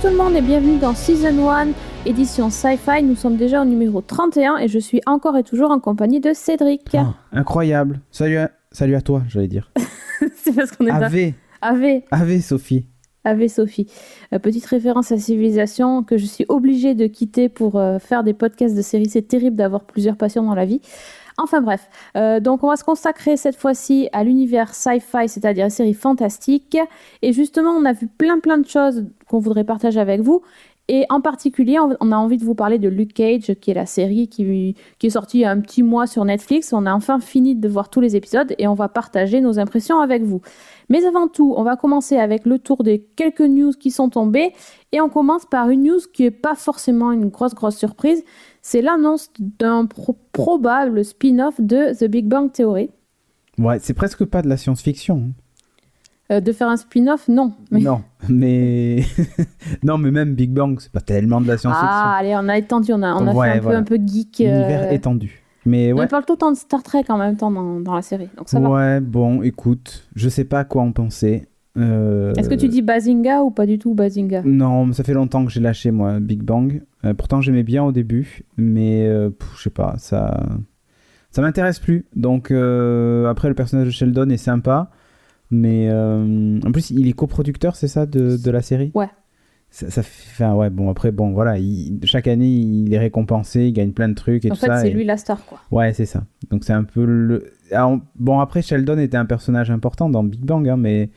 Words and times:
Tout 0.00 0.06
le 0.06 0.16
monde 0.16 0.36
et 0.36 0.40
bienvenue 0.40 0.78
dans 0.78 0.94
Season 0.94 1.50
1, 1.50 1.68
édition 2.06 2.50
Sci-Fi. 2.50 3.02
Nous 3.02 3.16
sommes 3.16 3.36
déjà 3.36 3.62
au 3.62 3.64
numéro 3.64 4.00
31 4.00 4.58
et 4.58 4.68
je 4.68 4.78
suis 4.78 5.00
encore 5.06 5.36
et 5.36 5.42
toujours 5.42 5.72
en 5.72 5.80
compagnie 5.80 6.20
de 6.20 6.32
Cédric. 6.34 6.94
Ah, 6.94 7.14
incroyable. 7.32 8.00
Salut 8.12 8.36
à, 8.36 8.52
salut 8.70 8.94
à 8.94 9.00
toi, 9.00 9.24
j'allais 9.28 9.48
dire. 9.48 9.72
C'est 10.36 10.54
parce 10.54 10.70
qu'on 10.70 10.86
est 10.86 10.90
dans... 10.90 11.02
Ave, 11.02 11.32
Ave, 11.62 12.02
Ave 12.12 12.40
Sophie. 12.40 12.86
Ave 13.24 13.48
Sophie. 13.48 13.90
Euh, 14.32 14.38
petite 14.38 14.66
référence 14.66 15.10
à 15.10 15.18
Civilisation 15.18 16.04
que 16.04 16.16
je 16.16 16.26
suis 16.26 16.46
obligée 16.48 16.94
de 16.94 17.08
quitter 17.08 17.48
pour 17.48 17.76
euh, 17.76 17.98
faire 17.98 18.22
des 18.22 18.34
podcasts 18.34 18.76
de 18.76 18.82
séries. 18.82 19.08
C'est 19.08 19.26
terrible 19.26 19.56
d'avoir 19.56 19.84
plusieurs 19.84 20.16
passions 20.16 20.44
dans 20.44 20.54
la 20.54 20.64
vie. 20.64 20.80
Enfin 21.38 21.60
bref, 21.60 21.88
Euh, 22.16 22.40
donc 22.40 22.64
on 22.64 22.68
va 22.68 22.76
se 22.76 22.84
consacrer 22.84 23.36
cette 23.36 23.56
fois-ci 23.56 24.08
à 24.12 24.24
l'univers 24.24 24.74
sci-fi, 24.74 25.28
c'est-à-dire 25.28 25.66
les 25.66 25.70
séries 25.70 25.94
fantastiques. 25.94 26.76
Et 27.22 27.32
justement, 27.32 27.70
on 27.70 27.84
a 27.84 27.92
vu 27.92 28.08
plein 28.08 28.40
plein 28.40 28.58
de 28.58 28.66
choses 28.66 29.06
qu'on 29.28 29.38
voudrait 29.38 29.64
partager 29.64 30.00
avec 30.00 30.20
vous. 30.20 30.42
Et 30.90 31.04
en 31.10 31.20
particulier, 31.20 31.78
on 31.78 32.12
a 32.12 32.16
envie 32.16 32.38
de 32.38 32.44
vous 32.44 32.54
parler 32.54 32.78
de 32.78 32.88
Luke 32.88 33.12
Cage, 33.12 33.54
qui 33.60 33.70
est 33.70 33.74
la 33.74 33.84
série 33.84 34.26
qui, 34.28 34.74
qui 34.98 35.06
est 35.06 35.10
sortie 35.10 35.38
il 35.38 35.40
y 35.42 35.44
a 35.44 35.50
un 35.50 35.60
petit 35.60 35.82
mois 35.82 36.06
sur 36.06 36.24
Netflix. 36.24 36.72
On 36.72 36.86
a 36.86 36.94
enfin 36.94 37.20
fini 37.20 37.54
de 37.54 37.68
voir 37.68 37.90
tous 37.90 38.00
les 38.00 38.16
épisodes 38.16 38.54
et 38.58 38.66
on 38.66 38.74
va 38.74 38.88
partager 38.88 39.42
nos 39.42 39.58
impressions 39.58 40.00
avec 40.00 40.22
vous. 40.22 40.40
Mais 40.88 41.04
avant 41.04 41.28
tout, 41.28 41.54
on 41.56 41.62
va 41.64 41.76
commencer 41.76 42.16
avec 42.16 42.46
le 42.46 42.58
tour 42.58 42.82
des 42.82 43.00
quelques 43.16 43.40
news 43.42 43.72
qui 43.72 43.90
sont 43.90 44.08
tombées. 44.08 44.52
Et 44.92 45.00
on 45.00 45.08
commence 45.08 45.44
par 45.44 45.68
une 45.70 45.82
news 45.84 45.98
qui 46.14 46.22
n'est 46.22 46.30
pas 46.30 46.54
forcément 46.54 47.12
une 47.12 47.28
grosse, 47.28 47.54
grosse 47.54 47.76
surprise. 47.76 48.24
C'est 48.62 48.80
l'annonce 48.82 49.30
d'un 49.38 49.84
pro- 49.86 50.16
probable 50.32 51.04
spin-off 51.04 51.60
de 51.60 51.94
The 51.98 52.10
Big 52.10 52.26
Bang 52.26 52.50
Theory. 52.52 52.90
Ouais, 53.58 53.78
c'est 53.80 53.94
presque 53.94 54.24
pas 54.24 54.40
de 54.42 54.48
la 54.48 54.56
science-fiction. 54.56 55.24
hein. 55.28 55.32
Euh, 56.30 56.40
de 56.40 56.52
faire 56.52 56.68
un 56.68 56.76
spin-off, 56.76 57.26
non. 57.28 57.54
Mais- 57.70 57.80
Non, 57.80 58.02
mais 58.28 59.02
non, 59.82 59.96
mais 59.98 60.10
même 60.10 60.34
Big 60.34 60.52
Bang, 60.52 60.78
c'est 60.78 60.92
pas 60.92 61.00
tellement 61.00 61.40
de 61.40 61.46
la 61.48 61.56
science-fiction. 61.56 61.88
Ah, 61.90 62.16
allez, 62.18 62.34
on 62.36 62.48
a 62.50 62.58
étendu, 62.58 62.92
on 62.92 63.02
a, 63.02 63.14
on 63.14 63.26
a 63.26 63.32
Ouais, 63.34 63.52
fait 63.52 63.58
un, 63.58 63.60
voilà. 63.60 63.82
peu, 63.82 63.94
un 63.94 63.98
peu 63.98 64.06
geek. 64.06 64.42
euh, 64.42 64.44
Univers 64.44 64.92
étendu. 64.92 65.42
Mais 65.68 65.92
On 65.92 66.06
parle 66.06 66.24
tout 66.24 66.32
le 66.34 66.38
temps 66.38 66.50
de 66.50 66.56
Star 66.56 66.82
Trek 66.82 67.04
en 67.08 67.18
même 67.18 67.36
temps 67.36 67.50
dans, 67.50 67.80
dans 67.80 67.94
la 67.94 68.02
série, 68.02 68.28
donc 68.36 68.48
ça 68.48 68.58
va. 68.58 68.70
Ouais, 68.70 69.00
bon, 69.00 69.42
écoute, 69.42 70.08
je 70.14 70.28
sais 70.28 70.44
pas 70.44 70.64
quoi 70.64 70.82
en 70.82 70.92
penser. 70.92 71.46
Euh, 71.76 72.32
Est-ce 72.34 72.48
que 72.48 72.54
tu 72.54 72.68
dis 72.68 72.82
Bazinga 72.82 73.42
ou 73.42 73.50
pas 73.50 73.66
du 73.66 73.78
tout 73.78 73.94
Bazinga? 73.94 74.42
Non, 74.44 74.90
ça 74.92 75.04
fait 75.04 75.12
longtemps 75.12 75.44
que 75.44 75.52
j'ai 75.52 75.60
lâché 75.60 75.90
moi 75.90 76.18
Big 76.20 76.42
Bang. 76.42 76.82
Euh, 77.04 77.14
pourtant 77.14 77.40
j'aimais 77.40 77.62
bien 77.62 77.84
au 77.84 77.92
début, 77.92 78.42
mais 78.56 79.06
euh, 79.06 79.30
je 79.56 79.62
sais 79.64 79.70
pas, 79.70 79.94
ça, 79.98 80.42
ça 81.30 81.42
m'intéresse 81.42 81.78
plus. 81.78 82.06
Donc 82.16 82.50
après 82.50 83.48
le 83.48 83.54
personnage 83.54 83.86
de 83.86 83.92
Sheldon 83.92 84.28
est 84.30 84.38
sympa, 84.38 84.90
mais 85.50 85.92
en 85.92 86.72
plus 86.72 86.90
il 86.90 87.06
est 87.06 87.12
coproducteur, 87.12 87.76
c'est 87.76 87.88
ça 87.88 88.06
de, 88.06 88.36
de 88.36 88.50
la 88.50 88.62
série? 88.62 88.90
Ouais. 88.94 89.10
Ça, 89.70 89.90
ça 89.90 90.02
fait, 90.02 90.24
enfin, 90.44 90.54
ouais, 90.54 90.70
bon 90.70 90.88
après 90.90 91.12
bon 91.12 91.32
voilà, 91.32 91.58
il- 91.58 91.98
chaque 92.04 92.26
année 92.26 92.48
il 92.48 92.92
est 92.94 92.98
récompensé, 92.98 93.66
il 93.66 93.72
gagne 93.74 93.92
plein 93.92 94.08
de 94.08 94.14
trucs 94.14 94.44
et 94.46 94.50
En 94.50 94.54
tout 94.54 94.60
fait, 94.60 94.66
ça. 94.66 94.80
c'est 94.80 94.90
et- 94.90 94.94
lui 94.94 95.04
la 95.04 95.16
star, 95.18 95.44
quoi. 95.44 95.60
Ouais, 95.70 95.92
c'est 95.92 96.06
ça. 96.06 96.24
Donc 96.50 96.64
c'est 96.64 96.72
un 96.72 96.84
peu 96.84 97.04
le. 97.04 97.52
Alors, 97.70 97.98
bon, 98.16 98.40
après, 98.40 98.62
Sheldon 98.62 98.98
était 98.98 99.18
un 99.18 99.26
personnage 99.26 99.70
important 99.70 100.08
dans 100.08 100.24
Big 100.24 100.40
Bang, 100.40 100.66
hein, 100.68 100.78
mais 100.78 101.10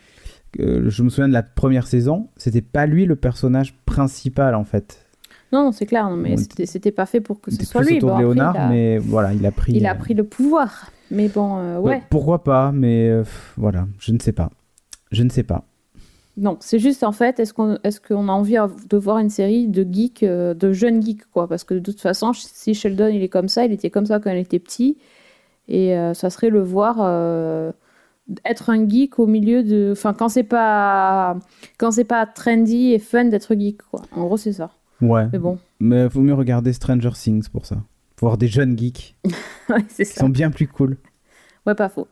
euh, 0.59 0.89
je 0.89 1.01
me 1.03 1.09
souviens 1.09 1.29
de 1.29 1.33
la 1.33 1.43
première 1.43 1.87
saison, 1.87 2.27
c'était 2.35 2.61
pas 2.61 2.85
lui 2.85 3.05
le 3.05 3.15
personnage 3.15 3.73
principal 3.85 4.53
en 4.53 4.65
fait. 4.65 5.05
Non, 5.53 5.63
non, 5.65 5.71
c'est 5.71 5.85
clair, 5.85 6.09
non, 6.09 6.17
mais 6.17 6.31
Ouais, 6.31 6.65
c'était- 6.65 6.91
pas 6.91 7.05
fait 7.05 7.19
pour 7.21 7.39
que 7.41 7.51
ce 7.51 7.65
soit 7.65 7.83
lui. 7.83 7.99
Bon, 7.99 8.09
après, 8.09 8.21
Léonard, 8.23 8.55
il 8.55 8.59
a, 8.59 8.69
mais 8.69 8.97
voilà, 8.97 9.33
il 9.33 9.45
a 9.45 9.51
pris. 9.51 9.73
il 9.73 9.85
a 9.85 9.95
pris 9.95 10.13
le 10.13 10.23
pouvoir. 10.25 10.89
Mais 11.09 11.27
bon, 11.29 11.57
euh, 11.57 11.77
ouais. 11.79 12.01
pourquoi 12.09 12.43
pas, 12.43 12.71
mais 12.73 13.09
euh, 13.09 13.23
voilà, 13.57 13.85
je 13.99 14.11
ne 14.13 14.19
sais 14.19 14.31
pas. 14.33 14.49
Je 15.11 15.23
ne 15.23 15.29
sais 15.29 15.43
pas. 15.43 15.65
Non, 16.37 16.57
c'est 16.61 16.79
juste 16.79 17.03
en 17.03 17.11
fait, 17.11 17.39
est-ce 17.39 17.53
qu'on 17.53 17.75
est 17.75 18.11
a 18.11 18.31
envie 18.31 18.55
de 18.89 18.97
voir 18.97 19.17
une 19.17 19.29
série 19.29 19.67
de 19.67 19.85
geeks, 19.89 20.23
euh, 20.23 20.53
de 20.53 20.71
jeunes 20.71 21.01
geeks, 21.03 21.25
quoi? 21.31 21.47
Parce 21.47 21.63
que 21.63 21.73
de 21.73 21.79
toute 21.79 21.99
façon, 21.99 22.31
si 22.33 22.73
Sheldon 22.73 23.07
il 23.09 23.21
est 23.21 23.29
comme 23.29 23.49
ça, 23.49 23.65
il 23.65 23.71
était 23.73 23.89
comme 23.89 24.05
ça 24.05 24.19
quand 24.19 24.31
il 24.31 24.37
était 24.37 24.59
petit, 24.59 24.97
et 25.67 25.95
euh, 25.97 26.13
ça 26.13 26.29
serait 26.29 26.49
le 26.49 26.61
voir 26.61 26.97
euh, 26.99 27.71
être 28.45 28.69
un 28.69 28.87
geek 28.87 29.19
au 29.19 29.27
milieu 29.27 29.61
de, 29.63 29.89
enfin 29.91 30.13
quand 30.13 30.29
c'est 30.29 30.43
pas 30.43 31.37
quand 31.77 31.91
c'est 31.91 32.05
pas 32.05 32.25
trendy 32.25 32.93
et 32.93 32.99
fun 32.99 33.25
d'être 33.25 33.53
geek, 33.53 33.81
quoi. 33.83 34.01
En 34.11 34.23
gros, 34.23 34.37
c'est 34.37 34.53
ça. 34.53 34.71
Ouais, 35.01 35.27
Mais 35.33 35.39
bon, 35.39 35.57
mais 35.79 36.07
vaut 36.07 36.21
mieux 36.21 36.33
regarder 36.35 36.71
Stranger 36.73 37.11
Things 37.13 37.49
pour 37.49 37.65
ça. 37.65 37.77
Pour 38.15 38.27
voir 38.29 38.37
des 38.37 38.47
jeunes 38.47 38.77
geeks 38.77 39.15
ouais, 39.69 39.83
c'est 39.89 40.05
qui 40.05 40.11
ça. 40.13 40.21
sont 40.21 40.29
bien 40.29 40.49
plus 40.51 40.67
cool. 40.67 40.97
Ouais, 41.67 41.75
pas 41.75 41.89
faux. 41.89 42.07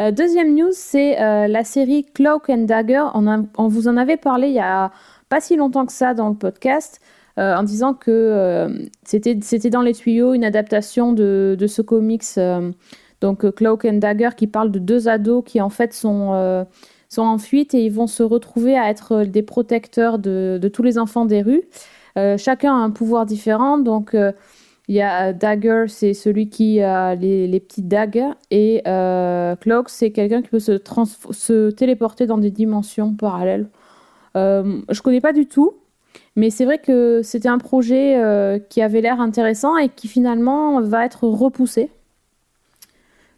Euh, 0.00 0.10
deuxième 0.10 0.54
news, 0.54 0.72
c'est 0.72 1.20
euh, 1.20 1.46
la 1.46 1.64
série 1.64 2.04
Cloak 2.04 2.50
and 2.50 2.64
Dagger. 2.64 3.04
On, 3.14 3.68
vous 3.68 3.88
en 3.88 3.96
avait 3.96 4.18
parlé 4.18 4.48
il 4.48 4.54
y 4.54 4.60
a 4.60 4.92
pas 5.30 5.40
si 5.40 5.56
longtemps 5.56 5.86
que 5.86 5.92
ça 5.92 6.12
dans 6.12 6.28
le 6.28 6.34
podcast, 6.34 7.00
euh, 7.38 7.54
en 7.54 7.62
disant 7.62 7.94
que 7.94 8.68
c'était 9.04 9.70
dans 9.70 9.80
les 9.80 9.94
tuyaux 9.94 10.34
une 10.34 10.44
adaptation 10.44 11.14
de, 11.14 11.56
de 11.58 11.66
ce 11.66 11.80
comics, 11.80 12.38
donc 13.22 13.50
Cloak 13.54 13.86
and 13.86 13.98
Dagger, 13.98 14.30
qui 14.36 14.46
parle 14.46 14.70
de 14.70 14.78
deux 14.78 15.08
ados 15.08 15.44
qui 15.46 15.62
en 15.62 15.70
fait 15.70 15.94
sont, 15.94 16.66
sont 17.08 17.22
en 17.22 17.38
fuite 17.38 17.72
et 17.72 17.84
ils 17.84 17.92
vont 17.92 18.06
se 18.06 18.22
retrouver 18.22 18.76
à 18.76 18.90
être 18.90 19.24
des 19.24 19.42
protecteurs 19.42 20.18
de, 20.18 20.58
de 20.60 20.68
tous 20.68 20.82
les 20.82 20.98
enfants 20.98 21.24
des 21.24 21.40
rues. 21.40 21.62
Chacun 22.36 22.74
a 22.74 22.78
un 22.78 22.90
pouvoir 22.90 23.24
différent, 23.24 23.78
donc 23.78 24.14
il 24.90 24.94
y 24.94 25.02
a 25.02 25.28
euh, 25.28 25.32
Dagger, 25.32 25.84
c'est 25.86 26.14
celui 26.14 26.48
qui 26.48 26.80
a 26.80 27.14
les, 27.14 27.60
petites 27.60 27.86
dagues, 27.86 28.24
et 28.50 28.82
euh, 28.88 29.54
Cloak, 29.54 29.88
c'est 29.88 30.10
quelqu'un 30.10 30.42
qui 30.42 30.48
peut 30.48 30.58
se, 30.58 31.70
téléporter 31.70 32.26
dans 32.26 32.38
des 32.38 32.50
dimensions 32.50 33.14
parallèles. 33.14 33.68
Euh, 34.36 34.80
je 34.90 35.00
connais 35.00 35.20
pas 35.20 35.32
du 35.32 35.46
tout, 35.46 35.74
mais 36.34 36.50
c'est 36.50 36.64
vrai 36.64 36.78
que 36.78 37.20
c'était 37.22 37.48
un 37.48 37.58
projet 37.58 38.20
euh, 38.20 38.58
qui 38.58 38.82
avait 38.82 39.00
l'air 39.00 39.20
intéressant 39.20 39.76
et 39.76 39.90
qui 39.90 40.08
finalement 40.08 40.80
va 40.80 41.04
être 41.06 41.22
repoussé. 41.22 41.88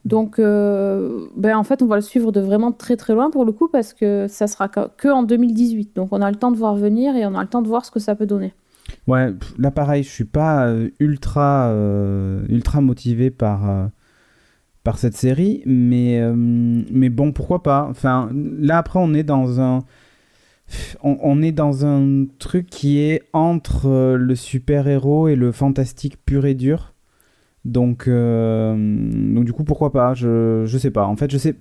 Donc, 0.06 0.38
ben 0.38 1.54
en 1.54 1.64
fait, 1.64 1.82
on 1.82 1.86
va 1.86 1.96
le 1.96 2.02
suivre 2.02 2.32
de 2.32 2.40
vraiment 2.40 2.72
très 2.72 2.96
très 2.96 3.12
loin 3.12 3.30
pour 3.30 3.44
le 3.44 3.52
coup 3.52 3.68
parce 3.68 3.92
que 3.92 4.26
ça 4.26 4.46
sera 4.46 4.68
que 4.68 5.08
en 5.08 5.22
2018. 5.22 5.94
Donc, 5.94 6.08
on 6.12 6.22
a 6.22 6.30
le 6.30 6.36
temps 6.36 6.50
de 6.50 6.56
voir 6.56 6.74
venir 6.74 7.14
et 7.14 7.26
on 7.26 7.34
a 7.34 7.42
le 7.42 7.48
temps 7.48 7.62
de 7.62 7.68
voir 7.68 7.84
ce 7.84 7.90
que 7.90 8.00
ça 8.00 8.16
peut 8.16 8.26
donner. 8.26 8.54
Ouais, 9.08 9.32
là 9.58 9.70
pareil, 9.70 10.02
je 10.04 10.08
suis 10.08 10.24
pas 10.24 10.66
euh, 10.68 10.90
ultra, 11.00 11.68
euh, 11.70 12.44
ultra 12.48 12.80
motivé 12.80 13.30
par, 13.30 13.68
euh, 13.68 13.86
par 14.84 14.98
cette 14.98 15.16
série, 15.16 15.62
mais, 15.66 16.20
mais 16.34 17.08
bon, 17.08 17.32
pourquoi 17.32 17.62
pas. 17.62 17.86
Enfin, 17.90 18.30
là 18.32 18.78
après, 18.78 19.00
on 19.00 19.14
est 19.14 19.24
dans 19.24 19.60
un, 19.60 19.80
on, 21.02 21.42
est 21.42 21.52
dans 21.52 21.86
un 21.86 22.26
truc 22.38 22.68
qui 22.68 23.00
est 23.00 23.22
entre 23.32 24.16
le 24.16 24.34
super-héros 24.34 25.28
et 25.28 25.36
le 25.36 25.52
fantastique 25.52 26.24
pur 26.24 26.46
et 26.46 26.54
dur. 26.54 26.94
Donc, 27.64 28.08
donc 28.08 29.44
du 29.44 29.52
coup, 29.52 29.64
pourquoi 29.64 29.92
pas 29.92 30.14
je, 30.14 30.64
je 30.66 30.78
sais 30.78 30.90
pas. 30.90 31.06
En 31.06 31.16
fait, 31.16 31.30
je 31.30 31.38
sais. 31.38 31.54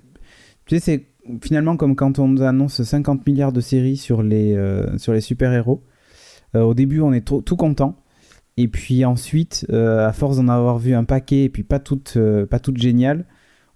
Tu 0.66 0.80
sais, 0.80 0.80
c'est 0.80 1.06
finalement 1.44 1.78
comme 1.78 1.96
quand 1.96 2.20
on 2.20 2.28
nous 2.28 2.42
annonce 2.42 2.82
50 2.82 3.26
milliards 3.28 3.52
de 3.52 3.62
séries 3.62 3.98
sur 3.98 4.24
les, 4.24 4.58
sur 4.98 5.14
les 5.14 5.22
super-héros. 5.22 5.84
Euh, 6.56 6.62
au 6.64 6.74
début, 6.74 7.02
on 7.02 7.14
est 7.14 7.22
tout, 7.26 7.56
content. 7.56 7.96
Et 8.58 8.68
puis 8.68 9.06
ensuite, 9.06 9.66
euh, 9.72 10.08
à 10.08 10.12
force 10.14 10.38
d'en 10.38 10.48
avoir 10.50 10.78
vu 10.78 10.94
un 10.94 11.04
paquet, 11.06 11.44
et 11.46 11.50
puis 11.50 11.64
pas 11.64 11.80
toutes, 11.80 12.14
euh, 12.18 12.46
pas 12.46 12.60
toutes 12.60 12.78
géniales, 12.78 13.26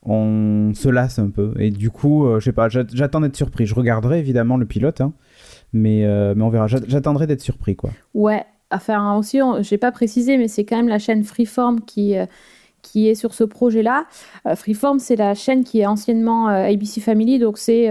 on 0.03 0.71
se 0.75 0.89
lasse 0.89 1.17
un 1.17 1.29
peu. 1.29 1.53
Et 1.59 1.71
du 1.71 1.89
coup, 1.89 2.27
je 2.39 2.43
sais 2.43 2.51
pas, 2.51 2.69
j'at- 2.69 2.85
j'attends 2.93 3.21
d'être 3.21 3.35
surpris. 3.35 3.65
Je 3.65 3.73
regarderai 3.73 4.19
évidemment 4.19 4.57
le 4.57 4.65
pilote, 4.65 5.01
hein, 5.01 5.13
mais, 5.73 6.05
mais 6.35 6.43
on 6.43 6.49
verra. 6.49 6.67
J'at- 6.67 6.87
J'attendrai 6.87 7.25
d'être 7.25 7.41
surpris, 7.41 7.75
quoi. 7.75 7.89
Ouais, 8.13 8.43
enfin 8.69 9.15
aussi, 9.17 9.41
on- 9.41 9.63
j'ai 9.63 9.77
pas 9.79 9.91
précisé, 9.91 10.37
mais 10.37 10.47
c'est 10.47 10.63
quand 10.65 10.75
même 10.75 10.89
la 10.89 10.99
chaîne 10.99 11.23
Freeform 11.23 11.81
qui, 11.81 12.13
qui 12.83 13.07
est 13.07 13.15
sur 13.15 13.33
ce 13.33 13.43
projet-là. 13.43 14.05
Freeform, 14.55 14.99
c'est 14.99 15.15
la 15.15 15.33
chaîne 15.33 15.63
qui 15.63 15.79
est 15.79 15.87
anciennement 15.87 16.49
ABC 16.49 17.01
Family, 17.01 17.39
donc 17.39 17.57
c'est 17.57 17.89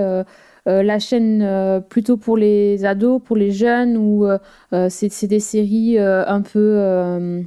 la 0.66 0.98
chaîne 0.98 1.42
euh, 1.42 1.80
plutôt 1.80 2.16
pour 2.16 2.36
les 2.36 2.84
ados, 2.84 3.20
pour 3.24 3.36
les 3.36 3.50
jeunes, 3.50 3.96
où 3.96 4.26
euh, 4.26 4.38
euh, 4.72 4.88
c'est 4.90 5.26
des 5.26 5.40
séries 5.40 5.98
euh, 5.98 6.24
un 6.26 6.40
peu, 6.42 6.58
euh, 6.58 7.42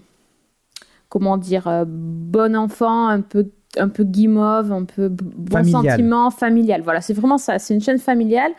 comment 1.09 1.37
dire, 1.37 1.67
euh, 1.67 1.85
bon 1.87 2.55
enfant, 2.55 3.07
un 3.07 3.21
peu 3.21 3.49
un 3.77 3.89
peu 3.89 4.03
guimauve, 4.03 4.71
un 4.71 4.85
peu 4.85 5.07
bon 5.09 5.51
Familial. 5.51 5.91
sentiment, 5.91 6.31
familial. 6.31 6.81
Voilà, 6.81 7.01
c'est 7.01 7.13
vraiment 7.13 7.37
ça. 7.37 7.59
C'est 7.59 7.73
une 7.75 7.81
chaîne 7.81 7.99
familiale. 7.99 8.51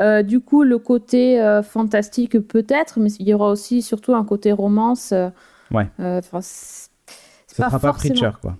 Euh, 0.00 0.22
du 0.24 0.40
coup, 0.40 0.64
le 0.64 0.78
côté 0.78 1.40
euh, 1.40 1.62
fantastique 1.62 2.40
peut-être, 2.40 2.98
mais 2.98 3.10
il 3.20 3.28
y 3.28 3.34
aura 3.34 3.50
aussi 3.50 3.82
surtout 3.82 4.14
un 4.14 4.24
côté 4.24 4.50
romance. 4.52 5.12
euh, 5.12 5.28
Ouais. 5.70 5.88
euh, 6.00 6.20
Ça 6.22 6.40
pas 6.40 6.40
sera 7.68 7.70
pas 7.70 7.78
forcément- 7.78 8.14
Preacher, 8.14 8.30
quoi. 8.40 8.56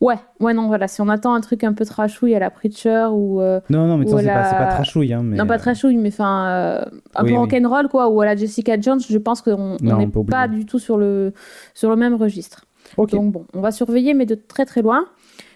Ouais, 0.00 0.16
ouais, 0.40 0.52
non, 0.52 0.66
voilà. 0.66 0.88
Si 0.88 1.00
on 1.00 1.08
attend 1.08 1.32
un 1.32 1.40
truc 1.40 1.64
un 1.64 1.72
peu 1.72 1.84
trashouille 1.86 2.34
à 2.34 2.38
la 2.38 2.50
Preacher 2.50 3.06
ou. 3.12 3.40
euh, 3.40 3.60
Non, 3.70 3.86
non, 3.86 3.96
mais 3.96 4.06
c'est 4.06 4.26
pas, 4.26 4.52
pas 4.54 4.66
trashouille. 4.66 5.12
Hein, 5.14 5.22
mais, 5.24 5.36
non, 5.36 5.46
pas 5.46 5.54
euh, 5.54 5.58
trashouille, 5.58 5.96
mais 5.96 6.10
enfin. 6.10 6.48
euh, 6.48 6.80
un 7.14 7.22
Oui, 7.24 7.30
peu 7.30 7.34
oui. 7.34 7.36
rock'n'roll, 7.38 7.88
quoi. 7.88 8.08
Ou 8.10 8.20
à 8.20 8.26
la 8.26 8.36
Jessica 8.36 8.78
Jones, 8.78 9.00
je 9.08 9.16
pense 9.18 9.40
qu'on 9.40 9.76
n'est 9.80 10.06
pas 10.28 10.48
du 10.48 10.66
tout 10.66 10.78
sur 10.78 10.98
le, 10.98 11.32
sur 11.72 11.88
le 11.88 11.96
même 11.96 12.14
registre. 12.14 12.66
Donc 12.98 13.32
bon, 13.32 13.46
on 13.54 13.60
va 13.60 13.70
surveiller, 13.72 14.12
mais 14.14 14.26
de 14.26 14.34
très 14.34 14.64
très 14.66 14.82
loin. 14.82 15.06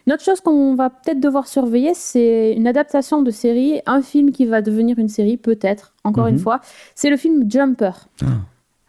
Une 0.07 0.15
autre 0.15 0.25
chose 0.25 0.41
qu'on 0.41 0.75
va 0.75 0.89
peut-être 0.91 1.21
devoir 1.21 1.47
surveiller, 1.47 1.93
c'est 1.95 2.55
une 2.57 2.67
adaptation 2.67 3.21
de 3.23 3.31
série, 3.31 3.83
un 3.87 4.01
film 4.01 4.33
qui 4.33 4.47
va 4.47 4.63
devenir 4.63 4.99
une 4.99 5.09
série, 5.09 5.37
peut-être, 5.37 5.93
encore 6.03 6.27
une 6.27 6.37
Mhm. 6.37 6.41
fois. 6.41 6.61
C'est 6.95 7.11
le 7.11 7.17
film 7.19 7.45
Jumper. 7.49 7.91
Ah. 8.23 8.27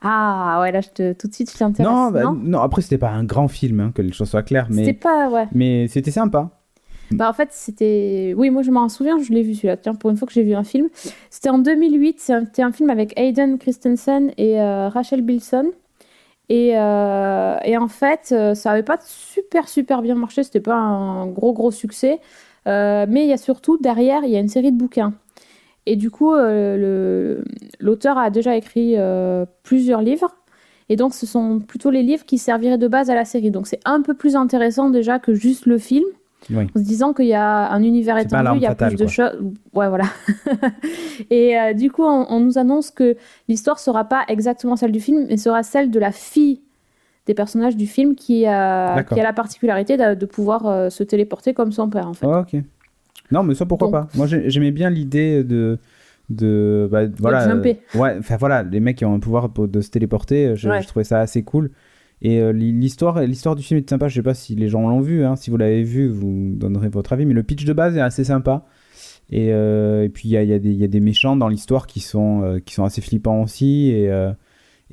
Ah 0.01 0.59
ouais, 0.61 0.71
là, 0.71 0.81
je 0.81 0.89
te, 0.89 1.13
tout 1.13 1.27
de 1.27 1.33
suite, 1.33 1.51
je 1.51 1.57
t'intéresse. 1.57 1.91
Non, 1.91 2.09
bah, 2.09 2.33
non, 2.35 2.59
après, 2.59 2.81
c'était 2.81 2.97
pas 2.97 3.11
un 3.11 3.23
grand 3.23 3.47
film, 3.47 3.79
hein, 3.79 3.91
que 3.93 4.01
les 4.01 4.11
choses 4.11 4.29
soient 4.29 4.43
claires, 4.43 4.67
C'était 4.69 4.83
mais, 4.83 4.93
pas, 4.93 5.29
ouais. 5.29 5.47
mais 5.53 5.87
c'était 5.87 6.11
sympa. 6.11 6.49
Bah, 7.11 7.29
en 7.29 7.33
fait, 7.33 7.49
c'était. 7.51 8.33
Oui, 8.35 8.49
moi, 8.49 8.61
je 8.63 8.71
m'en 8.71 8.89
souviens, 8.89 9.17
je 9.21 9.31
l'ai 9.31 9.43
vu 9.43 9.53
celui-là. 9.53 9.77
Tiens, 9.77 9.93
pour 9.95 10.09
une 10.09 10.17
fois 10.17 10.27
que 10.27 10.33
j'ai 10.33 10.43
vu 10.43 10.53
un 10.53 10.63
film. 10.63 10.87
C'était 11.29 11.49
en 11.49 11.59
2008. 11.59 12.19
C'était 12.19 12.63
un 12.63 12.71
film 12.71 12.89
avec 12.89 13.13
Hayden 13.19 13.57
Christensen 13.57 14.31
et 14.37 14.59
euh, 14.61 14.89
Rachel 14.89 15.21
Bilson. 15.21 15.71
Et, 16.49 16.71
euh, 16.75 17.57
et 17.63 17.77
en 17.77 17.87
fait, 17.87 18.33
euh, 18.33 18.55
ça 18.55 18.71
avait 18.71 18.83
pas 18.83 18.97
super, 19.05 19.69
super 19.69 20.01
bien 20.01 20.15
marché. 20.15 20.43
C'était 20.43 20.59
pas 20.59 20.75
un 20.75 21.27
gros, 21.27 21.53
gros 21.53 21.71
succès. 21.71 22.19
Euh, 22.67 23.05
mais 23.07 23.23
il 23.23 23.29
y 23.29 23.33
a 23.33 23.37
surtout, 23.37 23.77
derrière, 23.77 24.23
il 24.23 24.31
y 24.31 24.35
a 24.35 24.39
une 24.39 24.49
série 24.49 24.71
de 24.71 24.77
bouquins. 24.77 25.13
Et 25.85 25.95
du 25.95 26.11
coup, 26.11 26.33
euh, 26.33 27.41
l'auteur 27.79 28.17
a 28.17 28.29
déjà 28.29 28.55
écrit 28.55 28.95
euh, 28.97 29.45
plusieurs 29.63 30.01
livres. 30.01 30.35
Et 30.89 30.95
donc, 30.95 31.13
ce 31.13 31.25
sont 31.25 31.59
plutôt 31.59 31.89
les 31.89 32.03
livres 32.03 32.25
qui 32.25 32.37
serviraient 32.37 32.77
de 32.77 32.87
base 32.87 33.09
à 33.09 33.15
la 33.15 33.25
série. 33.25 33.49
Donc, 33.49 33.67
c'est 33.67 33.79
un 33.85 34.01
peu 34.01 34.13
plus 34.13 34.35
intéressant 34.35 34.89
déjà 34.89 35.19
que 35.19 35.33
juste 35.33 35.65
le 35.65 35.77
film 35.77 36.03
Oui. 36.49 36.65
en 36.75 36.79
se 36.79 36.83
disant 36.83 37.13
qu'il 37.13 37.27
y 37.27 37.33
a 37.33 37.71
un 37.71 37.81
univers 37.81 38.17
étendu, 38.17 38.57
il 38.57 38.61
y 38.61 38.65
a 38.65 38.69
fatale, 38.69 38.89
plus 38.89 38.97
de 38.97 39.07
choses. 39.07 39.39
Ouais, 39.73 39.87
voilà. 39.87 40.03
et 41.29 41.57
euh, 41.57 41.73
du 41.73 41.89
coup, 41.91 42.03
on, 42.03 42.25
on 42.29 42.39
nous 42.41 42.57
annonce 42.57 42.91
que 42.91 43.15
l'histoire 43.47 43.79
sera 43.79 44.03
pas 44.05 44.23
exactement 44.27 44.75
celle 44.75 44.91
du 44.91 44.99
film, 44.99 45.25
mais 45.29 45.37
sera 45.37 45.63
celle 45.63 45.91
de 45.91 45.99
la 45.99 46.11
fille 46.11 46.61
des 47.25 47.33
personnages 47.35 47.77
du 47.77 47.87
film 47.87 48.15
qui 48.15 48.45
a, 48.45 48.95
D'accord. 48.95 49.15
qui 49.15 49.21
a 49.21 49.23
la 49.23 49.33
particularité 49.33 49.95
de, 49.95 50.15
de 50.15 50.25
pouvoir 50.25 50.65
euh, 50.67 50.89
se 50.89 51.03
téléporter 51.03 51.53
comme 51.53 51.71
son 51.71 51.89
père, 51.89 52.07
en 52.07 52.13
fait. 52.13 52.25
Oh, 52.25 52.39
ok. 52.39 52.61
Non, 53.31 53.43
mais 53.43 53.55
ça, 53.55 53.65
pourquoi 53.65 53.87
Donc- 53.87 53.93
pas 54.11 54.17
Moi, 54.17 54.27
j'ai- 54.27 54.49
j'aimais 54.49 54.71
bien 54.71 54.89
l'idée 54.89 55.43
de. 55.43 55.77
de 56.29 56.87
bah, 56.91 57.01
voilà, 57.19 57.49
euh, 57.49 57.73
ouais, 57.95 58.15
enfin 58.19 58.37
voilà, 58.37 58.63
les 58.63 58.79
mecs 58.79 58.97
qui 58.97 59.05
ont 59.05 59.13
un 59.13 59.19
pouvoir 59.19 59.49
de 59.49 59.81
se 59.81 59.89
téléporter, 59.89 60.47
euh, 60.47 60.55
je, 60.55 60.69
Ouais. 60.69 60.81
je 60.81 60.87
trouvais 60.87 61.03
ça 61.03 61.19
assez 61.19 61.43
cool. 61.43 61.71
Et 62.21 62.39
euh, 62.39 62.51
l'histoire, 62.53 63.19
l'histoire 63.21 63.55
du 63.55 63.63
film 63.63 63.79
est 63.79 63.89
sympa. 63.89 64.07
Je 64.07 64.15
sais 64.15 64.21
pas 64.23 64.33
si 64.35 64.55
les 64.55 64.67
gens 64.69 64.87
l'ont 64.87 65.01
vu. 65.01 65.23
hein. 65.25 65.35
Si 65.35 65.49
vous 65.49 65.57
l'avez 65.57 65.83
vu, 65.83 66.07
vous 66.07 66.51
donnerez 66.55 66.87
votre 66.89 67.11
avis. 67.13 67.25
Mais 67.25 67.33
le 67.33 67.43
pitch 67.43 67.65
de 67.65 67.73
base 67.73 67.97
est 67.97 68.01
assez 68.01 68.23
sympa. 68.23 68.65
Et, 69.31 69.51
euh, 69.53 70.03
et 70.03 70.09
puis 70.09 70.29
il 70.29 70.31
y 70.31 70.37
a, 70.37 70.43
il 70.43 70.49
y 70.49 70.53
a 70.53 70.59
des- 70.59 70.69
il 70.71 70.77
y 70.77 70.83
a 70.83 70.87
des 70.87 70.99
méchants 70.99 71.35
dans 71.35 71.47
l'histoire 71.47 71.87
qui 71.87 71.99
sont 71.99 72.59
qui 72.65 72.73
sont 72.75 72.83
assez 72.83 73.01
flippants 73.01 73.41
aussi. 73.43 73.89
Et 73.89 74.09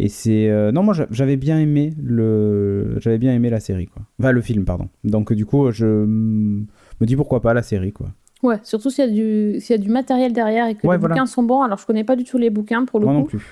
et 0.00 0.08
c'est 0.08 0.48
non 0.72 0.82
moi 0.84 0.94
j'a- 0.94 1.08
j'avais 1.10 1.36
bien 1.36 1.58
aimé 1.58 1.92
le 2.02 2.98
j'avais 3.00 3.18
bien 3.18 3.34
aimé 3.34 3.50
la 3.50 3.58
série 3.60 3.86
quoi. 3.86 4.02
Enfin 4.20 4.30
le 4.32 4.40
film 4.40 4.64
pardon. 4.64 4.88
Donc 5.04 5.32
du 5.32 5.44
coup 5.44 5.70
je 5.72 5.84
me 5.86 6.64
dis 7.02 7.16
pourquoi 7.16 7.42
pas 7.42 7.52
la 7.52 7.62
série 7.62 7.92
quoi. 7.92 8.08
Ouais, 8.42 8.56
surtout 8.62 8.90
s'il 8.90 9.04
y, 9.04 9.08
a 9.08 9.10
du- 9.10 9.60
s'il 9.60 9.74
y 9.76 9.78
a 9.78 9.82
du 9.82 9.88
matériel 9.90 10.32
derrière 10.32 10.66
et 10.68 10.74
que 10.74 10.86
Ouais, 10.86 10.94
les 10.96 11.00
voilà. 11.00 11.14
bouquins 11.16 11.26
sont 11.26 11.42
bons. 11.42 11.62
Alors, 11.62 11.78
je 11.78 11.86
connais 11.86 12.04
pas 12.04 12.14
du 12.16 12.24
tout 12.24 12.38
les 12.38 12.50
bouquins 12.50 12.84
pour 12.84 13.00
le 13.00 13.06
Moi 13.06 13.14
non 13.14 13.22
coup. 13.22 13.28
plus. 13.30 13.44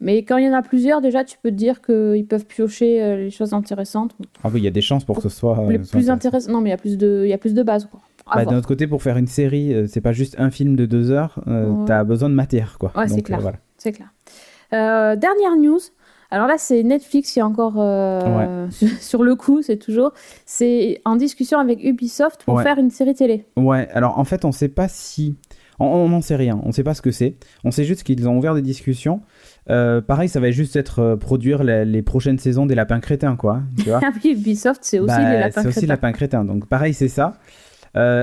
Mais 0.00 0.18
quand 0.22 0.36
il 0.36 0.44
y 0.46 0.48
en 0.48 0.52
a 0.52 0.62
plusieurs, 0.62 1.00
déjà, 1.00 1.24
tu 1.24 1.36
peux 1.42 1.50
te 1.50 1.56
dire 1.56 1.82
qu'ils 1.82 2.24
peuvent 2.24 2.46
piocher 2.46 3.02
euh, 3.02 3.16
les 3.16 3.30
choses 3.30 3.52
intéressantes. 3.52 4.14
Ah 4.44 4.48
oui, 4.52 4.60
il 4.60 4.64
y 4.64 4.68
a 4.68 4.70
des 4.70 4.80
chances 4.80 5.04
pour 5.04 5.16
que 5.16 5.22
ce 5.22 5.28
soit. 5.28 5.58
euh, 5.58 5.72
les 5.72 5.82
soit 5.82 5.98
plus 5.98 6.08
intéressant. 6.08 6.52
Non, 6.52 6.60
mais 6.60 6.68
il 6.68 6.72
y 6.72 6.74
a 6.74 6.78
plus 6.78 6.96
de, 6.96 7.22
il 7.24 7.28
y 7.30 7.32
a 7.32 7.38
plus 7.38 7.52
de 7.52 7.62
base. 7.64 7.86
Quoi. 7.90 8.00
Bah. 8.32 8.44
D'un 8.44 8.58
autre 8.58 8.68
côté, 8.68 8.86
pour 8.86 9.02
faire 9.02 9.16
une 9.16 9.26
série, 9.26 9.74
euh, 9.74 9.86
c'est 9.88 10.00
pas 10.00 10.12
juste 10.12 10.36
un 10.38 10.50
film 10.52 10.76
de 10.76 10.86
deux 10.86 11.10
heures, 11.10 11.40
euh, 11.48 11.66
Ouais. 11.70 11.84
t'as 11.86 12.04
besoin 12.04 12.28
de 12.30 12.34
matière, 12.34 12.76
quoi. 12.78 12.92
Ouais, 12.94 13.08
c'est 13.08 13.22
clair. 13.22 13.38
euh, 13.38 13.42
voilà. 13.42 13.58
C'est 13.76 13.90
clair. 13.90 14.12
Euh, 14.72 15.16
dernière 15.16 15.56
news. 15.56 15.80
Alors 16.30 16.46
là, 16.46 16.56
c'est 16.58 16.82
Netflix 16.82 17.32
qui 17.32 17.38
est 17.38 17.42
encore 17.42 17.76
euh, 17.78 18.68
sur 19.00 19.22
le 19.22 19.34
coup, 19.34 19.62
c'est 19.62 19.78
toujours. 19.78 20.12
C'est 20.44 21.00
en 21.04 21.16
discussion 21.16 21.58
avec 21.58 21.82
Ubisoft 21.82 22.44
pour 22.44 22.54
Ouais. 22.56 22.62
faire 22.64 22.78
une 22.78 22.90
série 22.90 23.14
télé. 23.14 23.46
Ouais, 23.56 23.88
alors 23.92 24.18
en 24.18 24.24
fait, 24.24 24.44
on 24.44 24.52
sait 24.52 24.68
pas 24.68 24.88
si. 24.88 25.36
On 25.80 26.08
n'en 26.08 26.20
sait 26.20 26.34
rien, 26.34 26.60
on 26.64 26.72
sait 26.72 26.82
pas 26.82 26.92
ce 26.94 27.00
que 27.02 27.12
c'est. 27.12 27.36
On 27.62 27.70
sait 27.70 27.84
juste 27.84 28.02
qu'ils 28.02 28.28
ont 28.28 28.36
ouvert 28.36 28.54
des 28.54 28.62
discussions. 28.62 29.20
Euh, 29.70 30.00
pareil, 30.00 30.28
ça 30.28 30.40
va 30.40 30.50
juste 30.50 30.74
être 30.74 30.98
euh, 30.98 31.16
produire 31.16 31.62
les, 31.62 31.84
les 31.84 32.02
prochaines 32.02 32.38
saisons 32.40 32.66
des 32.66 32.74
lapins 32.74 32.98
crétins, 32.98 33.36
quoi. 33.36 33.62
Tu 33.78 33.84
vois 33.88 34.00
Ah 34.04 34.10
Ubisoft, 34.24 34.80
c'est 34.82 34.98
aussi 34.98 35.14
Bah, 35.14 35.30
les 35.32 35.38
lapins 35.38 35.62
C'est 35.62 35.68
aussi 35.68 35.78
crétins. 35.78 35.92
lapin 35.92 36.12
crétin. 36.12 36.44
Donc 36.44 36.66
pareil, 36.66 36.94
c'est 36.94 37.08
ça. 37.08 37.34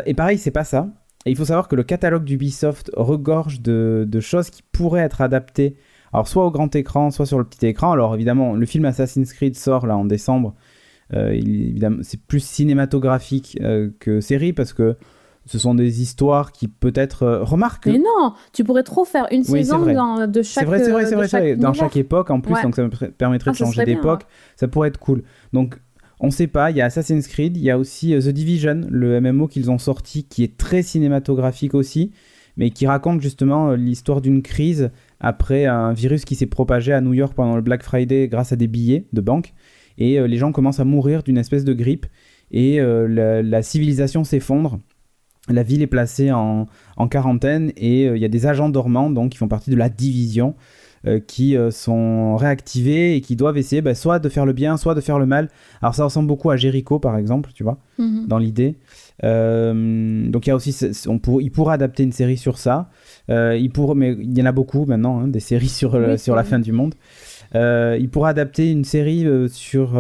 Et 0.06 0.14
pareil, 0.14 0.38
c'est 0.38 0.52
pas 0.52 0.64
ça. 0.66 0.88
Et 1.26 1.32
il 1.32 1.38
faut 1.38 1.46
savoir 1.46 1.68
que 1.68 1.76
le 1.76 1.84
catalogue 1.84 2.24
d'Ubisoft 2.24 2.92
regorge 2.96 3.62
de, 3.62 4.06
de 4.08 4.20
choses 4.20 4.50
qui 4.50 4.62
pourraient 4.62 5.02
être 5.02 5.22
adaptées. 5.22 5.76
Alors 6.16 6.28
soit 6.30 6.46
au 6.46 6.52
grand 6.52 6.74
écran, 6.76 7.12
soit 7.12 7.26
sur 7.26 7.38
le 7.38 7.44
petit 7.44 7.66
écran. 7.66 7.92
Alors 7.92 8.16
évidemment, 8.16 8.54
le 8.54 8.66
film 8.66 8.86
Assassin's 8.86 9.34
Creed 9.34 9.56
sort 9.58 9.86
là 9.86 9.98
en 9.98 10.06
décembre. 10.06 10.56
Euh, 11.14 11.36
il- 11.36 11.70
évidemment, 11.70 11.98
c'est 12.04 12.20
plus 12.22 12.40
cinématographique 12.44 13.58
euh, 13.62 13.90
que 14.00 14.22
série 14.22 14.54
parce 14.54 14.72
que 14.74 14.96
ce 15.46 15.60
sont 15.60 15.76
des 15.76 16.02
histoires 16.02 16.52
qui 16.54 16.68
peut-être 16.68 17.24
euh, 17.24 17.44
remarquent. 17.44 17.88
Mais 17.88 18.00
non, 18.00 18.34
tu 18.54 18.64
pourrais 18.64 18.84
trop 18.84 19.04
faire 19.06 19.28
une 19.32 19.42
Oui, 19.50 19.64
saison 19.66 19.86
dans, 19.86 20.26
de 20.28 20.42
chaque. 20.42 20.64
C'est 20.64 20.66
vrai, 20.66 20.80
c'est 20.84 20.92
vrai, 20.92 21.04
euh, 21.06 21.08
c'est 21.10 21.16
vrai, 21.16 21.28
chaque. 21.28 21.60
Dans 21.60 21.74
chaque 21.74 21.98
époque, 21.98 22.32
en 22.32 22.40
plus, 22.42 22.54
Ouais. 22.54 22.64
donc 22.64 22.76
ça 22.76 22.84
me 22.84 22.90
permettrait 22.90 23.52
Ah, 23.52 23.54
de 23.54 23.58
changer 23.58 23.84
d'époque. 23.86 24.24
Ça 24.56 24.68
pourrait 24.68 24.88
être 24.88 24.98
cool. 25.00 25.22
Donc, 25.54 25.80
on 26.22 26.32
sait 26.32 26.48
pas. 26.48 26.72
Il 26.72 26.78
y 26.78 26.82
a 26.82 26.86
Assassin's 26.86 27.28
Creed, 27.28 27.58
il 27.58 27.64
y 27.64 27.70
a 27.70 27.78
aussi 27.78 28.18
The 28.18 28.30
Division, 28.30 28.82
le 28.90 29.20
MMO 29.20 29.48
qu'ils 29.48 29.70
ont 29.70 29.78
sorti, 29.78 30.24
qui 30.24 30.44
est 30.44 30.56
très 30.58 30.82
cinématographique 30.82 31.76
aussi, 31.76 32.12
mais 32.58 32.70
qui 32.72 32.88
raconte 32.88 33.22
justement 33.22 33.74
l'histoire 33.74 34.22
d'une 34.22 34.42
crise 34.42 34.92
après 35.20 35.66
un 35.66 35.94
virus 35.94 36.26
qui 36.26 36.36
s'est 36.36 36.46
propagé 36.46 36.94
à 36.94 37.02
New 37.02 37.14
York 37.14 37.34
pendant 37.36 37.56
le 37.56 37.62
Black 37.62 37.84
Friday 37.84 38.28
grâce 38.28 38.52
à 38.52 38.56
des 38.56 38.68
billets 38.68 39.06
de 39.14 39.22
banque. 39.22 39.54
Et 39.98 40.20
euh, 40.20 40.28
les 40.28 40.38
gens 40.38 40.52
commencent 40.52 40.80
à 40.80 40.86
mourir 40.86 41.24
d'une 41.24 41.38
espèce 41.38 41.64
de 41.64 41.74
grippe. 41.74 42.06
Et 42.52 42.80
euh, 42.82 43.08
la, 43.08 43.42
la 43.42 43.62
civilisation 43.64 44.24
s'effondre. 44.24 44.80
La 45.48 45.64
ville 45.64 45.82
est 45.82 45.88
placée 45.88 46.32
en, 46.32 46.66
en 46.98 47.08
quarantaine 47.08 47.72
et 47.78 48.08
euh, 48.08 48.18
il 48.18 48.22
y 48.22 48.26
a 48.26 48.30
des 48.30 48.46
agents 48.48 48.70
dormants 48.70 49.10
donc 49.10 49.32
qui 49.32 49.38
font 49.38 49.48
partie 49.48 49.70
de 49.72 49.76
la 49.76 49.90
division 49.90 50.56
qui 51.28 51.56
sont 51.70 52.36
réactivés 52.36 53.16
et 53.16 53.22
qui 53.22 53.36
doivent 53.36 53.60
essayer 53.60 53.84
bah, 53.84 53.94
soit 53.94 54.18
de 54.18 54.28
faire 54.28 54.44
le 54.44 54.54
bien, 54.54 54.76
soit 54.76 54.96
de 54.96 55.02
faire 55.02 55.20
le 55.20 55.28
mal. 55.28 55.50
Alors 55.84 55.94
ça 55.94 56.04
ressemble 56.04 56.28
beaucoup 56.28 56.50
à 56.50 56.58
Jericho 56.58 56.98
par 56.98 57.16
exemple, 57.16 57.52
tu 57.54 57.62
vois, 57.64 57.78
Mhm. 58.00 58.26
dans 58.26 58.40
l'idée. 58.40 58.76
Euh, 59.24 60.30
donc 60.30 60.46
il 60.46 60.50
y 60.50 60.52
a 60.52 60.56
aussi, 60.56 60.76
on 61.08 61.20
pour, 61.20 61.42
il 61.42 61.52
pourra 61.52 61.74
adapter 61.74 62.04
une 62.04 62.12
série 62.12 62.38
sur 62.38 62.58
ça. 62.58 62.90
Euh, 63.30 63.58
il 63.58 63.70
pourra, 63.72 63.96
mais 63.96 64.12
il 64.20 64.38
y 64.38 64.42
en 64.42 64.46
a 64.46 64.52
beaucoup 64.52 64.86
maintenant, 64.86 65.20
hein, 65.22 65.28
des 65.28 65.40
séries 65.40 65.70
sur, 65.70 65.96
euh, 65.96 66.12
Oui, 66.14 66.20
sur 66.20 66.36
la 66.36 66.44
fin 66.44 66.60
du 66.60 66.72
monde. 66.72 66.96
Il 67.54 68.10
pourra 68.12 68.30
adapter 68.30 68.72
une 68.72 68.84
série 68.84 69.26
sur, 69.50 69.98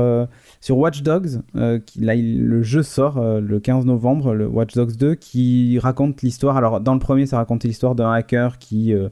sur 0.59 0.77
Watch 0.77 1.01
Dogs. 1.03 1.39
euh, 1.55 1.79
qui, 1.79 2.01
là, 2.01 2.15
il- 2.15 2.43
le 2.45 2.61
jeu 2.63 2.83
sort 2.83 3.17
euh, 3.17 3.39
le 3.39 3.59
15 3.61 3.85
novembre, 3.85 4.33
le 4.33 4.47
Watch 4.47 4.73
Dogs 4.73 4.97
2, 4.97 5.15
qui 5.15 5.79
raconte 5.79 6.21
l'histoire. 6.21 6.57
Alors, 6.57 6.81
dans 6.81 6.93
le 6.93 6.99
premier, 6.99 7.25
ça 7.25 7.37
racontait 7.37 7.67
l'histoire 7.69 7.95
d'un 7.95 8.11
hacker 8.11 8.57
qui, 8.57 8.93
euh, 8.93 9.07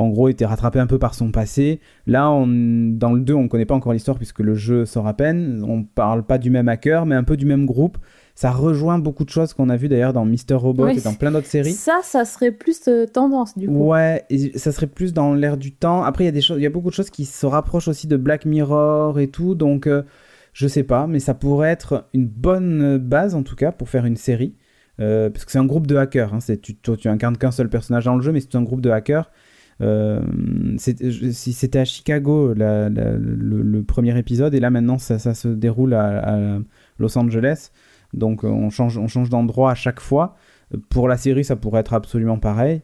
en 0.00 0.08
gros, 0.08 0.28
était 0.28 0.46
rattrapé 0.46 0.78
un 0.78 0.86
peu 0.86 0.98
par 0.98 1.14
son 1.14 1.30
passé. 1.30 1.78
Là, 2.06 2.30
on, 2.30 2.46
dans 2.46 3.12
le 3.12 3.20
2, 3.20 3.34
on 3.34 3.42
ne 3.42 3.48
connaît 3.48 3.66
pas 3.66 3.74
encore 3.74 3.92
l'histoire 3.92 4.16
puisque 4.16 4.40
le 4.40 4.54
jeu 4.54 4.86
sort 4.86 5.06
à 5.06 5.14
peine. 5.14 5.62
On 5.68 5.82
parle 5.82 6.24
pas 6.24 6.38
du 6.38 6.48
même 6.48 6.68
hacker, 6.68 7.04
mais 7.04 7.14
un 7.14 7.22
peu 7.22 7.36
du 7.36 7.44
même 7.44 7.66
groupe. 7.66 7.98
Ça 8.34 8.50
rejoint 8.50 8.98
beaucoup 8.98 9.24
de 9.24 9.28
choses 9.28 9.52
qu'on 9.52 9.68
a 9.68 9.76
vu 9.76 9.88
d'ailleurs 9.88 10.14
dans 10.14 10.24
Mister 10.24 10.54
Robot 10.54 10.86
Oui, 10.86 10.96
et 10.96 11.00
dans 11.02 11.12
plein 11.12 11.30
d'autres 11.30 11.48
séries. 11.48 11.72
Ça, 11.72 12.00
ça 12.02 12.24
serait 12.24 12.52
plus 12.52 12.88
euh, 12.88 13.04
tendance 13.04 13.58
du 13.58 13.68
coup. 13.68 13.90
Ouais, 13.90 14.24
et 14.30 14.56
ça 14.56 14.72
serait 14.72 14.86
plus 14.86 15.12
dans 15.12 15.34
l'air 15.34 15.58
du 15.58 15.72
temps. 15.72 16.02
Après, 16.02 16.24
il 16.24 16.26
y 16.26 16.30
a 16.30 16.32
des 16.32 16.40
choses, 16.40 16.56
il 16.56 16.62
y 16.62 16.66
a 16.66 16.70
beaucoup 16.70 16.88
de 16.88 16.94
choses 16.94 17.10
qui 17.10 17.26
se 17.26 17.44
rapprochent 17.44 17.88
aussi 17.88 18.06
de 18.06 18.16
Black 18.16 18.46
Mirror 18.46 19.20
et 19.20 19.28
tout, 19.28 19.54
donc 19.54 19.86
euh, 19.86 20.02
je 20.54 20.66
sais 20.66 20.84
pas, 20.84 21.06
mais 21.06 21.20
ça 21.20 21.34
pourrait 21.34 21.68
être 21.68 22.08
une 22.14 22.26
bonne 22.26 22.96
base 22.96 23.34
en 23.34 23.42
tout 23.42 23.56
cas 23.56 23.72
pour 23.72 23.90
faire 23.90 24.06
une 24.06 24.16
série, 24.16 24.54
euh, 25.00 25.28
parce 25.28 25.44
que 25.44 25.52
c'est 25.52 25.58
un 25.58 25.66
groupe 25.66 25.86
de 25.86 25.96
hackers. 25.96 26.32
Hein, 26.32 26.40
c'est 26.40 26.58
tu, 26.58 26.74
toi, 26.74 26.96
tu 26.96 27.08
incarnes 27.08 27.36
qu'un 27.36 27.50
seul 27.50 27.68
personnage 27.68 28.06
dans 28.06 28.16
le 28.16 28.22
jeu, 28.22 28.32
mais 28.32 28.40
c'est 28.40 28.54
un 28.54 28.62
groupe 28.62 28.80
de 28.80 28.88
hackers. 28.88 29.30
Euh, 29.82 30.20
c'était 30.76 31.78
à 31.78 31.84
Chicago 31.84 32.52
le, 32.54 33.80
premier 33.82 34.18
épisode, 34.18 34.54
et 34.54 34.60
là 34.60 34.70
maintenant 34.70 34.98
ça, 34.98 35.18
se 35.18 35.48
déroule 35.48 35.94
à, 35.94 36.58
Los 36.98 37.16
Angeles, 37.16 37.70
donc 38.12 38.44
euh, 38.44 38.48
on 38.48 38.70
change, 38.70 38.98
on 38.98 39.08
change 39.08 39.30
d'endroit 39.30 39.70
à 39.70 39.74
chaque 39.74 40.00
fois. 40.00 40.36
Pour 40.88 41.08
la 41.08 41.16
série, 41.16 41.44
ça 41.44 41.56
pourrait 41.56 41.80
être 41.80 41.94
absolument 41.94 42.38
pareil. 42.38 42.82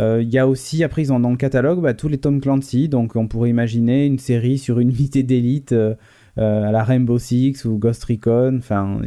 Euh, 0.00 0.22
Il 0.22 0.30
y 0.30 0.38
a 0.38 0.46
aussi, 0.48 0.82
après, 0.84 1.02
ils 1.02 1.12
ont 1.12 1.20
dans 1.20 1.30
le 1.30 1.36
catalogue 1.36 1.80
bah, 1.80 1.94
tous 1.94 2.08
les 2.08 2.18
Tom 2.18 2.40
Clancy, 2.40 2.88
donc 2.88 3.16
on 3.16 3.28
pourrait 3.28 3.50
imaginer 3.50 4.06
une 4.06 4.18
série 4.18 4.58
sur 4.58 4.78
une 4.80 4.90
unité 4.90 5.22
d'élite 5.22 5.72
euh, 5.72 5.94
à 6.36 6.72
la 6.72 6.84
Rainbow 6.84 7.18
Six 7.18 7.64
ou 7.64 7.78
Ghost 7.78 8.04
Recon. 8.04 8.56
Enfin, 8.58 9.00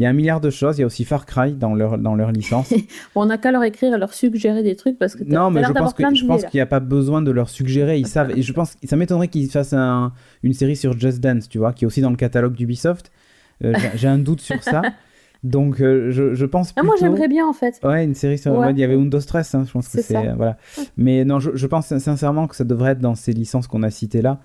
il 0.00 0.04
y 0.04 0.06
a 0.06 0.08
un 0.08 0.12
milliard 0.14 0.40
de 0.40 0.48
choses. 0.50 0.78
Il 0.78 0.80
y 0.80 0.82
a 0.82 0.86
aussi 0.86 1.04
Far 1.04 1.26
Cry 1.26 1.52
dans 1.52 1.74
leur, 1.74 1.98
dans 1.98 2.14
leur 2.14 2.32
licence. 2.32 2.72
On 3.14 3.26
n'a 3.26 3.36
qu'à 3.38 3.52
leur 3.52 3.62
écrire 3.62 3.94
et 3.94 3.98
leur 3.98 4.12
suggérer 4.14 4.62
des 4.62 4.74
trucs 4.74 4.98
parce 4.98 5.14
que 5.14 5.22
non, 5.24 5.50
mais 5.50 5.62
je 5.62 5.72
pense 5.72 5.92
que- 5.94 6.14
je 6.14 6.24
pense 6.24 6.44
qu'il 6.46 6.56
n'y 6.58 6.62
a 6.62 6.66
pas 6.66 6.80
besoin 6.80 7.20
de 7.22 7.30
leur 7.30 7.48
suggérer. 7.50 7.98
Ils 7.98 8.06
savent. 8.16 8.32
Et 8.36 8.42
je 8.42 8.52
pense, 8.52 8.76
ça 8.82 8.96
m'étonnerait 8.96 9.28
qu'ils 9.28 9.50
fassent 9.50 9.74
un- 9.74 10.12
une 10.42 10.54
série 10.54 10.74
sur 10.76 10.98
Just 10.98 11.20
Dance, 11.20 11.48
tu 11.48 11.58
vois, 11.58 11.72
qui 11.74 11.84
est 11.84 11.86
aussi 11.86 12.00
dans 12.00 12.10
le 12.10 12.16
catalogue 12.16 12.54
d'Ubisoft. 12.54 13.12
Euh, 13.62 13.74
j'ai- 13.94 14.08
un 14.08 14.18
doute 14.18 14.40
sur 14.40 14.62
ça. 14.62 14.82
Donc, 15.44 15.80
euh, 15.80 16.10
je, 16.10 16.34
je 16.34 16.44
pense 16.46 16.72
Ah, 16.76 16.82
moi 16.82 16.94
j'aimerais 17.00 17.28
bien 17.28 17.46
en 17.46 17.52
fait. 17.54 17.78
Ouais, 17.82 18.04
une 18.04 18.14
série 18.14 18.36
sur. 18.38 18.52
Ouais. 18.52 18.58
ouais, 18.66 18.72
il 18.72 18.78
y 18.78 18.84
avait 18.84 18.94
Windows 18.94 19.20
Stress, 19.20 19.54
hein, 19.54 19.64
je 19.66 19.72
pense 19.72 19.88
que 19.88 20.00
C'est 20.02 20.16
euh, 20.16 20.34
voilà. 20.34 20.56
Mais 20.98 21.24
non, 21.24 21.38
je, 21.40 21.50
je 21.54 21.66
pense 21.66 21.86
sin- 21.86 21.98
sincèrement 21.98 22.46
que 22.46 22.56
ça 22.56 22.64
devrait 22.64 22.92
être 22.92 23.00
dans 23.00 23.14
ces 23.14 23.32
licences 23.32 23.66
qu'on 23.66 23.82
a 23.82 23.90
citées 23.90 24.22
là. 24.22 24.40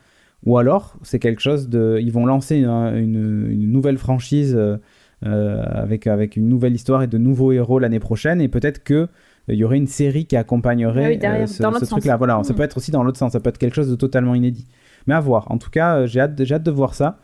Ou 0.45 0.57
alors, 0.57 0.95
c'est 1.01 1.19
quelque 1.19 1.41
chose 1.41 1.67
de. 1.69 1.97
Ils 2.01 2.11
vont 2.13 2.25
lancer 2.25 2.57
une, 2.57 2.69
une- 2.69 3.47
une 3.51 3.71
nouvelle 3.71 3.97
franchise 3.97 4.53
euh, 4.57 4.77
avec, 5.21 6.07
avec 6.07 6.35
une 6.35 6.47
nouvelle 6.47 6.73
histoire 6.73 7.01
et 7.03 7.07
de 7.07 7.17
nouveaux 7.17 7.51
héros 7.51 7.79
l'année 7.79 7.99
prochaine. 7.99 8.41
Et 8.41 8.47
peut-être 8.47 8.83
que 8.83 9.07
il 9.47 9.55
y 9.55 9.63
aurait 9.63 9.77
une 9.77 9.87
série 9.87 10.25
qui 10.25 10.35
accompagnerait 10.35 11.19
ah 11.23 11.45
ce, 11.45 11.85
truc-là. 11.85 12.17
Voilà, 12.17 12.41
ça 12.43 12.53
hmm. 12.53 12.55
peut 12.55 12.63
être 12.63 12.77
aussi 12.77 12.89
dans 12.89 13.03
l'autre 13.03 13.19
sens, 13.19 13.33
ça 13.33 13.39
peut 13.39 13.49
être 13.49 13.59
quelque 13.59 13.75
chose 13.75 13.89
de 13.89 13.95
totalement 13.95 14.33
inédit. 14.33 14.65
Mais 15.05 15.13
à 15.13 15.19
voir. 15.19 15.51
En 15.51 15.59
tout 15.59 15.69
cas, 15.69 16.07
j'ai 16.07 16.19
hâte, 16.19 16.39
hâte, 16.39 16.63
de 16.63 16.71
voir 16.71 16.95
ça. 16.95 17.19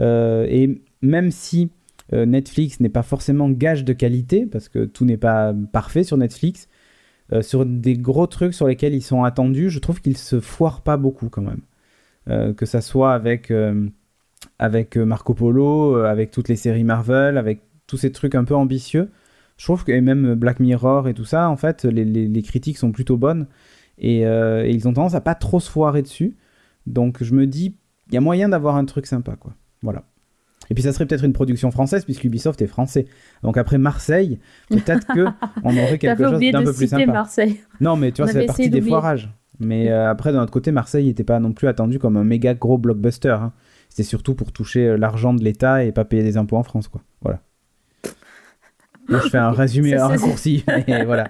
et 0.00 0.82
même 1.02 1.30
si 1.30 1.70
Netflix 2.12 2.80
n'est 2.80 2.88
pas 2.88 3.02
forcément 3.02 3.50
gage 3.50 3.84
de 3.84 3.92
qualité, 3.92 4.46
parce 4.46 4.68
que 4.68 4.84
tout 4.84 5.04
n'est 5.04 5.16
pas 5.16 5.52
parfait 5.72 6.04
sur 6.04 6.16
Netflix, 6.16 6.68
euh, 7.32 7.40
sur 7.40 7.64
des 7.64 7.96
gros 7.96 8.26
trucs 8.26 8.52
sur 8.52 8.66
lesquels 8.66 8.94
ils 8.94 9.02
sont 9.02 9.24
attendus, 9.24 9.70
je 9.70 9.78
trouve 9.78 10.00
qu'ils 10.02 10.18
se 10.18 10.40
foirent 10.40 10.82
pas 10.82 10.96
beaucoup 10.98 11.30
quand 11.30 11.42
même. 11.42 11.62
Euh, 12.28 12.52
que 12.52 12.66
ça 12.66 12.80
soit 12.80 13.14
avec, 13.14 13.50
euh, 13.50 13.88
avec 14.58 14.96
Marco 14.96 15.34
Polo, 15.34 15.96
avec 15.96 16.30
toutes 16.30 16.48
les 16.48 16.56
séries 16.56 16.84
Marvel, 16.84 17.38
avec 17.38 17.62
tous 17.86 17.96
ces 17.96 18.12
trucs 18.12 18.34
un 18.34 18.44
peu 18.44 18.54
ambitieux. 18.54 19.10
Je 19.56 19.64
trouve 19.64 19.84
que 19.84 19.92
et 19.92 20.00
même 20.00 20.34
Black 20.34 20.60
Mirror 20.60 21.08
et 21.08 21.14
tout 21.14 21.24
ça, 21.24 21.48
en 21.48 21.56
fait, 21.56 21.84
les, 21.84 22.04
les, 22.04 22.42
critiques 22.42 22.78
sont 22.78 22.90
plutôt 22.90 23.16
bonnes 23.16 23.46
et, 23.98 24.22
et, 24.22 24.70
ils 24.70 24.88
ont 24.88 24.92
tendance 24.92 25.14
à 25.14 25.20
pas 25.20 25.34
trop 25.34 25.60
se 25.60 25.70
foirer 25.70 26.02
dessus. 26.02 26.36
Donc 26.86 27.22
je 27.22 27.34
me 27.34 27.46
dis, 27.46 27.76
il 28.08 28.14
y 28.14 28.16
a 28.16 28.20
moyen 28.20 28.48
d'avoir 28.48 28.76
un 28.76 28.84
truc 28.84 29.06
sympa, 29.06 29.36
quoi. 29.36 29.54
Voilà. 29.82 30.04
Et 30.70 30.74
puis 30.74 30.82
ça 30.82 30.92
serait 30.92 31.06
peut-être 31.06 31.24
une 31.24 31.32
production 31.32 31.70
française 31.70 32.04
puisque 32.04 32.24
Ubisoft 32.24 32.60
est 32.62 32.66
français. 32.66 33.06
Donc 33.42 33.56
après 33.56 33.78
Marseille, 33.78 34.38
peut-être 34.68 35.06
que 35.06 35.26
on 35.62 35.76
aurait 35.76 35.98
quelque 35.98 36.22
chose 36.22 36.40
d'un 36.40 36.64
peu 36.64 36.72
plus 36.72 36.88
sympa. 36.88 37.06
Marseille. 37.06 37.60
Non, 37.80 37.96
mais 37.96 38.12
tu 38.12 38.22
vois, 38.22 38.30
c'est 38.30 38.46
partie 38.46 38.70
des 38.70 38.80
foirages. 38.80 39.30
Mais 39.60 39.90
euh, 39.90 40.10
après, 40.10 40.32
d'un 40.32 40.42
autre 40.42 40.52
côté, 40.52 40.72
Marseille 40.72 41.06
n'était 41.06 41.24
pas 41.24 41.38
non 41.38 41.52
plus 41.52 41.68
attendu 41.68 41.98
comme 41.98 42.16
un 42.16 42.24
méga 42.24 42.54
gros 42.54 42.76
blockbuster. 42.76 43.28
Hein. 43.28 43.52
C'était 43.94 44.08
surtout 44.08 44.34
pour 44.34 44.50
toucher 44.50 44.88
euh, 44.88 44.96
l'argent 44.96 45.32
de 45.32 45.44
l'État 45.44 45.84
et 45.84 45.92
pas 45.92 46.04
payer 46.04 46.24
des 46.24 46.36
impôts 46.36 46.56
en 46.56 46.64
France, 46.64 46.88
quoi. 46.88 47.00
Voilà. 47.22 47.40
je 49.08 49.28
fais 49.28 49.38
un 49.38 49.50
résumé, 49.52 49.94
un 49.94 50.08
raccourci, 50.08 50.64
voilà. 51.06 51.28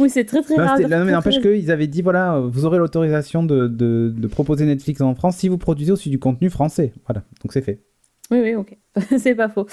Oui, 0.00 0.08
c'est 0.08 0.24
très 0.24 0.40
très 0.40 0.54
rare. 0.54 0.80
Non, 0.80 1.04
mais 1.04 1.12
n'empêche 1.12 1.42
qu'ils 1.42 1.70
avaient 1.70 1.88
dit 1.88 2.00
voilà, 2.00 2.40
vous 2.40 2.64
aurez 2.64 2.78
l'autorisation 2.78 3.42
de, 3.42 3.68
de, 3.68 4.14
de, 4.16 4.26
proposer 4.28 4.64
Netflix 4.64 5.02
en 5.02 5.14
France 5.14 5.36
si 5.36 5.50
vous 5.50 5.58
produisez 5.58 5.92
aussi 5.92 6.08
du 6.08 6.18
contenu 6.18 6.48
français. 6.48 6.94
Voilà, 7.04 7.22
donc 7.42 7.52
c'est 7.52 7.60
fait. 7.60 7.82
Oui, 8.30 8.40
oui, 8.40 8.54
ok. 8.54 8.78
c'est 9.18 9.34
pas 9.34 9.50
faux. 9.50 9.66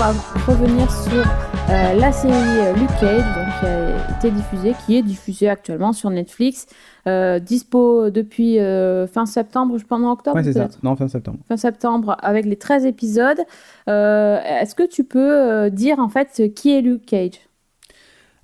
Va 0.00 0.12
revenir 0.46 0.90
sur 0.90 1.12
euh, 1.68 1.92
la 1.92 2.10
série 2.10 2.32
euh, 2.32 2.72
Luke 2.72 2.88
Cage, 2.98 3.22
donc, 3.34 3.60
qui 3.60 3.66
a 3.66 4.16
été 4.16 4.30
diffusée, 4.30 4.74
qui 4.86 4.96
est 4.96 5.02
diffusée 5.02 5.50
actuellement 5.50 5.92
sur 5.92 6.08
Netflix. 6.08 6.66
Euh, 7.06 7.38
dispo 7.38 8.08
depuis 8.08 8.60
euh, 8.60 9.06
fin 9.06 9.26
septembre, 9.26 9.76
je 9.76 9.84
pense, 9.84 10.00
en 10.02 10.12
octobre 10.12 10.36
Ouais, 10.36 10.42
c'est 10.42 10.54
ça. 10.54 10.68
Non, 10.82 10.96
fin 10.96 11.06
septembre. 11.06 11.40
Fin 11.46 11.58
septembre, 11.58 12.16
avec 12.22 12.46
les 12.46 12.56
13 12.56 12.86
épisodes. 12.86 13.40
Euh, 13.88 14.38
est-ce 14.42 14.74
que 14.74 14.88
tu 14.88 15.04
peux 15.04 15.68
dire 15.70 15.98
en 15.98 16.08
fait 16.08 16.50
qui 16.54 16.74
est 16.74 16.80
Luke 16.80 17.04
Cage? 17.04 17.38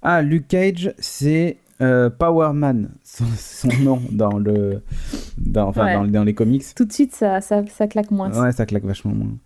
Ah, 0.03 0.21
Luke 0.21 0.49
Cage, 0.49 0.93
c'est 0.99 1.57
Power 1.79 2.51
Man, 2.53 2.91
son, 3.03 3.69
nom 3.83 4.03
dans, 4.11 4.37
le, 4.37 4.83
dans, 5.39 5.69
enfin, 5.69 6.07
dans, 6.07 6.25
les 6.25 6.35
comics. 6.35 6.65
Tout 6.75 6.85
de 6.85 6.93
suite, 6.93 7.15
ça, 7.15 7.41
ça, 7.41 7.65
ça 7.67 7.87
claque 7.87 8.11
moins. 8.11 8.31
Ouais, 8.39 8.53
ça 8.53 8.67
claque 8.67 8.85
vachement 8.85 9.15
moins. 9.15 9.39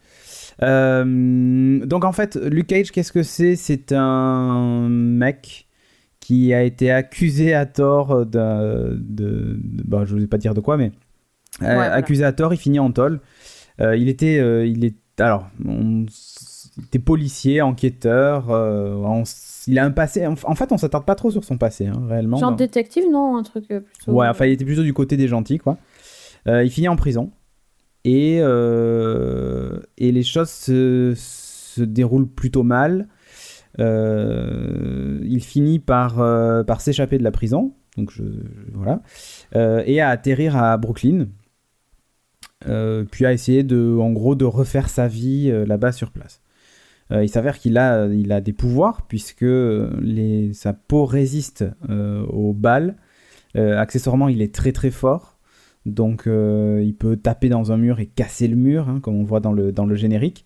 Donc 0.61 2.05
en 2.05 2.13
fait, 2.13 2.37
Luke 2.37 2.67
Cage, 2.69 2.91
qu'est-ce 2.93 3.13
que 3.13 3.23
c'est? 3.23 3.57
C'est 3.57 3.93
un 3.93 4.89
mec 4.89 5.67
qui 6.21 6.55
a 6.55 6.63
été 6.63 6.91
accusé 6.91 7.55
à 7.55 7.67
tort 7.67 8.25
de, 8.27 8.97
de, 9.01 9.59
bon, 9.63 10.05
je 10.05 10.15
ne 10.15 10.21
vais 10.21 10.27
pas 10.27 10.39
dire 10.39 10.55
de 10.55 10.61
quoi, 10.61 10.77
mais 10.77 10.93
euh, 11.63 11.93
accusé 11.93 12.25
à 12.25 12.33
tort, 12.33 12.55
il 12.55 12.57
finit 12.57 12.79
en 12.79 12.93
tôle. 12.93 13.21
Euh, 13.81 13.97
il 13.97 14.09
était, 14.09 14.39
euh, 14.39 14.67
il 14.67 14.85
est, 14.85 14.95
alors, 15.19 15.49
on, 15.67 16.07
était 16.87 16.99
policier, 16.99 17.63
enquêteur. 17.63 18.45
il 19.67 19.79
a 19.79 19.85
un 19.85 19.91
passé. 19.91 20.27
En, 20.27 20.37
fait, 20.37 20.73
on 20.73 20.79
s'attarde 20.79 21.05
pas 21.05 21.15
trop 21.15 21.31
sur 21.31 21.45
son 21.45 21.59
passé, 21.59 21.87
hein, 21.87 22.03
réellement. 22.09 22.37
Genre 22.37 22.55
détective, 22.55 23.05
non, 23.11 23.37
un 23.37 23.43
truc 23.43 23.67
plutôt. 23.67 24.13
Ouais, 24.13 24.29
enfin, 24.29 24.47
il 24.47 24.53
était 24.53 24.65
plutôt 24.65 24.83
du 24.83 24.95
côté 24.95 25.17
des 25.17 25.29
gentils, 25.29 25.59
quoi. 25.59 25.79
il 26.47 26.71
finit 26.71 26.89
en 26.89 26.97
prison 26.97 27.31
et 28.05 28.41
et 29.99 30.13
les 30.13 30.23
choses 30.23 30.51
se, 30.51 31.15
déroulent 31.83 32.29
plutôt 32.29 32.63
mal. 32.63 33.09
Euh, 33.79 35.21
il 35.23 35.43
finit 35.43 35.79
par, 35.79 36.21
euh, 36.21 36.65
par 36.65 36.81
s'échapper 36.81 37.19
de 37.19 37.23
la 37.23 37.31
prison, 37.31 37.75
donc 37.97 38.13
voilà, 38.73 39.01
euh, 39.55 39.83
et 39.87 40.01
à 40.01 40.09
atterrir 40.09 40.57
à 40.57 40.77
Brooklyn, 40.77 41.29
puis 43.11 43.27
à 43.27 43.33
essayer 43.33 43.63
de, 43.63 43.97
en 43.99 44.11
gros, 44.13 44.35
de 44.35 44.45
refaire 44.45 44.89
sa 44.89 45.09
vie 45.09 45.51
là-bas 45.67 45.93
sur 45.93 46.11
place. 46.11 46.43
il 47.11 47.29
s'avère 47.29 47.59
qu'il 47.59 47.79
a, 47.79 48.09
des 48.41 48.53
pouvoirs 48.53 49.07
puisque 49.07 49.47
sa 50.53 50.73
peau 50.73 51.07
résiste 51.07 51.65
aux 51.89 52.53
balles. 52.53 52.97
accessoirement, 53.55 54.29
il 54.29 54.43
est 54.43 54.55
très 54.55 54.73
très 54.73 54.91
fort. 54.91 55.40
Donc 55.87 56.25
il 56.27 56.95
peut 56.99 57.17
taper 57.17 57.49
dans 57.49 57.73
un 57.73 57.77
mur 57.77 58.01
et 58.01 58.07
casser 58.07 58.49
le 58.49 58.57
mur, 58.57 58.89
hein, 58.89 59.01
comme 59.01 59.15
on 59.17 59.25
voit 59.25 59.41
dans 59.41 59.53
le, 59.53 59.73
dans 59.73 59.87
le 59.87 59.95
générique. 59.95 60.45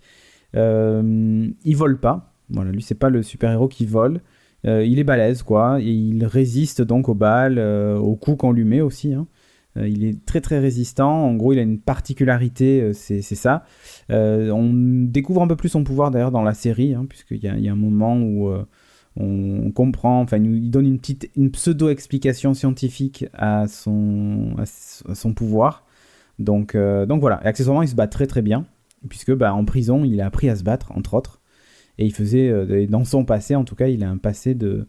il 0.54 1.74
vole 1.76 1.98
pas, 1.98 2.34
voilà, 2.50 2.70
lui, 2.70 2.82
c'est 2.82 2.94
pas 2.94 3.10
le 3.10 3.22
super-héros 3.22 3.68
qui 3.68 3.86
vole. 3.86 4.20
Euh, 4.66 4.84
il 4.84 4.98
est 4.98 5.04
balèze, 5.04 5.42
quoi. 5.42 5.80
Et 5.80 5.90
il 5.90 6.24
résiste 6.24 6.82
donc 6.82 7.08
aux 7.08 7.14
balles, 7.14 7.58
euh, 7.58 7.96
aux 7.96 8.16
coups 8.16 8.38
qu'on 8.38 8.52
lui 8.52 8.64
met 8.64 8.80
aussi. 8.80 9.12
Hein. 9.14 9.26
Euh, 9.76 9.88
il 9.88 10.04
est 10.04 10.24
très 10.24 10.40
très 10.40 10.58
résistant. 10.58 11.26
En 11.26 11.34
gros, 11.34 11.52
il 11.52 11.58
a 11.58 11.62
une 11.62 11.80
particularité, 11.80 12.92
c'est 12.92 13.22
ça. 13.22 13.64
on 14.10 14.70
découvre 14.72 15.42
un 15.42 15.46
peu 15.46 15.56
plus 15.56 15.70
son 15.70 15.84
pouvoir 15.84 16.10
d'ailleurs 16.10 16.30
dans 16.30 16.42
la 16.42 16.54
série, 16.54 16.94
hein, 16.94 17.06
puisqu'il 17.08 17.42
y, 17.42 17.68
a 17.68 17.72
un 17.72 17.76
moment 17.76 18.16
où 18.16 18.52
on 19.16 19.71
comprend, 19.71 20.21
enfin, 20.21 20.38
il 20.38 20.71
donne 20.71 20.87
une 20.87 20.99
petite, 20.99 21.30
une 21.37 21.50
pseudo-explication 21.50 22.54
scientifique 22.54 23.26
à 23.33 23.66
son, 23.68 24.56
à 24.59 25.14
son 25.14 25.35
pouvoir. 25.35 25.85
Donc, 26.38 26.76
donc 26.76 27.21
voilà. 27.21 27.40
Et 27.44 27.47
accessoirement, 27.47 27.83
il 27.83 27.88
se 27.88 27.94
bat 27.94 28.09
très 28.09 28.26
très 28.26 28.42
bien, 28.42 28.66
puisque 29.09 29.33
bah, 29.33 29.54
en 29.54 29.64
prison, 29.64 30.04
il 30.04 30.21
a 30.21 30.26
appris 30.26 30.49
à 30.49 30.56
se 30.56 30.64
battre, 30.64 30.90
entre 30.92 31.14
autres. 31.14 31.40
Et 31.99 32.06
il 32.06 32.14
faisait, 32.14 32.49
euh, 32.49 32.87
dans 32.87 33.04
son 33.04 33.25
passé 33.25 33.54
en 33.54 33.64
tout 33.64 33.75
cas, 33.75 33.87
il 33.87 34.02
a 34.02 34.11
un 34.11 34.16
passé 34.16 34.54
de, 34.54 34.88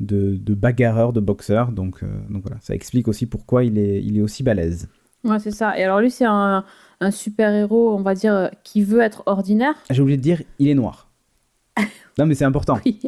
de, 0.00 0.36
de 0.36 0.54
bagarreur, 0.54 1.12
de 1.12 1.20
boxeur. 1.20 1.72
Donc, 1.72 2.02
euh, 2.02 2.06
donc 2.28 2.42
voilà, 2.42 2.58
ça 2.60 2.74
explique 2.74 3.08
aussi 3.08 3.26
pourquoi 3.26 3.64
il 3.64 3.78
est, 3.78 4.02
il 4.02 4.18
est 4.18 4.20
aussi 4.20 4.42
balèze. 4.42 4.88
Ouais, 5.24 5.38
c'est 5.38 5.52
ça. 5.52 5.78
Et 5.78 5.84
alors 5.84 6.00
lui, 6.00 6.10
c'est 6.10 6.24
un, 6.26 6.64
un 7.00 7.10
super-héros, 7.10 7.94
on 7.96 8.02
va 8.02 8.14
dire, 8.14 8.50
qui 8.64 8.82
veut 8.82 9.00
être 9.00 9.22
ordinaire. 9.26 9.74
J'ai 9.90 10.02
oublié 10.02 10.18
de 10.18 10.22
dire, 10.22 10.42
il 10.58 10.68
est 10.68 10.74
noir. 10.74 11.08
non, 12.18 12.26
mais 12.26 12.34
c'est 12.34 12.44
important. 12.44 12.78
oui. 12.84 13.00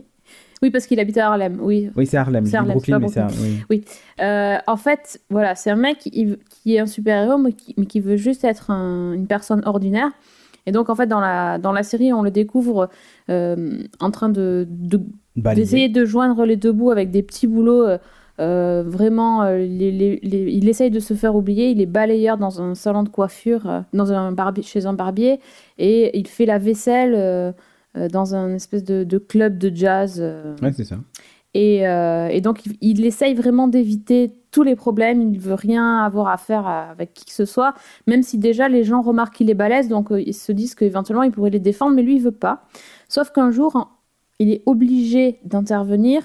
Parce 0.70 0.86
qu'il 0.86 1.00
habite 1.00 1.16
à 1.18 1.28
Harlem, 1.28 1.58
oui. 1.60 1.90
Oui, 1.96 2.06
c'est 2.06 2.16
Harlem. 2.16 2.46
C'est 2.46 2.60
Brooklyn, 2.60 2.98
mais 2.98 3.08
c'est 3.08 3.22
oui. 3.22 3.60
oui. 3.70 3.84
Euh, 4.20 4.56
en 4.66 4.76
fait, 4.76 5.20
voilà, 5.30 5.54
c'est 5.54 5.70
un 5.70 5.76
mec 5.76 5.98
qui, 5.98 6.36
qui 6.50 6.76
est 6.76 6.80
un 6.80 6.86
super-héros, 6.86 7.38
mais 7.38 7.52
qui, 7.52 7.74
mais 7.76 7.86
qui 7.86 8.00
veut 8.00 8.16
juste 8.16 8.44
être 8.44 8.70
une 8.70 9.26
personne 9.26 9.62
ordinaire. 9.66 10.10
Et 10.66 10.72
donc, 10.72 10.88
en 10.88 10.94
fait, 10.94 11.06
dans 11.06 11.20
la, 11.20 11.58
dans 11.58 11.72
la 11.72 11.82
série, 11.82 12.12
on 12.12 12.22
le 12.22 12.30
découvre 12.30 12.88
euh, 13.30 13.78
en 14.00 14.10
train 14.10 14.30
de, 14.30 14.66
d'essayer 15.36 15.88
de, 15.88 16.04
joindre 16.04 16.44
les 16.46 16.56
deux 16.56 16.72
bouts 16.72 16.90
avec 16.90 17.10
des 17.10 17.22
petits 17.22 17.46
boulots. 17.46 17.86
Euh, 18.40 18.82
vraiment, 18.86 19.46
il 19.46 20.68
essaye 20.68 20.90
de 20.90 21.00
se 21.00 21.14
faire 21.14 21.36
oublier. 21.36 21.68
Il 21.70 21.80
est 21.80 21.86
balayeur 21.86 22.38
dans 22.38 22.62
un 22.62 22.74
salon 22.74 23.02
de 23.02 23.10
coiffure, 23.10 23.84
dans 23.92 24.12
un 24.12 24.32
barbier, 24.32 24.62
chez 24.62 24.86
un 24.86 24.94
barbier, 24.94 25.38
et 25.78 26.18
il 26.18 26.26
fait 26.26 26.46
la 26.46 26.58
vaisselle 26.58 27.54
dans 27.94 28.34
un 28.34 28.54
espèce 28.54 28.84
de, 28.84 29.04
de 29.04 29.18
club 29.18 29.58
de 29.58 29.74
jazz. 29.74 30.20
Ouais, 30.62 30.72
c'est 30.72 30.84
ça. 30.84 30.96
Et, 31.54 31.82
et 31.82 32.40
donc, 32.40 32.66
il, 32.66 32.76
il 32.80 33.04
essaye 33.06 33.34
vraiment 33.34 33.68
d'éviter 33.68 34.32
tous 34.54 34.62
les 34.62 34.76
problèmes, 34.76 35.20
il 35.20 35.32
ne 35.32 35.38
veut 35.38 35.54
rien 35.54 36.04
avoir 36.04 36.28
à 36.28 36.36
faire 36.36 36.68
avec 36.68 37.12
qui 37.12 37.24
que 37.24 37.32
ce 37.32 37.44
soit, 37.44 37.74
même 38.06 38.22
si 38.22 38.38
déjà 38.38 38.68
les 38.68 38.84
gens 38.84 39.02
remarquent 39.02 39.34
qu'il 39.34 39.50
est 39.50 39.54
balèze, 39.54 39.88
donc 39.88 40.12
euh, 40.12 40.22
ils 40.22 40.32
se 40.32 40.52
disent 40.52 40.76
qu'éventuellement 40.76 41.24
il 41.24 41.32
pourrait 41.32 41.50
les 41.50 41.58
défendre, 41.58 41.96
mais 41.96 42.02
lui 42.02 42.14
il 42.14 42.22
veut 42.22 42.30
pas. 42.30 42.62
Sauf 43.08 43.30
qu'un 43.30 43.50
jour, 43.50 43.90
il 44.38 44.52
est 44.52 44.62
obligé 44.66 45.40
d'intervenir 45.42 46.22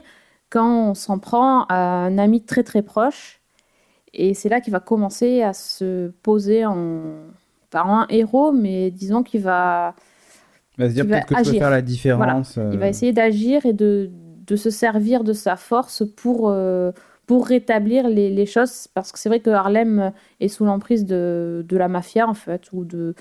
quand 0.52 0.90
on 0.90 0.94
s'en 0.94 1.18
prend 1.18 1.66
à 1.70 1.76
un 1.76 2.20
ami 2.20 2.44
très 2.44 2.62
très 2.62 2.84
proche, 2.84 3.42
et 4.14 4.36
c'est 4.36 4.48
là 4.48 4.62
qu'il 4.62 4.74
va 4.74 4.80
commencer 4.80 5.42
à 5.42 5.54
se 5.54 6.10
poser 6.22 6.68
en 6.68 7.02
pas 7.72 7.82
un 7.82 8.06
héros, 8.10 8.52
mais 8.52 8.92
disons 8.92 9.24
qu'il 9.24 9.42
va 9.42 9.96
il 10.80 10.84
va 10.84 10.90
se 10.90 10.94
dire 10.94 11.06
peut-être 11.06 11.26
que 11.26 11.44
tu 11.44 11.52
peux 11.52 11.58
faire 11.58 11.70
la 11.70 11.82
différence. 11.82 12.58
Il 12.72 12.80
va 12.80 12.86
euh. 12.86 12.90
essayer 12.90 13.12
d'agir 13.12 13.66
et 13.66 13.74
de, 13.74 14.10
de, 14.48 14.56
se 14.56 14.70
servir 14.70 15.26
de 15.26 15.34
sa 15.34 15.58
force 15.58 16.04
pour, 16.16 16.50
euh, 16.50 16.92
pour 17.28 17.46
rétablir 17.48 18.08
les, 18.08 18.46
choses, 18.46 18.88
parce 18.94 19.12
que 19.12 19.20
c'est 19.20 19.28
vrai 19.28 19.42
que 19.42 19.50
Harlem 19.50 20.14
est 20.40 20.48
sous 20.48 20.64
l'emprise 20.64 21.06
de, 21.06 21.66
de, 21.68 21.78
la 21.78 21.90
mafia, 21.90 22.28
en 22.28 22.34
fait, 22.34 22.70
ou 22.72 22.86
de, 22.86 23.14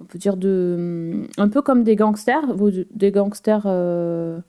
on 0.00 0.04
peut 0.04 0.18
dire, 0.18 0.38
de, 0.38 1.24
un 1.36 1.48
peu 1.48 1.60
comme 1.60 1.84
des 1.84 1.96
gangsters, 1.96 2.56
des 2.90 3.10
gangsters, 3.10 3.64
euh, 3.66 4.40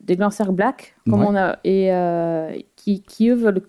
des 0.00 0.16
gangsters 0.16 0.52
black, 0.52 0.96
comme 1.08 1.22
on 1.22 1.36
a, 1.36 1.58
et 1.62 2.64
qui, 2.74 3.02
qui 3.02 3.28
eux 3.28 3.36
veulent. 3.36 3.62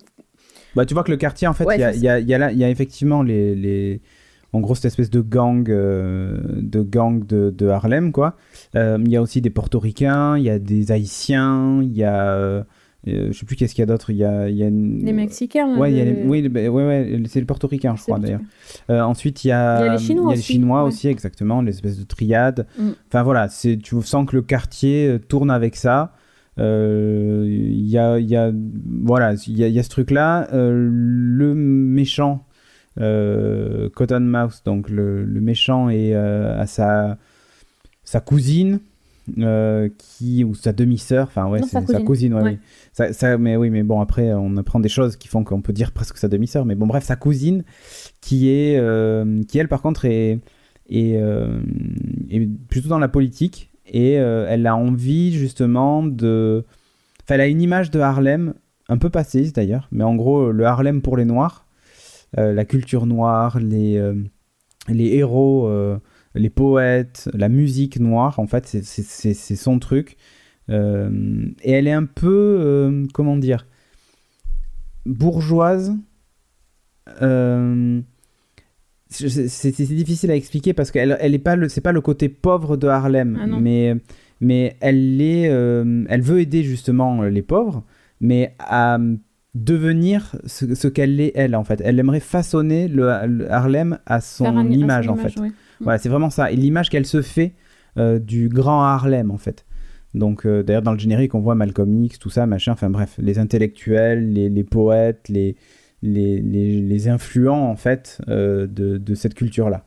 Bah, 0.74 0.84
tu 0.84 0.94
vois 0.94 1.04
que 1.04 1.12
le 1.12 1.16
quartier, 1.16 1.46
en 1.46 1.52
fait, 1.52 1.64
il 1.72 1.80
y, 1.80 1.84
a, 1.84 1.94
y, 1.94 2.08
a, 2.08 2.18
y, 2.18 2.34
a 2.34 2.50
y 2.50 2.64
a 2.64 2.68
effectivement 2.68 3.22
les, 3.22 3.54
les, 3.54 4.00
en 4.54 4.60
gros 4.60 4.74
cette 4.74 4.86
espèce 4.86 5.10
de 5.10 5.20
gang 5.20 5.64
de 5.64 6.82
gang 6.82 7.26
de, 7.26 7.54
de 7.56 7.66
Harlem 7.68 8.12
quoi 8.12 8.36
il 8.74 9.08
y 9.08 9.16
a 9.16 9.22
aussi 9.22 9.40
des 9.40 9.50
portoricains 9.50 10.38
il 10.38 10.44
y 10.44 10.50
a 10.50 10.58
des 10.58 10.92
haïtiens 10.92 11.82
il 11.82 11.92
y 11.92 12.04
a 12.04 12.64
euh, 13.06 13.28
je 13.32 13.38
sais 13.38 13.44
plus 13.44 13.56
qu'est-ce 13.56 13.74
qu'il 13.74 13.82
y 13.82 13.84
a 13.84 13.86
d'autre. 13.86 14.10
Il 14.10 14.16
y 14.16 14.24
a, 14.24 14.48
il 14.48 14.56
y 14.56 14.62
a 14.62 14.70
les 14.70 15.12
Mexicains. 15.12 15.76
Ouais, 15.76 15.92
il 15.92 15.98
y 15.98 16.00
a 16.00 16.04
les... 16.04 16.22
oui, 16.24 16.46
ouais, 16.48 16.68
ouais, 16.68 17.22
c'est 17.26 17.40
le 17.40 17.46
portoricain, 17.46 17.94
je 17.96 18.02
crois 18.02 18.18
d'ailleurs. 18.18 18.40
Euh, 18.90 19.00
ensuite, 19.00 19.44
il 19.44 19.48
y 19.48 19.52
a, 19.52 19.80
il 19.80 19.86
y 19.86 19.88
a 19.88 19.92
les 19.92 19.98
Chinois, 19.98 20.30
a 20.30 20.34
les 20.34 20.38
aussi, 20.38 20.52
Chinois 20.52 20.84
aussi, 20.84 21.08
exactement, 21.08 21.60
l'espèce 21.60 21.98
de 21.98 22.04
triade. 22.04 22.66
Mm. 22.78 22.90
Enfin 23.08 23.22
voilà, 23.22 23.48
c'est, 23.48 23.76
tu 23.76 24.00
sens 24.02 24.26
que 24.26 24.36
le 24.36 24.42
quartier 24.42 25.08
euh, 25.08 25.18
tourne 25.18 25.50
avec 25.50 25.76
ça. 25.76 26.12
Euh, 26.58 27.44
il 27.46 27.88
y 27.88 27.98
a, 27.98 28.18
il 28.18 28.26
y 28.28 28.36
a, 28.36 28.52
voilà, 29.02 29.34
il 29.46 29.58
y 29.58 29.64
a, 29.64 29.68
il 29.68 29.74
y 29.74 29.78
a 29.78 29.82
ce 29.82 29.88
truc-là. 29.90 30.48
le 30.52 31.54
méchant, 31.54 32.46
Cotton 32.96 34.20
Mouse, 34.20 34.62
donc 34.64 34.88
le, 34.88 35.24
le 35.24 35.40
méchant 35.40 35.88
est 35.88 36.14
à 36.14 36.66
sa, 36.66 37.18
sa 38.04 38.20
cousine. 38.20 38.80
Euh, 39.38 39.88
qui 39.96 40.44
ou 40.44 40.54
sa 40.54 40.74
demi-sœur, 40.74 41.28
enfin 41.28 41.46
ouais, 41.48 41.62
sa 41.62 41.80
cousine, 42.02 42.34
ouais, 42.34 42.58
Ça, 42.92 43.14
ça, 43.14 43.38
mais 43.38 43.56
oui, 43.56 43.70
mais 43.70 43.82
bon 43.82 44.02
après 44.02 44.34
on 44.34 44.58
apprend 44.58 44.80
des 44.80 44.90
choses 44.90 45.16
qui 45.16 45.28
font 45.28 45.44
qu'on 45.44 45.62
peut 45.62 45.72
dire 45.72 45.92
presque 45.92 46.18
sa 46.18 46.28
demi-sœur, 46.28 46.66
mais 46.66 46.74
bon 46.74 46.86
bref, 46.86 47.04
sa 47.04 47.16
cousine 47.16 47.64
qui 48.20 48.50
est, 48.50 48.76
euh, 48.78 49.42
qui 49.44 49.58
elle 49.58 49.68
par 49.68 49.80
contre 49.80 50.04
est, 50.04 50.40
est, 50.90 51.16
euh, 51.16 51.58
est, 52.28 52.46
plutôt 52.68 52.90
dans 52.90 52.98
la 52.98 53.08
politique 53.08 53.70
et 53.86 54.12
elle 54.12 54.66
a 54.66 54.76
envie 54.76 55.32
justement 55.32 56.02
de, 56.02 56.62
enfin 57.22 57.36
elle 57.36 57.40
a 57.40 57.46
une 57.46 57.62
image 57.62 57.90
de 57.90 58.00
Harlem 58.00 58.52
un 58.90 58.98
peu 58.98 59.08
passéiste 59.08 59.56
d'ailleurs, 59.56 59.88
mais 59.90 60.04
en 60.04 60.16
gros 60.16 60.52
le 60.52 60.66
Harlem 60.66 61.00
pour 61.00 61.16
les 61.16 61.24
Noirs, 61.24 61.63
la 62.36 62.64
culture 62.64 63.06
noire, 63.06 63.58
les 63.60 64.02
les 64.88 65.14
héros 65.14 65.68
les 66.34 66.50
poètes, 66.50 67.30
la 67.32 67.48
musique 67.48 68.00
noire, 68.00 68.38
en 68.38 68.46
fait, 68.46 68.66
c'est 68.66 69.56
son 69.56 69.78
truc. 69.78 70.16
Euh, 70.70 71.46
et 71.62 71.72
elle 71.72 71.86
est 71.86 71.92
un 71.92 72.06
peu, 72.06 72.58
euh, 72.60 73.04
comment 73.12 73.36
dire, 73.36 73.66
bourgeoise. 75.06 75.94
Euh, 77.22 78.00
c'est 79.10 79.70
difficile 79.94 80.30
à 80.30 80.36
expliquer 80.36 80.72
parce 80.72 80.90
qu'elle 80.90 81.16
elle 81.20 81.34
est 81.34 81.38
pas 81.38 81.68
c'est 81.68 81.82
pas 81.82 81.92
le 81.92 82.00
côté 82.00 82.28
pauvre 82.28 82.76
de 82.76 82.88
Harlem, 82.88 83.38
ah 83.40 83.46
mais 83.60 83.94
mais 84.40 84.76
elle 84.80 85.20
est, 85.20 85.42
elle 85.42 86.22
veut 86.22 86.40
aider 86.40 86.64
justement 86.64 87.22
les 87.22 87.42
pauvres, 87.42 87.84
mais 88.20 88.56
à 88.58 88.98
devenir 89.54 90.36
ce, 90.46 90.88
qu'elle 90.88 91.20
est 91.20 91.32
elle 91.34 91.54
en 91.54 91.64
fait. 91.64 91.80
Elle 91.84 91.98
aimerait 91.98 92.20
façonner 92.20 92.88
le, 92.88 93.08
Harlem 93.50 93.98
à 94.06 94.20
son 94.20 94.70
image 94.70 95.08
en 95.08 95.16
fait. 95.16 95.34
Voilà, 95.80 95.98
c'est 95.98 96.08
vraiment 96.08 96.30
ça. 96.30 96.50
Et 96.50 96.56
l'image 96.56 96.90
qu'elle 96.90 97.06
se 97.06 97.22
fait 97.22 97.52
euh, 97.96 98.18
du 98.18 98.48
grand 98.48 98.82
Harlem, 98.82 99.30
en 99.30 99.38
fait. 99.38 99.64
Donc, 100.14 100.46
euh, 100.46 100.62
d'ailleurs, 100.62 100.82
dans 100.82 100.92
le 100.92 100.98
générique, 100.98 101.34
on 101.34 101.40
voit 101.40 101.54
Malcolm 101.54 102.02
X, 102.04 102.18
tout 102.18 102.30
ça, 102.30 102.46
machin. 102.46 102.72
Enfin, 102.72 102.90
bref, 102.90 103.14
les 103.18 103.38
intellectuels, 103.38 104.32
les, 104.32 104.64
poètes, 104.64 105.28
les, 105.28 105.56
les, 106.02 107.08
influents, 107.08 107.68
en 107.68 107.76
fait, 107.76 108.20
euh, 108.28 108.66
de, 108.66 109.14
cette 109.14 109.34
culture-là. 109.34 109.84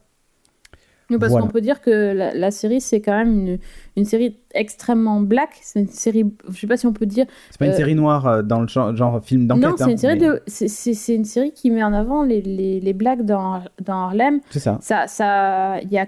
Parce 1.19 1.33
qu'on 1.33 1.47
peut 1.47 1.61
dire 1.61 1.81
que 1.81 2.13
la, 2.13 2.51
série, 2.51 2.81
c'est 2.81 3.01
quand 3.01 3.17
même 3.17 3.31
une, 3.31 3.57
une, 3.95 4.05
série 4.05 4.37
extrêmement 4.53 5.21
black. 5.21 5.49
C'est 5.61 5.79
une 5.79 5.87
série, 5.87 6.25
je 6.49 6.59
sais 6.59 6.67
pas 6.67 6.77
si 6.77 6.85
on 6.87 6.93
peut 6.93 7.05
dire. 7.05 7.25
C'est 7.51 7.59
pas 7.59 7.67
une 7.67 7.73
série 7.73 7.95
noire 7.95 8.43
dans 8.43 8.61
le 8.61 8.67
genre, 8.67 9.23
film 9.23 9.47
d'enquête. 9.47 9.63
Non, 9.63 9.75
c'est 9.77 9.85
une, 9.85 9.91
hein, 9.91 9.97
série 9.97 10.19
de, 10.19 10.41
c'est, 10.47 11.15
une 11.15 11.25
série 11.25 11.51
qui 11.51 11.71
met 11.71 11.83
en 11.83 11.93
avant 11.93 12.23
les, 12.23 12.41
les, 12.41 12.79
les 12.79 12.93
blacks 12.93 13.23
dans, 13.23 13.63
dans 13.83 14.07
Harlem. 14.07 14.41
C'est 14.49 14.59
ça. 14.59 14.77
Ça, 14.81 15.07
ça, 15.07 15.79
il 15.81 15.91
y 15.91 15.97
a 15.97 16.07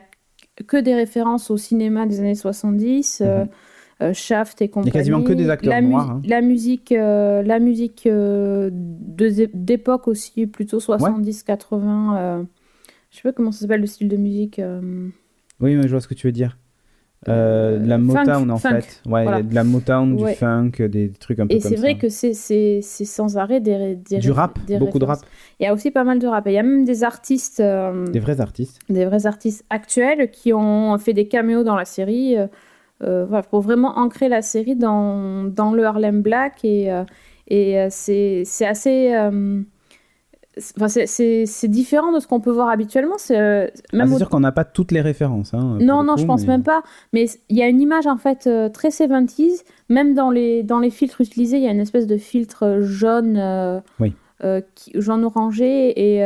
que 0.68 0.78
des 0.78 0.96
références 0.96 1.52
au 1.52 1.58
cinéma 1.58 2.06
des 2.06 2.20
années 2.20 2.36
70. 2.36 3.22
Euh, 3.22 3.44
mhm. 3.44 3.50
euh, 4.02 4.14
Shaft 4.14 4.62
et 4.62 4.70
compagnie. 4.70 4.92
Il 4.92 4.94
y 4.94 4.98
a 4.98 5.00
quasiment 5.00 5.24
que 5.24 5.34
des 5.34 5.50
acteurs 5.50 5.74
la 5.74 5.82
noirs. 5.82 6.12
Hein. 6.12 6.22
La 6.26 6.42
musique, 6.42 6.92
euh, 6.92 7.42
la 7.44 7.60
musique 7.60 8.08
d'époque 9.54 10.08
aussi, 10.08 10.48
plutôt 10.48 10.80
70-80. 10.80 12.46
Je 13.10 13.18
sais 13.18 13.24
pas 13.24 13.34
comment 13.34 13.52
ça 13.52 13.62
s'appelle 13.62 13.82
le 13.82 13.88
style 13.88 14.08
de 14.08 14.18
musique. 14.18 14.62
Oui, 15.60 15.76
mais 15.76 15.84
je 15.84 15.90
vois 15.90 16.02
ce 16.02 16.08
que 16.08 16.14
tu 16.14 16.28
veux 16.28 16.32
dire. 16.32 16.58
Euh, 17.28 17.80
de 17.80 17.90
la 17.90 17.98
Motown 17.98 18.50
en 18.50 18.58
fait. 18.58 19.02
Ouais, 19.06 19.44
de 19.44 19.54
la 19.54 19.66
Motown, 19.66 20.16
du 20.16 20.26
funk, 20.36 20.72
des 20.88 21.12
trucs 21.12 21.40
un 21.40 21.48
peu 21.48 21.54
Et 21.54 21.60
c'est 21.60 21.76
vrai 21.76 21.98
que 21.98 22.08
c'est 22.08 22.82
sans 22.82 23.38
arrêt 23.38 23.60
des, 23.60 23.96
des 23.96 24.20
Du 24.20 24.32
rap, 24.32 24.58
beaucoup 24.80 25.00
de 25.00 25.06
rap. 25.06 25.20
Il 25.60 25.66
y 25.66 25.68
a 25.68 25.74
aussi 25.74 25.92
pas 25.92 26.06
mal 26.06 26.20
de 26.20 26.28
rap. 26.28 26.46
Il 26.48 26.54
y 26.54 26.58
a 26.58 26.64
même 26.64 26.86
des 26.86 27.04
artistes. 27.04 27.60
Euh, 27.60 28.08
des 28.08 28.20
vrais 28.20 28.40
artistes. 28.40 28.80
Des 28.90 29.06
vrais 29.06 29.26
artistes 29.26 29.66
actuels 29.70 30.32
qui 30.32 30.54
ont 30.54 30.98
fait 30.98 31.14
des 31.14 31.28
caméos 31.28 31.64
dans 31.64 31.76
la 31.76 31.86
série. 31.86 32.38
Euh, 32.38 33.26
voilà, 33.26 33.44
pour 33.44 33.62
vraiment 33.62 33.98
ancrer 33.98 34.30
la 34.30 34.42
série 34.42 34.76
dans, 34.76 35.44
dans 35.44 35.74
le 35.74 35.84
Harlem 35.86 36.22
Black. 36.22 36.64
Et, 36.64 36.90
et 37.50 37.88
c'est 37.90 38.46
assez 38.62 39.14
c'est 40.60 41.68
différent 41.68 42.12
de 42.12 42.20
ce 42.20 42.28
qu'on 42.28 42.40
peut 42.40 42.52
voir 42.52 42.70
habituellement. 42.70 43.16
C'est 43.18 43.40
euh, 43.40 43.68
ah, 43.94 44.08
sûr 44.08 44.30
qu'on 44.30 44.40
n'a 44.40 44.52
pas 44.52 44.66
toutes 44.66 44.92
les 44.92 45.02
références. 45.02 45.54
Hein, 45.54 45.78
non, 45.82 46.04
non, 46.04 46.18
je 46.18 46.26
pense 46.26 46.46
même 46.46 46.64
pas. 46.64 46.82
Mais 47.14 47.28
il 47.50 47.58
y 47.58 47.64
a 47.64 47.68
une 47.68 47.82
image 47.82 48.08
en 48.08 48.18
fait 48.18 48.48
euh, 48.48 48.70
très 48.70 48.90
70s. 48.90 49.64
Même 49.90 50.14
dans 50.14 50.30
les, 50.30 50.64
dans 50.64 50.80
les 50.80 50.90
filtres 50.90 51.22
utilisés, 51.22 51.58
il 51.58 51.64
y 51.64 51.68
a 51.68 51.72
une 51.72 51.80
espèce 51.80 52.08
de 52.08 52.18
filtre 52.18 52.80
jaune, 52.82 53.38
euh, 53.38 53.80
oui. 54.00 54.14
jaune 54.96 55.24
orangé. 55.24 55.90
Et, 55.90 56.20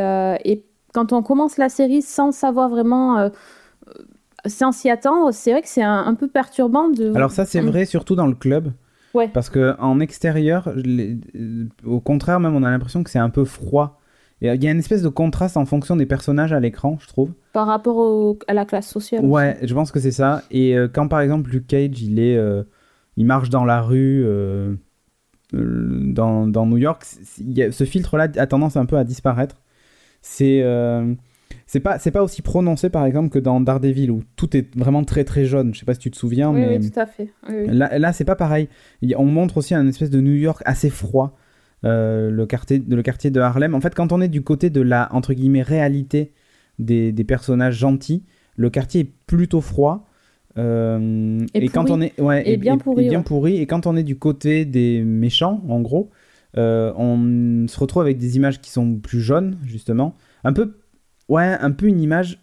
et, 0.45 0.65
quand 0.93 1.11
on 1.11 1.23
commence 1.23 1.57
la 1.57 1.69
série 1.69 2.03
sans 2.03 2.31
savoir 2.31 2.69
vraiment, 2.69 3.31
sans 4.45 4.71
s'y 4.71 4.91
attendre, 4.91 5.31
c'est 5.31 5.51
vrai 5.51 5.63
que 5.63 5.67
c'est 5.67 5.81
un, 5.81 6.13
peu 6.13 6.27
perturbant. 6.27 6.89
De... 6.89 7.11
Alors 7.15 7.31
ça, 7.31 7.45
c'est 7.45 7.61
vrai 7.61 7.85
surtout 7.85 8.15
dans 8.15 8.27
le 8.27 8.35
club. 8.35 8.71
Ouais. 9.15 9.27
Parce 9.27 9.49
qu'en 9.49 9.99
extérieur, 9.99 10.71
au 11.85 11.99
contraire, 11.99 12.39
même 12.39 12.55
on 12.55 12.63
a 12.63 12.69
l'impression 12.69 13.03
que 13.03 13.09
c'est 13.09 13.19
un 13.19 13.29
peu 13.29 13.45
froid. 13.45 13.99
Il 14.43 14.63
y 14.63 14.67
a 14.67 14.71
une 14.71 14.79
espèce 14.79 15.01
de 15.01 15.07
contraste 15.07 15.55
en 15.55 15.65
fonction 15.65 15.95
des 15.95 16.05
personnages 16.05 16.51
à 16.51 16.59
l'écran, 16.59 16.97
je 16.99 17.07
trouve. 17.07 17.31
Par 17.53 17.65
rapport 17.65 18.35
à 18.47 18.53
la 18.53 18.65
classe 18.65 18.89
sociale. 18.89 19.23
Ouais, 19.23 19.57
je 19.63 19.73
pense 19.73 19.91
que 19.91 20.01
c'est 20.01 20.11
ça. 20.11 20.43
Et 20.51 20.77
euh, 20.77 20.89
quand 20.91 21.07
par 21.07 21.21
exemple 21.21 21.49
Luke 21.49 21.67
Cage, 21.67 22.01
il 22.01 22.19
est, 22.19 22.35
euh, 22.35 22.63
il 23.15 23.25
marche 23.25 23.49
dans 23.49 23.63
la 23.63 23.81
rue 23.81 24.21
euh, 24.25 24.75
dans, 25.53 26.45
dans, 26.45 26.65
New 26.65 26.77
York, 26.77 27.05
ce 27.05 27.83
filtre-là 27.85 28.27
a 28.35 28.47
tendance 28.47 28.75
un 28.75 28.85
peu 28.85 28.97
à 28.97 29.05
disparaître. 29.05 29.61
C'est 30.21 30.61
c'est 31.67 31.79
pas 31.79 31.97
c'est 31.97 32.11
pas 32.11 32.23
aussi 32.23 32.41
prononcé 32.41 32.89
par 32.89 33.05
exemple 33.05 33.29
que 33.29 33.39
dans 33.39 33.61
Daredevil 33.61 34.11
où 34.11 34.23
tout 34.35 34.57
est 34.57 34.75
vraiment 34.75 35.03
très 35.03 35.23
très 35.23 35.45
jaune. 35.45 35.73
Je 35.73 35.79
sais 35.79 35.85
pas 35.85 35.93
si 35.93 35.99
tu 36.01 36.11
te 36.11 36.17
souviens, 36.17 36.49
oui, 36.51 36.59
mais 36.59 36.77
oui, 36.77 36.91
tout 36.91 36.99
à 36.99 37.05
fait. 37.05 37.29
Là, 37.47 37.97
là 37.97 38.13
c'est 38.13 38.25
pas 38.25 38.35
pareil. 38.35 38.67
On 39.15 39.25
montre 39.25 39.57
aussi 39.57 39.73
un 39.73 39.87
espèce 39.87 40.09
de 40.09 40.19
New 40.19 40.33
York 40.33 40.61
assez 40.65 40.89
froid. 40.89 41.37
Euh, 41.85 42.31
le, 42.31 42.45
quartier, 42.45 42.81
le 42.87 43.01
quartier 43.01 43.29
de 43.29 43.41
Harlem. 43.41 43.75
En 43.75 43.81
fait, 43.81 43.93
quand 43.93 44.13
on 44.13 44.21
est 44.21 44.29
du 44.29 44.41
côté 44.41 44.69
de 44.69 44.79
la, 44.79 45.09
entre 45.13 45.33
guillemets, 45.33 45.61
réalité 45.61 46.31
des, 46.79 47.11
personnages 47.27 47.75
gentils, 47.75 48.23
le 48.55 48.69
quartier 48.69 49.01
est 49.01 49.11
plutôt 49.27 49.59
froid. 49.59 50.07
Euh, 50.57 51.45
et, 51.53 51.67
quand 51.67 51.89
on 51.89 51.99
est 51.99 52.19
ouais, 52.21 52.47
et, 52.47 52.57
bien, 52.57 52.77
pourri, 52.77 53.09
bien 53.09 53.21
pourri, 53.21 53.57
et 53.57 53.65
quand 53.65 53.85
on 53.85 53.97
est 53.97 54.03
du 54.03 54.17
côté 54.17 54.65
des 54.65 55.01
méchants, 55.03 55.61
en 55.67 55.81
gros, 55.81 56.09
euh, 56.57 56.93
on 56.95 57.67
se 57.67 57.77
retrouve 57.79 58.03
avec 58.03 58.17
des 58.17 58.37
images 58.37 58.61
qui 58.61 58.71
sont 58.71 58.95
plus 58.95 59.19
jaunes, 59.19 59.57
justement. 59.65 60.15
Un 60.45 60.53
peu, 60.53 60.77
ouais, 61.27 61.57
un 61.59 61.71
peu 61.71 61.87
une 61.87 61.99
image 61.99 62.42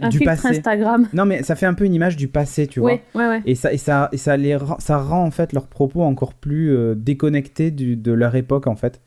un 0.00 0.08
du 0.08 0.18
filtre 0.18 0.46
Instagram. 0.46 1.08
Non, 1.12 1.24
mais 1.24 1.42
ça 1.42 1.56
fait 1.56 1.66
un 1.66 1.74
peu 1.74 1.84
une 1.84 1.94
image 1.94 2.16
du 2.16 2.28
passé, 2.28 2.66
tu 2.66 2.80
vois. 2.80 2.92
Ouais, 2.92 3.02
ouais. 3.14 3.42
Et 3.46 3.54
ça, 3.54 3.72
et 3.72 3.78
ça, 3.78 4.08
et 4.12 4.16
ça, 4.16 4.36
les 4.36 4.56
rend, 4.56 4.78
ça 4.78 4.98
rend 4.98 5.24
en 5.24 5.30
fait 5.30 5.52
leurs 5.52 5.68
propos 5.68 6.02
encore 6.02 6.34
plus 6.34 6.74
euh, 6.74 6.94
déconnectés 6.94 7.70
du, 7.70 7.96
de 7.96 8.12
leur 8.12 8.34
époque 8.34 8.66
en 8.66 8.76
fait. 8.76 9.00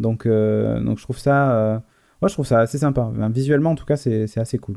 Donc, 0.00 0.26
euh, 0.26 0.80
donc 0.80 0.98
je 0.98 1.04
trouve 1.04 1.18
ça, 1.18 1.52
euh, 1.52 1.76
ouais, 2.22 2.28
je 2.28 2.34
trouve 2.34 2.46
ça 2.46 2.60
assez 2.60 2.78
sympa. 2.78 3.10
visuellement, 3.30 3.70
en 3.70 3.74
tout 3.74 3.86
cas, 3.86 3.96
c'est 3.96 4.38
assez 4.38 4.58
cool. 4.58 4.76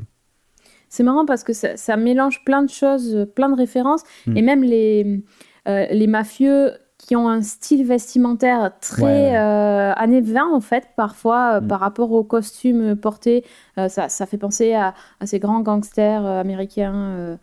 C'est 0.88 1.02
marrant 1.02 1.24
parce 1.24 1.42
que 1.42 1.52
ça, 1.52 1.76
ça, 1.76 1.96
mélange 1.96 2.44
plein 2.44 2.62
de 2.62 2.70
choses, 2.70 3.26
plein 3.34 3.48
de 3.48 3.56
références, 3.56 4.02
hmm. 4.26 4.36
et 4.36 4.42
même 4.42 4.62
les 4.62 5.22
les 5.66 6.06
mafieux 6.08 6.72
qui 7.06 7.16
ont 7.16 7.28
un 7.28 7.42
style 7.42 7.84
vestimentaire 7.84 8.70
très 8.80 9.36
euh, 9.36 9.92
années 9.96 10.20
20 10.20 10.54
en 10.54 10.60
fait, 10.60 10.84
parfois 10.96 11.54
euh, 11.54 11.60
mm. 11.60 11.66
par 11.66 11.80
rapport 11.80 12.12
aux 12.12 12.22
costumes 12.22 12.94
portés. 12.94 13.44
Euh, 13.76 13.88
ça, 13.88 14.08
ça, 14.08 14.24
fait 14.24 14.38
penser 14.38 14.72
à, 14.74 14.94
à, 15.18 15.26
ces 15.26 15.40
grands 15.40 15.60
gangsters 15.60 16.24
américains. 16.24 17.38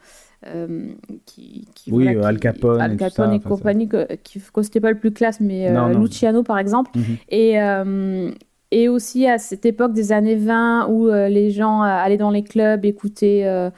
qui, 1.26 1.68
qui, 1.76 1.92
oui, 1.92 2.08
Al 2.08 2.40
Capone, 2.40 2.80
Al 2.80 2.96
Capone 2.96 3.34
et, 3.34 3.40
compagnie, 3.42 3.90
qui 4.24 4.42
n'était 4.56 4.80
pas 4.80 4.92
le 4.92 4.98
plus 4.98 5.12
classe, 5.12 5.42
mais 5.42 5.70
Luciano 5.94 6.44
par 6.44 6.58
exemple. 6.58 6.92
Mm-hmm. 6.98 7.18
Et, 7.30 8.82
et 8.82 8.88
aussi 8.88 9.28
à 9.28 9.38
cette 9.40 9.66
époque 9.66 9.92
des 9.92 10.14
années 10.14 10.38
20 10.38 10.88
où 10.88 11.10
les 11.10 11.52
gens 11.52 11.82
allaient 11.82 12.16
dans 12.16 12.32
les 12.32 12.44
clubs, 12.44 12.86
écoutaient 12.86 13.72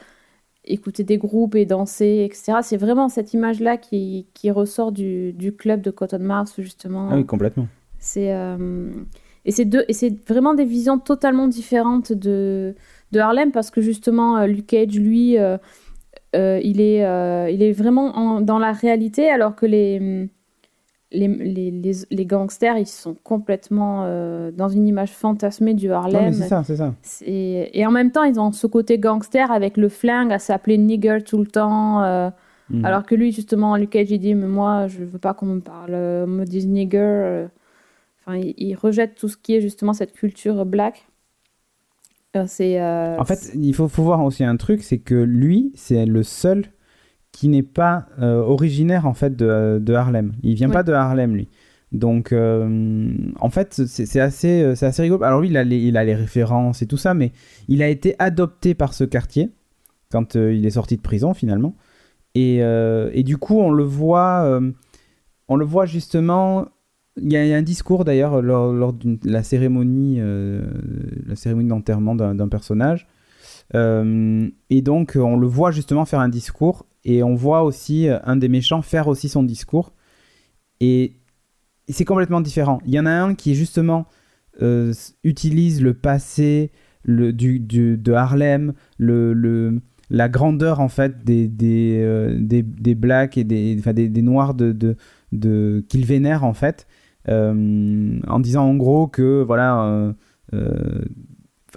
écouter 0.65 1.03
des 1.03 1.17
groupes 1.17 1.55
et 1.55 1.65
danser, 1.65 2.23
etc. 2.25 2.59
C'est 2.61 2.77
vraiment 2.77 3.09
cette 3.09 3.33
image-là 3.33 3.77
qui, 3.77 4.27
qui 4.33 4.51
ressort 4.51 4.91
du, 4.91 5.33
du, 5.33 5.55
club 5.55 5.81
de 5.81 5.91
Cotton 5.91 6.19
Mars, 6.19 6.53
justement. 6.59 7.09
Ah 7.11 7.15
oui, 7.15 7.25
complètement. 7.25 7.67
C'est, 7.97 8.33
euh, 8.33 8.91
et, 9.45 9.51
c'est 9.51 9.65
deux, 9.65 9.85
et 9.87 9.93
c'est 9.93 10.13
vraiment 10.27 10.53
des 10.53 10.65
visions 10.65 10.99
totalement 10.99 11.47
différentes 11.47 12.13
de, 12.13 12.75
de 13.11 13.19
Harlem, 13.19 13.51
parce 13.51 13.71
que 13.71 13.81
justement, 13.81 14.37
euh, 14.37 14.45
Luke 14.45 14.67
Cage, 14.67 14.99
lui, 14.99 15.37
euh, 15.37 15.57
il, 16.33 16.79
est, 16.79 17.53
il 17.53 17.63
est 17.63 17.73
vraiment 17.73 18.41
dans 18.41 18.59
la 18.59 18.71
réalité, 18.71 19.29
alors 19.29 19.55
que 19.55 19.65
les 19.65 20.29
les, 21.11 21.27
les, 21.27 21.93
les, 22.09 22.25
gangsters, 22.25 22.77
ils 22.77 22.87
sont 22.87 23.15
complètement 23.23 24.03
euh, 24.05 24.51
dans 24.51 24.69
une 24.69 24.87
image 24.87 25.11
fantasmée 25.11 25.73
du 25.73 25.91
Harlem. 25.91 26.31
c'est 26.31 26.47
ça, 26.47 26.63
c'est 26.63 26.77
ça. 26.77 26.93
Et 27.25 27.85
en 27.85 27.91
même 27.91 28.11
temps, 28.11 28.23
ils 28.23 28.39
ont 28.39 28.51
ce 28.51 28.67
côté 28.67 28.97
gangster 28.97 29.51
avec 29.51 29.77
le 29.77 29.89
flingue 29.89 30.31
à 30.31 30.39
s'appeler 30.39 30.77
nigger 30.77 31.19
tout 31.25 31.37
le 31.37 31.47
temps. 31.47 32.01
Euh, 32.03 32.29
mhm. 32.69 32.85
Alors 32.85 33.05
que 33.05 33.15
lui, 33.15 33.31
justement, 33.31 33.75
Luke 33.75 33.91
Cage, 33.91 34.11
il 34.11 34.19
dit 34.19 34.35
Mais 34.35 34.47
moi, 34.47 34.87
je 34.87 35.03
veux 35.03 35.19
pas 35.19 35.33
qu'on 35.33 35.47
me 35.47 35.59
parle, 35.59 35.93
euh, 35.93 36.25
me 36.25 36.45
dise 36.45 36.67
nigger. 36.67 37.47
Enfin, 38.25 38.37
il, 38.37 38.75
rejette 38.75 39.15
tout 39.15 39.27
ce 39.27 39.35
qui 39.35 39.55
est 39.55 39.61
justement 39.61 39.93
cette 39.93 40.13
culture 40.13 40.65
black. 40.65 41.07
c'est. 42.47 42.81
En 42.81 43.25
fait, 43.25 43.51
il 43.53 43.73
faut, 43.73 43.89
faut 43.89 44.03
voir 44.03 44.23
aussi 44.23 44.43
un 44.45 44.55
truc 44.55 44.81
c'est 44.81 44.99
que 44.99 45.15
lui, 45.15 45.73
c'est 45.75 46.05
le 46.05 46.23
seul 46.23 46.65
qui 47.31 47.47
n'est 47.47 47.63
pas 47.63 48.07
euh, 48.21 48.41
originaire 48.41 49.05
en 49.05 49.13
fait 49.13 49.35
de, 49.35 49.79
de, 49.81 49.93
Harlem. 49.93 50.33
Il 50.43 50.55
vient 50.55 50.69
pas 50.69 50.83
de 50.83 50.91
Harlem 50.91 51.35
lui. 51.35 51.47
Donc 51.91 52.31
euh, 52.31 53.09
en 53.39 53.49
fait 53.49 53.73
c'est 53.85 54.19
assez 54.19 54.61
euh, 54.61 54.75
c'est 54.75 54.85
assez 54.85 55.01
rigolo. 55.01 55.23
Alors 55.23 55.41
lui 55.41 55.49
il 55.49 55.57
a, 55.57 55.63
les, 55.63 55.77
il 55.77 55.97
a 55.97 56.03
les 56.03 56.15
références 56.15 56.81
et 56.81 56.87
tout 56.87 56.97
ça, 56.97 57.13
mais 57.13 57.31
il 57.67 57.81
a 57.81 57.87
été 57.87 58.15
adopté 58.19 58.73
par 58.73 58.93
ce 58.93 59.03
quartier 59.03 59.49
quand 60.11 60.35
il 60.35 60.65
est 60.65 60.71
sorti 60.71 60.97
de 60.97 61.01
prison 61.01 61.33
finalement. 61.33 61.75
Et, 62.35 62.57
et 62.57 63.23
du 63.23 63.37
coup 63.37 63.59
on 63.59 63.71
le 63.71 63.83
voit 63.83 64.59
on 65.47 65.55
le 65.55 65.65
voit 65.65 65.85
justement. 65.85 66.67
Il 67.17 67.29
y, 67.29 67.35
a, 67.35 67.57
un 67.57 67.61
discours 67.61 68.05
d'ailleurs 68.05 68.41
lors, 68.41 68.71
lors 68.71 68.93
de 68.93 69.17
la 69.25 69.43
cérémonie 69.43 70.19
la 70.19 71.35
cérémonie 71.35 71.67
d'enterrement 71.67 72.15
d'un 72.15 72.47
personnage. 72.47 73.07
et 73.73 74.81
donc 74.81 75.17
on 75.19 75.37
le 75.37 75.47
voit 75.47 75.71
justement 75.71 76.05
faire 76.05 76.19
un 76.19 76.29
discours 76.29 76.85
et 77.03 77.23
on 77.23 77.35
voit 77.35 77.63
aussi 77.63 78.07
euh, 78.07 78.19
un 78.23 78.35
des 78.35 78.49
méchants 78.49 78.81
faire 78.81 79.07
aussi 79.07 79.29
son 79.29 79.43
discours. 79.43 79.93
Et 80.79 81.17
c'est 81.89 82.05
complètement 82.05 82.41
différent. 82.41 82.79
Il 82.85 82.93
y 82.93 82.99
en 82.99 83.05
a 83.05 83.11
un 83.11 83.35
qui 83.35 83.55
justement 83.55 84.05
euh, 84.61 84.93
utilise 85.23 85.81
le 85.81 85.93
passé 85.93 86.71
du, 87.05 87.59
de 87.59 88.13
Harlem, 88.13 88.73
le, 88.97 89.81
la 90.09 90.29
grandeur 90.29 90.79
en 90.79 90.89
fait 90.89 91.23
des, 91.23 91.47
des, 91.47 91.99
euh, 92.01 92.37
des, 92.39 92.95
blacks 92.95 93.37
et 93.37 93.43
des, 93.43 93.75
des, 93.75 94.21
noirs 94.21 94.53
de, 94.53 94.95
de 95.31 95.85
qu'il 95.89 96.05
vénère 96.05 96.43
en 96.43 96.53
fait, 96.53 96.87
en 97.27 98.39
disant 98.39 98.65
en 98.65 98.75
gros 98.75 99.07
que 99.07 99.41
voilà 99.41 100.13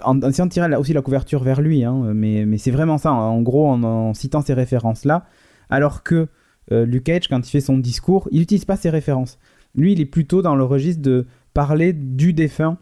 en, 0.03 0.19
essayant 0.21 0.45
de 0.45 0.51
tirer 0.51 0.75
aussi 0.75 0.93
la 0.93 1.01
couverture 1.01 1.43
vers 1.43 1.61
lui, 1.61 1.83
hein, 1.83 2.11
mais, 2.13 2.45
mais 2.45 2.57
c'est 2.57 2.71
vraiment 2.71 2.97
ça, 2.97 3.11
en 3.11 3.41
gros, 3.41 3.67
en, 3.67 4.13
citant 4.13 4.41
ces 4.41 4.53
références-là. 4.53 5.25
Alors 5.69 6.03
que 6.03 6.27
euh, 6.71 6.85
Luke 6.85 7.05
Cage, 7.05 7.27
quand 7.27 7.47
il 7.47 7.49
fait 7.49 7.61
son 7.61 7.77
discours, 7.77 8.27
il 8.31 8.39
n'utilise 8.39 8.65
pas 8.65 8.77
ces 8.77 8.89
références. 8.89 9.39
Lui, 9.75 9.93
il 9.93 10.01
est 10.01 10.05
plutôt 10.05 10.41
dans 10.41 10.55
le 10.55 10.63
registre 10.63 11.01
de 11.01 11.25
parler 11.53 11.93
du 11.93 12.33
défunt 12.33 12.77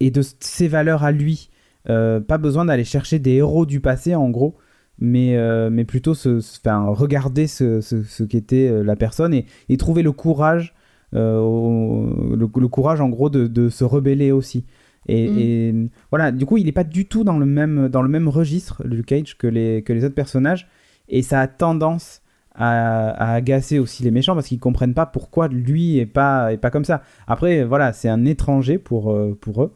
et 0.00 0.10
de 0.10 0.22
ses 0.40 0.68
valeurs 0.68 1.04
à 1.04 1.12
lui. 1.12 1.50
Euh, 1.88 2.20
pas 2.20 2.38
besoin 2.38 2.64
d'aller 2.64 2.84
chercher 2.84 3.18
des 3.18 3.32
héros 3.32 3.66
du 3.66 3.80
passé, 3.80 4.14
en 4.14 4.30
gros, 4.30 4.56
mais, 4.98 5.36
euh, 5.36 5.84
plutôt 5.84 6.12
regarder 6.14 7.46
ce, 7.46 8.22
qu'était 8.24 8.82
la 8.82 8.96
personne 8.96 9.34
et, 9.34 9.76
trouver 9.76 10.02
le 10.02 10.12
courage, 10.12 10.74
le, 11.12 12.66
courage, 12.68 13.00
en 13.00 13.08
gros, 13.08 13.30
de 13.30 13.68
se 13.68 13.84
rebeller 13.84 14.32
aussi. 14.32 14.64
Mm. 15.08 15.12
Et, 15.12 15.74
voilà, 16.10 16.32
du 16.32 16.46
coup, 16.46 16.56
il 16.56 16.66
n'est 16.66 16.72
pas 16.72 16.84
du 16.84 17.06
tout 17.06 17.24
dans 17.24 17.38
le 17.38 17.46
même, 17.46 17.88
dans 17.88 18.02
le 18.02 18.08
même 18.08 18.28
registre, 18.28 18.82
Luke 18.84 19.06
Cage, 19.06 19.36
que 19.36 19.46
les, 19.46 19.82
que 19.82 19.92
les 19.92 20.04
autres 20.04 20.14
personnages. 20.14 20.68
Et 21.08 21.22
ça 21.22 21.40
a 21.40 21.46
tendance 21.46 22.22
à, 22.54 23.34
agacer 23.34 23.78
aussi 23.78 24.02
les 24.02 24.10
méchants 24.10 24.34
parce 24.34 24.48
qu'ils 24.48 24.60
comprennent 24.60 24.94
pas 24.94 25.06
pourquoi 25.06 25.48
lui 25.48 25.98
est 25.98 26.06
pas, 26.06 26.52
est 26.52 26.58
pas 26.58 26.70
comme 26.70 26.84
ça. 26.84 27.02
Après, 27.26 27.64
voilà, 27.64 27.92
c'est 27.92 28.08
un 28.08 28.24
étranger 28.24 28.78
pour, 28.78 29.12
euh, 29.12 29.36
pour 29.40 29.62
eux. 29.62 29.74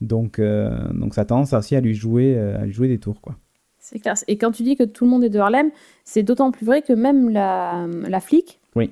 Donc, 0.00 0.38
euh, 0.38 0.70
donc 0.92 1.14
ça 1.14 1.22
a 1.22 1.24
tendance 1.24 1.52
aussi 1.52 1.74
à 1.74 1.80
lui 1.80 1.94
jouer, 1.94 2.34
euh, 2.36 2.60
à 2.60 2.66
lui 2.66 2.72
jouer 2.72 2.88
des 2.88 2.98
tours, 2.98 3.20
quoi. 3.20 3.36
C'est 3.78 4.00
clair. 4.00 4.14
Et 4.26 4.36
quand 4.36 4.50
tu 4.50 4.64
dis 4.64 4.74
que 4.74 4.82
tout 4.82 5.04
le 5.04 5.10
monde 5.10 5.22
est 5.22 5.30
de 5.30 5.38
Harlem, 5.38 5.70
c'est 6.04 6.24
d'autant 6.24 6.50
plus 6.50 6.66
vrai 6.66 6.82
que 6.82 6.92
même 6.92 7.30
la, 7.30 7.86
la 8.08 8.18
flic, 8.18 8.60
oui. 8.74 8.90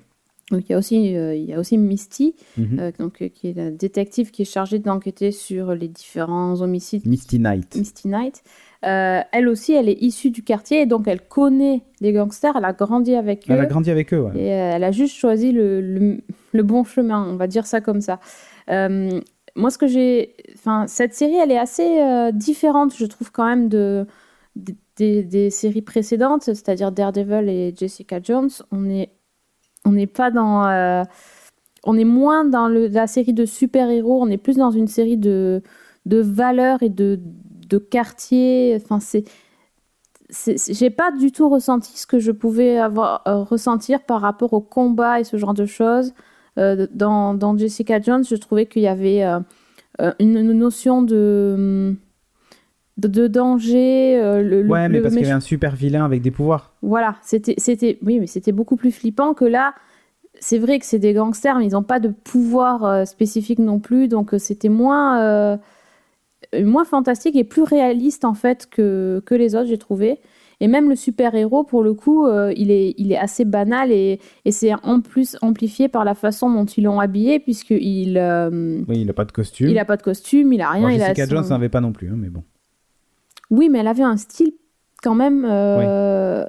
Donc, 0.55 0.69
il 0.69 0.73
y 0.73 0.75
a 0.75 0.79
aussi, 0.79 1.17
euh, 1.17 1.35
il 1.35 1.45
y 1.45 1.53
a 1.53 1.59
aussi 1.59 1.77
Misty, 1.77 2.37
mhm. 2.57 2.79
euh, 2.79 2.93
donc, 2.97 3.23
euh, 3.23 3.29
qui 3.29 3.49
est 3.49 3.55
la 3.55 3.71
détective 3.73 4.31
qui 4.31 4.43
est 4.43 4.45
chargée 4.45 4.79
d'enquêter 4.79 5.33
sur 5.33 5.75
les 5.75 5.89
différents 5.89 6.61
homicides. 6.63 7.05
Misty 7.07 7.41
Knight. 7.41 7.75
Misty 7.75 8.07
Knight. 8.07 8.45
elle 8.83 9.49
aussi, 9.49 9.73
elle 9.73 9.89
est 9.89 10.01
issue 10.01 10.31
du 10.31 10.45
quartier 10.45 10.83
et 10.83 10.87
donc 10.87 11.09
elle 11.09 11.23
connaît 11.23 11.83
les 12.01 12.13
gangsters, 12.13 12.55
elle 12.57 12.65
a 12.65 12.73
grandi 12.73 13.17
avec 13.17 13.51
eux. 13.51 13.55
Elle 13.55 13.61
a 13.61 13.67
grandi 13.67 13.91
avec 13.91 14.15
eux, 14.15 14.21
ouais. 14.21 14.37
Et 14.37 14.47
elle 14.47 14.85
a 14.85 14.93
juste 14.93 15.17
choisi 15.17 15.51
le, 15.51 15.81
le, 16.53 16.63
bon 16.63 16.85
chemin, 16.85 17.27
on 17.29 17.35
va 17.35 17.49
dire 17.49 17.67
ça 17.67 17.81
comme 17.81 18.01
ça. 18.01 18.21
moi, 18.69 19.71
ce 19.71 19.79
que 19.79 19.89
j'ai. 19.89 20.37
Enfin, 20.55 20.87
cette 20.87 21.15
série, 21.15 21.35
elle 21.35 21.51
est 21.51 21.59
assez 21.59 22.31
différente, 22.33 22.95
je 22.97 23.07
trouve, 23.07 23.33
quand 23.33 23.47
même, 23.47 23.69
de. 23.69 24.07
Des, 24.97 25.25
des 25.25 25.51
séries 25.51 25.83
précédentes, 25.83 26.45
c'est-à-dire 26.45 26.93
Daredevil 26.93 27.49
et 27.49 27.75
Jessica 27.77 28.21
Jones, 28.23 28.51
on 28.71 28.89
est 28.89 29.11
on 29.85 29.93
n'est 29.93 30.07
pas 30.07 30.31
dans. 30.31 30.67
Euh, 30.67 31.03
on 31.85 31.97
est 31.99 32.05
moins 32.05 32.45
dans 32.45 32.69
la 32.69 33.07
série 33.07 33.35
de 33.35 33.45
super-héros, 33.45 34.23
on 34.23 34.29
est 34.29 34.39
plus 34.39 34.57
dans 34.57 34.71
une 34.71 34.89
série 34.89 35.19
de, 35.19 35.63
valeurs 36.07 36.83
et 36.83 36.89
de, 36.89 37.21
quartiers. 37.91 38.79
Enfin, 38.83 39.01
c'est. 39.01 39.25
J'ai 40.57 40.91
pas 40.91 41.13
du 41.13 41.31
tout 41.31 41.49
ressenti 41.49 41.97
ce 41.99 42.07
que 42.07 42.19
je 42.19 42.33
pouvais 42.33 42.81
euh, 42.81 42.89
ressentir 43.27 44.03
par 44.03 44.21
rapport 44.21 44.53
au 44.53 44.61
combat 44.61 45.21
et 45.21 45.25
ce 45.25 45.37
genre 45.37 45.55
de 45.55 45.67
choses. 45.67 46.13
Euh, 46.59 46.87
dans, 46.93 47.35
dans, 47.35 47.57
Jessica 47.57 48.01
Jones, 48.01 48.25
je 48.25 48.35
trouvais 48.37 48.67
qu'il 48.67 48.83
y 48.83 48.89
avait 48.89 49.23
une, 50.19 50.53
notion 50.53 51.03
de 51.03 51.95
de, 52.97 53.27
danger. 53.27 54.21
Euh, 54.21 54.43
le, 54.43 54.67
ouais, 54.67 54.89
mais 54.89 55.01
parce 55.01 55.15
qu'il 55.15 55.23
y 55.23 55.27
avait 55.27 55.35
un 55.35 55.41
super 55.41 55.75
vilain 55.75 56.05
avec 56.05 56.23
des 56.23 56.31
pouvoirs. 56.31 56.73
Voilà, 56.83 57.17
c'était, 57.23 57.55
c'était, 57.59 57.99
oui, 58.03 58.21
mais 58.21 58.27
c'était 58.27 58.53
beaucoup 58.53 58.77
plus 58.77 58.93
flippant 58.93 59.35
que 59.35 59.45
là. 59.45 59.75
C'est 60.41 60.59
vrai 60.59 60.79
que 60.81 60.87
c'est 60.87 60.99
des 60.99 61.13
gangsters, 61.13 61.59
mais 61.59 61.67
ils 61.67 61.73
n'ont 61.73 61.85
pas 61.85 62.01
de 62.01 62.09
pouvoir 62.09 62.85
euh, 62.85 63.05
spécifique 63.05 63.61
non 63.61 63.79
plus, 63.79 64.09
donc 64.09 64.35
euh, 64.35 64.39
c'était 64.39 64.69
moins, 64.69 65.59
moins 66.61 66.85
fantastique 66.85 67.37
et 67.37 67.45
plus 67.45 67.63
réaliste 67.63 68.25
en 68.25 68.35
fait 68.35 68.69
que, 68.69 69.23
que 69.25 69.35
les 69.35 69.55
autres, 69.55 69.69
j'ai 69.69 69.79
trouvé. 69.79 70.19
Et 70.61 70.69
même 70.69 70.89
le 70.89 70.97
super-héros, 70.97 71.65
pour 71.65 71.83
le 71.83 71.95
coup, 71.95 72.29
il, 72.29 72.71
est, 72.71 72.95
il 72.97 73.13
est 73.13 73.17
assez 73.17 73.45
banal 73.45 73.91
et, 73.91 74.21
et 74.45 74.53
c'est 74.53 74.73
en 74.83 75.01
plus 75.01 75.37
amplifié 75.43 75.89
par 75.89 76.05
la 76.05 76.15
façon 76.15 76.49
dont 76.51 76.65
ils 76.65 76.85
l'ont 76.85 77.01
habillé, 77.01 77.41
puisqu'il. 77.41 78.19
oui, 78.89 79.01
il 79.01 79.07
n'a 79.07 79.13
pas 79.13 79.25
de 79.25 79.33
costume. 79.33 79.69
Il 79.69 79.75
n'a 79.75 79.85
pas 79.85 79.97
de 79.97 80.03
costume, 80.03 80.53
il 80.53 80.59
n'a 80.59 80.71
rien. 80.71 80.89
Bon, 80.89 80.97
Jessica 80.97 81.27
Jones 81.27 81.49
n'avait 81.49 81.69
pas 81.69 81.81
non 81.81 81.93
plus, 81.93 82.09
hein, 82.09 82.17
mais 82.17 82.29
bon. 82.29 82.45
Oui, 83.55 83.69
mais 83.69 83.79
elle 83.79 83.89
avait 83.89 84.03
un 84.03 84.17
style 84.17 84.53
quand 85.03 85.15
même 85.15 85.47
euh, 85.49 86.45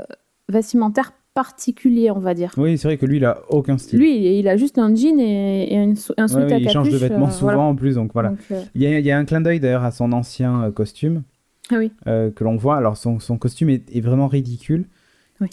vestimentaire 0.50 1.12
particulier, 1.34 2.10
on 2.12 2.20
va 2.20 2.34
dire. 2.34 2.52
Oui, 2.58 2.78
c'est 2.78 2.88
vrai 2.88 2.98
que 2.98 3.06
lui, 3.06 3.18
il 3.18 3.26
a 3.26 3.42
aucun 3.50 3.78
style. 3.78 4.00
Lui, 4.00 4.40
il 4.40 4.48
a 4.48 4.56
juste 4.56 4.78
un 4.78 4.96
jean 4.96 5.20
et, 5.20 5.78
un 5.78 6.28
sweat 6.28 6.46
à 6.46 6.50
capuche. 6.50 6.66
Il 6.66 6.72
change 6.72 6.90
de 6.90 6.98
vêtements 6.98 7.28
euh, 7.28 7.32
souvent 7.32 7.70
en 7.70 7.76
plus, 7.76 7.96
donc 7.96 8.12
voilà. 8.14 8.34
Euh, 8.52 8.64
il, 8.74 8.82
y 8.82 9.12
a, 9.12 9.18
un 9.18 9.26
clin 9.26 9.42
d'œil 9.42 9.60
d'ailleurs 9.60 9.84
à 9.84 9.92
son 9.92 10.14
ancien 10.14 10.72
costume 10.72 11.24
ah 11.72 11.76
oui. 11.78 11.92
que 12.06 12.44
l'on 12.44 12.56
voit. 12.56 12.78
Alors 12.78 12.98
son, 12.98 13.20
costume 13.38 13.70
est, 13.70 14.02
vraiment 14.02 14.28
ridicule. 14.28 14.86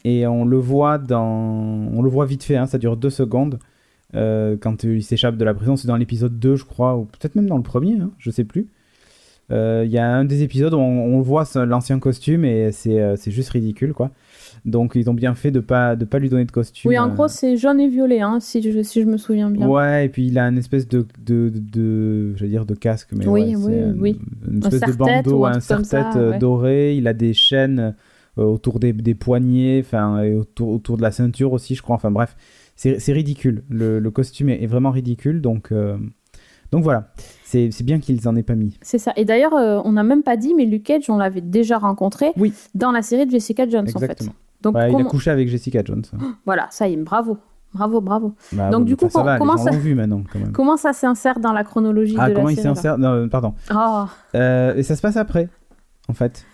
Et 0.05 0.27
on 0.29 0.45
le 0.45 0.59
voit 0.59 0.99
dans, 0.99 1.89
on 1.93 2.01
le 2.03 2.09
voit 2.09 2.25
vite 2.25 2.45
fait. 2.45 2.57
Hein, 2.57 2.67
ça 2.67 2.79
dure 2.79 2.97
deux 2.97 3.11
secondes. 3.11 3.59
quand 4.15 4.85
il 4.85 5.03
s'échappe 5.03 5.37
de 5.37 5.45
la 5.45 5.53
prison, 5.53 5.75
c'est 5.77 5.89
dans 5.89 5.97
l'épisode 5.97 6.39
2, 6.39 6.55
je 6.55 6.65
crois, 6.65 6.97
ou 6.97 7.05
peut-être 7.07 7.35
même 7.35 7.49
dans 7.49 7.57
le 7.57 7.65
premier, 7.65 7.99
hein, 7.99 8.11
je 8.19 8.31
sais 8.31 8.45
plus. 8.45 8.69
Il 9.53 9.59
euh, 9.59 9.85
y 9.85 9.99
a 9.99 10.11
un 10.11 10.25
des 10.25 10.43
épisodes 10.43 10.73
où 10.73 10.79
on, 10.79 11.21
voit 11.21 11.45
l'ancien 11.67 11.99
costume 11.99 12.47
et 12.47 12.71
euh, 12.87 13.17
c'est 13.17 13.31
juste 13.31 13.51
ridicule, 13.51 13.93
quoi. 13.93 14.11
Donc 14.65 14.93
ils 14.95 15.11
ont 15.11 15.15
bien 15.15 15.35
fait 15.35 15.51
de 15.51 15.61
pas 15.61 15.95
de 15.95 16.07
pas 16.07 16.19
lui 16.19 16.31
donner 16.31 16.47
de 16.47 16.51
costume. 16.51 16.89
Oui, 16.89 16.99
en 16.99 17.09
gros 17.09 17.29
c'est 17.29 17.59
jaune 17.59 17.79
et 17.79 17.89
violet, 17.89 18.23
hein, 18.23 18.39
si, 18.41 18.63
je, 18.63 18.83
si 18.83 19.03
je 19.03 19.07
me 19.07 19.19
souviens 19.19 19.51
bien. 19.51 19.69
Ouais, 19.69 20.07
et 20.07 20.09
puis 20.09 20.29
il 20.29 20.39
a 20.39 20.45
une 20.45 20.57
espèce 20.57 20.89
de 20.89 21.07
de, 21.21 21.53
de, 21.55 22.35
je 22.37 22.47
dire 22.47 22.65
de 22.65 22.75
casque, 22.75 23.11
mais 23.13 23.27
oui, 23.27 23.55
oui, 23.57 23.75
oui. 23.99 24.19
Une 24.49 24.65
espèce 24.65 24.81
de 24.81 24.97
bandeau, 24.97 25.45
un 25.45 25.61
serre-tête 25.61 26.17
euh, 26.17 26.39
doré. 26.39 26.97
Il 26.97 27.07
a 27.07 27.13
des 27.13 27.35
chaînes 27.35 27.95
autour 28.37 28.79
des, 28.79 28.95
des 28.95 29.15
poignets, 29.15 29.83
enfin 29.85 30.23
et 30.23 30.35
autour, 30.35 30.69
autour 30.69 30.97
de 30.97 31.03
la 31.03 31.11
ceinture 31.11 31.53
aussi, 31.53 31.75
je 31.75 31.83
crois. 31.83 31.97
Enfin 31.97 32.11
bref, 32.11 32.37
c'est 32.75 33.13
ridicule. 33.13 33.65
Le, 33.69 33.99
le, 33.99 34.11
costume 34.11 34.49
est, 34.49 34.67
vraiment 34.67 34.93
ridicule, 34.93 35.43
donc 35.43 35.73
Donc 36.73 36.85
voilà, 36.85 37.13
c'est 37.45 37.83
bien 37.83 38.01
qu'ils 38.01 38.27
en 38.27 38.35
aient 38.35 38.43
pas 38.43 38.55
mis. 38.55 38.79
C'est 38.81 38.99
ça. 38.99 39.13
Et 39.17 39.27
d'ailleurs, 39.27 39.53
euh, 39.53 39.81
on 39.85 39.93
n'a 39.93 40.03
même 40.03 40.23
pas 40.23 40.39
dit, 40.39 40.55
mais 40.55 40.65
Luke 40.65 40.85
Cage, 40.85 41.11
on 41.11 41.19
l'avait 41.19 41.43
déjà 41.43 41.77
rencontré 41.77 42.33
oui. 42.39 42.55
dans 42.75 42.91
la 42.91 43.03
série 43.03 43.27
de 43.27 43.31
Jessica 43.31 43.69
Jones, 43.69 43.89
en 43.95 43.99
fait. 43.99 44.27
Donc, 44.63 44.77
Il 44.77 44.97
a 44.97 45.05
couché 45.05 45.31
avec 45.31 45.49
Jessica 45.49 45.83
Jones. 45.85 46.05
Voilà, 46.47 46.69
ça 46.71 46.89
y 46.89 46.95
est, 46.95 46.97
bravo. 46.97 47.37
Bravo, 47.75 48.01
bravo. 48.01 48.35
Bah, 48.53 48.71
Donc 48.71 48.85
du 48.85 48.97
coup, 48.97 49.09
ça 49.09 49.37
comment, 49.39 49.57
ça... 49.57 49.71
Vu 49.71 49.95
maintenant, 49.95 50.23
quand 50.31 50.39
même. 50.39 50.53
comment 50.53 50.77
ça 50.77 50.93
s'insère 50.93 51.41
dans 51.41 51.53
la 51.53 51.65
chronologie 51.65 52.17
ah, 52.19 52.29
de 52.29 52.35
la 52.35 52.35
série 52.35 52.35
comment 52.37 52.49
il 52.51 52.59
s'insère 52.59 52.99
non, 52.99 53.29
Pardon. 53.29 53.55
Oh. 53.75 54.05
Euh, 54.35 54.75
et 54.75 54.83
ça 54.83 54.95
se 54.95 55.01
passe 55.01 55.17
après, 55.17 55.49
en 56.09 56.13
fait. 56.15 56.45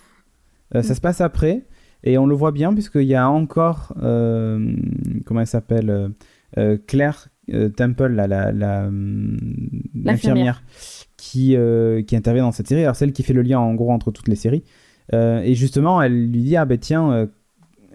Euh, 0.75 0.83
ça 0.83 0.95
se 0.95 1.01
passe 1.01 1.21
après, 1.21 1.65
et 2.05 2.19
on 2.19 2.27
le 2.27 2.37
voit 2.37 2.53
bien 2.53 2.73
puisqu'il 2.73 3.03
y 3.03 3.17
a 3.17 3.29
encore, 3.29 3.93
comment 3.97 5.41
elle 5.41 5.47
s'appelle, 5.47 6.13
Claire 6.87 7.29
Temple, 7.77 8.13
l'infirmière, 9.95 10.63
qui, 11.17 11.57
qui 12.07 12.17
intervient 12.17 12.45
dans 12.45 12.53
cette 12.53 12.69
série. 12.69 12.83
Alors 12.83 12.97
celle 12.97 13.13
qui 13.13 13.23
fait 13.23 13.33
le 13.33 13.43
lien 13.43 13.59
en 13.59 13.75
gros 13.75 13.93
entre 13.93 14.11
toutes 14.11 14.29
les 14.29 14.37
séries. 14.37 14.65
et 15.13 15.55
justement, 15.55 16.03
elle 16.03 16.31
lui 16.31 16.43
dit 16.43 16.57
ah 16.57 16.65
ben 16.65 16.79
tiens, 16.79 17.29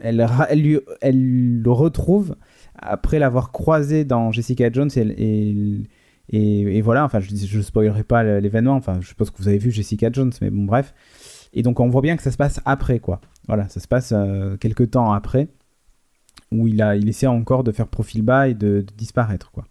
elle, 0.01 0.27
elle, 0.49 0.61
lui, 0.61 0.79
elle 1.01 1.61
le 1.61 1.71
retrouve 1.71 2.35
après 2.75 3.19
l'avoir 3.19 3.51
croisé 3.51 4.05
dans 4.05 4.31
Jessica 4.31 4.71
Jones 4.71 4.89
et, 4.95 5.83
et, 6.29 6.81
voilà, 6.81 7.03
enfin 7.03 7.19
je 7.19 7.57
ne 7.57 7.61
spoilerai 7.61 8.03
pas 8.03 8.23
l'événement, 8.39 8.75
enfin 8.75 8.97
je 9.01 9.07
suppose 9.07 9.29
que 9.29 9.37
vous 9.37 9.47
avez 9.47 9.57
vu 9.57 9.71
Jessica 9.71 10.09
Jones, 10.11 10.31
mais 10.41 10.49
bon 10.49 10.63
bref. 10.63 10.93
Et 11.53 11.61
donc 11.61 11.79
on 11.79 11.89
voit 11.89 12.01
bien 12.01 12.15
que 12.17 12.23
ça 12.23 12.31
se 12.31 12.37
passe 12.37 12.59
après 12.65 12.99
quoi. 12.99 13.21
Voilà, 13.47 13.67
ça 13.69 13.79
se 13.79 13.87
passe 13.87 14.13
euh, 14.15 14.57
quelques 14.57 14.91
temps 14.91 15.11
après, 15.11 15.49
où 16.53 16.67
il, 16.67 16.81
a, 16.81 16.95
il 16.95 17.09
essaie 17.09 17.27
encore 17.27 17.63
de 17.63 17.71
faire 17.71 17.87
profil 17.87 18.21
bas 18.21 18.47
et 18.47 18.53
de, 18.53 18.85
disparaître 18.97 19.51
quoi. 19.51 19.65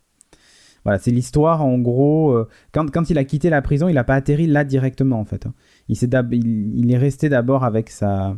Voilà, 0.85 0.99
c'est 0.99 1.13
l'histoire 1.13 1.65
en 1.65 1.79
gros. 1.79 2.33
Euh, 2.33 2.49
quand, 2.73 2.91
quand, 2.91 3.09
il 3.09 3.17
a 3.17 3.25
quitté 3.25 3.51
la 3.51 3.63
prison, 3.63 3.89
il 3.89 3.95
n'a 3.95 4.03
pas 4.03 4.17
atterri 4.17 4.49
là 4.49 4.65
directement 4.65 5.21
en 5.21 5.25
fait. 5.25 5.47
Hein. 5.47 5.55
Il, 5.89 5.97
est 5.97 6.17
il, 6.33 6.93
est 6.93 6.99
resté 6.99 7.29
d'abord 7.29 7.65
avec 7.65 7.89
sa, 7.89 8.37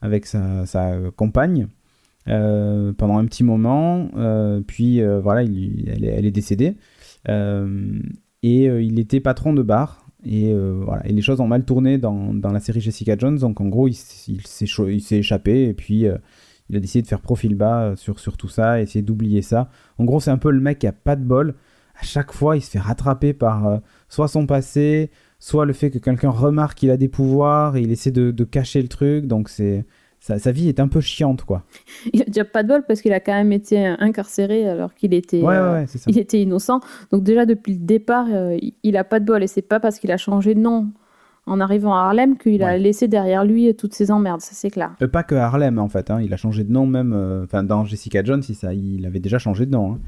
avec 0.00 0.26
sa, 0.26 0.64
compagne 1.16 1.66
euh, 2.28 2.92
pendant 2.92 3.18
un 3.18 3.24
petit 3.24 3.42
moment, 3.42 4.08
euh, 4.16 4.60
puis 4.64 5.02
voilà, 5.02 5.42
il, 5.42 5.88
elle, 5.88 6.26
est, 6.26 6.30
décédée. 6.30 6.76
et 7.26 8.64
il 8.64 8.98
était 9.00 9.20
patron 9.20 9.52
de 9.52 9.62
bar, 9.62 10.06
et 10.24 10.54
voilà, 10.54 11.04
et 11.08 11.12
les 11.12 11.22
choses 11.22 11.40
ont 11.40 11.48
mal 11.48 11.64
tourné 11.64 11.98
dans, 11.98 12.34
dans, 12.34 12.52
la 12.52 12.60
série 12.60 12.80
Jessica 12.80 13.16
Jones, 13.18 13.38
donc 13.38 13.60
en 13.60 13.66
gros, 13.66 13.88
il, 13.88 13.96
il 14.28 14.46
s'est 15.02 15.18
échappé, 15.18 15.64
et 15.64 15.74
puis 15.74 16.06
il 16.70 16.76
a 16.76 16.80
décidé 16.80 17.02
de 17.02 17.06
faire 17.06 17.20
profil 17.20 17.54
bas 17.54 17.92
sur, 17.96 18.18
sur 18.18 18.36
tout 18.36 18.48
ça, 18.48 18.80
essayer 18.80 19.02
d'oublier 19.02 19.42
ça. 19.42 19.68
En 19.98 20.04
gros, 20.04 20.20
c'est 20.20 20.30
un 20.30 20.38
peu 20.38 20.50
le 20.50 20.60
mec 20.60 20.78
qui 20.78 20.86
a 20.86 20.92
pas 20.92 21.16
de 21.16 21.24
bol. 21.24 21.54
À 22.00 22.02
chaque 22.02 22.32
fois, 22.32 22.56
il 22.56 22.62
se 22.62 22.70
fait 22.70 22.78
rattraper 22.78 23.34
par 23.34 23.80
soit 24.08 24.28
son 24.28 24.46
passé, 24.46 25.10
soit 25.38 25.66
le 25.66 25.72
fait 25.72 25.90
que 25.90 25.98
quelqu'un 25.98 26.30
remarque 26.30 26.78
qu'il 26.78 26.90
a 26.90 26.96
des 26.96 27.08
pouvoirs 27.08 27.76
et 27.76 27.82
il 27.82 27.92
essaie 27.92 28.10
de, 28.10 28.30
de 28.30 28.44
cacher 28.44 28.80
le 28.80 28.88
truc. 28.88 29.26
Donc 29.26 29.48
c'est 29.48 29.84
sa, 30.20 30.52
vie 30.52 30.68
est 30.68 30.80
un 30.80 30.88
peu 30.88 31.00
chiante, 31.00 31.44
quoi. 31.44 31.64
Il 32.12 32.22
a 32.22 32.26
déjà 32.26 32.44
pas 32.44 32.62
de 32.62 32.68
bol 32.68 32.84
parce 32.86 33.00
qu'il 33.00 33.12
a 33.12 33.20
quand 33.20 33.32
même 33.32 33.52
été 33.52 33.84
incarcéré 33.86 34.68
alors 34.68 34.94
qu'il 34.94 35.14
était, 35.14 35.42
euh, 35.42 35.86
il 36.06 36.18
était 36.18 36.40
innocent. 36.40 36.80
Donc 37.10 37.24
déjà 37.24 37.46
depuis 37.46 37.72
le 37.72 37.78
départ, 37.80 38.26
euh, 38.30 38.58
il 38.82 38.96
a 38.96 39.04
pas 39.04 39.18
de 39.18 39.24
bol 39.24 39.42
et 39.42 39.46
c'est 39.46 39.62
pas 39.62 39.80
parce 39.80 39.98
qu'il 39.98 40.12
a 40.12 40.18
changé 40.18 40.54
de 40.54 40.60
nom 40.60 40.90
en 41.50 41.60
arrivant 41.60 41.94
à 41.94 41.98
Harlem 41.98 42.38
qu'il 42.38 42.62
a 42.62 42.78
laissé 42.78 43.08
derrière 43.08 43.44
lui 43.44 43.74
toutes 43.74 43.94
ses 43.94 44.10
emmerdes, 44.10 44.40
ça 44.40 44.52
c'est 44.54 44.70
clair. 44.70 44.92
Euh, 45.02 45.08
pas 45.08 45.22
que 45.22 45.34
Harlem 45.34 45.78
en 45.78 45.88
fait, 45.88 46.10
hein. 46.10 46.20
il 46.22 46.32
a 46.32 46.36
changé 46.36 46.64
de 46.64 46.72
nom 46.72 46.86
même. 46.86 47.12
Enfin 47.44 47.62
dans 47.62 47.84
Jessica 47.84 48.22
Jones, 48.24 48.42
il, 48.48 48.54
ça, 48.54 48.72
il 48.72 49.04
avait 49.04 49.20
déjà 49.20 49.38
changé 49.38 49.66
de 49.66 49.72
nom. 49.72 49.92
Hein. 49.92 49.98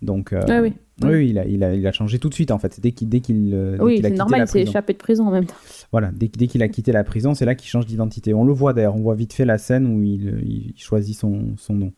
Donc, 0.00 0.32
euh, 0.32 0.62
oui. 0.62 0.74
oui, 1.02 1.30
il, 1.30 1.38
a, 1.38 1.44
il, 1.44 1.64
a, 1.64 1.74
il, 1.74 1.86
a, 1.86 1.92
changé 1.92 2.20
tout 2.20 2.28
de 2.28 2.34
suite 2.34 2.52
en 2.52 2.58
fait. 2.58 2.80
Dès 2.80 2.92
qu'il 2.92 3.08
dès 3.08 3.20
qu'il 3.20 3.52
euh, 3.52 3.76
oui, 3.80 3.98
c'est 4.00 4.10
normal, 4.10 4.42
il 4.42 4.48
s'est 4.48 4.62
échappé 4.62 4.92
de 4.92 4.98
prison 4.98 5.26
en 5.26 5.30
même 5.30 5.46
temps. 5.46 5.56
Voilà, 5.90 6.10
dès, 6.12 6.28
dès 6.28 6.46
qu'il 6.46 6.62
a 6.62 6.68
quitté 6.68 6.92
la 6.92 7.02
prison, 7.02 7.34
c'est 7.34 7.44
là 7.44 7.56
qu'il 7.56 7.68
change 7.68 7.86
d'identité. 7.86 8.32
On 8.32 8.44
le 8.44 8.52
voit 8.52 8.72
d'ailleurs, 8.72 8.94
on 8.94 9.00
voit 9.00 9.16
vite 9.16 9.32
fait 9.32 9.44
la 9.44 9.58
scène 9.58 9.86
où 9.86 10.02
il, 10.02 10.40
il 10.46 10.80
choisit 10.80 11.16
son, 11.16 11.56
son, 11.56 11.74
nom. 11.74 11.92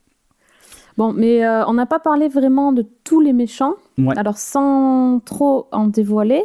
Bon, 0.97 1.13
mais 1.13 1.45
euh, 1.45 1.67
on 1.67 1.75
n'a 1.75 1.87
pas 1.87 1.99
parlé 1.99 2.29
vraiment 2.29 2.73
de 2.73 2.87
tous 3.05 3.21
les 3.21 3.35
méchants. 3.35 3.75
Alors, 4.17 4.39
sans 4.39 5.21
trop 5.21 5.69
en 5.71 5.87
dévoiler, 5.87 6.43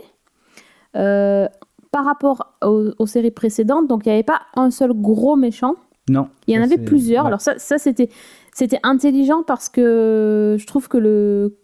par 1.96 2.04
rapport 2.04 2.58
aux, 2.62 3.06
séries 3.06 3.32
précédentes, 3.32 3.88
donc 3.88 4.06
il 4.06 4.10
n'y 4.10 4.16
avait 4.16 4.24
pas 4.24 4.42
un 4.58 4.70
seul 4.70 4.92
gros 4.92 5.38
méchant. 5.38 5.76
Non. 6.10 6.28
Il 6.46 6.54
y 6.54 6.60
en 6.60 6.62
avait 6.62 6.78
plusieurs. 6.78 7.26
Alors, 7.26 7.40
ça, 7.40 7.58
ça 7.58 7.78
c'était 7.78 8.10
c'était 8.54 8.82
intelligent 8.84 9.44
parce 9.44 9.70
que 9.70 10.58
je 10.60 10.68
trouve 10.68 10.90
que 10.90 10.98
le 10.98 11.58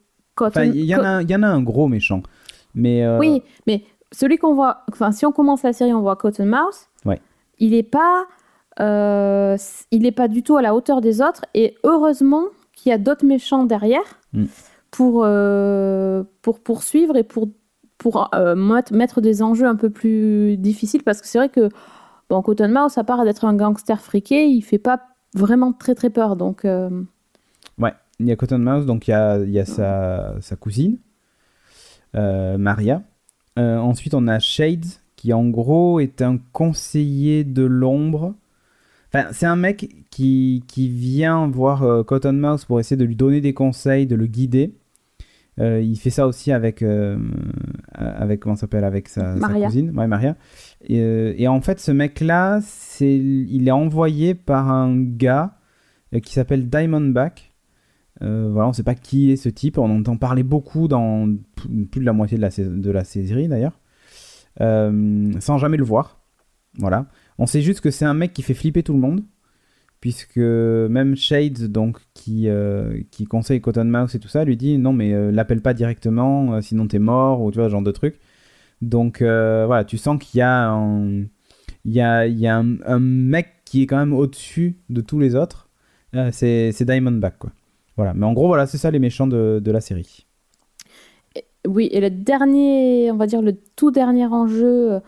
Il 0.56 0.86
y, 0.86 0.96
en 0.96 1.04
a, 1.04 1.22
y 1.22 1.36
en 1.36 1.44
a 1.44 1.48
un 1.48 1.62
gros 1.62 1.90
méchant. 1.90 2.24
Mais 2.74 3.04
euh, 3.06 3.20
Oui, 3.20 3.44
mais 3.68 3.84
celui 4.14 4.38
qu'on 4.38 4.54
voit. 4.54 4.84
Enfin, 4.90 5.12
si 5.12 5.26
on 5.26 5.34
commence 5.34 5.64
la 5.64 5.74
série, 5.74 5.94
on 5.94 6.00
voit 6.00 6.16
Cotton 6.16 6.46
Mouse. 6.46 6.88
Ouais. 7.04 7.20
Il 7.60 7.72
n'est 7.72 7.84
pas. 7.84 8.26
Euh, 8.80 9.58
il 9.92 10.04
n'est 10.04 10.14
pas 10.14 10.30
du 10.30 10.44
tout 10.44 10.56
à 10.56 10.62
la 10.62 10.74
hauteur 10.74 11.02
des 11.02 11.22
autres. 11.22 11.44
Et 11.56 11.76
heureusement 11.84 12.46
qu'il 12.74 12.92
y 12.92 12.94
a 12.94 12.98
d'autres 12.98 13.26
méchants 13.26 13.66
derrière 13.66 14.18
mm. 14.32 14.46
pour, 14.92 15.24
euh, 15.26 16.24
pour 16.42 16.62
poursuivre 16.62 17.18
et 17.18 17.24
pour, 17.24 17.50
pour 18.02 18.32
mettre 18.56 19.22
des 19.22 19.44
enjeux 19.44 19.68
un 19.68 19.76
peu 19.76 19.92
plus 19.92 20.58
difficiles. 20.58 21.04
Parce 21.04 21.22
que 21.22 21.28
c'est 21.28 21.38
vrai 21.38 21.50
que 21.50 21.70
Cotton 22.28 22.70
Mouse, 22.70 22.98
à 22.98 23.04
part 23.04 23.24
d'être 23.24 23.46
un 23.46 23.54
gangster 23.54 24.02
friqué, 24.02 24.48
il 24.48 24.64
fait 24.64 24.80
pas 24.80 25.02
vraiment 25.36 25.72
très 25.72 25.94
très 25.94 26.10
peur. 26.10 26.36
Donc, 26.36 26.66
euh, 26.66 26.90
Ouais, 27.78 27.94
il 28.20 28.26
y 28.28 28.32
a 28.32 28.36
Cotton 28.36 28.58
Mouse, 28.58 28.88
donc 28.88 29.08
il 29.08 29.12
y 29.12 29.60
a, 29.60 29.66
sa, 29.66 30.56
cousine, 30.60 30.98
euh, 32.16 32.58
Maria. 32.58 33.04
Euh, 33.60 33.78
ensuite, 33.78 34.16
on 34.16 34.28
a 34.28 34.40
Shades, 34.40 34.86
qui 35.16 35.32
en 35.32 35.48
gros 35.48 36.00
est 36.00 36.24
un 36.24 36.40
conseiller 36.54 37.44
de 37.44 37.64
l'ombre. 37.64 38.34
Enfin, 39.14 39.28
c'est 39.32 39.46
un 39.46 39.58
mec 39.58 39.94
qui, 40.10 40.64
qui 40.68 40.90
vient 40.90 41.48
voir 41.48 42.06
Cotton 42.06 42.34
Mouse 42.34 42.66
pour 42.66 42.80
essayer 42.80 42.98
de 42.98 43.06
lui 43.06 43.16
donner 43.16 43.42
des 43.42 43.54
conseils, 43.54 44.08
de 44.08 44.16
le 44.16 44.26
guider. 44.26 44.74
Il 45.58 45.96
fait 45.98 46.10
ça 46.10 46.28
aussi 46.28 46.52
avec, 46.52 46.84
avec 47.94 48.40
comment 48.40 48.56
s'appelle, 48.56 48.84
avec 48.84 49.10
sa, 49.10 49.38
sa, 49.40 49.48
cousine, 49.48 49.98
ouais, 49.98 50.08
Maria. 50.08 50.36
Euh, 50.90 51.34
et, 51.38 51.48
en 51.48 51.62
fait, 51.62 51.80
ce 51.80 51.92
mec-là, 51.92 52.60
c'est, 52.62 53.16
il 53.16 53.68
est 53.68 53.72
envoyé 53.72 54.36
par 54.36 54.72
un 54.72 55.00
gars 55.00 55.58
euh, 56.14 56.20
qui 56.20 56.34
s'appelle 56.34 56.70
Diamondback. 56.70 57.54
Euh, 58.22 58.50
voilà, 58.52 58.68
on 58.68 58.72
ne 58.72 58.76
sait 58.76 58.84
pas 58.84 58.96
qui 58.96 59.32
est 59.32 59.36
ce 59.36 59.50
type. 59.50 59.78
On 59.78 59.90
entend 59.90 60.18
parler 60.18 60.44
beaucoup 60.44 60.88
dans 60.88 61.28
plus 61.56 62.02
de 62.02 62.06
la 62.06 62.14
moitié 62.14 62.38
de 62.38 62.42
la, 62.42 62.50
de 62.50 62.92
la 62.92 63.04
série 63.04 63.48
d'ailleurs, 63.48 63.80
sans 64.60 65.58
jamais 65.58 65.78
le 65.78 65.84
voir. 65.84 66.20
Voilà. 66.78 67.08
On 67.38 67.46
sait 67.46 67.62
juste 67.62 67.82
que 67.82 67.92
c'est 67.92 68.06
un 68.06 68.14
mec 68.14 68.34
qui 68.34 68.44
fait 68.44 68.54
flipper 68.54 68.84
tout 68.84 68.94
le 68.94 69.00
monde, 69.00 69.24
puisque 70.02 70.38
même 70.38 71.16
Shades, 71.16 71.72
donc 71.72 72.00
qui, 72.14 72.50
qui 73.12 73.26
conseille 73.26 73.62
Cotton 73.62 73.86
Mouse 73.86 74.14
et 74.16 74.20
tout 74.20 74.28
ça, 74.28 74.44
lui 74.44 74.58
dit 74.58 74.78
non 74.78 74.92
mais 74.94 75.32
l'appelle 75.32 75.62
pas 75.62 75.74
directement, 75.74 76.62
sinon 76.62 76.88
t'es 76.88 77.00
mort 77.00 77.42
ou 77.42 77.52
tu 77.52 77.60
vois 77.60 77.68
ce 77.68 77.72
genre 77.72 77.82
de 77.82 77.92
truc. 77.92 78.20
Donc 78.82 79.22
euh, 79.22 79.66
voilà, 79.68 79.84
tu 79.86 79.98
sens 79.98 80.20
qu'il 80.20 80.40
y 80.40 80.42
a, 80.42 80.70
un, 80.70 81.22
il 81.86 81.94
y 81.94 82.02
a, 82.02 82.26
il 82.26 82.40
y 82.40 82.48
a 82.48 82.58
un, 82.58 83.00
mec 83.00 83.48
qui 83.66 83.84
est 83.84 83.86
quand 83.86 83.98
même 83.98 84.14
au-dessus 84.14 84.78
de 84.90 85.02
tous 85.02 85.20
les 85.20 85.36
autres. 85.36 85.70
Euh, 86.16 86.30
c'est 86.32 86.84
Diamondback, 86.84 87.38
quoi. 87.38 87.52
Voilà. 87.96 88.14
Mais 88.14 88.26
en 88.26 88.34
gros, 88.34 88.48
voilà, 88.48 88.66
c'est 88.66 88.78
ça 88.78 88.90
les 88.92 89.00
méchants 89.00 89.28
de, 89.28 89.62
de 89.64 89.72
la 89.72 89.82
série. 89.82 90.26
oui, 91.68 91.90
et 91.92 92.02
le 92.02 92.10
dernier, 92.10 93.12
on 93.12 93.18
va 93.18 93.28
dire 93.28 93.42
le 93.42 93.56
tout 93.76 93.92
dernier 93.92 94.26
enjeu, 94.26 95.00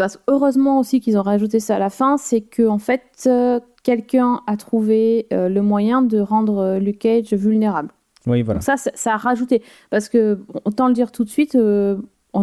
parce 0.00 0.18
heureusement 0.28 0.78
aussi 0.78 1.00
qu'ils 1.00 1.18
ont 1.18 1.22
rajouté 1.22 1.60
ça 1.60 1.76
à 1.76 1.78
la 1.78 1.90
fin, 1.90 2.16
c'est 2.16 2.40
que 2.40 2.66
en 2.66 2.78
fait, 2.78 3.02
euh, 3.26 3.60
quelqu'un 3.82 4.40
a 4.46 4.56
trouvé 4.56 5.26
le 5.30 5.60
moyen 5.60 6.02
de 6.02 6.18
rendre 6.18 6.78
Luke 6.78 6.98
Cage 6.98 7.32
vulnérable. 7.32 7.90
Oui, 8.26 8.42
voilà. 8.42 8.60
Donc 8.60 8.64
ça, 8.64 8.76
ça, 8.76 9.14
a 9.14 9.16
rajouté. 9.16 9.62
Parce 9.90 10.08
que, 10.08 10.38
autant 10.64 10.88
le 10.88 10.94
dire 10.94 11.12
tout 11.12 11.24
de 11.24 11.30
suite, 11.30 11.56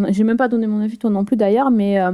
j'ai 0.10 0.24
même 0.24 0.38
pas 0.38 0.48
donné 0.48 0.67
mon 0.67 0.82
avis, 0.82 0.98
toi 0.98 1.10
non 1.10 1.26
plus 1.26 1.38
d'ailleurs, 1.38 1.72
mais 1.72 2.00
euh, 2.00 2.12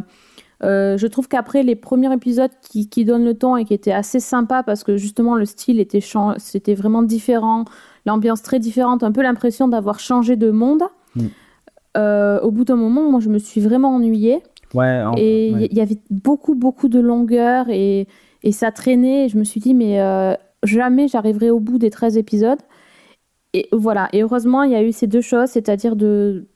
euh, 0.63 0.97
je 0.97 1.07
trouve 1.07 1.27
qu'après 1.27 1.63
les 1.63 1.75
premiers 1.75 2.13
épisodes 2.13 2.51
qui, 2.61 2.89
qui, 2.89 3.05
donnent 3.05 3.25
le 3.25 3.33
ton 3.33 3.57
et 3.57 3.65
qui 3.65 3.73
étaient 3.73 3.91
assez 3.91 4.19
sympas 4.19 4.63
parce 4.63 4.83
que 4.83 4.97
justement 4.97 5.35
le 5.35 5.45
style 5.45 5.79
était 5.79 6.03
c'était 6.37 6.75
vraiment 6.75 7.03
différent, 7.03 7.65
l'ambiance 8.05 8.41
très 8.41 8.59
différente, 8.59 9.03
un 9.03 9.11
peu 9.11 9.21
l'impression 9.21 9.67
d'avoir 9.67 9.99
changé 9.99 10.35
de 10.35 10.51
monde. 10.51 10.83
Mm. 11.15 11.25
Euh, 11.95 12.39
au 12.41 12.51
bout 12.51 12.65
d'un 12.65 12.75
moment, 12.75 13.09
moi 13.09 13.19
je 13.19 13.29
me 13.29 13.37
suis 13.37 13.61
vraiment 13.61 13.95
ennuyée. 13.95 14.41
Ouais, 14.73 15.03
et 15.17 15.49
il 15.49 15.73
y, 15.73 15.81
avait 15.81 15.99
beaucoup, 16.09 16.55
beaucoup 16.55 16.89
de 16.89 16.99
longueur 16.99 17.69
et, 17.69 18.07
et 18.41 18.51
ça 18.51 18.71
traînait. 18.71 19.25
Et 19.25 19.29
je 19.29 19.37
me 19.37 19.43
suis 19.43 19.59
dit, 19.59 19.73
mais 19.73 19.99
jamais 20.63 21.07
j'arriverai 21.07 21.51
au 21.51 21.59
bout 21.59 21.77
des 21.77 21.89
13 21.89 22.17
épisodes. 22.17 22.59
Et 23.53 23.67
voilà. 23.71 24.09
Et 24.13 24.23
heureusement, 24.23 24.63
il 24.63 24.71
y 24.71 24.75
a 24.75 24.83
eu 24.83 24.91
ces 24.91 25.05
deux 25.05 25.21
choses, 25.21 25.49
c'est-à-dire 25.49 25.95
de, 25.95 26.47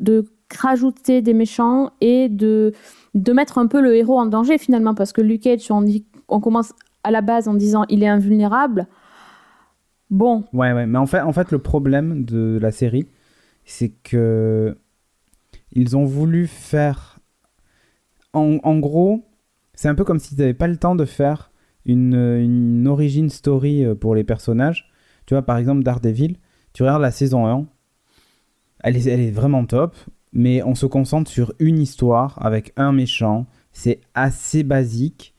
de 0.00 0.26
rajouter 0.54 1.22
des 1.22 1.32
méchants 1.32 1.92
et 2.02 2.28
de, 2.28 2.72
de 3.14 3.32
mettre 3.32 3.56
un 3.56 3.66
peu 3.66 3.80
le 3.80 3.96
héros 3.96 4.18
en 4.18 4.26
danger 4.26 4.58
finalement 4.58 4.94
parce 4.94 5.14
que 5.14 5.22
Luke 5.22 5.42
Cage 5.42 5.70
on, 5.70 5.80
dit, 5.80 6.04
on 6.28 6.40
commence 6.40 6.74
à 7.04 7.10
la 7.10 7.22
base 7.22 7.48
en 7.48 7.54
disant 7.54 7.86
il 7.88 8.02
est 8.02 8.08
invulnérable 8.08 8.86
bon 10.10 10.44
ouais 10.52 10.74
ouais 10.74 10.84
mais 10.84 10.98
en 10.98 11.06
fait 11.06 11.22
en 11.22 11.32
fait 11.32 11.50
le 11.52 11.58
problème 11.58 12.26
de 12.26 12.58
la 12.60 12.70
série 12.70 13.06
c'est 13.64 13.88
que 14.02 14.76
ils 15.72 15.96
ont 15.96 16.04
voulu 16.04 16.46
faire. 16.46 17.11
En, 18.34 18.78
gros, 18.78 19.28
c'est 19.74 19.88
un 19.88 19.94
peu 19.94 20.04
comme 20.04 20.18
s'ils 20.18 20.38
n'avaient 20.38 20.54
pas 20.54 20.68
le 20.68 20.78
temps 20.78 20.94
de 20.94 21.04
faire 21.04 21.50
une, 21.84 22.14
une 22.14 22.88
origin 22.88 23.28
story 23.28 23.84
euh, 23.84 23.94
pour 23.94 24.14
les 24.14 24.24
personnages. 24.24 24.90
Tu 25.26 25.34
vois, 25.34 25.42
par 25.42 25.58
exemple, 25.58 25.82
Daredevil, 25.82 26.38
tu 26.72 26.82
regardes 26.82 27.02
la 27.02 27.10
saison 27.10 27.46
1, 27.46 27.66
elle 28.82 28.96
est, 28.96 29.30
vraiment 29.30 29.64
top, 29.64 29.96
mais 30.32 30.62
on 30.62 30.74
se 30.74 30.86
concentre 30.86 31.30
sur 31.30 31.52
une 31.58 31.78
histoire 31.78 32.38
avec 32.44 32.72
un 32.76 32.92
méchant. 32.92 33.46
C'est 33.72 34.00
assez 34.14 34.64
basique. 34.64 35.34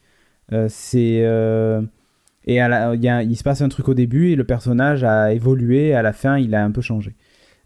Euh, 0.52 0.68
c'est. 0.70 1.22
Euh, 1.24 1.82
et 2.46 2.58
il 2.58 3.36
se 3.38 3.44
passe 3.44 3.62
un 3.62 3.70
truc 3.70 3.88
au 3.88 3.94
début 3.94 4.32
et 4.32 4.36
le 4.36 4.44
personnage 4.44 5.04
a 5.04 5.34
évolué. 5.34 5.94
À 5.94 6.02
la 6.02 6.14
fin, 6.14 6.38
il 6.38 6.56
a 6.56 6.64
un 6.64 6.72
peu 6.72 6.82
changé. 6.82 7.16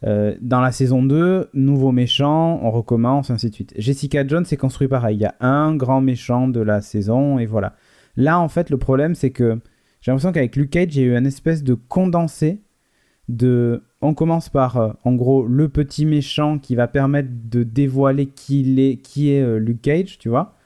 Euh, 0.06 0.36
dans 0.42 0.62
la 0.62 0.72
saison 0.72 1.02
2, 1.02 1.50
nouveau 1.54 1.92
méchant, 1.92 2.60
on 2.62 2.70
recommence, 2.72 3.30
ainsi 3.32 3.50
de 3.50 3.56
suite. 3.56 3.74
Jessica 3.78 4.26
Jones 4.28 4.46
c'est 4.46 4.58
construit 4.58 4.88
pareil. 4.88 5.18
Il 5.18 5.22
y 5.22 5.26
a 5.26 5.36
un 5.40 5.76
grand 5.76 6.02
méchant 6.02 6.48
de 6.48 6.60
la 6.60 6.82
saison 6.82 7.40
et 7.40 7.46
voilà. 7.46 7.76
Là, 8.16 8.40
en 8.40 8.48
fait, 8.48 8.70
le 8.70 8.78
problème, 8.78 9.16
c'est 9.16 9.32
que 9.32 9.60
j'ai 10.02 10.12
l'impression 10.12 10.32
qu'avec 10.32 10.56
Luke 10.56 10.70
Cage, 10.70 10.96
il 10.96 11.02
y 11.02 11.06
a 11.06 11.08
eu 11.08 11.16
un 11.16 11.26
espèce 11.26 11.64
de 11.64 11.74
condensé 11.74 12.62
de. 13.28 13.84
On 14.02 14.14
commence 14.14 14.50
par, 14.50 14.78
euh, 14.78 14.94
en 15.04 15.14
gros, 15.14 15.46
le 15.48 15.70
petit 15.70 16.06
méchant 16.06 16.60
qui 16.60 16.76
va 16.76 16.88
permettre 16.88 17.30
de 17.32 17.64
dévoiler 17.64 18.28
qui, 18.28 18.80
est, 18.80 19.28
est 19.28 19.60
Luke 19.60 19.82
Cage, 19.82 20.20
tu 20.20 20.30
vois. 20.30 20.58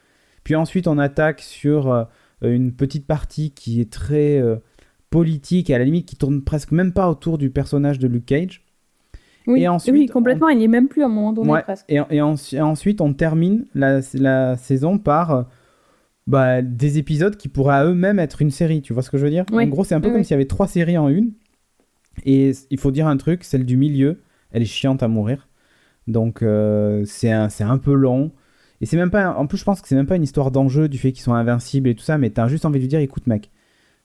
Puis 0.44 0.56
ensuite, 0.56 0.88
on 0.88 0.98
attaque 0.98 1.42
sur 1.42 1.92
euh, 1.92 2.04
une 2.42 2.74
petite 2.74 3.06
partie 3.06 3.52
qui 3.52 3.82
est 3.82 3.92
très 3.92 4.40
euh, 4.40 4.58
politique 5.10 5.70
à 5.70 5.78
la 5.78 5.86
limite 5.86 6.08
qui 6.08 6.16
tourne 6.16 6.42
presque 6.44 6.72
même 6.72 6.94
pas 6.94 7.10
autour 7.10 7.38
du 7.38 7.50
personnage 7.50 8.00
de 8.00 8.08
Luke 8.08 8.26
Cage. 8.26 8.64
Oui, 9.48 9.62
et 9.62 9.68
ensuite, 9.68 9.94
oui 9.94 10.06
complètement, 10.08 10.50
il 10.50 10.58
n'y 10.58 10.66
est 10.66 10.70
même 10.70 10.88
plus 10.88 11.02
à 11.02 11.06
un 11.06 11.10
moment 11.10 11.34
donné 11.34 11.62
presque. 11.64 11.86
Et, 11.90 12.00
et, 12.10 12.22
ensuite, 12.22 13.02
on 13.02 13.14
termine 13.14 13.66
la, 13.74 14.00
la 14.14 14.58
saison 14.58 14.98
par 14.98 15.32
euh, 15.32 15.44
bah, 16.28 16.62
des 16.62 16.98
épisodes 16.98 17.36
qui 17.36 17.48
pourraient 17.48 17.76
à 17.76 17.86
eux-mêmes 17.86 18.20
être 18.20 18.42
une 18.42 18.52
série, 18.52 18.82
tu 18.82 18.94
vois 18.94 19.04
ce 19.04 19.10
que 19.10 19.18
je 19.18 19.24
veux 19.24 19.32
dire? 19.32 19.46
En 19.52 19.66
gros, 19.68 19.84
c'est 19.84 19.96
un 19.96 20.02
peu 20.02 20.12
comme 20.12 20.24
s'il 20.24 20.32
y 20.32 20.36
avait 20.36 20.46
trois 20.46 20.68
séries 20.68 20.98
en 20.98 21.10
une. 21.10 21.32
Et 22.26 22.52
il 22.70 22.80
faut 22.80 22.92
dire 22.92 23.08
un 23.08 23.18
truc, 23.18 23.44
celle 23.44 23.66
du 23.66 23.78
milieu, 23.78 24.22
elle 24.52 24.62
est 24.62 24.66
chiante 24.66 25.02
à 25.02 25.08
mourir. 25.08 25.48
Donc 26.08 26.44
c'est 27.06 27.32
un, 27.32 27.50
un 27.60 27.78
peu 27.78 27.94
long. 27.94 28.32
Et 28.82 28.86
c'est 28.86 28.98
même 28.98 29.12
pas. 29.12 29.36
En 29.36 29.46
plus, 29.46 29.60
je 29.60 29.64
pense 29.64 29.82
que 29.82 29.88
c'est 29.88 29.96
même 29.96 30.08
pas 30.08 30.16
une 30.16 30.24
histoire 30.24 30.52
d'enjeu 30.52 30.90
du 30.90 30.98
fait 30.98 31.12
qu'ils 31.12 31.24
sont 31.24 31.34
invincibles 31.34 31.88
et 31.88 31.96
tout 31.96 32.04
ça, 32.04 32.18
mais 32.18 32.32
t'as 32.32 32.48
juste 32.48 32.66
envie 32.66 32.80
de 32.80 32.84
lui 32.84 32.88
dire 32.90 33.00
écoute, 33.00 33.28
mec, 33.28 33.52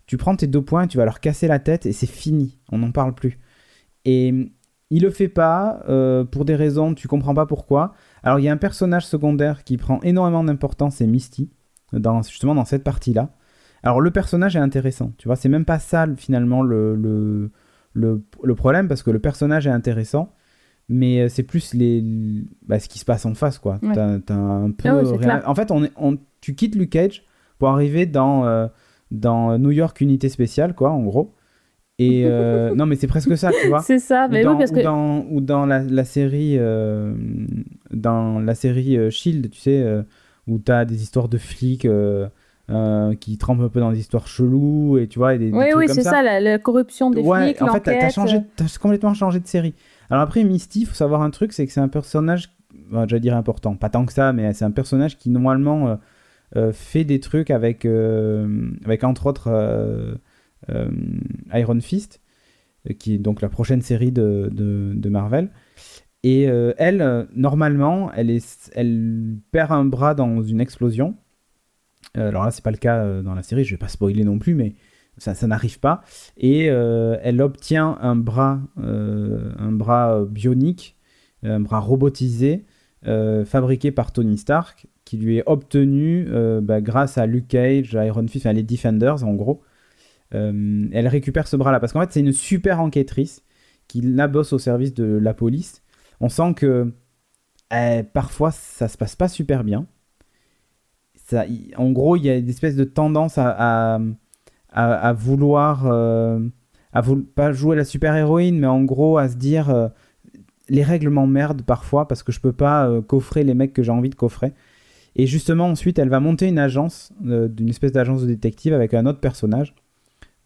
tu 0.06 0.16
prends 0.18 0.36
tes 0.36 0.46
deux 0.46 0.62
points, 0.62 0.86
tu 0.86 0.98
vas 0.98 1.04
leur 1.04 1.20
casser 1.20 1.48
la 1.48 1.58
tête 1.58 1.86
et 1.86 1.92
c'est 1.92 2.06
fini. 2.06 2.58
On 2.70 2.78
n'en 2.78 2.92
parle 2.92 3.14
plus. 3.14 3.38
Et 4.04 4.52
il 4.90 5.02
le 5.02 5.10
fait 5.10 5.28
pas 5.28 5.82
euh, 5.88 6.24
pour 6.24 6.44
des 6.44 6.54
raisons, 6.54 6.94
tu 6.94 7.08
comprends 7.08 7.34
pas 7.34 7.46
pourquoi. 7.46 7.94
Alors, 8.22 8.38
il 8.38 8.44
y 8.44 8.48
a 8.48 8.52
un 8.52 8.56
personnage 8.56 9.06
secondaire 9.06 9.64
qui 9.64 9.76
prend 9.76 10.00
énormément 10.02 10.44
d'importance, 10.44 10.96
c'est 10.96 11.06
Misty, 11.06 11.50
dans, 11.92 12.22
justement 12.22 12.54
dans 12.54 12.64
cette 12.64 12.84
partie-là. 12.84 13.30
Alors, 13.82 14.00
le 14.00 14.10
personnage 14.10 14.56
est 14.56 14.60
intéressant, 14.60 15.12
tu 15.18 15.28
vois, 15.28 15.36
c'est 15.36 15.48
même 15.48 15.64
pas 15.64 15.78
ça 15.78 16.06
finalement 16.16 16.62
le, 16.62 16.96
le, 16.96 18.22
le 18.42 18.54
problème 18.54 18.88
parce 18.88 19.02
que 19.02 19.10
le 19.10 19.18
personnage 19.18 19.66
est 19.66 19.70
intéressant 19.70 20.32
mais 20.88 21.20
euh, 21.20 21.28
c'est 21.28 21.42
plus 21.42 21.74
les 21.74 22.02
bah, 22.66 22.78
ce 22.78 22.88
qui 22.88 22.98
se 22.98 23.04
passe 23.04 23.26
en 23.26 23.34
face 23.34 23.58
quoi. 23.58 23.78
T'as, 23.94 24.34
un 24.34 24.70
peu 24.70 24.88
ah 24.88 25.42
en 25.46 25.54
fait 25.54 25.70
on, 25.70 25.88
on, 25.96 26.18
tu 26.40 26.54
quittes 26.54 26.74
Luke 26.74 26.90
Cage 26.90 27.24
pour 27.58 27.68
arriver 27.68 28.06
dans 28.06 28.46
euh, 28.46 28.68
dans 29.10 29.58
New 29.58 29.70
York 29.70 30.00
unité 30.00 30.28
spéciale 30.28 30.74
quoi 30.74 30.90
en 30.90 31.02
gros 31.02 31.34
et 31.98 32.24
euh, 32.26 32.74
non 32.74 32.86
mais 32.86 32.96
c'est 32.96 33.06
presque 33.06 33.36
ça 33.36 33.50
tu 33.60 33.68
vois. 33.68 33.80
C'est 33.80 33.98
ça 33.98 34.28
mais 34.28 34.42
dans, 34.42 34.52
oui, 34.52 34.58
parce 34.58 34.70
que... 34.70 34.80
ou 34.80 34.82
dans, 34.82 35.26
ou 35.30 35.40
dans 35.40 35.66
la, 35.66 35.82
la 35.82 36.04
série 36.04 36.58
dans 37.90 38.38
la 38.40 38.54
série 38.54 39.10
Shield 39.10 39.50
tu 39.50 39.60
sais 39.60 39.84
où 40.46 40.58
t'as 40.58 40.84
des 40.84 41.02
histoires 41.02 41.28
de 41.28 41.38
flics 41.38 41.88
qui 43.20 43.38
trempent 43.38 43.62
un 43.62 43.68
peu 43.68 43.80
dans 43.80 43.92
des 43.92 44.00
histoires 44.00 44.28
cheloues 44.28 44.98
et 44.98 45.08
tu 45.08 45.18
vois 45.18 45.34
et 45.34 45.38
des, 45.38 45.50
oui 45.50 45.66
oui 45.76 45.86
c'est 45.88 46.02
ça, 46.02 46.22
la, 46.22 46.58
corruption 46.58 47.10
des 47.10 47.22
ouais, 47.22 47.44
flics 47.44 47.62
en 47.62 47.72
fait 47.72 47.80
t'as, 47.80 48.10
changé 48.10 48.40
complètement 48.80 49.14
changé 49.14 49.40
de 49.40 49.46
série. 49.46 49.74
Alors 50.10 50.22
après, 50.22 50.44
Misty, 50.44 50.80
il 50.80 50.86
faut 50.86 50.94
savoir 50.94 51.22
un 51.22 51.30
truc, 51.30 51.52
c'est 51.52 51.66
que 51.66 51.72
c'est 51.72 51.80
un 51.80 51.88
personnage, 51.88 52.50
je 52.92 53.14
vais 53.14 53.20
dire 53.20 53.36
important, 53.36 53.74
pas 53.76 53.88
tant 53.88 54.06
que 54.06 54.12
ça, 54.12 54.32
mais 54.32 54.52
c'est 54.52 54.64
un 54.64 54.70
personnage 54.70 55.18
qui 55.18 55.30
normalement 55.30 55.88
euh, 55.88 55.96
euh, 56.56 56.72
fait 56.72 57.04
des 57.04 57.20
trucs 57.20 57.50
avec, 57.50 57.84
euh, 57.84 58.70
avec 58.84 59.04
entre 59.04 59.26
autres 59.26 59.50
Iron 61.52 61.80
Fist, 61.80 62.20
qui 62.98 63.14
est 63.14 63.18
donc 63.18 63.40
la 63.40 63.48
prochaine 63.48 63.82
série 63.82 64.12
de, 64.12 65.08
Marvel. 65.08 65.50
Et 66.22 66.42
elle, 66.42 67.28
normalement, 67.34 68.10
elle, 68.12 68.40
perd 69.52 69.72
un 69.72 69.84
bras 69.84 70.14
dans 70.14 70.42
une 70.42 70.60
explosion. 70.60 71.16
alors 72.14 72.44
là, 72.44 72.50
c'est 72.50 72.64
pas 72.64 72.70
le 72.70 72.78
cas 72.78 73.22
dans 73.22 73.34
la 73.34 73.42
série, 73.42 73.64
je 73.64 73.74
vais 73.74 73.78
pas 73.78 73.88
spoiler 73.88 74.24
non 74.24 74.38
plus, 74.38 74.54
mais 74.54 74.74
ça, 75.18 75.46
n'arrive 75.46 75.80
pas. 75.80 76.02
Et 76.36 76.70
euh, 76.70 77.16
elle 77.22 77.40
obtient 77.40 77.98
un 78.00 78.16
bras, 78.16 78.60
euh, 78.78 79.52
un 79.58 79.72
bras 79.72 80.24
bionique, 80.24 80.96
un 81.42 81.60
bras 81.60 81.80
robotisé, 81.80 82.64
euh, 83.06 83.44
fabriqué 83.44 83.92
par 83.92 84.12
Tony 84.12 84.36
Stark, 84.36 84.86
qui 85.04 85.16
lui 85.16 85.38
est 85.38 85.44
obtenu 85.46 86.28
bah, 86.62 86.80
grâce 86.80 87.18
à 87.18 87.26
Luke 87.26 87.48
Cage, 87.48 87.92
Iron 87.94 88.26
Fist, 88.26 88.46
enfin 88.46 88.52
les 88.52 88.62
Defenders 88.62 89.24
en 89.24 89.34
gros. 89.34 89.62
Elle 90.32 91.08
récupère 91.08 91.48
ce 91.48 91.56
bras-là 91.56 91.80
parce 91.80 91.92
qu'en 91.92 92.00
fait 92.00 92.12
c'est 92.12 92.20
une 92.20 92.32
super 92.32 92.80
enquêtrice 92.80 93.42
qui 93.88 94.00
la 94.00 94.28
bosse 94.28 94.52
au 94.52 94.58
service 94.58 94.92
de 94.94 95.04
la 95.04 95.34
police. 95.34 95.82
On 96.20 96.28
sent 96.28 96.54
que 96.54 96.92
eh, 97.72 98.02
parfois 98.12 98.50
ça 98.50 98.88
se 98.88 98.96
passe 98.96 99.16
pas 99.16 99.28
super 99.28 99.64
bien. 99.64 99.86
Ça, 101.14 101.44
en 101.76 101.90
gros, 101.90 102.16
il 102.16 102.24
y 102.24 102.30
a 102.30 102.36
une 102.36 102.48
espèce 102.48 102.76
de 102.76 102.84
tendance 102.84 103.36
à 103.38 103.98
à, 104.76 105.12
vouloir, 105.14 105.86
euh, 105.86 106.38
à 106.92 107.02
pas 107.34 107.52
jouer 107.52 107.76
la 107.76 107.84
super-héroïne, 107.84 108.58
mais 108.58 108.66
en 108.66 108.84
gros 108.84 109.18
à 109.18 109.28
se 109.28 109.36
dire 109.36 109.70
euh, 109.70 109.88
les 110.68 110.82
règles 110.82 111.08
m'emmerdent 111.08 111.62
parfois 111.62 112.06
parce 112.06 112.22
que 112.22 112.30
je 112.30 112.40
peux 112.40 112.52
pas 112.52 112.86
euh, 112.86 113.00
coffrer 113.00 113.42
les 113.42 113.54
mecs 113.54 113.72
que 113.72 113.82
j'ai 113.82 113.90
envie 113.90 114.10
de 114.10 114.14
coffrer. 114.14 114.52
Et 115.18 115.26
justement, 115.26 115.68
ensuite, 115.68 115.98
elle 115.98 116.10
va 116.10 116.20
monter 116.20 116.46
une 116.46 116.58
agence, 116.58 117.10
d'une 117.20 117.70
espèce 117.70 117.90
d'agence 117.90 118.20
de 118.20 118.26
détective 118.26 118.74
avec 118.74 118.92
un 118.92 119.06
autre 119.06 119.18
personnage. 119.18 119.74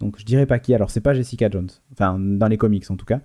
Donc, 0.01 0.19
je 0.19 0.25
dirais 0.25 0.47
pas 0.47 0.59
qui. 0.59 0.75
Alors, 0.75 0.91
c'est 0.91 1.01
pas 1.01 1.15
Jessica 1.15 1.49
Jones. 1.51 1.71
Enfin, 1.93 2.19
dans 2.19 2.49
les 2.49 2.57
comics 2.57 2.91
en 2.91 2.97
tout 2.97 3.07
cas. 3.07 3.21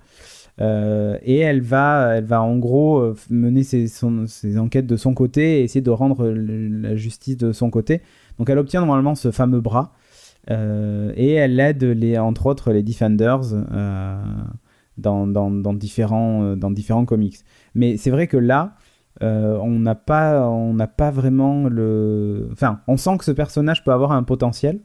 et 0.60 1.38
elle 1.40 1.62
va, 1.62 2.18
elle 2.18 2.26
va 2.26 2.42
en 2.42 2.58
gros 2.58 3.14
mener 3.30 3.64
ses, 3.64 3.90
enquêtes 4.58 4.88
de 4.88 4.98
son 4.98 5.14
côté 5.14 5.60
et 5.60 5.64
essayer 5.64 5.82
de 5.82 5.92
rendre 5.92 6.28
la 6.28 6.96
justice 6.96 7.38
de 7.38 7.52
son 7.52 7.70
côté. 7.70 8.02
Donc, 8.38 8.50
elle 8.50 8.60
obtient 8.60 8.82
normalement 8.82 9.16
ce 9.16 9.32
fameux 9.32 9.62
bras. 9.62 9.94
Euh, 10.52 11.12
et 11.16 11.34
elle 11.34 11.60
aide, 11.60 11.84
les, 11.84 12.18
entre 12.18 12.46
autres, 12.46 12.72
les 12.72 12.84
Defenders 12.84 13.54
euh, 13.54 14.24
dans, 14.98 15.74
différents, 15.74 16.44
euh, 16.44 17.06
comics. 17.06 17.38
Mais 17.74 17.98
c'est 17.98 18.12
vrai 18.12 18.28
que 18.28 18.38
là, 18.38 18.76
on 19.22 19.80
n'a 19.80 19.96
pas, 19.96 20.52
pas 20.98 21.12
vraiment 21.12 21.68
le. 21.68 22.50
Enfin, 22.52 22.82
on 22.88 22.98
sent 22.98 23.18
que 23.18 23.26
ce 23.26 23.32
personnage 23.32 23.84
peut 23.84 23.92
avoir 23.92 24.12
un 24.12 24.24
potentiel. 24.24 24.80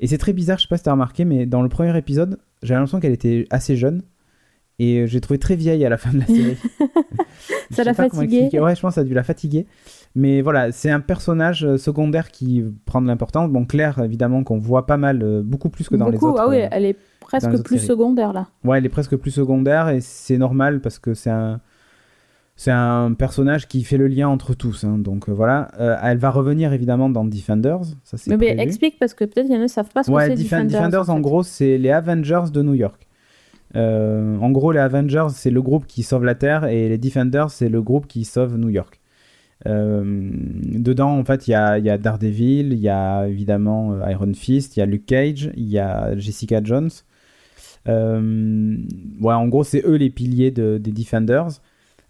Et 0.00 0.06
c'est 0.06 0.18
très 0.18 0.32
bizarre, 0.32 0.58
je 0.58 0.62
sais 0.62 0.68
pas 0.68 0.78
si 0.78 0.82
t'as 0.82 0.92
remarqué, 0.92 1.24
mais 1.24 1.46
dans 1.46 1.62
le 1.62 1.68
premier 1.68 1.96
épisode, 1.96 2.38
j'ai 2.62 2.74
l'impression 2.74 3.00
qu'elle 3.00 3.12
était 3.12 3.46
assez 3.50 3.76
jeune. 3.76 4.02
Et 4.78 5.06
j'ai 5.06 5.20
trouvé 5.20 5.38
très 5.38 5.56
vieille 5.56 5.84
à 5.84 5.90
la 5.90 5.98
fin 5.98 6.10
de 6.10 6.20
la 6.20 6.26
série. 6.26 6.56
ça 7.70 7.84
l'a 7.84 7.92
fatiguée. 7.92 8.48
Ouais, 8.58 8.74
je 8.74 8.80
pense 8.80 8.92
que 8.92 8.94
ça 8.94 9.00
a 9.02 9.04
dû 9.04 9.12
la 9.12 9.22
fatiguer. 9.22 9.66
Mais 10.14 10.40
voilà, 10.40 10.72
c'est 10.72 10.90
un 10.90 11.00
personnage 11.00 11.64
euh, 11.64 11.76
secondaire 11.76 12.30
qui 12.30 12.64
prend 12.86 13.02
de 13.02 13.06
l'importance. 13.06 13.50
Bon, 13.50 13.66
Claire, 13.66 14.00
évidemment, 14.00 14.42
qu'on 14.42 14.58
voit 14.58 14.86
pas 14.86 14.96
mal, 14.96 15.22
euh, 15.22 15.42
beaucoup 15.44 15.68
plus 15.68 15.88
que 15.88 15.96
dans 15.96 16.08
les 16.08 16.16
autres. 16.16 16.40
Ah 16.40 16.48
oui, 16.48 16.62
euh, 16.62 16.68
elle 16.70 16.86
est 16.86 16.96
presque 17.20 17.62
plus 17.62 17.78
secondaire 17.78 18.32
là. 18.32 18.48
Ouais, 18.64 18.78
elle 18.78 18.86
est 18.86 18.90
presque 18.90 19.16
plus 19.16 19.30
secondaire 19.30 19.90
et 19.90 20.00
c'est 20.00 20.38
normal 20.38 20.80
parce 20.80 20.98
que 20.98 21.14
c'est 21.14 21.30
un. 21.30 21.60
C'est 22.60 22.70
un 22.70 23.14
personnage 23.14 23.68
qui 23.68 23.84
fait 23.84 23.96
le 23.96 24.06
lien 24.06 24.28
entre 24.28 24.52
tous. 24.52 24.84
Hein. 24.84 24.98
donc 24.98 25.30
voilà, 25.30 25.68
elle 26.02 26.18
va 26.18 26.30
revenir 26.30 26.74
évidemment 26.74 27.08
dans 27.08 27.24
Defenders. 27.24 27.84
Ça, 28.04 28.18
mais, 28.26 28.36
mais 28.36 28.56
explique 28.58 28.98
parce 28.98 29.14
que 29.14 29.24
peut-être 29.24 29.46
il 29.48 29.54
y 29.54 29.56
en 29.56 29.60
a 29.60 29.60
qui 29.60 29.62
ne 29.62 29.68
savent 29.68 29.88
pas 29.88 30.02
ce 30.02 30.10
que 30.10 30.20
c'est 30.20 30.34
Defenders. 30.34 30.66
Defenders, 30.66 31.08
en, 31.08 31.20
gros, 31.20 31.42
c'est 31.42 31.78
les 31.78 31.90
Avengers 31.90 32.50
de 32.52 32.62
New 32.62 32.74
York. 32.74 33.06
en 33.74 34.50
gros, 34.50 34.72
les 34.72 34.80
Avengers, 34.80 35.28
c'est 35.30 35.50
le 35.50 35.62
groupe 35.62 35.86
qui 35.86 36.02
sauve 36.02 36.24
la 36.24 36.34
Terre 36.34 36.66
et 36.66 36.90
les 36.90 36.98
Defenders, 36.98 37.50
c'est 37.50 37.70
le 37.70 37.80
groupe 37.80 38.06
qui 38.06 38.24
sauve 38.24 38.58
New 38.58 38.68
York. 38.68 39.00
Euh, 39.66 40.02
dedans, 40.04 41.18
en 41.18 41.24
fait, 41.24 41.48
il 41.48 41.52
y 41.52 41.54
a, 41.54 41.78
y 41.78 41.90
a, 41.90 41.98
Daredevil, 41.98 42.72
il 42.72 42.78
y 42.78 42.88
a 42.88 43.26
évidemment 43.26 43.92
euh, 43.92 44.10
Iron 44.10 44.32
Fist, 44.34 44.76
il 44.76 44.80
y 44.80 44.82
a 44.82 44.86
Luke 44.86 45.06
Cage, 45.06 45.50
il 45.56 45.68
y 45.68 45.78
a 45.78 46.16
Jessica 46.16 46.60
Jones. 46.62 46.90
Euh, 47.88 48.76
ouais, 49.20 49.34
en 49.34 49.48
gros, 49.48 49.64
c'est 49.64 49.84
eux 49.84 49.96
les 49.96 50.10
piliers 50.10 50.50
de, 50.50 50.78
des 50.78 50.92
Defenders. 50.92 51.60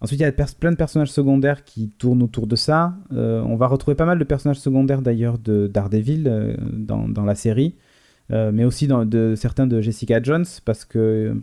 Ensuite, 0.03 0.21
il 0.21 0.23
y 0.23 0.27
a 0.27 0.33
plein 0.33 0.71
de 0.73 0.77
personnages 0.77 1.11
secondaires 1.11 1.63
qui 1.63 1.91
tournent 1.91 2.23
autour 2.23 2.47
de 2.47 2.57
ça. 2.57 2.95
on 3.11 3.57
va 3.57 3.67
retrouver 3.67 3.95
pas 3.95 4.07
mal 4.07 4.19
de 4.19 4.25
personnages 4.25 4.61
secondaires 4.61 5.03
d'ailleurs 5.03 5.39
de 5.39 5.67
Daredevil 5.67 6.57
dans, 6.73 7.07
dans, 7.07 7.25
la 7.25 7.35
série, 7.35 7.75
mais 8.31 8.65
aussi 8.65 8.89
de, 8.89 9.35
certains 9.37 9.67
de 9.67 9.81
Jessica 9.83 10.23
Jones, 10.23 10.47
parce 10.65 10.87
que 10.87 11.37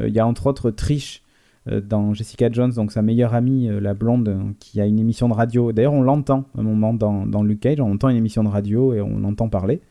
il 0.00 0.12
y 0.12 0.18
a 0.18 0.26
entre 0.26 0.48
autres 0.48 0.72
Trish, 0.72 1.22
dans 1.70 2.12
Jessica 2.14 2.50
Jones, 2.50 2.72
donc 2.72 2.90
sa 2.90 3.02
meilleure 3.02 3.34
amie, 3.34 3.68
la 3.80 3.94
blonde, 3.94 4.54
qui 4.58 4.80
a 4.80 4.86
une 4.86 4.98
émission 4.98 5.28
de 5.28 5.34
radio. 5.34 5.72
D'ailleurs, 5.72 5.92
on 5.92 6.02
l'entend 6.02 6.46
un 6.58 6.62
moment 6.62 6.94
dans, 6.94 7.26
dans 7.26 7.44
Luke 7.44 7.60
Cage, 7.60 7.80
on 7.80 7.92
entend 7.92 8.08
une 8.08 8.16
émission 8.16 8.42
de 8.42 8.48
radio 8.48 8.92
et 8.92 9.00
on 9.00 9.20
l'entend 9.20 9.48
parler. 9.48 9.82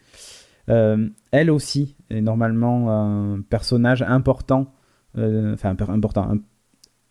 elle 0.68 1.52
aussi 1.52 1.96
est 2.10 2.22
normalement 2.22 2.92
un 2.92 3.40
personnage 3.42 4.02
important, 4.02 4.74
enfin 5.16 5.76
important, 5.88 6.34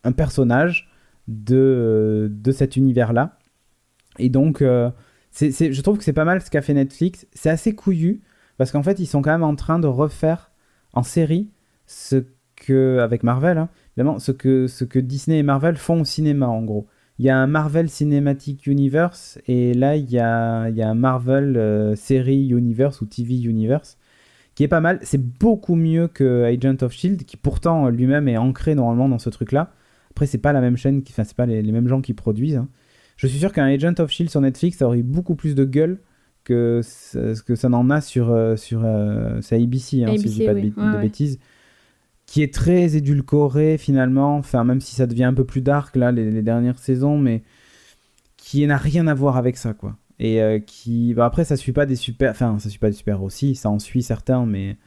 un, 0.04 0.12
personnage 0.12 0.90
de, 1.28 2.28
de 2.32 2.52
cet 2.52 2.76
univers-là. 2.76 3.38
Et 4.18 4.28
donc, 4.30 4.60
je 4.60 5.80
trouve 5.80 5.98
que 5.98 6.04
c'est 6.04 6.12
pas 6.12 6.24
mal 6.24 6.42
ce 6.42 6.50
qu'a 6.50 6.62
fait 6.62 6.74
Netflix. 6.74 7.26
C'est 7.32 7.50
assez 7.50 7.74
couillu 7.74 8.22
parce 8.56 8.72
qu'en 8.72 8.82
fait, 8.82 8.98
ils 8.98 9.06
sont 9.06 9.22
quand 9.22 9.30
même 9.30 9.44
en 9.44 9.54
train 9.54 9.78
de 9.78 9.86
refaire 9.86 10.50
en 10.92 11.02
série 11.02 11.50
ce 11.86 12.24
que, 12.56 12.98
avec 12.98 13.22
Marvel, 13.22 13.56
hein, 13.56 13.68
évidemment, 13.96 14.18
ce 14.18 14.32
que, 14.32 14.66
ce 14.66 14.84
que 14.84 14.98
Disney 14.98 15.38
et 15.38 15.42
Marvel 15.42 15.76
font 15.76 16.00
au 16.00 16.04
cinéma 16.04 16.48
en 16.48 16.62
gros. 16.62 16.86
Il 17.18 17.24
y 17.24 17.30
a 17.30 17.36
un 17.36 17.46
Marvel 17.46 17.88
Cinematic 17.88 18.66
Universe 18.66 19.38
et 19.46 19.74
là, 19.74 19.96
il 19.96 20.10
y 20.10 20.18
a, 20.18 20.68
il 20.68 20.76
y 20.76 20.82
a 20.82 20.88
un 20.88 20.94
Marvel 20.94 21.56
euh, 21.56 21.96
Série 21.96 22.48
Universe 22.48 23.00
ou 23.00 23.06
TV 23.06 23.40
Universe 23.40 23.96
qui 24.54 24.64
est 24.64 24.68
pas 24.68 24.80
mal. 24.80 24.98
C'est 25.02 25.22
beaucoup 25.22 25.74
mieux 25.74 26.08
que 26.08 26.44
Agent 26.44 26.82
of 26.82 26.92
Shield 26.92 27.24
qui 27.24 27.36
pourtant 27.36 27.88
lui-même 27.88 28.28
est 28.28 28.36
ancré 28.36 28.74
normalement 28.74 29.08
dans 29.08 29.18
ce 29.18 29.30
truc-là. 29.30 29.72
Après, 30.18 30.26
c'est 30.26 30.38
pas 30.38 30.52
la 30.52 30.60
même 30.60 30.76
chaîne, 30.76 31.00
enfin, 31.08 31.22
c'est 31.22 31.36
pas 31.36 31.46
les, 31.46 31.62
les, 31.62 31.70
mêmes 31.70 31.86
gens 31.86 32.00
qui 32.00 32.12
produisent. 32.12 32.56
Hein. 32.56 32.66
Je 33.16 33.28
suis 33.28 33.38
sûr 33.38 33.52
qu'un 33.52 33.66
Agent 33.66 33.94
of 34.00 34.10
Shield 34.10 34.32
sur 34.32 34.40
Netflix, 34.40 34.78
ça 34.78 34.86
aurait 34.86 34.98
eu 34.98 35.04
beaucoup 35.04 35.36
plus 35.36 35.54
de 35.54 35.64
gueule 35.64 36.00
que 36.42 36.80
ce 36.82 37.40
que 37.40 37.54
ça 37.54 37.68
n'en 37.68 37.88
a 37.88 38.00
sur, 38.00 38.32
euh, 38.32 38.56
sur 38.56 38.80
euh, 38.82 39.38
ABC, 39.52 40.02
hein, 40.02 40.16
si 40.16 40.24
je 40.24 40.28
dis 40.28 40.44
pas 40.44 40.54
de, 40.54 41.00
bêtises, 41.00 41.38
qui 42.26 42.42
est 42.42 42.52
très 42.52 42.96
édulcoré 42.96 43.78
finalement, 43.78 44.34
enfin, 44.38 44.64
même 44.64 44.80
si 44.80 44.96
ça 44.96 45.06
devient 45.06 45.22
un 45.22 45.34
peu 45.34 45.44
plus 45.44 45.60
dark 45.60 45.94
là, 45.94 46.10
les, 46.10 46.42
dernières 46.42 46.80
saisons, 46.80 47.16
mais 47.16 47.44
qui 48.36 48.66
n'a 48.66 48.76
rien 48.76 49.06
à 49.06 49.14
voir 49.14 49.36
avec 49.36 49.56
ça, 49.56 49.72
quoi. 49.72 49.96
Et 50.18 50.42
euh, 50.42 50.58
qui. 50.58 51.14
Bah, 51.14 51.26
après, 51.26 51.44
ça 51.44 51.56
suit 51.56 51.70
pas 51.70 51.86
des 51.86 51.94
super. 51.94 52.32
Enfin, 52.32 52.58
ça 52.58 52.68
suit 52.70 52.80
pas 52.80 52.90
des 52.90 52.96
super 52.96 53.22
aussi, 53.22 53.54
ça 53.54 53.70
en 53.70 53.78
suit 53.78 54.02
certains, 54.02 54.46
mais. 54.46 54.78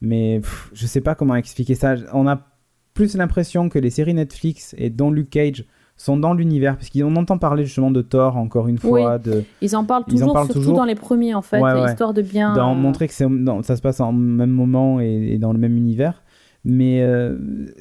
Mais 0.00 0.40
je 0.72 0.86
sais 0.86 1.02
pas 1.02 1.14
comment 1.14 1.36
expliquer 1.36 1.74
ça. 1.74 1.96
On 2.14 2.26
a 2.26 2.57
plus 2.98 3.14
l'impression 3.14 3.68
que 3.68 3.78
les 3.78 3.90
séries 3.90 4.12
Netflix 4.12 4.74
et 4.76 4.90
dont 4.90 5.12
Luke 5.12 5.30
Cage 5.30 5.64
sont 5.96 6.16
dans 6.16 6.34
l'univers, 6.34 6.76
parce 6.76 6.90
qu'on 6.90 7.14
entend 7.14 7.38
parler 7.38 7.64
justement 7.64 7.92
de 7.92 8.02
Thor 8.02 8.36
encore 8.36 8.66
une 8.66 8.78
fois. 8.78 9.18
De... 9.18 9.44
Ils 9.62 9.76
en 9.76 9.84
parlent 9.84 10.04
toujours, 10.04 10.36
en 10.36 10.44
surtout 10.46 10.72
dans 10.72 10.84
les 10.84 10.96
premiers 10.96 11.32
en 11.32 11.42
fait, 11.42 11.60
histoire 11.86 12.12
de 12.12 12.22
bien. 12.22 12.54
Dans, 12.54 12.74
montrer 12.74 13.06
que 13.06 13.14
ça 13.14 13.76
se 13.76 13.82
passe 13.82 14.00
en 14.00 14.10
même 14.10 14.50
moment 14.50 14.98
et, 14.98 15.38
dans 15.38 15.52
le 15.52 15.60
même 15.60 15.76
univers. 15.76 16.24
Mais 16.64 17.00
euh, 17.02 17.36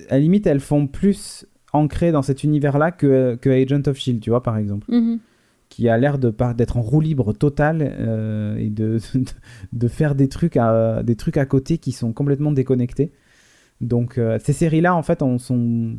à 0.10 0.14
la 0.14 0.20
limite, 0.20 0.46
elles 0.46 0.60
font 0.60 0.86
plus 0.86 1.48
ancrées 1.74 2.12
dans 2.12 2.22
cet 2.22 2.44
univers-là 2.44 2.92
que, 2.92 3.40
que 3.42 3.50
Agent 3.50 3.88
of 3.88 3.98
Shield, 3.98 4.22
tu 4.22 4.30
vois, 4.30 4.44
par 4.44 4.56
exemple. 4.58 4.86
Mhm. 4.90 5.18
Qui 5.70 5.90
a 5.90 5.98
l'air 5.98 6.20
d'être 6.20 6.78
en 6.78 6.82
roue 6.82 7.02
libre 7.02 7.34
totale 7.34 7.96
euh, 8.00 8.56
et 8.58 8.70
de, 8.70 9.00
de, 9.74 9.88
faire 9.88 10.14
des 10.14 10.28
trucs, 10.28 10.58
à, 10.58 11.02
des 11.02 11.16
trucs 11.16 11.38
à 11.38 11.48
côté 11.48 11.80
qui 11.80 11.92
sont 11.92 12.14
complètement 12.14 12.52
déconnectés. 12.52 13.12
Donc 13.80 14.18
euh, 14.18 14.40
ces 14.42 14.54
séries-là, 14.54 14.96
en 14.96 15.04
fait, 15.04 15.22
on 15.22 15.38
sont, 15.38 15.98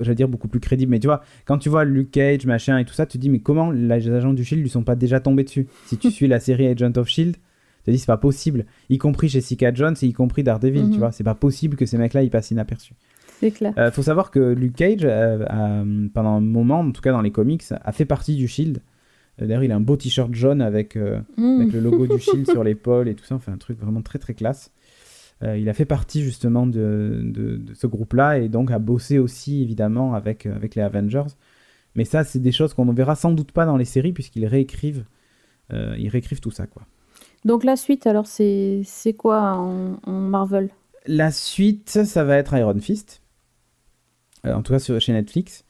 j'allais 0.00 0.14
dire, 0.14 0.28
beaucoup 0.28 0.48
plus 0.48 0.60
crédibles. 0.60 0.90
Mais 0.90 0.98
tu 0.98 1.06
vois, 1.06 1.22
quand 1.44 1.58
tu 1.58 1.68
vois 1.68 1.84
Luke 1.84 2.10
Cage, 2.10 2.46
machin 2.46 2.78
et 2.78 2.84
tout 2.84 2.94
ça, 2.94 3.06
tu 3.06 3.18
te 3.18 3.22
dis, 3.22 3.28
mais 3.28 3.40
comment 3.40 3.70
les 3.70 4.10
agents 4.10 4.32
du 4.32 4.44
Shield 4.44 4.62
lui 4.62 4.70
sont 4.70 4.82
pas 4.82 4.96
déjà 4.96 5.20
tombés 5.20 5.44
dessus? 5.44 5.66
Si 5.86 5.98
tu 5.98 6.10
suis 6.10 6.26
la 6.26 6.40
série 6.40 6.66
Agent 6.66 6.96
of 6.96 7.08
Shield, 7.08 7.36
tu 7.36 7.84
te 7.84 7.90
dis, 7.90 7.98
c'est 7.98 8.06
pas 8.06 8.16
possible. 8.16 8.64
Y 8.88 8.98
compris 8.98 9.28
Jessica 9.28 9.72
Jones 9.72 9.94
et 10.00 10.06
y 10.06 10.12
compris 10.12 10.42
Daredevil, 10.42 10.84
tu 10.84 10.92
mhm. 10.92 10.98
vois. 10.98 11.12
C'est 11.12 11.24
pas 11.24 11.34
possible 11.34 11.76
que 11.76 11.84
ces 11.84 11.98
mecs-là, 11.98 12.22
ils 12.22 12.30
passent 12.30 12.50
inaperçus. 12.50 12.94
C'est 13.40 13.50
clair. 13.50 13.72
Euh, 13.78 13.90
faut 13.92 14.02
savoir 14.02 14.30
que 14.30 14.40
Luke 14.40 14.74
Cage, 14.74 15.02
euh, 15.04 16.08
pendant 16.12 16.30
un 16.30 16.40
moment, 16.40 16.80
en 16.80 16.90
tout 16.90 17.02
cas 17.02 17.12
dans 17.12 17.20
les 17.20 17.30
comics, 17.30 17.62
a 17.70 17.92
fait 17.92 18.06
partie 18.06 18.36
du 18.36 18.48
Shield. 18.48 18.80
D'ailleurs, 19.38 19.62
il 19.62 19.70
a 19.70 19.76
un 19.76 19.80
beau 19.80 19.96
t-shirt 19.96 20.34
jaune 20.34 20.60
avec, 20.60 20.96
mhm. 20.96 21.60
avec 21.60 21.72
le 21.72 21.78
logo 21.78 22.06
du 22.08 22.18
Shield 22.18 22.46
sur 22.50 22.64
l'épaule 22.64 23.06
et 23.06 23.14
tout 23.14 23.24
ça. 23.24 23.34
Enfin, 23.34 23.52
un 23.52 23.58
truc 23.58 23.78
vraiment 23.78 24.02
très 24.02 24.18
très 24.18 24.34
classe. 24.34 24.72
Euh, 25.44 25.56
il 25.56 25.68
a 25.68 25.74
fait 25.74 25.84
partie 25.84 26.22
justement 26.22 26.66
de, 26.66 27.20
de, 27.22 27.72
ce 27.74 27.86
groupe-là 27.86 28.38
et 28.38 28.48
donc 28.48 28.72
a 28.72 28.78
bossé 28.80 29.18
aussi 29.18 29.62
évidemment 29.62 30.14
avec, 30.14 30.46
euh, 30.46 30.54
avec 30.54 30.74
les 30.74 30.82
Avengers. 30.82 31.30
Mais 31.94 32.04
ça, 32.04 32.24
c'est 32.24 32.40
des 32.40 32.52
choses 32.52 32.74
qu'on 32.74 32.84
ne 32.84 32.92
verra 32.92 33.14
sans 33.14 33.30
doute 33.32 33.52
pas 33.52 33.64
dans 33.64 33.76
les 33.76 33.84
séries 33.84 34.12
puisqu'ils 34.12 34.46
réécrivent, 34.46 35.04
euh, 35.72 35.94
ils 35.98 36.08
réécrivent 36.08 36.40
tout 36.40 36.50
ça. 36.50 36.66
quoi. 36.66 36.82
Donc 37.44 37.64
la 37.64 37.76
suite, 37.76 38.06
alors, 38.06 38.26
c'est 38.26 38.84
quoi 39.16 39.54
en, 39.54 39.98
Marvel? 40.06 40.70
La 41.06 41.30
suite, 41.30 42.04
ça 42.04 42.24
va 42.24 42.36
être 42.36 42.56
Iron 42.56 42.78
Fist. 42.80 43.22
en 44.44 44.62
tout 44.62 44.72
cas 44.72 44.80
sur, 44.80 45.00
chez 45.00 45.12
Netflix. 45.12 45.64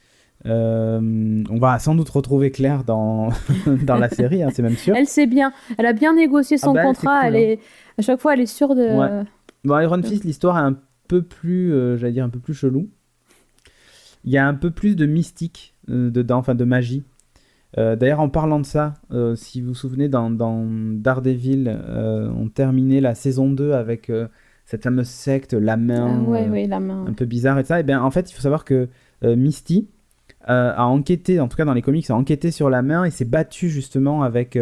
on 0.45 1.59
va 1.61 1.79
sans 1.79 1.95
doute 1.95 2.09
retrouver 2.09 2.51
Claire 2.51 2.85
dans, 2.85 3.29
dans 3.67 3.97
la 3.97 4.09
série, 4.09 4.43
hein, 4.43 4.49
c'est 4.53 4.63
même 4.63 4.77
sûr. 4.77 4.97
Elle 4.97 5.07
sait 5.07 5.27
bien, 5.27 5.53
elle 5.77 5.87
a 5.87 5.93
bien 5.93 6.15
négocié 6.15 6.57
son 6.57 6.71
ah 6.71 6.75
bah, 6.75 6.85
contrat, 6.85 7.29
elle, 7.29 7.37
est, 7.37 7.55
hein. 7.55 7.95
à 7.99 8.03
chaque 8.03 8.21
fois 8.21 8.33
elle 8.33 8.41
est 8.41 8.47
sûre 8.47 8.75
de... 8.75 9.25
Bon, 9.65 9.79
Iron 9.79 10.03
Fist, 10.03 10.25
l'histoire 10.25 10.57
est 10.57 10.63
un 10.63 10.77
peu 11.09 11.23
plus, 11.23 11.73
euh, 11.73 11.97
j'allais 11.97 12.13
dire, 12.13 12.25
un 12.25 12.29
peu 12.29 12.39
plus 12.39 12.55
chelou. 12.55 12.89
Il 14.25 14.33
y 14.33 14.39
a 14.39 14.47
un 14.47 14.55
peu 14.55 14.71
plus 14.71 14.95
de 14.95 15.07
mystique 15.07 15.75
euh, 15.89 16.11
dedans, 16.11 16.39
enfin 16.39 16.55
de 16.55 16.65
magie. 16.65 17.05
Euh, 17.77 17.97
d'ailleurs, 17.97 18.21
en 18.21 18.29
parlant 18.29 18.61
de 18.61 18.67
ça, 18.67 18.95
si 19.35 19.61
vous 19.61 19.69
vous 19.69 19.75
souvenez, 19.75 20.09
dans, 20.09 20.31
dans 20.31 20.67
Daredevil, 20.67 21.69
on 22.37 22.49
terminait 22.49 23.01
la 23.01 23.15
saison 23.15 23.51
2 23.51 23.73
avec 23.73 24.11
cette 24.65 24.85
fameuse 24.85 25.09
secte, 25.09 25.55
la 25.55 25.77
main, 25.77 26.25
ah, 26.35 26.47
la 26.67 26.81
main, 26.81 27.07
un 27.07 27.13
peu 27.13 27.25
bizarre 27.25 27.59
et 27.59 27.65
ça. 27.65 27.81
Et 27.81 27.83
bien, 27.83 28.03
en 28.03 28.11
fait, 28.11 28.31
il 28.31 28.35
faut 28.35 28.43
savoir 28.43 28.65
que 28.65 28.89
Misty 29.23 29.89
a 30.45 30.87
enquêté, 30.87 31.41
en 31.41 31.49
tout 31.49 31.57
cas 31.57 31.65
dans 31.65 31.75
les 31.75 31.83
comics, 31.83 32.09
a 32.11 32.15
enquêté 32.15 32.51
sur 32.51 32.71
la 32.71 32.83
main 32.83 33.05
et 33.05 33.11
s'est 33.11 33.27
battu 33.27 33.69
justement 33.69 34.23
avec 34.23 34.59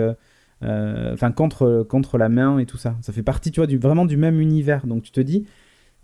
enfin 0.62 1.32
contre, 1.32 1.86
contre 1.88 2.18
la 2.18 2.28
main 2.28 2.58
et 2.58 2.66
tout 2.66 2.78
ça. 2.78 2.96
Ça 3.00 3.12
fait 3.12 3.22
partie, 3.22 3.50
tu 3.50 3.60
vois, 3.60 3.78
vraiment 3.78 4.06
du 4.06 4.16
même 4.16 4.40
univers. 4.40 4.86
Donc 4.86 5.02
tu 5.02 5.12
te 5.12 5.20
dis, 5.20 5.46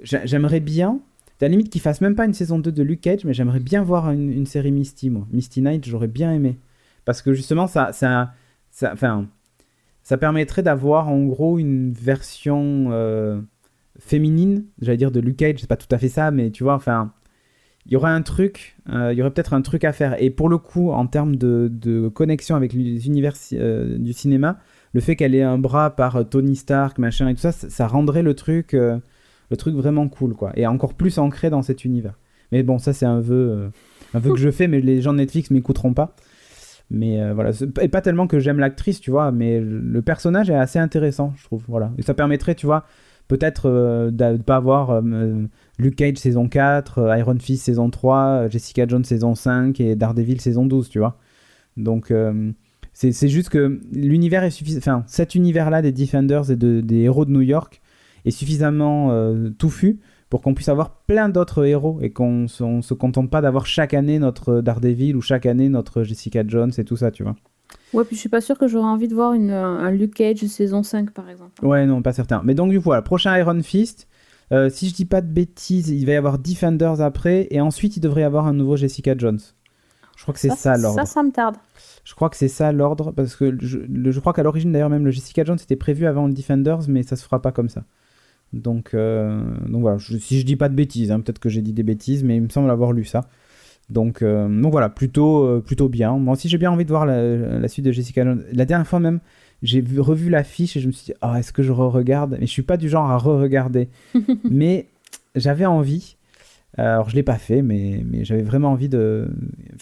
j'aimerais 0.03 0.61
bien, 0.61 1.01
à 1.45 1.49
limite 1.49 1.71
qu'il 1.71 1.81
fasse 1.81 2.01
même 2.01 2.15
pas 2.15 2.25
une 2.25 2.35
saison 2.35 2.59
2 2.59 2.71
de 2.71 2.83
Luke 2.83 3.01
Cage, 3.01 3.25
mais 3.25 3.35
j'aimerais 3.35 3.61
bien 3.61 3.83
voir 3.83 4.11
une, 4.11 4.47
série 4.47 4.71
Misty, 4.71 5.11
moi. 5.11 5.27
Misty 5.33 5.61
Knight, 5.61 5.87
j'aurais 5.87 6.09
bien 6.09 6.33
aimé. 6.33 6.59
Parce 7.05 7.21
que 7.21 7.33
justement, 7.33 7.67
ça, 7.67 7.93
ça, 7.93 8.33
ça, 8.71 8.95
ça 10.03 10.17
permettrait 10.17 10.63
d'avoir 10.63 11.09
en 11.09 11.25
gros 11.25 11.59
une 11.59 11.93
version 11.93 12.89
euh, 12.93 13.41
féminine, 13.99 14.65
j'allais 14.81 14.99
dire 14.99 15.11
de 15.11 15.21
Luke 15.21 15.37
Cage, 15.37 15.57
c'est 15.59 15.67
pas 15.67 15.77
tout 15.77 15.93
à 15.93 15.99
fait 15.99 16.09
ça, 16.09 16.31
mais 16.31 16.51
tu 16.51 16.63
vois, 16.63 16.75
enfin, 16.75 17.13
il 17.87 17.93
y 17.93 17.97
aurait 17.97 18.11
un 18.11 18.23
truc, 18.23 18.77
euh, 18.91 19.13
il 19.13 19.19
y 19.19 19.23
aurait 19.23 19.33
peut-être 19.33 19.55
un 19.55 19.63
truc 19.63 19.85
à 19.85 19.93
faire. 19.93 20.21
Et 20.23 20.31
pour 20.31 20.49
le 20.49 20.59
coup, 20.59 20.91
en 20.93 21.07
termes 21.07 21.37
de, 21.37 22.09
connexion 22.15 22.55
avec 22.55 22.73
les 22.73 23.07
univers 23.07 23.35
euh, 23.55 23.99
du 23.99 24.13
cinéma, 24.13 24.59
le 24.93 25.01
fait 25.01 25.17
qu'elle 25.17 25.35
ait 25.35 25.43
un 25.43 25.59
bras 25.59 25.97
par 25.97 26.17
euh, 26.17 26.23
Tony 26.23 26.55
Stark, 26.55 26.99
machin 26.99 27.29
et 27.29 27.35
tout 27.35 27.41
ça, 27.41 27.53
ça, 27.53 27.87
rendrait 27.87 28.23
le 28.23 28.35
truc, 28.35 28.73
le 28.73 29.57
truc 29.57 29.75
vraiment 29.75 30.09
cool, 30.09 30.35
quoi. 30.35 30.53
Et 30.55 30.67
encore 30.67 30.95
plus 30.95 31.19
ancré 31.19 31.51
dans 31.51 31.63
cet 31.63 31.85
univers. 31.85 32.19
Mais 32.53 32.63
bon, 32.63 32.79
ça 32.79 32.93
c'est 32.93 33.07
un 33.07 33.21
vœu, 33.21 33.71
un 34.15 34.19
vœu 34.19 34.33
que 34.33 34.39
je 34.39 34.51
fais, 34.51 34.69
mais 34.69 34.81
les 34.81 35.01
gens 35.01 35.13
de 35.13 35.19
Netflix 35.19 35.51
m'écouteront 35.51 35.95
pas. 35.95 36.15
Mais 36.91 37.33
voilà, 37.33 37.53
et 37.81 37.89
pas 37.89 38.03
tellement 38.03 38.27
que 38.27 38.39
j'aime 38.39 38.59
l'actrice, 38.59 39.01
tu 39.01 39.11
vois, 39.11 39.33
mais 39.33 39.61
le 39.61 40.03
personnage 40.03 40.51
est 40.51 40.55
assez 40.55 40.79
intéressant, 40.79 41.33
je 41.37 41.45
trouve. 41.45 41.65
Voilà, 41.67 41.91
et 41.97 42.03
ça 42.03 42.13
permettrait, 42.13 42.55
tu 42.55 42.67
vois, 42.67 42.85
peut-être 43.29 43.71
de 44.11 44.25
ne 44.25 44.37
pas 44.37 44.57
avoir 44.57 45.03
Luke 45.79 45.97
Cage 45.97 46.17
saison 46.17 46.49
4, 46.49 46.99
euh, 46.99 47.19
Iron 47.19 47.39
Fist 47.39 47.65
saison 47.65 47.91
3, 47.91 48.19
euh, 48.19 48.49
Jessica 48.51 48.87
Jones 48.87 49.05
saison 49.05 49.35
5 49.35 49.81
et 49.81 49.97
Daredevil 49.97 50.41
saison 50.41 50.67
12, 50.67 50.89
tu 50.89 50.99
vois. 50.99 51.19
Donc 51.77 52.11
euh, 52.11 52.53
c'est 52.93 53.29
juste 53.29 53.49
que 53.49 53.81
l'univers 53.93 54.45
est 54.45 54.51
suffisant. 54.51 54.79
Enfin, 54.79 55.05
cet 55.07 55.35
univers-là 55.35 55.81
des 55.81 55.93
Defenders 55.93 56.51
et 56.51 56.57
des 56.57 56.99
héros 56.99 57.25
de 57.25 57.31
New 57.31 57.41
York 57.41 57.81
est 58.25 58.31
suffisamment 58.31 59.11
touffu 59.59 59.99
pour 60.29 60.43
qu'on 60.43 60.53
puisse 60.53 60.69
avoir 60.69 60.91
plein 61.07 61.31
d'autres 61.31 61.65
héros 61.65 61.99
et 62.03 62.11
qu'on 62.11 62.43
ne 62.43 62.83
se 62.83 62.95
contente 62.95 63.31
pas 63.31 63.41
d'avoir 63.41 63.65
chaque 63.65 63.95
année 63.95 64.19
notre 64.19 64.61
Daredevil 64.61 65.17
ou 65.17 65.23
chaque 65.23 65.47
année 65.47 65.71
notre 65.71 66.03
Jessica 66.03 66.45
Jones 66.47 66.73
et 66.77 66.85
tout 66.85 66.97
ça, 66.97 67.11
tu 67.11 67.23
vois. 67.23 67.35
Ouais, 67.95 68.05
puis 68.05 68.15
je 68.15 68.21
suis 68.21 68.29
pas 68.29 68.43
sûr 68.43 68.59
que 68.59 68.69
j'aurais 68.69 68.89
envie 68.89 69.09
de 69.09 69.15
voir 69.15 69.33
une, 69.33 69.51
un 69.51 69.91
Luke 69.91 70.15
Cage 70.15 70.45
saison 70.47 70.83
5 70.83 71.11
par 71.13 71.31
exemple. 71.31 71.65
Ouais, 71.65 71.87
non, 71.87 72.03
pas 72.03 72.13
certain. 72.13 72.43
Mais 72.45 72.55
donc, 72.55 72.71
du 72.71 72.79
coup, 72.79 72.85
voilà, 72.85 73.03
prochain 73.03 73.37
Iron 73.39 73.63
Fist. 73.63 74.07
Euh, 74.53 74.69
si 74.69 74.89
je 74.89 74.95
dis 74.95 75.05
pas 75.05 75.21
de 75.21 75.33
bêtises, 75.33 75.89
il 75.89 76.05
va 76.05 76.13
y 76.13 76.17
avoir 76.17 76.39
Defenders 76.39 77.01
après, 77.01 77.49
et 77.51 77.61
ensuite 77.61 77.97
il 77.97 78.01
devrait 78.01 78.21
y 78.21 78.25
avoir 78.25 78.47
un 78.47 78.53
nouveau 78.53 78.77
Jessica 78.77 79.15
Jones. 79.17 79.41
Je 80.17 80.23
crois 80.23 80.35
que 80.35 80.41
c'est 80.41 80.51
ça, 80.51 80.77
l'ordre. 80.77 80.99
Ça, 81.01 81.07
ça 81.07 81.23
me 81.23 81.31
tarde. 81.31 81.57
Je 82.05 82.15
crois 82.15 82.29
que 82.29 82.37
c'est 82.37 82.49
ça 82.49 82.71
l'ordre, 82.71 83.13
parce 83.13 83.35
que 83.35 83.57
je, 83.61 83.79
je 83.89 84.21
crois 84.21 84.33
qu'à 84.33 84.43
l'origine 84.43 84.73
d'ailleurs 84.73 84.91
même 84.91 85.05
le 85.05 85.11
Jessica 85.11 85.45
Jones 85.45 85.59
était 85.63 85.77
prévu 85.77 86.07
avant 86.07 86.27
le 86.27 86.35
Defenders, 86.35 86.81
mais 86.89 87.03
ça 87.03 87.17
se 87.17 87.25
fera 87.25 87.41
pas 87.41 87.53
comme 87.53 87.69
ça. 87.69 87.85
Donc, 88.53 88.93
euh, 88.93 89.43
donc 89.67 89.81
voilà, 89.81 89.99
si 89.99 90.39
je 90.39 90.45
dis 90.45 90.57
pas 90.57 90.69
de 90.69 90.75
bêtises, 90.75 91.11
hein, 91.11 91.21
peut-être 91.21 91.39
que 91.39 91.49
j'ai 91.49 91.63
dit 91.63 91.73
des 91.73 91.83
bêtises, 91.83 92.23
mais 92.23 92.37
il 92.37 92.43
me 92.43 92.51
semble 92.51 92.71
avoir 92.71 92.93
lu 92.93 93.05
ça. 93.05 93.23
Donc, 93.89 94.21
euh, 94.21 94.49
donc 94.49 94.71
voilà, 94.71 94.91
plutôt, 94.91 95.63
plutôt 95.63 95.89
bien. 95.89 96.19
Moi 96.19 96.35
aussi 96.35 96.49
j'ai 96.49 96.59
bien 96.59 96.71
envie 96.71 96.85
de 96.85 96.91
voir 96.91 97.07
la, 97.07 97.59
la, 97.59 97.69
suite 97.69 97.87
de 97.87 97.93
Jessica 97.93 98.23
Jones. 98.23 98.45
La 98.53 98.67
dernière 98.67 98.87
fois 98.87 99.01
même, 99.01 99.21
j'ai 99.63 99.85
revu 99.99 100.29
l'affiche 100.31 100.77
et 100.77 100.81
je 100.81 100.87
me 100.87 100.93
suis 100.93 101.07
dit, 101.07 101.15
oh, 101.23 101.35
est-ce 101.37 101.53
que 101.53 101.63
je 101.63 101.73
re-regarde? 101.73 102.37
Mais 102.41 102.47
je 102.47 102.51
suis 102.53 102.63
pas 102.63 102.77
du 102.77 102.89
genre 102.89 103.11
à 103.11 103.17
re-regarder. 103.19 103.89
mais 104.51 104.87
j'avais 105.35 105.67
envie. 105.67 106.17
Alors 106.77 107.11
je 107.11 107.15
l'ai 107.15 107.23
pas 107.23 107.37
fait, 107.39 107.63
mais, 107.63 108.03
mais 108.09 108.25
j'avais 108.25 108.43
vraiment 108.43 108.71
envie 108.73 108.89
de 108.89 109.29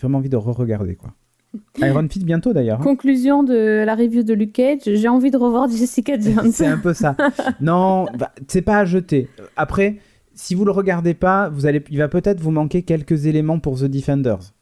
vraiment 0.00 0.18
envie 0.18 0.28
de 0.28 0.36
re-regarder 0.36 0.96
quoi. 0.96 1.14
Iron 1.78 2.06
Fist 2.08 2.24
bientôt 2.24 2.52
d'ailleurs. 2.52 2.80
hein. 2.80 2.84
Conclusion 2.84 3.42
de 3.42 3.82
la 3.84 3.94
review 3.94 4.22
de 4.22 4.34
Luke 4.34 4.52
Cage, 4.52 4.80
j'ai 4.84 5.08
envie 5.08 5.30
de 5.30 5.36
revoir 5.36 5.68
Jessica 5.68 6.18
Jones. 6.18 6.50
C'est 6.52 6.66
un 6.66 6.78
peu 6.78 6.94
ça. 6.94 7.16
Non, 7.60 8.06
bah, 8.18 8.32
c'est 8.46 8.62
pas 8.62 8.78
à 8.78 8.84
jeter. 8.84 9.28
Après, 9.56 9.96
si 10.34 10.54
vous 10.54 10.64
le 10.64 10.70
regardez 10.70 11.14
pas, 11.14 11.48
vous 11.48 11.66
allez, 11.66 11.82
il 11.90 11.98
va 11.98 12.08
peut-être 12.08 12.40
vous 12.40 12.50
manquer 12.52 12.82
quelques 12.82 13.26
éléments 13.26 13.58
pour 13.58 13.78
The 13.78 13.84
Defenders. 13.84 14.52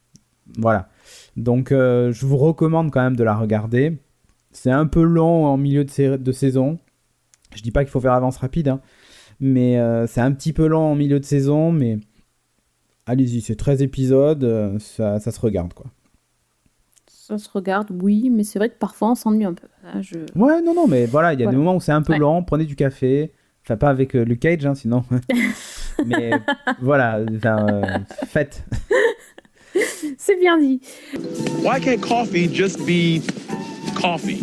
Voilà. 0.57 0.89
Donc, 1.37 1.73
euh, 1.73 2.11
je 2.13 2.25
vous 2.27 2.37
recommande 2.37 2.91
quand 2.91 3.03
même 3.03 3.17
de 3.17 3.25
la 3.25 3.37
regarder. 3.37 3.99
C'est 4.53 4.71
un 4.71 4.87
peu 4.87 5.03
long 5.03 5.47
en 5.47 5.57
milieu 5.57 5.85
de, 5.85 6.33
saison. 6.33 6.79
Je 7.55 7.63
dis 7.63 7.71
pas 7.71 7.85
qu'il 7.85 7.91
faut 7.91 8.01
faire 8.01 8.13
avance 8.13 8.37
rapide, 8.39 8.69
hein, 8.69 8.81
mais 9.41 9.79
euh, 9.79 10.07
c'est 10.07 10.21
un 10.21 10.33
petit 10.33 10.53
peu 10.53 10.67
long 10.67 10.93
en 10.93 10.95
milieu 10.95 11.21
de 11.21 11.25
saison, 11.25 11.73
mais 11.73 11.99
allez-y, 13.07 13.41
c'est 13.41 13.57
13 13.57 13.83
épisodes, 13.83 14.45
euh, 14.45 14.79
ça, 14.79 15.19
ça 15.21 15.31
se 15.31 15.41
regarde 15.41 15.73
quoi. 15.75 15.87
Ça 17.07 17.37
se 17.37 17.49
regarde, 17.53 17.91
oui, 18.03 18.31
mais 18.31 18.43
c'est 18.43 18.59
vrai 18.59 18.71
que 18.71 18.79
parfois 18.79 19.11
on 19.11 19.15
s'ennuie 19.15 19.45
un 19.45 19.53
peu. 19.53 19.67
Hein, 19.85 20.01
je... 20.01 20.19
Ouais, 20.35 20.63
non, 20.63 20.75
non, 20.75 20.87
mais 20.87 21.05
voilà, 21.05 21.35
il 21.35 21.41
y 21.41 21.43
a 21.43 21.45
Voilà. 21.45 21.51
des 21.51 21.57
moments 21.59 21.77
où 21.77 21.81
c'est 21.81 21.93
un 21.93 22.01
peu 22.03 22.15
Ouais. 22.15 22.19
lent, 22.19 22.43
prenez 22.43 22.65
du 22.65 22.75
café. 22.75 23.33
Enfin, 23.65 23.77
pas 23.77 23.91
avec 23.91 24.17
euh, 24.17 24.25
Luke 24.25 24.41
Cage, 24.41 24.65
hein, 24.65 24.75
sinon. 24.75 25.05
mais 26.07 26.31
voilà, 26.81 27.19
euh, 27.19 27.83
faites. 28.27 28.65
C'est 30.17 30.41
bien 30.41 30.59
dit. 30.59 30.81
Why 31.63 31.79
can't 31.81 32.01
coffee 32.01 32.49
just 32.53 32.79
be 32.87 33.21
coffee? 34.01 34.41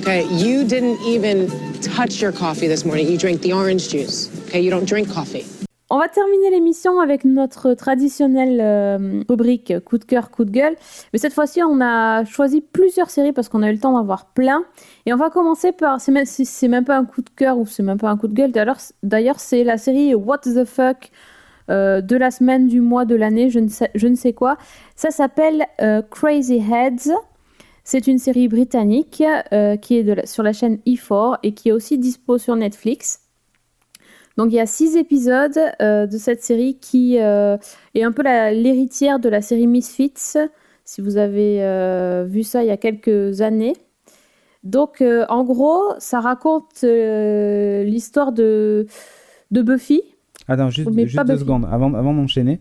Okay, 0.00 0.24
you 0.30 0.64
didn't 0.64 0.98
even 1.06 1.46
touch 1.80 2.20
your 2.20 2.32
coffee 2.32 2.66
this 2.68 2.84
morning. 2.84 3.08
You 3.08 3.16
drank 3.16 3.40
the 3.40 3.52
orange 3.52 3.88
juice. 3.88 4.30
Okay, 4.48 4.60
you 4.60 4.70
don't 4.70 4.86
drink 4.86 5.08
coffee. 5.08 5.44
On 5.90 5.98
va 5.98 6.08
terminer 6.08 6.50
l'émission 6.50 6.98
avec 6.98 7.24
notre 7.24 7.74
traditionnelle 7.74 8.58
euh, 8.60 9.22
rubrique 9.28 9.72
coup 9.84 9.98
de 9.98 10.04
cœur, 10.04 10.30
coup 10.30 10.44
de 10.44 10.50
gueule. 10.50 10.74
Mais 11.12 11.18
cette 11.18 11.34
fois-ci, 11.34 11.62
on 11.62 11.80
a 11.80 12.24
choisi 12.24 12.60
plusieurs 12.62 13.10
séries 13.10 13.32
parce 13.32 13.48
qu'on 13.48 13.62
a 13.62 13.68
eu 13.70 13.74
le 13.74 13.78
temps 13.78 13.92
d'en 13.92 14.02
voir 14.02 14.26
plein. 14.34 14.64
Et 15.06 15.12
on 15.12 15.16
va 15.16 15.30
commencer 15.30 15.72
par. 15.72 16.00
C'est 16.00 16.10
même, 16.10 16.24
c'est- 16.24 16.68
même 16.68 16.84
pas 16.84 16.96
un 16.96 17.04
coup 17.04 17.20
de 17.22 17.30
cœur 17.36 17.58
ou 17.58 17.66
c'est 17.66 17.82
même 17.82 17.98
pas 17.98 18.10
un 18.10 18.16
coup 18.16 18.28
de 18.28 18.34
gueule. 18.34 18.50
D'ailleurs, 18.50 18.78
D'ailleurs, 19.02 19.38
c'est 19.40 19.62
la 19.62 19.78
série 19.78 20.14
What 20.14 20.38
the 20.38 20.64
fuck 20.64 21.10
euh, 21.70 22.00
de 22.00 22.16
la 22.16 22.30
semaine, 22.30 22.66
du 22.66 22.80
mois, 22.80 23.04
de 23.04 23.14
l'année, 23.14 23.48
je, 23.50 23.58
ne 23.60 23.68
sais- 23.68 23.90
je 23.94 24.06
ne 24.08 24.16
sais 24.16 24.32
quoi. 24.32 24.56
Ça 24.96 25.10
s'appelle 25.10 25.66
euh, 25.80 26.02
Crazy 26.10 26.56
Heads. 26.56 27.12
C'est 27.84 28.06
une 28.06 28.18
série 28.18 28.48
britannique 28.48 29.22
euh, 29.52 29.76
qui 29.76 29.96
est 29.98 30.04
de 30.04 30.14
la- 30.14 30.26
sur 30.26 30.42
la 30.42 30.52
chaîne 30.52 30.78
E4 30.86 31.38
et 31.42 31.52
qui 31.52 31.68
est 31.68 31.72
aussi 31.72 31.98
dispo 31.98 32.38
sur 32.38 32.56
Netflix. 32.56 33.20
Donc 34.36 34.50
il 34.50 34.54
y 34.54 34.60
a 34.60 34.66
six 34.66 34.96
épisodes 34.96 35.58
euh, 35.80 36.06
de 36.06 36.18
cette 36.18 36.42
série 36.42 36.78
qui 36.80 37.18
euh, 37.20 37.56
est 37.94 38.02
un 38.02 38.10
peu 38.10 38.22
l'héritière 38.22 39.20
de 39.20 39.28
la 39.28 39.42
série 39.42 39.66
Misfits, 39.66 40.38
si 40.84 41.00
vous 41.00 41.16
avez 41.18 41.58
vu 42.26 42.42
ça 42.42 42.62
il 42.64 42.66
y 42.68 42.70
a 42.72 42.76
quelques 42.76 43.40
années. 43.42 43.74
Donc 44.64 45.02
en 45.28 45.44
gros, 45.44 45.82
ça 45.98 46.20
raconte 46.20 46.82
l'histoire 46.82 48.32
de, 48.32 48.86
de 49.50 49.62
Buffy. 49.62 50.02
Attends, 50.48 50.70
juste, 50.70 50.90
juste 50.98 51.16
deux 51.18 51.24
Buffy. 51.24 51.38
secondes. 51.40 51.66
Avant, 51.70 51.94
avant 51.94 52.12
d'enchaîner, 52.14 52.60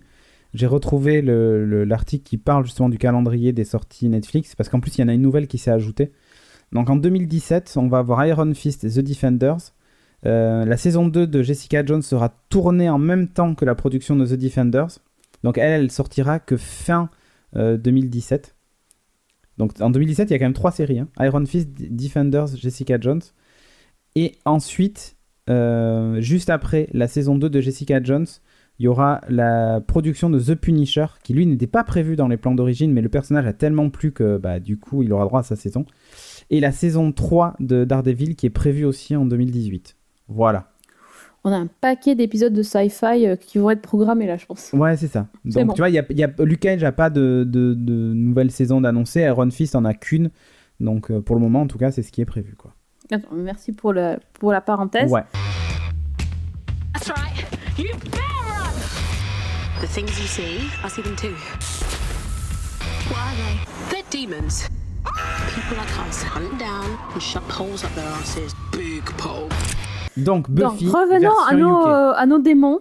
j'ai 0.54 0.68
retrouvé 0.68 1.22
le- 1.22 1.66
le- 1.66 1.84
l'article 1.84 2.24
qui 2.24 2.38
parle 2.38 2.66
justement 2.66 2.90
du 2.90 2.98
calendrier 2.98 3.54
des 3.54 3.64
sorties 3.66 4.08
Netflix, 4.10 4.56
parce 4.56 4.70
qu'en 4.70 4.80
plus, 4.80 4.98
il 4.98 5.02
y 5.02 5.04
en 5.04 5.08
a 5.08 5.14
une 5.14 5.22
nouvelle 5.22 5.48
qui 5.48 5.58
s'est 5.58 5.72
ajoutée. 5.72 6.12
Donc 6.72 6.90
en 6.90 6.96
2017, 6.96 7.74
on 7.78 7.88
va 7.88 8.00
avoir 8.00 8.26
Iron 8.26 8.54
Fist 8.54 8.84
et 8.84 8.90
The 8.90 9.00
Defenders. 9.00 9.74
Euh, 10.26 10.64
la 10.66 10.78
saison 10.78 11.08
2 11.08 11.28
de 11.28 11.44
Jessica 11.44 11.86
Jones 11.86 12.02
sera 12.02 12.30
tournée 12.50 12.90
en 12.90 12.98
même 12.98 13.28
temps 13.28 13.56
que 13.56 13.66
la 13.66 13.76
production 13.76 14.16
de 14.16 14.26
The 14.26 14.34
Defenders. 14.34 15.00
Donc 15.44 15.58
elle, 15.58 15.82
elle 15.84 15.92
sortira 15.92 16.40
que 16.40 16.56
fin 16.58 17.10
euh, 17.56 17.78
2017. 17.78 18.56
Donc 19.58 19.80
en 19.82 19.90
2017, 19.90 20.30
il 20.30 20.34
y 20.34 20.36
a 20.36 20.40
quand 20.40 20.46
même 20.46 20.54
trois 20.54 20.72
séries. 20.72 21.00
hein. 21.00 21.08
Iron 21.20 21.46
Fist, 21.46 21.70
Defenders, 21.78 22.48
Jessica 22.56 22.98
Jones. 23.00 23.22
Et 24.16 24.34
ensuite, 24.46 25.16
euh, 25.50 26.22
juste 26.22 26.50
après 26.50 26.88
la 26.94 27.08
saison 27.08 27.36
2 27.36 27.50
de 27.50 27.62
Jessica 27.62 28.02
Jones, 28.02 28.26
il 28.80 28.86
y 28.86 28.88
aura 28.88 29.22
la 29.30 29.82
production 29.82 30.30
de 30.30 30.40
The 30.40 30.56
Punisher, 30.56 31.06
qui 31.24 31.34
lui 31.34 31.46
n'était 31.46 31.68
pas 31.68 31.84
prévu 31.84 32.16
dans 32.16 32.28
les 32.28 32.38
plans 32.38 32.56
d'origine, 32.56 32.92
mais 32.92 33.02
le 33.02 33.10
personnage 33.10 33.46
a 33.46 33.54
tellement 33.54 33.90
plu 33.90 34.12
que 34.12 34.38
bah, 34.38 34.60
du 34.60 34.78
coup 34.78 35.04
il 35.04 35.14
aura 35.14 35.26
droit 35.26 35.42
à 35.42 35.44
sa 35.44 35.56
saison. 35.56 35.86
Et 36.50 36.60
la 36.60 36.72
saison 36.72 37.12
3 37.12 37.56
de 37.60 37.86
Daredevil, 37.86 38.36
qui 38.36 38.46
est 38.46 38.52
prévue 38.52 38.86
aussi 38.86 39.16
en 39.16 39.26
2018. 39.26 39.96
Voilà. 40.28 40.70
On 41.44 41.52
a 41.52 41.58
un 41.58 41.68
paquet 41.68 42.16
d'épisodes 42.16 42.54
de 42.54 42.64
sci-fi 42.64 43.28
euh, 43.28 43.36
qui 43.36 43.58
vont 43.58 43.70
être 43.70 43.82
programmés 43.82 44.26
là, 44.26 44.38
je 44.38 44.46
pense. 44.46 44.72
Ouais, 44.72 44.96
c'est 44.96 45.08
ça. 45.08 45.28
Donc 45.44 45.68
bon. 45.68 45.74
tu 45.74 45.82
vois, 45.82 45.90
y 45.90 46.00
a, 46.00 46.06
il 46.10 46.18
y 46.18 46.24
a, 46.24 46.32
Luke 46.40 46.62
Cage 46.62 46.82
n'a 46.82 46.94
pas 46.94 47.10
de, 47.10 47.46
de, 47.46 47.74
de 47.74 48.14
nouvelle 48.14 48.50
saison 48.50 48.80
d'annoncer, 48.80 49.22
Iron 49.22 49.52
Fist 49.52 49.76
en 49.76 49.84
a 49.84 49.94
qu'une. 49.94 50.32
Donc 50.80 51.12
euh, 51.12 51.22
pour 51.22 51.36
le 51.36 51.42
moment, 51.42 51.62
en 51.62 51.68
tout 51.68 51.78
cas, 51.78 51.92
c'est 51.92 52.02
ce 52.02 52.12
qui 52.12 52.22
est 52.22 52.26
prévu. 52.26 52.56
Quoi. 52.56 52.74
Attends, 53.12 53.36
merci 53.36 53.74
pour, 53.74 53.92
le, 53.92 54.18
pour 54.34 54.52
la 54.52 54.62
parenthèse. 54.62 55.12
Ouais. 55.12 55.24
That's 56.94 57.10
right. 57.10 57.33
Things 59.94 60.20
you 60.20 60.28
see, 60.28 60.70
I 60.84 60.88
see 60.90 61.02
them 61.02 61.16
too. 61.16 61.36
What 63.10 63.20
are 63.20 63.36
they? 63.36 63.56
They're 63.92 64.10
demons. 64.10 64.68
People 65.56 65.78
like 65.78 66.08
us 66.10 66.24
hunt 66.24 66.58
down 66.60 66.98
and 67.14 67.22
shove 67.22 67.48
poles 67.48 67.84
up 67.84 67.94
their 67.96 68.06
asses. 68.08 68.54
Big 68.72 69.04
pole. 69.18 69.50
Donc 70.18 70.50
Donc, 70.52 70.74
Buffy. 70.78 70.88
revenons 70.88 71.38
à 71.50 71.54
nos, 71.56 71.82
UK. 71.82 71.88
euh, 71.88 72.14
à 72.16 72.26
nos 72.26 72.40
démons. 72.40 72.80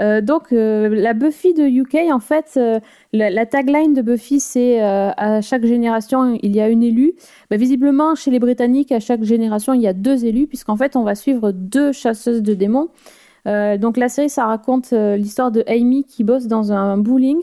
Euh, 0.00 0.20
donc, 0.20 0.52
euh, 0.52 0.88
la 0.88 1.12
Buffy 1.12 1.54
de 1.54 1.64
UK, 1.64 1.96
en 2.12 2.20
fait, 2.20 2.52
euh, 2.56 2.78
la, 3.12 3.30
la 3.30 3.46
tagline 3.46 3.94
de 3.94 4.02
Buffy, 4.02 4.38
c'est 4.38 4.80
euh, 4.80 5.10
à 5.16 5.40
chaque 5.40 5.64
génération, 5.66 6.38
il 6.40 6.54
y 6.54 6.60
a 6.60 6.68
une 6.68 6.84
élue. 6.84 7.14
Bah, 7.50 7.56
visiblement, 7.56 8.14
chez 8.14 8.30
les 8.30 8.38
Britanniques, 8.38 8.92
à 8.92 9.00
chaque 9.00 9.24
génération, 9.24 9.74
il 9.74 9.80
y 9.82 9.88
a 9.88 9.92
deux 9.92 10.24
élus, 10.24 10.46
puisqu'en 10.46 10.76
fait, 10.76 10.94
on 10.94 11.02
va 11.02 11.16
suivre 11.16 11.50
deux 11.50 11.90
chasseuses 11.92 12.42
de 12.42 12.54
démons. 12.54 12.90
Euh, 13.48 13.78
donc, 13.78 13.96
la 13.96 14.08
série, 14.08 14.30
ça 14.30 14.46
raconte 14.46 14.92
euh, 14.92 15.16
l'histoire 15.16 15.50
de 15.50 15.64
Amy 15.66 16.04
qui 16.04 16.22
bosse 16.22 16.46
dans 16.46 16.70
un 16.72 16.98
bowling. 16.98 17.38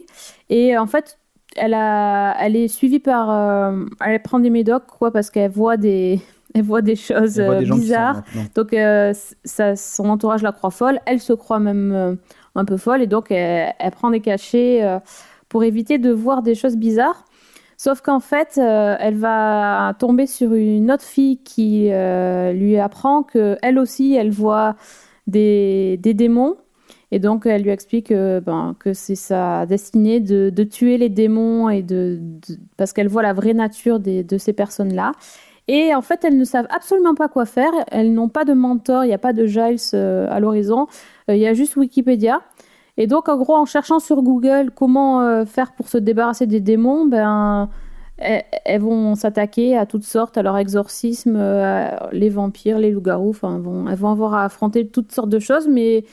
Et 0.49 0.78
en 0.78 0.88
fait, 0.88 1.18
elle, 1.56 1.74
a, 1.74 2.36
elle 2.39 2.56
est 2.56 2.68
suivie 2.68 2.99
par. 2.99 3.30
euh, 3.32 3.86
elle 4.06 4.22
prend 4.22 4.39
des 4.39 4.49
médocs, 4.49 4.86
quoi, 4.88 5.12
parce 5.12 5.30
qu'elle 5.30 5.51
voit 5.51 5.78
des, 5.78 6.20
elle 6.53 6.64
voit 6.64 6.82
des 6.82 6.95
choses 6.95 7.39
voit 7.39 7.60
des 7.60 7.66
bizarres. 7.70 8.24
Donc 8.56 8.74
euh, 8.74 9.14
ça, 9.43 9.76
son 9.76 10.10
entourage 10.10 10.41
la 10.43 10.51
croit 10.51 10.72
folle, 10.72 10.99
elle 11.06 11.20
se 11.20 11.34
croit 11.34 11.60
même 11.60 11.91
euh, 11.93 12.16
un 12.56 12.66
peu 12.66 12.78
folle 12.78 13.01
et 13.01 13.08
donc 13.08 13.32
elle, 13.32 13.74
elle 13.80 13.91
prend 13.91 14.12
des 14.12 14.22
cachets 14.22 14.99
pour 15.49 15.64
éviter 15.64 15.97
de 15.97 16.12
voir 16.12 16.41
des 16.41 16.56
choses 16.56 16.76
bizarres. 16.78 17.26
Sauf 17.78 17.99
qu'en 17.99 18.22
fait, 18.22 18.58
elle 18.58 19.18
va 19.18 19.93
tomber 19.99 20.28
sur 20.28 20.53
une 20.53 20.89
autre 20.89 21.03
fille 21.03 21.39
qui 21.43 21.89
lui 22.53 22.80
apprend 22.80 23.24
que 23.24 23.58
elle 23.62 23.78
aussi, 23.78 24.16
elle 24.16 24.32
voit 24.32 24.76
des, 25.28 25.97
démons. 26.03 26.55
Et 27.11 27.19
donc, 27.19 27.45
elle 27.45 27.63
lui 27.63 27.69
explique 27.69 28.11
euh, 28.11 28.41
ben, 28.41 28.76
que 28.80 28.93
c'est 28.93 29.15
sa 29.15 29.65
destinée 29.65 30.19
de, 30.19 30.49
de 30.49 30.63
tuer 30.63 30.97
les 30.97 31.09
démons 31.09 31.69
et 31.69 31.82
de, 31.84 32.19
parce 32.78 32.93
qu'elle 32.93 33.07
voit 33.07 33.21
la 33.23 33.34
vraie 33.34 33.53
nature 33.53 33.99
des- 33.99 34.23
de 34.23 34.38
ces 34.38 34.53
personnes-là. 34.53 35.13
Et 35.67 35.95
en 35.95 36.01
fait, 36.01 36.23
elles 36.23 36.38
ne 36.38 36.43
savent 36.43 36.67
absolument 36.69 37.15
pas 37.15 37.28
quoi 37.28 37.45
faire. 37.45 37.71
Elles 37.91 38.13
n'ont 38.13 38.30
pas 38.30 38.45
de 38.45 38.53
mentor, 38.53 39.03
il 39.03 39.07
n'y 39.07 39.13
a 39.13 39.17
pas 39.19 39.34
de 39.34 39.45
Giles 39.45 39.78
euh, 39.93 40.28
à 40.30 40.39
l'horizon. 40.39 40.88
Euh, 41.30 41.36
Il 41.36 41.41
y 41.41 41.47
a 41.47 41.53
juste 41.53 41.76
Wikipédia. 41.76 42.41
Et 42.97 43.07
donc, 43.07 43.30
en 43.30 43.38
gros, 43.38 43.55
en 43.55 43.65
cherchant 43.65 43.99
sur 43.99 44.21
Google 44.21 44.71
comment 44.73 45.45
faire 45.45 45.73
pour 45.73 45.89
se 45.89 45.97
débarrasser 45.97 46.47
des 46.47 46.61
démons, 46.61 47.05
ben, 47.05 47.69
elles, 48.18 48.82
vont 48.82 49.16
s'attaquer 49.16 49.78
à 49.78 49.86
toutes 49.86 50.05
sortes, 50.05 50.38
à 50.38 50.43
leur 50.43 50.57
exorcisme, 50.57 51.36
à 51.36 52.09
les 52.11 52.30
vampires, 52.30 52.80
les 52.80 52.91
loups-garous. 52.91 53.32
Enfin, 53.32 53.55
elles 53.55 53.61
vont, 53.61 53.88
elles 53.88 53.97
vont 53.97 54.09
avoir 54.09 54.34
à 54.34 54.45
affronter 54.45 54.88
toutes 54.88 55.11
sortes 55.11 55.30
de 55.30 55.39
choses, 55.39 55.68
mais 55.68 56.05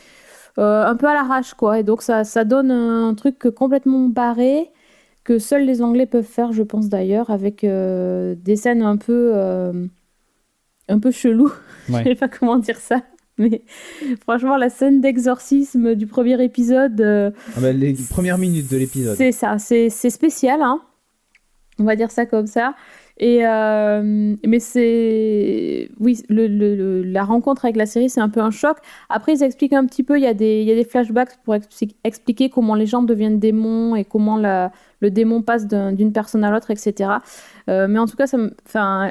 euh, 0.58 0.84
un 0.84 0.96
peu 0.96 1.06
à 1.06 1.14
l'arrache, 1.14 1.54
quoi. 1.54 1.78
Et 1.78 1.82
donc, 1.82 2.02
ça, 2.02 2.24
ça 2.24 2.44
donne 2.44 2.70
un 2.70 3.14
truc 3.14 3.48
complètement 3.54 4.08
barré 4.08 4.70
que 5.24 5.38
seuls 5.38 5.64
les 5.64 5.82
Anglais 5.82 6.06
peuvent 6.06 6.24
faire, 6.24 6.52
je 6.52 6.62
pense 6.62 6.88
d'ailleurs, 6.88 7.30
avec 7.30 7.64
euh, 7.64 8.34
des 8.36 8.56
scènes 8.56 8.82
un 8.82 8.96
peu, 8.96 9.32
euh, 9.34 9.86
un 10.88 10.98
peu 10.98 11.10
chelou. 11.10 11.50
Ouais. 11.88 12.04
je 12.04 12.10
sais 12.10 12.14
pas 12.14 12.28
comment 12.28 12.58
dire 12.58 12.76
ça. 12.76 13.02
Mais 13.36 13.62
franchement, 14.20 14.56
la 14.56 14.68
scène 14.68 15.00
d'exorcisme 15.00 15.96
du 15.96 16.06
premier 16.06 16.40
épisode, 16.44 17.00
euh, 17.00 17.32
Ah 17.56 17.60
bah, 17.60 17.72
les 17.72 17.92
premières 18.08 18.38
minutes 18.38 18.70
de 18.70 18.76
l'épisode. 18.76 19.16
c'est 19.16 19.32
ça, 19.32 19.58
c'est 19.58 19.88
spécial, 19.90 20.62
hein. 20.62 20.80
On 21.78 21.84
va 21.84 21.96
dire 21.96 22.10
ça 22.10 22.26
comme 22.26 22.46
ça. 22.46 22.74
Et 23.18 23.46
euh, 23.46 24.34
mais 24.46 24.58
c'est 24.58 25.90
oui, 26.00 26.22
la 26.28 27.24
rencontre 27.24 27.64
avec 27.64 27.76
la 27.76 27.86
série, 27.86 28.08
c'est 28.08 28.20
un 28.20 28.28
peu 28.28 28.40
un 28.40 28.50
choc. 28.50 28.78
Après, 29.08 29.34
ils 29.34 29.42
expliquent 29.42 29.74
un 29.74 29.86
petit 29.86 30.02
peu. 30.02 30.18
Il 30.18 30.22
y 30.22 30.26
a 30.26 30.34
des, 30.34 30.86
flashbacks 30.88 31.36
pour 31.44 31.54
expli- 31.54 31.94
expliquer 32.04 32.48
comment 32.48 32.74
les 32.74 32.86
gens 32.86 33.02
deviennent 33.02 33.38
démons 33.38 33.96
et 33.96 34.04
comment 34.04 34.36
le 34.38 35.10
démon 35.10 35.42
passe 35.42 35.66
d'un- 35.66 35.92
d'une 35.92 36.12
personne 36.12 36.42
à 36.42 36.50
l'autre, 36.50 36.70
etc. 36.70 37.10
Euh, 37.68 37.86
mais 37.88 37.98
en 37.98 38.06
tout 38.06 38.16
cas, 38.16 38.26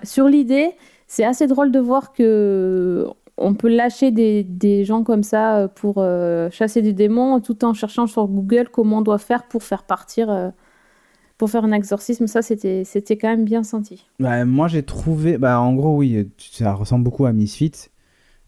sur 0.04 0.28
l'idée, 0.28 0.72
c'est 1.08 1.24
assez 1.24 1.48
drôle 1.48 1.72
de 1.72 1.80
voir 1.80 2.12
que 2.12 3.08
on 3.38 3.54
peut 3.54 3.70
lâcher 3.70 4.12
des, 4.12 4.84
gens 4.84 5.04
comme 5.04 5.24
ça 5.24 5.58
euh, 5.58 5.68
pour 5.68 6.04
chasser 6.52 6.82
des 6.82 6.94
démons 6.94 7.40
tout 7.40 7.64
en 7.64 7.74
cherchant 7.74 8.08
sur 8.08 8.28
Google 8.28 8.70
comment 8.70 8.98
on 8.98 9.02
doit 9.02 9.18
faire 9.20 9.44
pour 9.48 9.64
faire 9.64 9.84
partir, 9.84 10.52
pour 11.42 11.50
faire 11.50 11.64
un 11.66 11.72
exorcisme. 11.72 12.28
Ça, 12.28 12.44
c'était 12.44 12.84
c'était 12.86 13.18
quand 13.18 13.30
même 13.30 13.46
bien 13.46 13.64
senti. 13.64 14.06
Bah, 14.20 14.46
moi, 14.46 14.68
j'ai 14.68 14.84
trouvé. 14.84 15.40
Bah, 15.40 15.60
en 15.60 15.74
gros, 15.74 15.98
oui, 15.98 16.30
ça 16.38 16.72
ressemble 16.74 17.04
beaucoup 17.04 17.26
à 17.26 17.34
Misfits. 17.34 17.90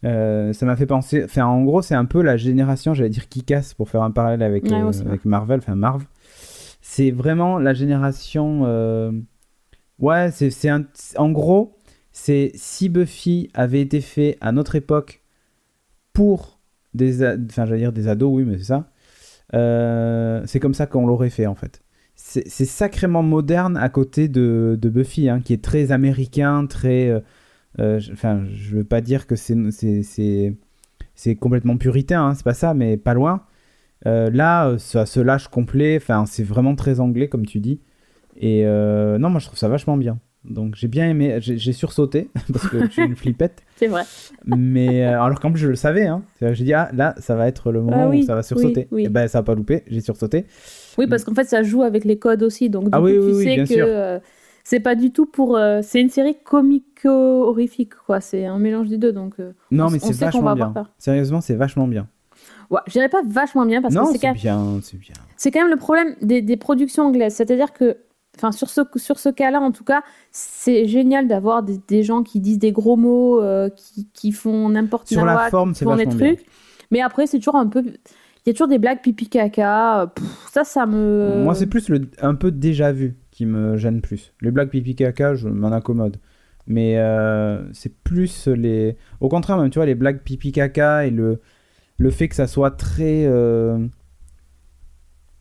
Euh, 0.05 0.53
ça 0.53 0.67
m'a 0.67 0.75
fait 0.75 0.85
penser. 0.85 1.23
Enfin, 1.23 1.45
en 1.45 1.63
gros, 1.63 1.81
c'est 1.81 1.95
un 1.95 2.05
peu 2.05 2.21
la 2.21 2.37
génération, 2.37 2.93
j'allais 2.93 3.09
dire, 3.09 3.29
qui 3.29 3.43
casse 3.43 3.73
pour 3.73 3.89
faire 3.89 4.03
un 4.03 4.11
parallèle 4.11 4.43
avec, 4.43 4.65
Ouais, 4.65 4.73
euh, 4.83 4.91
avec 5.07 5.25
Marvel, 5.25 5.57
enfin 5.57 5.73
Marv. 5.73 6.03
C'est 6.81 7.09
vraiment 7.09 7.57
la 7.57 7.73
génération. 7.73 8.61
euh, 8.65 9.11
Ouais, 9.97 10.29
c'est 10.31 10.69
un... 10.69 10.85
en 11.17 11.31
gros, 11.31 11.77
c'est 12.11 12.51
si 12.55 12.89
Buffy 12.89 13.49
avait 13.55 13.81
été 13.81 14.01
fait 14.01 14.37
à 14.41 14.51
notre 14.51 14.75
époque 14.75 15.23
pour 16.13 16.59
des, 16.93 17.23
a- 17.23 17.37
enfin, 17.49 17.65
j'allais 17.65 17.79
dire 17.79 17.93
des 17.93 18.07
ados, 18.07 18.31
oui, 18.33 18.43
mais 18.45 18.57
c'est 18.59 18.65
ça. 18.65 18.91
Euh, 19.53 20.43
c'est 20.45 20.59
comme 20.59 20.73
ça 20.73 20.85
qu'on 20.87 21.05
l'aurait 21.07 21.29
fait 21.29 21.47
en 21.47 21.55
fait. 21.55 21.82
C'est 22.25 22.65
sacrément 22.65 23.21
moderne 23.21 23.75
à 23.75 23.89
côté 23.89 24.29
de, 24.29 24.77
de 24.81 24.89
Buffy, 24.89 25.27
hein, 25.27 25.41
qui 25.43 25.51
est 25.53 25.61
très 25.61 25.91
américain, 25.91 26.65
très. 26.65 27.09
euh, 27.09 27.19
euh, 27.79 27.99
je- 27.99 28.13
Enfin, 28.13 28.43
je 28.49 28.77
veux 28.77 28.83
pas 28.85 29.01
dire 29.01 29.27
que 29.27 29.35
c'est 29.35 30.55
complètement 31.35 31.75
puritain, 31.77 32.23
hein, 32.27 32.33
c'est 32.33 32.45
pas 32.45 32.53
ça, 32.53 32.73
mais 32.73 32.95
pas 32.97 33.13
loin. 33.13 33.43
Euh, 34.05 34.29
là, 34.31 34.75
ça 34.79 35.05
se 35.05 35.19
lâche 35.19 35.49
complet. 35.49 35.97
Enfin, 35.97 36.25
c'est 36.25 36.43
vraiment 36.43 36.75
très 36.75 36.99
anglais, 37.01 37.27
comme 37.27 37.45
tu 37.45 37.59
dis. 37.59 37.81
Et 38.37 38.65
euh, 38.65 39.17
non, 39.17 39.29
moi, 39.29 39.39
je 39.39 39.47
trouve 39.47 39.59
ça 39.59 39.67
vachement 39.67 39.97
bien. 39.97 40.17
Donc, 40.45 40.75
j'ai 40.75 40.87
bien 40.87 41.09
aimé. 41.09 41.37
J'ai 41.39 41.57
j'ai 41.57 41.73
sursauté 41.73 42.29
parce 42.53 42.67
que 42.67 42.85
je 42.85 42.91
suis 42.91 43.03
une 43.03 43.15
flippette. 43.15 43.63
C'est 43.77 43.87
vrai. 43.87 44.03
Mais 44.45 45.05
euh, 45.05 45.21
alors 45.21 45.39
qu'en 45.39 45.51
plus, 45.51 45.61
je 45.61 45.67
le 45.69 45.75
savais. 45.75 46.05
Hein. 46.07 46.23
J'ai 46.41 46.63
dit, 46.63 46.73
ah, 46.73 46.89
là, 46.93 47.15
ça 47.19 47.35
va 47.35 47.47
être 47.47 47.71
le 47.71 47.81
moment 47.81 48.05
Ah 48.05 48.09
oui, 48.09 48.21
où 48.21 48.25
ça 48.25 48.35
va 48.35 48.43
sursauter. 48.43 48.87
oui, 48.91 49.01
oui. 49.01 49.05
Et 49.05 49.09
ben, 49.09 49.27
ça 49.27 49.39
a 49.39 49.43
pas 49.43 49.55
loupé. 49.55 49.83
J'ai 49.87 50.01
sursauté. 50.01 50.45
Oui, 50.97 51.07
parce 51.07 51.23
qu'en 51.23 51.33
fait, 51.33 51.45
ça 51.45 51.63
joue 51.63 51.81
avec 51.83 52.05
les 52.05 52.17
codes 52.19 52.43
aussi. 52.43 52.69
Donc, 52.69 52.83
du 52.85 52.89
Ah 52.93 52.99
coup, 52.99 53.05
oui, 53.05 53.13
tu 53.13 53.19
oui, 53.19 53.43
sais 53.43 53.75
que 53.75 53.79
euh, 53.81 54.19
c'est 54.63 54.79
pas 54.79 54.95
du 54.95 55.11
tout 55.11 55.25
pour. 55.25 55.57
euh, 55.57 55.81
c'est 55.83 55.99
une 56.01 56.09
série 56.09 56.35
comico-horrifique, 56.43 57.93
quoi. 58.05 58.21
C'est 58.21 58.45
un 58.45 58.59
mélange 58.59 58.89
des 58.89 58.97
deux. 58.97 59.11
Donc, 59.11 59.33
euh, 59.39 59.51
Non, 59.71 59.87
On- 59.87 59.89
mais 59.89 59.99
c'est 59.99 60.13
vachement 60.13 60.53
bien. 60.55 60.73
Sérieusement, 60.97 61.41
c'est 61.41 61.55
vachement 61.55 61.87
bien. 61.87 62.07
ouais, 62.69 62.79
je 62.87 62.93
dirais 62.93 63.09
pas 63.09 63.21
vachement 63.27 63.65
bien 63.65 63.81
parce 63.81 63.93
non, 63.93 64.05
que 64.05 64.11
c'est 64.13 64.19
quand, 64.19 64.27
même- 64.29 64.35
bien, 64.35 64.79
c'est 64.81 64.97
bien. 64.99 65.13
c'est 65.37 65.51
quand 65.51 65.61
même 65.61 65.69
le 65.71 65.77
problème 65.77 66.15
des, 66.21 66.41
des 66.41 66.57
productions 66.57 67.03
anglaises. 67.03 67.33
C'est-à-dire 67.35 67.73
que. 67.73 67.97
Enfin, 68.35 68.51
sur 68.51 68.67
ce, 68.67 68.81
sur 68.95 69.19
ce 69.19 69.29
cas-là, 69.29 69.61
en 69.61 69.71
tout 69.71 69.83
cas, 69.83 70.01
c'est 70.31 70.87
génial 70.87 71.27
d'avoir 71.27 71.61
des, 71.61 71.79
des 71.87 72.01
gens 72.01 72.23
qui 72.23 72.39
disent 72.39 72.57
des 72.57 72.71
gros 72.71 72.95
mots, 72.95 73.39
qui, 73.75 74.07
qui 74.11 74.31
font 74.31 74.69
n'importe 74.69 75.07
Sur 75.07 75.23
la 75.23 75.33
quoi, 75.35 75.49
forme, 75.51 75.73
qui 75.73 75.79
c'est 75.79 75.85
font 75.85 75.95
des 75.95 76.05
vachement 76.05 76.19
bien. 76.19 76.33
trucs. 76.35 76.47
Mais 76.89 77.01
après, 77.01 77.27
c'est 77.27 77.37
toujours 77.37 77.57
un 77.57 77.67
peu. 77.67 77.83
Il 78.45 78.49
y 78.49 78.51
a 78.51 78.53
toujours 78.53 78.67
des 78.67 78.79
blagues 78.79 79.01
pipi 79.01 79.29
caca. 79.29 80.01
euh, 80.01 80.07
pff, 80.07 80.25
ça, 80.51 80.63
ça 80.63 80.85
me. 80.85 81.41
Moi, 81.43 81.55
c'est 81.55 81.67
plus 81.67 81.89
le, 81.89 82.01
un 82.21 82.35
peu 82.35 82.51
déjà 82.51 82.91
vu 82.91 83.15
qui 83.31 83.45
me 83.45 83.77
gêne 83.77 84.01
plus. 84.01 84.33
Les 84.41 84.51
blagues 84.51 84.69
pipi 84.69 84.95
caca, 84.95 85.33
je 85.35 85.47
m'en 85.47 85.71
accommode. 85.71 86.17
Mais 86.67 86.97
euh, 86.97 87.61
c'est 87.73 87.93
plus 88.03 88.47
les. 88.47 88.97
Au 89.21 89.29
contraire, 89.29 89.57
même, 89.57 89.69
tu 89.69 89.79
vois, 89.79 89.85
les 89.85 89.95
blagues 89.95 90.19
pipi 90.19 90.51
caca 90.51 91.05
et 91.05 91.09
le, 91.09 91.39
le 91.97 92.09
fait 92.11 92.27
que 92.27 92.35
ça 92.35 92.47
soit 92.47 92.71
très. 92.71 93.25
euh, 93.25 93.77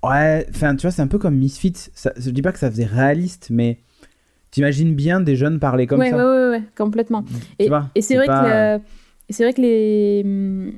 Ouais, 0.04 0.46
enfin, 0.50 0.74
tu 0.74 0.82
vois, 0.82 0.90
c'est 0.90 1.02
un 1.02 1.06
peu 1.06 1.18
comme 1.18 1.36
Misfits. 1.36 1.90
Ça, 1.94 2.12
je 2.16 2.30
dis 2.30 2.42
pas 2.42 2.52
que 2.52 2.58
ça 2.58 2.70
faisait 2.70 2.84
réaliste, 2.84 3.48
mais 3.50 3.78
t'imagines 4.50 4.94
bien 4.94 5.20
des 5.20 5.36
jeunes 5.36 5.60
parler 5.60 5.86
comme 5.86 6.00
ouais, 6.00 6.10
ça. 6.10 6.16
ouais, 6.16 6.22
ouais, 6.24 6.48
ouais, 6.50 6.62
complètement. 6.76 7.22
Tu 7.58 7.68
Et, 7.94 8.02
c'est 8.02 8.16
vrai, 8.16 8.26
pas- 8.26 8.42
que 8.78 8.82
le- 8.82 8.84
c'est 9.30 9.44
vrai 9.44 9.52
que 9.54 9.60
les, 9.60 10.74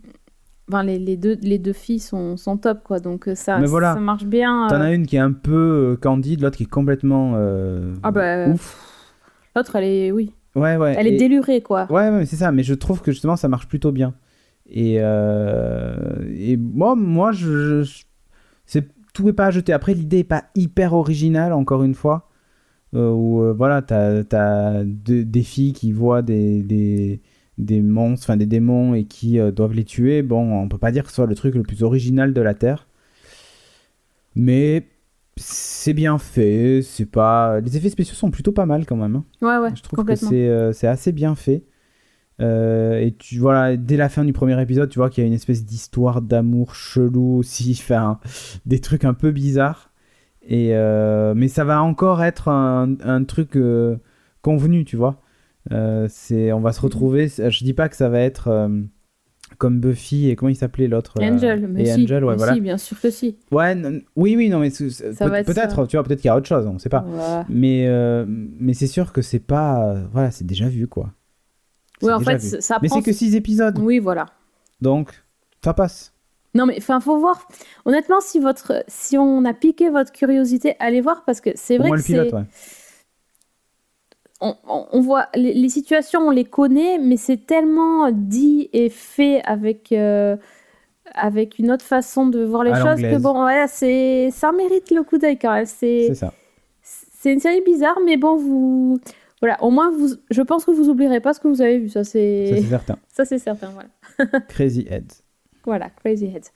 enfin, 0.68 0.82
les, 0.82 0.98
les, 0.98 1.16
deux, 1.16 1.36
les 1.42 1.58
deux 1.58 1.72
filles 1.72 2.00
sont, 2.00 2.36
sont 2.36 2.56
top, 2.56 2.82
quoi. 2.84 3.00
Donc 3.00 3.28
euh, 3.28 3.34
ça, 3.34 3.58
Mais 3.58 3.66
voilà. 3.66 3.94
ça 3.94 4.00
marche 4.00 4.24
bien. 4.24 4.66
T'en 4.68 4.76
euh. 4.80 4.84
as 4.84 4.92
une 4.92 5.06
qui 5.06 5.16
est 5.16 5.20
un 5.20 5.32
peu 5.32 5.92
euh, 5.92 5.96
candide, 5.96 6.40
l'autre 6.42 6.56
qui 6.56 6.62
est 6.64 6.66
complètement. 6.66 7.32
euh, 7.36 7.94
Ah 8.02 8.10
bah, 8.10 8.48
Ouf. 8.48 8.80
L'autre, 9.56 9.76
elle 9.76 9.84
est, 9.84 10.10
oui, 10.12 10.32
Ouais, 10.56 10.76
ouais. 10.76 10.94
elle 10.98 11.06
est 11.06 11.14
et- 11.14 11.18
délurée, 11.18 11.60
quoi. 11.62 11.86
Ouais, 11.90 12.10
ouais, 12.10 12.26
c'est 12.26 12.36
ça, 12.36 12.50
mais 12.52 12.62
je 12.62 12.74
trouve 12.74 13.00
que 13.02 13.12
justement 13.12 13.36
ça 13.36 13.48
marche 13.48 13.68
plutôt 13.68 13.92
bien. 13.92 14.14
Et, 14.68 14.96
euh, 15.00 15.94
et 16.36 16.56
moi, 16.56 16.94
moi 16.96 17.32
je, 17.32 17.82
je- 17.82 18.04
c'est, 18.66 18.88
tout 19.12 19.28
est 19.28 19.32
pas 19.32 19.46
à 19.46 19.50
jeter. 19.50 19.72
Après, 19.72 19.94
l'idée 19.94 20.18
est 20.20 20.24
pas 20.24 20.44
hyper 20.54 20.92
originale, 20.94 21.52
encore 21.52 21.82
une 21.84 21.94
fois. 21.94 22.30
Euh, 22.94 23.10
où 23.10 23.42
euh, 23.42 23.52
voilà, 23.52 23.82
t'as, 23.82 24.22
de- 24.84 25.22
des 25.22 25.42
filles 25.42 25.72
qui 25.72 25.90
voient 25.92 26.22
des, 26.22 26.62
des, 26.62 27.20
des 27.58 27.80
monstres, 27.82 28.26
enfin 28.26 28.36
des 28.36 28.46
démons 28.46 28.94
et 28.94 29.04
qui 29.04 29.38
euh, 29.38 29.50
doivent 29.52 29.74
les 29.74 29.84
tuer. 29.84 30.22
Bon, 30.22 30.52
on 30.60 30.68
peut 30.68 30.78
pas 30.78 30.90
dire 30.92 31.02
que 31.04 31.10
ce 31.10 31.16
soit 31.16 31.26
le 31.26 31.34
truc 31.34 31.54
le 31.54 31.62
plus 31.62 31.82
original 31.82 32.32
de 32.34 32.40
la 32.40 32.54
Terre. 32.54 32.86
Mais 34.34 34.88
c'est 35.36 35.92
bien 35.94 36.18
fait, 36.18 36.80
c'est 36.82 37.06
pas. 37.06 37.60
Les 37.60 37.76
effets 37.76 37.90
spéciaux 37.90 38.14
sont 38.14 38.30
plutôt 38.30 38.52
pas 38.52 38.66
mal 38.66 38.86
quand 38.86 38.96
même. 38.96 39.16
hein. 39.16 39.24
Ouais, 39.42 39.58
ouais, 39.58 39.76
Je 39.76 39.82
trouve 39.82 39.96
que 39.98 40.02
complètement. 40.02 40.30
c'est 40.30 40.48
euh, 40.48 40.72
c'est 40.72 40.86
assez 40.88 41.12
bien 41.12 41.34
fait. 41.34 41.64
Euh, 42.40 42.98
et 43.00 43.12
tu 43.14 43.38
voilà, 43.38 43.76
dès 43.76 43.96
la 43.96 44.08
fin 44.08 44.24
du 44.24 44.32
premier 44.32 44.60
épisode, 44.60 44.88
tu 44.90 44.98
vois 44.98 45.08
qu'il 45.08 45.22
y 45.22 45.24
a 45.24 45.28
une 45.28 45.34
espèce 45.34 45.64
d'histoire 45.64 46.20
d'amour 46.20 46.74
chelou 46.74 47.36
aussi, 47.38 47.76
enfin 47.80 48.18
des 48.66 48.80
trucs 48.80 49.04
un 49.04 49.14
peu 49.14 49.30
bizarres. 49.30 49.90
Et 50.46 50.70
euh, 50.74 51.32
mais 51.36 51.48
ça 51.48 51.64
va 51.64 51.82
encore 51.82 52.22
être 52.22 52.48
un, 52.48 52.96
un 53.04 53.24
truc 53.24 53.56
euh, 53.56 53.96
convenu, 54.42 54.84
tu 54.84 54.96
vois. 54.96 55.22
Euh, 55.72 56.06
c'est 56.10 56.52
on 56.52 56.60
va 56.60 56.72
se 56.72 56.80
retrouver. 56.80 57.28
Je 57.28 57.64
dis 57.64 57.74
pas 57.74 57.88
que 57.88 57.96
ça 57.96 58.08
va 58.08 58.20
être 58.20 58.48
euh, 58.48 58.68
comme 59.58 59.80
Buffy 59.80 60.28
et 60.28 60.36
comment 60.36 60.50
il 60.50 60.56
s'appelait 60.56 60.88
l'autre 60.88 61.14
Angel, 61.22 61.66
mais 61.68 61.82
et 61.82 61.86
si, 61.86 62.02
Angel, 62.02 62.24
ouais, 62.24 62.36
voilà. 62.36 62.54
si, 62.54 62.60
bien 62.60 62.76
sûr 62.78 63.00
que 63.00 63.10
si. 63.10 63.36
Ouais, 63.50 63.74
non- 63.74 64.00
oui, 64.16 64.34
oui, 64.36 64.48
non, 64.48 64.58
mais 64.58 64.70
peut- 64.70 64.88
peut-être, 65.44 65.76
ça. 65.76 65.86
tu 65.86 65.96
vois, 65.96 66.04
peut-être 66.04 66.20
qu'il 66.20 66.28
y 66.28 66.30
a 66.30 66.36
autre 66.36 66.46
chose, 66.48 66.66
on 66.66 66.78
sait 66.78 66.88
pas. 66.88 67.04
Mais, 67.48 67.86
euh, 67.88 68.24
mais 68.28 68.74
c'est 68.74 68.86
sûr 68.86 69.12
que 69.12 69.22
c'est 69.22 69.38
pas. 69.38 69.88
euh, 69.94 70.04
voilà, 70.12 70.30
c'est 70.30 70.46
déjà 70.46 70.68
vu, 70.68 70.86
quoi. 70.86 71.12
En 72.02 72.20
fait, 72.20 72.36
vu. 72.36 72.60
ça- 72.60 72.78
Mais 72.82 72.88
c'est 72.88 73.00
que 73.02 73.12
6 73.12 73.34
épisodes, 73.36 73.78
Oui, 73.78 73.98
voilà. 74.00 74.26
donc 74.82 75.24
ça 75.64 75.72
passe. 75.72 76.12
Non, 76.54 76.66
mais 76.66 76.74
enfin, 76.78 77.00
faut 77.00 77.18
voir. 77.18 77.48
Honnêtement, 77.84 78.20
si 78.20 78.38
votre, 78.38 78.84
si 78.86 79.16
on 79.18 79.44
a 79.44 79.54
piqué 79.54 79.88
votre 79.90 80.12
curiosité, 80.12 80.74
allez 80.78 81.00
voir 81.00 81.24
parce 81.24 81.40
que 81.40 81.50
c'est 81.54 81.78
vrai 81.78 81.88
moins 81.88 81.96
que 81.96 82.02
le 82.02 82.06
pilote, 82.06 82.28
c'est. 82.30 82.36
ouais. 82.36 82.44
On, 84.40 85.00
voit 85.00 85.28
les, 85.34 85.54
les 85.54 85.68
situations, 85.68 86.20
on 86.20 86.30
les 86.30 86.44
connaît, 86.44 86.98
mais 86.98 87.16
c'est 87.16 87.46
tellement 87.46 88.10
dit 88.10 88.68
et 88.72 88.90
fait 88.90 89.42
avec 89.44 89.92
euh, 89.92 90.36
avec 91.14 91.58
une 91.58 91.70
autre 91.70 91.84
façon 91.84 92.26
de 92.26 92.42
voir 92.44 92.64
les 92.64 92.72
À 92.72 92.82
choses 92.82 93.00
que 93.00 93.18
bon, 93.18 93.44
ouais, 93.44 93.66
c'est 93.68 94.30
ça 94.32 94.52
mérite 94.52 94.90
le 94.90 95.02
coup 95.02 95.18
d'œil 95.18 95.38
quand 95.38 95.52
même. 95.52 95.66
C'est 95.66 96.08
C'est 96.08 96.14
ça. 96.14 96.32
c'est 96.82 97.32
une 97.32 97.40
série 97.40 97.62
bizarre, 97.62 97.98
mais 98.04 98.16
bon, 98.16 98.36
vous 98.36 98.98
voilà, 99.40 99.62
au 99.62 99.70
moins 99.70 99.90
vous, 99.90 100.08
je 100.30 100.42
pense 100.42 100.64
que 100.64 100.70
vous 100.70 100.88
oublierez 100.88 101.20
pas 101.20 101.34
ce 101.34 101.40
que 101.40 101.48
vous 101.48 101.62
avez 101.62 101.78
vu. 101.78 101.88
Ça 101.88 102.04
c'est 102.04 102.62
certain. 102.68 102.98
ça 103.12 103.24
c'est 103.24 103.38
certain. 103.38 103.70
Voilà, 103.70 104.40
Crazy 104.48 104.86
Heads. 104.90 105.22
voilà, 105.64 105.90
Crazy 105.90 106.26
Heads. 106.26 106.50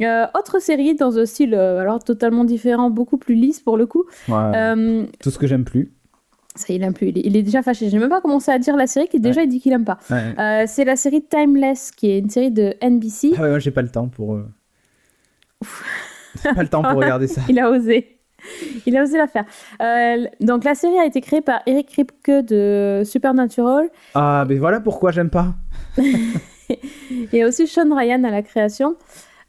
Euh, 0.00 0.26
autre 0.38 0.60
série 0.60 0.94
dans 0.94 1.18
un 1.18 1.26
style 1.26 1.54
euh, 1.54 1.78
alors 1.80 2.02
totalement 2.02 2.44
différent, 2.44 2.90
beaucoup 2.90 3.16
plus 3.18 3.34
lisse 3.34 3.60
pour 3.60 3.76
le 3.76 3.86
coup. 3.86 4.04
Ouais, 4.28 4.34
Euh, 4.56 5.06
Tout 5.20 5.30
ce 5.30 5.38
que 5.38 5.46
j'aime 5.46 5.64
plus. 5.64 5.92
Ça, 6.56 6.72
il 6.72 6.82
aime 6.84 6.94
plus. 6.94 7.08
Il 7.08 7.18
est, 7.18 7.22
il 7.24 7.36
est 7.36 7.42
déjà 7.42 7.62
fâché. 7.62 7.88
J'ai 7.90 7.98
même 7.98 8.08
pas 8.08 8.20
commencé 8.20 8.50
à 8.52 8.58
dire 8.58 8.76
la 8.76 8.86
série 8.86 9.08
qui 9.08 9.18
déjà 9.20 9.42
il 9.42 9.48
dit 9.48 9.60
qu'il 9.60 9.72
aime 9.72 9.84
pas. 9.84 9.98
Ouais. 10.10 10.34
Euh, 10.38 10.64
c'est 10.68 10.84
la 10.84 10.94
série 10.96 11.22
Timeless, 11.22 11.90
qui 11.90 12.10
est 12.10 12.18
une 12.20 12.30
série 12.30 12.50
de 12.52 12.74
NBC. 12.82 13.32
Ah 13.36 13.42
ouais, 13.42 13.48
moi 13.50 13.58
j'ai 13.58 13.70
pas 13.72 13.82
le 13.82 13.88
temps 13.88 14.08
pour. 14.08 14.38
J'ai 16.42 16.54
pas 16.54 16.62
le 16.62 16.68
temps 16.68 16.82
pour 16.82 16.94
regarder 17.00 17.26
ça. 17.26 17.40
Il 17.48 17.58
a 17.58 17.70
osé. 17.70 18.18
Il 18.86 18.96
a 18.96 19.02
osé 19.02 19.16
la 19.16 19.26
faire. 19.26 19.44
Euh, 19.80 20.26
donc 20.40 20.64
la 20.64 20.74
série 20.74 20.98
a 20.98 21.06
été 21.06 21.20
créée 21.20 21.40
par 21.40 21.60
Eric 21.66 21.88
Kripke 21.88 22.30
de 22.46 23.02
Supernatural 23.04 23.88
Ah, 24.14 24.44
mais 24.48 24.56
voilà 24.56 24.80
pourquoi 24.80 25.10
j'aime 25.12 25.30
pas. 25.30 25.54
et 27.32 27.44
aussi 27.44 27.66
Sean 27.66 27.94
Ryan 27.94 28.22
à 28.24 28.30
la 28.30 28.42
création. 28.42 28.96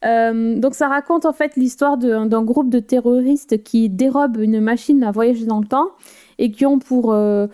Euh, 0.06 0.60
donc 0.60 0.76
ça 0.76 0.88
raconte 0.88 1.26
en 1.26 1.34
fait 1.34 1.56
l'histoire 1.56 1.97
d'un 1.97 2.43
groupe 2.43 2.70
de 2.70 2.80
terroristes 2.80 3.64
qui 3.64 3.89
dérobent 3.89 4.38
une 4.38 4.62
machine 4.62 5.03
à 5.03 5.12
voyager 5.12 5.45
dans 5.45 5.60
le 5.60 5.68
temps 5.68 5.89
et 6.38 6.51
qui 6.51 6.66
ont 6.66 6.80
pour, 6.80 7.14
euh, 7.14 7.47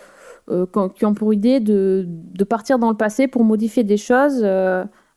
euh, 0.49 0.65
qui 0.95 1.05
ont 1.05 1.13
pour 1.13 1.33
idée 1.33 1.59
de, 1.59 2.05
de 2.07 2.43
partir 2.43 2.79
dans 2.79 2.89
le 2.89 2.97
passé 2.97 3.27
pour 3.27 3.43
modifier 3.43 3.83
des 3.83 3.97
choses 3.97 4.45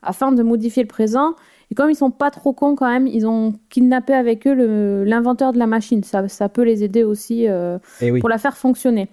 afin 0.01 0.31
de 0.31 0.43
modifier 0.43 0.83
le 0.83 0.87
présent. 0.87 1.35
Et 1.71 1.75
comme 1.75 1.89
ils 1.89 1.95
sont 1.95 2.11
pas 2.11 2.29
trop 2.29 2.53
cons 2.53 2.75
quand 2.75 2.87
même, 2.87 3.07
ils 3.07 3.25
ont 3.25 3.55
kidnappé 3.69 4.13
avec 4.13 4.45
eux 4.45 5.03
l'inventeur 5.03 5.51
de 5.51 5.57
la 5.57 5.67
machine. 5.67 6.03
Ça, 6.03 6.27
ça 6.27 6.47
peut 6.47 6.61
les 6.61 6.83
aider 6.83 7.03
aussi 7.03 7.47
oui. 8.01 8.19
pour 8.19 8.29
la 8.29 8.37
faire 8.37 8.55
fonctionner. 8.55 9.09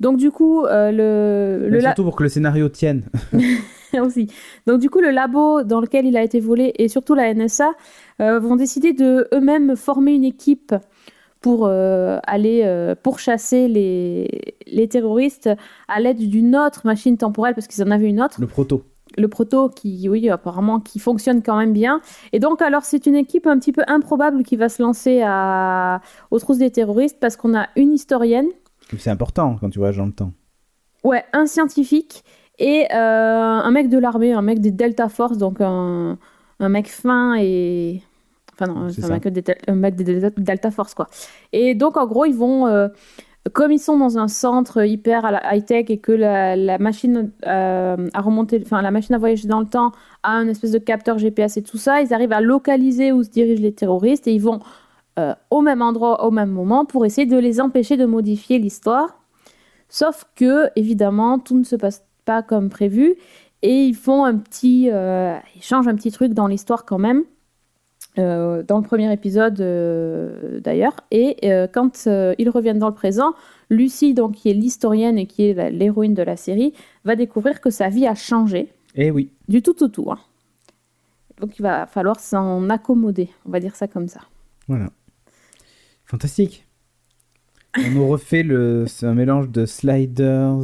Donc 0.00 0.16
du 0.16 0.32
coup, 0.32 0.64
le, 0.64 1.68
le 1.68 1.80
surtout 1.80 2.02
pour 2.02 2.16
que 2.16 2.24
le 2.24 2.28
scénario 2.28 2.68
tienne. 2.68 3.04
aussi. 4.00 4.28
Donc 4.66 4.80
du 4.80 4.90
coup, 4.90 5.00
le 5.00 5.10
labo 5.10 5.62
dans 5.62 5.80
lequel 5.80 6.06
il 6.06 6.16
a 6.16 6.22
été 6.22 6.40
volé 6.40 6.72
et 6.78 6.88
surtout 6.88 7.14
la 7.14 7.32
NSA 7.32 7.72
euh, 8.20 8.38
vont 8.38 8.56
décider 8.56 8.92
de 8.92 9.28
eux-mêmes 9.32 9.76
former 9.76 10.12
une 10.14 10.24
équipe 10.24 10.74
pour 11.40 11.66
euh, 11.66 12.18
aller 12.26 12.62
euh, 12.64 12.94
pourchasser 12.94 13.68
les, 13.68 14.56
les 14.66 14.88
terroristes 14.88 15.50
à 15.88 16.00
l'aide 16.00 16.16
d'une 16.16 16.56
autre 16.56 16.86
machine 16.86 17.18
temporelle, 17.18 17.54
parce 17.54 17.66
qu'ils 17.66 17.84
en 17.84 17.90
avaient 17.90 18.08
une 18.08 18.22
autre 18.22 18.40
Le 18.40 18.46
proto. 18.46 18.82
le 19.18 19.28
proto 19.28 19.68
qui, 19.68 20.08
oui, 20.08 20.30
apparemment, 20.30 20.80
qui 20.80 20.98
fonctionne 20.98 21.42
quand 21.42 21.58
même 21.58 21.74
bien. 21.74 22.00
Et 22.32 22.38
donc, 22.38 22.62
alors, 22.62 22.84
c'est 22.84 23.04
une 23.04 23.14
équipe 23.14 23.46
un 23.46 23.58
petit 23.58 23.72
peu 23.72 23.82
improbable 23.88 24.42
qui 24.42 24.56
va 24.56 24.70
se 24.70 24.82
lancer 24.82 25.20
à... 25.22 26.00
aux 26.30 26.38
trousses 26.38 26.56
des 26.56 26.70
terroristes 26.70 27.18
parce 27.20 27.36
qu'on 27.36 27.54
a 27.54 27.68
une 27.76 27.92
historienne, 27.92 28.48
C'est 28.96 29.10
important 29.10 29.58
quand 29.60 29.68
tu 29.68 29.78
voyages 29.78 29.98
dans 29.98 30.06
le 30.06 30.12
temps. 30.12 30.32
ouais, 31.02 31.24
un 31.34 31.44
scientifique 31.44 32.24
et 32.58 32.86
euh, 32.92 32.96
un 32.96 33.70
mec 33.70 33.88
de 33.88 33.98
l'armée, 33.98 34.32
un 34.32 34.42
mec 34.42 34.60
des 34.60 34.70
Delta 34.70 35.08
Force, 35.08 35.38
donc 35.38 35.60
un, 35.60 36.18
un 36.60 36.68
mec 36.68 36.88
fin 36.88 37.34
et. 37.38 38.02
Enfin, 38.52 38.72
non, 38.72 38.88
C'est 38.90 39.04
un 39.04 39.08
mec, 39.08 39.26
des, 39.28 39.42
Del- 39.42 39.58
un 39.66 39.74
mec 39.74 39.96
des 39.96 40.04
Delta- 40.04 40.70
Force, 40.70 40.94
quoi. 40.94 41.08
Et 41.52 41.74
donc, 41.74 41.96
en 41.96 42.06
gros, 42.06 42.24
ils 42.24 42.34
vont. 42.36 42.66
euh, 42.68 42.88
comme 43.52 43.72
ils 43.72 43.78
sont 43.78 43.98
dans 43.98 44.16
un 44.16 44.26
centre 44.28 44.86
hyper 44.86 45.40
high-tech 45.52 45.90
et 45.90 45.98
que 45.98 46.12
la, 46.12 46.56
la 46.56 46.78
machine 46.78 47.30
euh, 47.46 48.08
à 48.14 48.20
remonter, 48.22 48.62
enfin 48.64 48.80
la 48.80 48.90
machine 48.90 49.14
à 49.14 49.18
voyager 49.18 49.46
dans 49.48 49.60
le 49.60 49.66
temps 49.66 49.92
a 50.22 50.30
un 50.32 50.48
espèce 50.48 50.70
de 50.70 50.78
capteur 50.78 51.18
GPS 51.18 51.58
et 51.58 51.62
tout 51.62 51.76
ça, 51.76 52.00
ils 52.00 52.14
arrivent 52.14 52.32
à 52.32 52.40
localiser 52.40 53.12
où 53.12 53.22
se 53.22 53.28
dirigent 53.28 53.60
les 53.60 53.74
terroristes 53.74 54.26
et 54.28 54.32
ils 54.34 54.40
vont 54.40 54.60
euh, 55.18 55.34
au 55.50 55.60
même 55.60 55.82
endroit 55.82 56.24
au 56.24 56.30
même 56.30 56.48
moment 56.50 56.86
pour 56.86 57.04
essayer 57.04 57.26
de 57.26 57.36
les 57.36 57.60
empêcher 57.60 57.98
de 57.98 58.06
modifier 58.06 58.58
l'histoire. 58.58 59.20
Sauf 59.90 60.24
que 60.36 60.70
évidemment 60.74 61.38
tout 61.38 61.58
ne 61.58 61.64
se 61.64 61.76
passe 61.76 62.02
pas 62.24 62.42
comme 62.42 62.68
prévu 62.70 63.14
et 63.62 63.84
ils 63.84 63.94
font 63.94 64.24
un 64.24 64.36
petit, 64.36 64.90
euh, 64.92 65.36
ils 65.56 65.62
changent 65.62 65.88
un 65.88 65.94
petit 65.94 66.10
truc 66.10 66.32
dans 66.34 66.46
l'histoire 66.46 66.84
quand 66.84 66.98
même. 66.98 67.24
euh, 68.18 68.62
dans 68.62 68.78
le 68.78 68.84
premier 68.84 69.12
épisode 69.12 69.60
euh, 69.60 70.60
d'ailleurs. 70.60 70.94
Et 71.10 71.36
euh, 71.50 71.66
quand 71.66 72.06
ils 72.38 72.48
reviennent 72.50 72.78
dans 72.78 72.88
le 72.88 72.94
présent, 72.94 73.34
Lucie, 73.70 74.14
donc, 74.14 74.32
qui 74.36 74.50
est 74.50 74.54
l'historienne 74.54 75.18
et 75.18 75.26
qui 75.26 75.46
est 75.48 75.70
l'héroïne 75.70 76.14
de 76.14 76.22
la 76.22 76.36
série, 76.36 76.74
va 77.04 77.16
découvrir 77.16 77.60
que 77.60 77.70
sa 77.70 77.88
vie 77.88 78.06
a 78.06 78.14
changé 78.14 78.68
Eh 78.94 79.10
oui. 79.10 79.30
du 79.48 79.62
tout 79.62 79.82
au 79.82 79.88
tout. 79.88 80.12
hein. 80.12 80.18
Donc 81.40 81.58
il 81.58 81.62
va 81.62 81.86
falloir 81.86 82.20
s'en 82.20 82.70
accommoder, 82.70 83.28
on 83.46 83.50
va 83.50 83.58
dire 83.58 83.74
ça 83.74 83.88
comme 83.88 84.06
ça. 84.06 84.20
Voilà. 84.68 84.86
Fantastique. 86.04 86.66
On 87.76 87.90
nous 87.90 88.06
refait 88.06 88.44
le. 88.44 88.84
Un 89.02 89.14
mélange 89.14 89.48
de 89.50 89.66
sliders, 89.66 90.60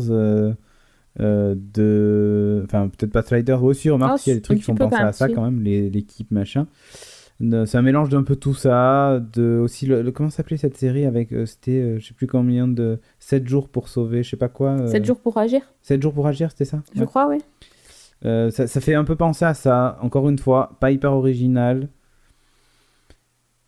euh, 1.18 1.54
de. 1.74 2.62
Enfin, 2.64 2.88
peut-être 2.88 3.12
pas 3.12 3.22
sliders 3.22 3.62
aussi, 3.64 3.90
remarque 3.90 4.14
Oh, 4.16 4.22
qu'il 4.22 4.30
y 4.30 4.32
a 4.32 4.36
des 4.36 4.42
trucs 4.42 4.58
qui 4.58 4.64
font 4.64 4.74
penser 4.76 4.96
à 4.96 5.12
ça 5.12 5.26
si. 5.28 5.34
quand 5.34 5.42
même, 5.42 5.61
l'équipe 5.62 6.30
machin. 6.30 6.66
C'est 7.40 7.76
un 7.78 7.82
mélange 7.82 8.11
d'un 8.11 8.22
peu 8.22 8.36
tout 8.36 8.52
ça, 8.52 9.18
de 9.32 9.58
aussi 9.58 9.86
le, 9.86 10.02
le- 10.02 10.12
comment 10.12 10.28
s'appelait 10.28 10.58
cette 10.58 10.76
série 10.76 11.06
avec 11.06 11.32
euh, 11.32 11.46
c'était 11.46 11.70
euh, 11.80 11.98
je 11.98 12.08
sais 12.08 12.12
plus 12.12 12.26
combien 12.26 12.68
de 12.68 12.98
7 13.18 13.48
jours 13.48 13.68
pour 13.70 13.88
sauver, 13.88 14.22
je 14.22 14.28
sais 14.28 14.36
pas 14.36 14.50
quoi. 14.50 14.86
7 14.88 15.06
jours 15.06 15.18
pour 15.18 15.38
agir, 15.38 15.62
7 15.80 16.02
jours 16.02 16.12
pour 16.12 16.26
agir, 16.26 16.50
c'était 16.50 16.66
ça? 16.66 16.82
Je 16.94 17.00
Ouais. 17.00 17.06
crois, 17.06 17.28
oui. 17.28 17.38
Ça, 18.22 18.66
ça 18.66 18.80
fait 18.82 18.92
un 18.94 19.04
peu 19.04 19.16
penser 19.16 19.46
à 19.46 19.54
ça. 19.54 19.98
Encore 20.02 20.28
une 20.28 20.38
fois, 20.38 20.76
pas 20.80 20.90
hyper 20.90 21.12
original. 21.14 21.88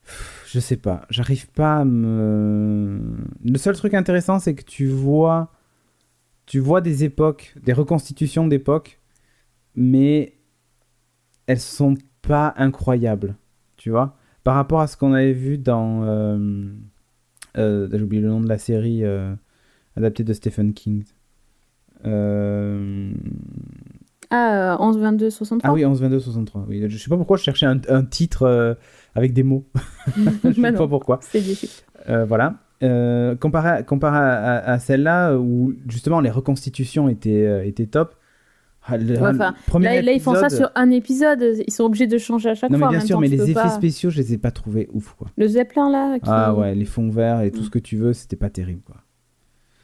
Pff, 0.05 0.45
Je 0.53 0.61
sais 0.61 0.76
pas. 0.76 1.07
J'arrive 1.09 1.49
pas 1.51 1.78
à 1.78 1.84
me. 1.86 3.01
Le 3.45 3.57
seul 3.59 3.74
truc 3.76 3.95
intéressant, 3.95 4.38
c'est 4.38 4.55
que 4.55 4.62
tu 4.64 4.86
vois, 4.86 5.49
tu 6.47 6.59
vois 6.59 6.80
des 6.80 7.05
époques, 7.05 7.55
des 7.62 7.72
reconstitutions 7.72 8.47
d'époques, 8.47 9.01
mais 9.74 10.34
elles 11.47 11.61
sont 11.61 11.95
pas 12.22 12.55
incroyables. 12.57 13.36
Tu 13.76 13.90
vois, 13.90 14.16
par 14.45 14.55
rapport 14.55 14.80
à 14.80 14.86
ce 14.86 14.97
qu'on 14.97 15.12
avait 15.12 15.32
vu 15.32 15.59
dans. 15.59 16.05
euh, 16.05 16.66
euh, 17.59 17.88
J'ai 17.90 18.03
oublié 18.03 18.22
le 18.22 18.28
nom 18.28 18.40
de 18.40 18.49
la 18.49 18.59
série 18.59 19.05
euh, 19.05 19.34
adaptée 19.97 20.24
de 20.24 20.32
Stephen 20.32 20.72
King. 20.72 21.05
Euh, 22.05 23.12
Ah, 24.30 24.74
euh, 24.74 24.76
11, 24.78 24.99
22, 24.99 25.30
63. 25.30 25.70
ah 25.70 25.72
oui, 25.74 25.84
11, 25.84 26.01
22, 26.01 26.20
63. 26.20 26.64
Oui. 26.68 26.82
Je 26.88 26.97
sais 26.97 27.09
pas 27.11 27.16
pourquoi 27.16 27.36
je 27.36 27.43
cherchais 27.43 27.66
un, 27.66 27.80
un 27.88 28.05
titre 28.05 28.76
avec 29.14 29.32
des 29.32 29.43
mots. 29.43 29.66
je 30.45 30.53
sais 30.53 30.72
pas 30.72 30.88
pourquoi. 30.88 31.18
C'est. 31.22 31.43
Euh, 32.09 32.24
voilà. 32.24 32.57
Euh, 32.83 33.37
comparé 33.37 33.68
à, 33.68 33.83
comparé 33.83 34.16
à, 34.18 34.57
à- 34.57 34.72
à 34.72 34.78
celle-là, 34.78 35.37
où 35.37 35.72
justement 35.89 36.20
les 36.20 36.30
reconstitutions 36.30 37.09
étaient, 37.09 37.47
euh, 37.47 37.64
étaient 37.64 37.87
top. 37.87 38.16
Ah, 38.85 38.97
le- 38.97 39.12
Ouais, 39.14 39.28
enfin, 39.28 39.55
le 39.57 39.66
premier 39.70 39.85
Là, 39.87 40.03
là, 40.03 40.12
ils 40.12 40.20
font 40.20 40.35
ça 40.35 40.49
sur 40.51 40.68
un 40.74 40.91
épisode, 40.91 41.41
ils 41.64 41.72
sont 41.72 41.85
obligés 41.85 42.09
de 42.09 42.18
changer 42.18 42.51
à 42.51 42.55
chaque 42.57 42.70
Non, 42.70 42.78
mais 42.78 42.80
fois. 42.80 42.89
en 42.89 42.91
bien 42.91 42.99
même 42.99 43.07
sûr, 43.07 43.14
temps, 43.16 43.20
mais 43.20 43.28
les 43.28 43.43
effets 43.43 43.53
pas- 43.55 43.68
spéciaux, 43.68 44.11
je 44.11 44.16
les 44.16 44.33
ai 44.35 44.39
pas 44.39 44.51
trouvés 44.51 44.89
ouf, 44.93 45.14
quoi. 45.16 45.28
Le 45.37 45.47
Zeppelin, 45.47 45.89
là, 45.93 46.18
qui... 46.18 46.24
Ah 46.28 46.53
ouais, 46.55 46.74
les 46.74 46.85
fonds 46.85 47.09
verts 47.09 47.43
et 47.43 47.53
tout 47.53 47.61
Mm. 47.61 47.64
ce 47.64 47.70
que 47.70 47.78
tu 47.78 47.97
veux, 47.97 48.12
c'était 48.12 48.35
pas 48.35 48.51
terrible, 48.51 48.80
quoi. 48.85 48.97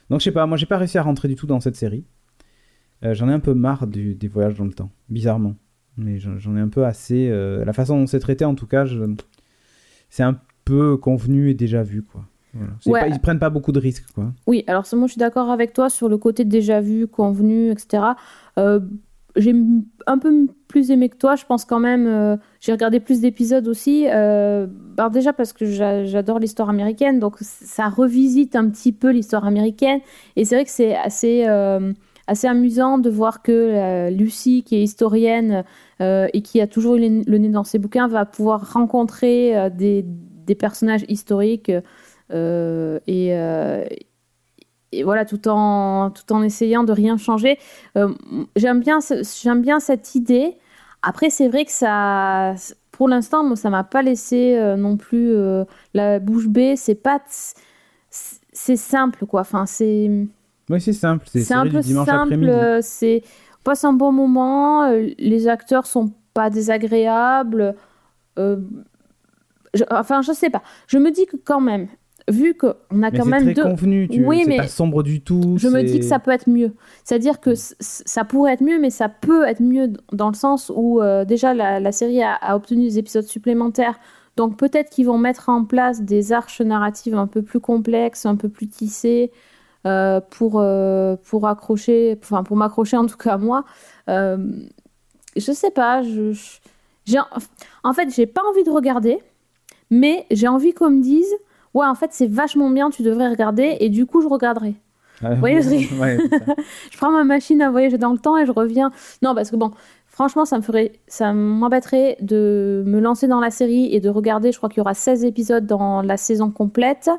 Donc, 0.09 0.19
je 0.19 0.25
sais 0.25 0.31
pas, 0.33 0.45
moi, 0.47 0.57
j'ai 0.57 0.65
pas 0.65 0.77
réussi 0.77 0.97
à 0.97 1.03
rentrer 1.03 1.29
du 1.29 1.35
tout 1.35 1.47
dans 1.47 1.61
cette 1.61 1.77
série. 1.77 2.03
Euh, 3.05 3.13
j'en 3.13 3.29
ai 3.29 3.31
un 3.33 3.39
peu 3.39 3.53
marre 3.53 3.87
du- 3.87 4.15
des 4.15 4.27
voyages 4.27 4.55
dans 4.55 4.65
le 4.65 4.73
temps, 4.73 4.89
bizarrement. 5.07 5.55
Mais 5.95 6.17
j'en 6.19 6.57
ai 6.57 6.59
un 6.59 6.67
peu 6.67 6.85
assez. 6.85 7.29
euh, 7.31 7.63
la 7.63 7.71
façon 7.71 7.97
dont 7.99 8.07
c'est 8.07 8.19
traité, 8.19 8.43
en 8.43 8.55
tout 8.55 8.67
cas, 8.67 8.83
je... 8.85 8.99
c'est 10.09 10.23
un 10.23 10.37
peu 10.65 10.97
convenu 10.97 11.49
et 11.49 11.53
déjà 11.53 11.83
vu, 11.83 12.01
quoi. 12.03 12.25
Voilà. 12.53 12.71
Ouais. 12.85 12.99
pas- 13.01 13.07
ils 13.15 13.19
prennent 13.19 13.39
pas 13.39 13.49
beaucoup 13.49 13.71
de 13.71 13.79
risques, 13.79 14.05
quoi. 14.13 14.25
Oui, 14.47 14.63
alors 14.67 14.85
ça, 14.85 14.95
moi 14.97 15.07
je 15.07 15.13
suis 15.13 15.19
d'accord 15.19 15.49
avec 15.49 15.73
toi 15.73 15.89
sur 15.89 16.09
le 16.09 16.17
côté 16.17 16.45
déjà 16.45 16.81
vu, 16.81 17.07
convenu, 17.07 17.69
etc. 17.71 18.15
Euh, 18.57 18.79
j'ai 19.35 19.53
un 20.07 20.17
peu 20.17 20.47
plus 20.67 20.89
aimé 20.91 21.07
que 21.09 21.15
toi, 21.15 21.35
je 21.35 21.45
pense 21.45 21.63
quand 21.63 21.79
même. 21.79 22.07
euh, 22.07 22.35
j'ai 22.59 22.71
regardé 22.71 22.99
plus 22.99 23.21
d'épisodes 23.21 23.67
aussi. 23.67 24.05
euh, 24.09 24.65
alors 24.97 25.11
déjà 25.11 25.33
parce 25.33 25.53
que 25.53 25.65
j'a- 25.65 26.03
j'adore 26.05 26.39
l'histoire 26.39 26.69
américaine, 26.69 27.19
donc 27.19 27.35
ça 27.39 27.87
revisite 27.89 28.55
un 28.55 28.67
petit 28.69 28.91
peu 28.91 29.11
l'histoire 29.11 29.45
américaine. 29.45 29.99
Et 30.35 30.45
c'est 30.45 30.55
vrai 30.55 30.65
que 30.65 30.71
c'est 30.71 30.95
assez, 30.95 31.45
assez 32.27 32.47
amusant 32.47 32.97
de 32.97 33.09
voir 33.09 33.41
que 33.43 33.51
euh, 33.51 34.09
Lucie, 34.09 34.63
qui 34.63 34.75
est 34.77 34.83
historienne 34.83 35.63
euh, 36.01 36.27
et 36.33 36.41
qui 36.41 36.59
a 36.59 36.67
toujours 36.67 36.95
eu 36.95 36.99
le 37.07 37.21
le 37.25 37.37
nez 37.37 37.49
dans 37.49 37.63
ses 37.63 37.77
bouquins, 37.79 38.07
va 38.07 38.25
pouvoir 38.25 38.73
rencontrer 38.73 39.55
euh, 39.57 39.69
des, 39.69 40.03
des 40.45 40.55
personnages 40.55 41.05
historiques. 41.07 41.71
Euh, 42.31 42.99
et, 43.07 43.35
euh, 43.37 43.85
et 44.91 45.03
voilà, 45.03 45.23
tout 45.25 45.47
en, 45.47 46.09
tout 46.11 46.31
en 46.33 46.41
essayant 46.41 46.83
de 46.83 46.91
rien 46.91 47.17
changer. 47.17 47.59
Euh, 47.97 48.13
j'aime 48.55 48.79
bien, 48.79 48.99
j'aime 49.43 49.61
bien 49.61 49.79
cette 49.79 50.15
idée. 50.15 50.57
Après, 51.01 51.29
c'est 51.29 51.47
vrai 51.47 51.63
que 51.65 51.71
ça, 51.71 52.55
pour 52.91 53.07
l'instant, 53.07 53.43
moi, 53.43 53.55
ça 53.55 53.69
m'a 53.69 53.83
pas 53.83 54.01
laissé 54.01 54.57
euh, 54.57 54.75
non 54.75 54.97
plus 54.97 55.31
euh, 55.31 55.63
la 55.93 56.19
bouche 56.19 56.47
bée. 56.47 56.75
C'est 56.75 56.95
pas, 56.95 57.21
c'est 57.27 57.55
c'est 58.51 58.75
simple, 58.75 59.25
quoi. 59.25 59.41
Enfin, 59.41 59.65
c'est, 59.65 60.09
Oui, 60.69 60.81
c'est 60.81 60.91
simple. 60.93 61.25
C'est 61.29 61.41
c'est 61.43 61.53
un 61.53 61.65
peu 61.67 61.81
simple. 62.05 62.79
C'est, 62.81 63.21
on 63.59 63.63
passe 63.63 63.83
un 63.85 63.93
bon 63.93 64.11
moment. 64.11 64.89
Les 65.17 65.47
acteurs 65.47 65.85
sont 65.85 66.11
pas 66.33 66.49
désagréables. 66.49 67.75
je- 69.73 69.83
enfin, 69.91 70.21
je 70.21 70.31
sais 70.31 70.49
pas. 70.49 70.63
Je 70.87 70.97
me 70.97 71.11
dis 71.11 71.25
que 71.25 71.37
quand 71.37 71.61
même, 71.61 71.87
vu 72.29 72.53
qu'on 72.55 72.69
a 73.03 73.11
Mais 73.11 73.17
quand 73.17 73.25
même 73.25 73.43
très 73.43 73.53
deux. 73.53 73.63
convenu, 73.63 74.07
tu... 74.07 74.25
Oui, 74.25 74.43
mais 74.47 74.57
pas 74.57 74.67
sombre 74.67 75.03
du 75.03 75.21
tout. 75.21 75.55
Je 75.57 75.67
me 75.67 75.81
dis 75.83 75.99
que 75.99 76.05
ça 76.05 76.19
peut 76.19 76.31
être 76.31 76.49
mieux. 76.49 76.71
C'est-à-dire 77.03 77.39
que 77.39 77.53
ça 77.55 78.23
pourrait 78.25 78.53
être 78.53 78.63
mieux, 78.63 78.79
mais 78.79 78.89
ça 78.89 79.09
peut 79.09 79.45
être 79.45 79.61
mieux 79.61 79.91
dans 80.11 80.29
le 80.29 80.35
sens 80.35 80.71
où 80.75 81.01
euh, 81.01 81.25
déjà 81.25 81.53
la, 81.53 81.79
la 81.79 81.91
série 81.91 82.21
a, 82.23 82.33
a 82.35 82.55
obtenu 82.55 82.83
des 82.83 82.99
épisodes 82.99 83.25
supplémentaires. 83.25 83.99
Donc 84.37 84.57
peut-être 84.57 84.89
qu'ils 84.89 85.05
vont 85.05 85.17
mettre 85.17 85.49
en 85.49 85.65
place 85.65 86.01
des 86.01 86.31
arches 86.31 86.61
narratives 86.61 87.15
un 87.15 87.27
peu 87.27 87.41
plus 87.41 87.59
complexes, 87.59 88.25
un 88.25 88.35
peu 88.35 88.47
plus 88.49 88.67
tissées 88.67 89.31
euh, 89.85 90.21
pour, 90.21 90.59
euh, 90.59 91.15
pour 91.25 91.47
accrocher, 91.47 92.17
enfin 92.23 92.43
pour 92.43 92.55
m'accrocher 92.55 92.97
en 92.97 93.05
tout 93.05 93.17
cas 93.17 93.37
moi. 93.37 93.65
Je 94.07 95.51
sais 95.51 95.71
pas, 95.71 96.01
je, 96.03 96.31
je- 96.33 96.59
j'ai, 97.05 97.19
en 97.83 97.93
fait 97.93 98.09
j'ai 98.13 98.25
pas 98.25 98.41
envie 98.49 98.63
de 98.63 98.69
regarder, 98.69 99.19
mais 99.89 100.25
j'ai 100.31 100.47
envie 100.47 100.73
qu'on 100.73 100.89
me 100.89 101.01
dise 101.01 101.31
ouais 101.73 101.85
en 101.85 101.95
fait 101.95 102.09
c'est 102.11 102.27
vachement 102.27 102.69
bien, 102.69 102.89
tu 102.89 103.01
devrais 103.03 103.29
regarder 103.29 103.77
et 103.79 103.89
du 103.89 104.05
coup 104.05 104.21
je 104.21 104.27
regarderai. 104.27 104.75
Ah, 105.23 105.35
voyez, 105.35 105.61
je- 105.61 105.95
ouais, 105.99 106.17
prends 106.97 107.11
ma 107.11 107.23
machine 107.23 107.61
à 107.61 107.69
voyager 107.71 107.97
dans 107.97 108.11
le 108.13 108.17
temps 108.19 108.37
et 108.37 108.45
je 108.45 108.51
reviens. 108.51 108.91
Non, 109.21 109.35
parce 109.35 109.51
que 109.51 109.57
bon, 109.57 109.71
franchement, 110.07 110.45
ça 110.45 110.55
me 110.57 110.61
ferait, 110.61 110.93
ça 111.07 111.33
m'embêterait 111.33 112.15
de 112.21 112.83
me 112.87 112.99
lancer 113.01 113.27
dans 113.27 113.41
la 113.41 113.49
série 113.51 113.93
et 113.93 113.99
de 113.99 114.07
regarder. 114.09 114.53
Je 114.53 114.57
crois 114.57 114.69
qu'il 114.69 114.77
y 114.77 114.81
aura 114.81 114.93
16 114.93 115.25
épisodes 115.25 115.65
dans 115.65 116.01
la 116.01 116.15
saison 116.15 116.51
complète 116.51 117.09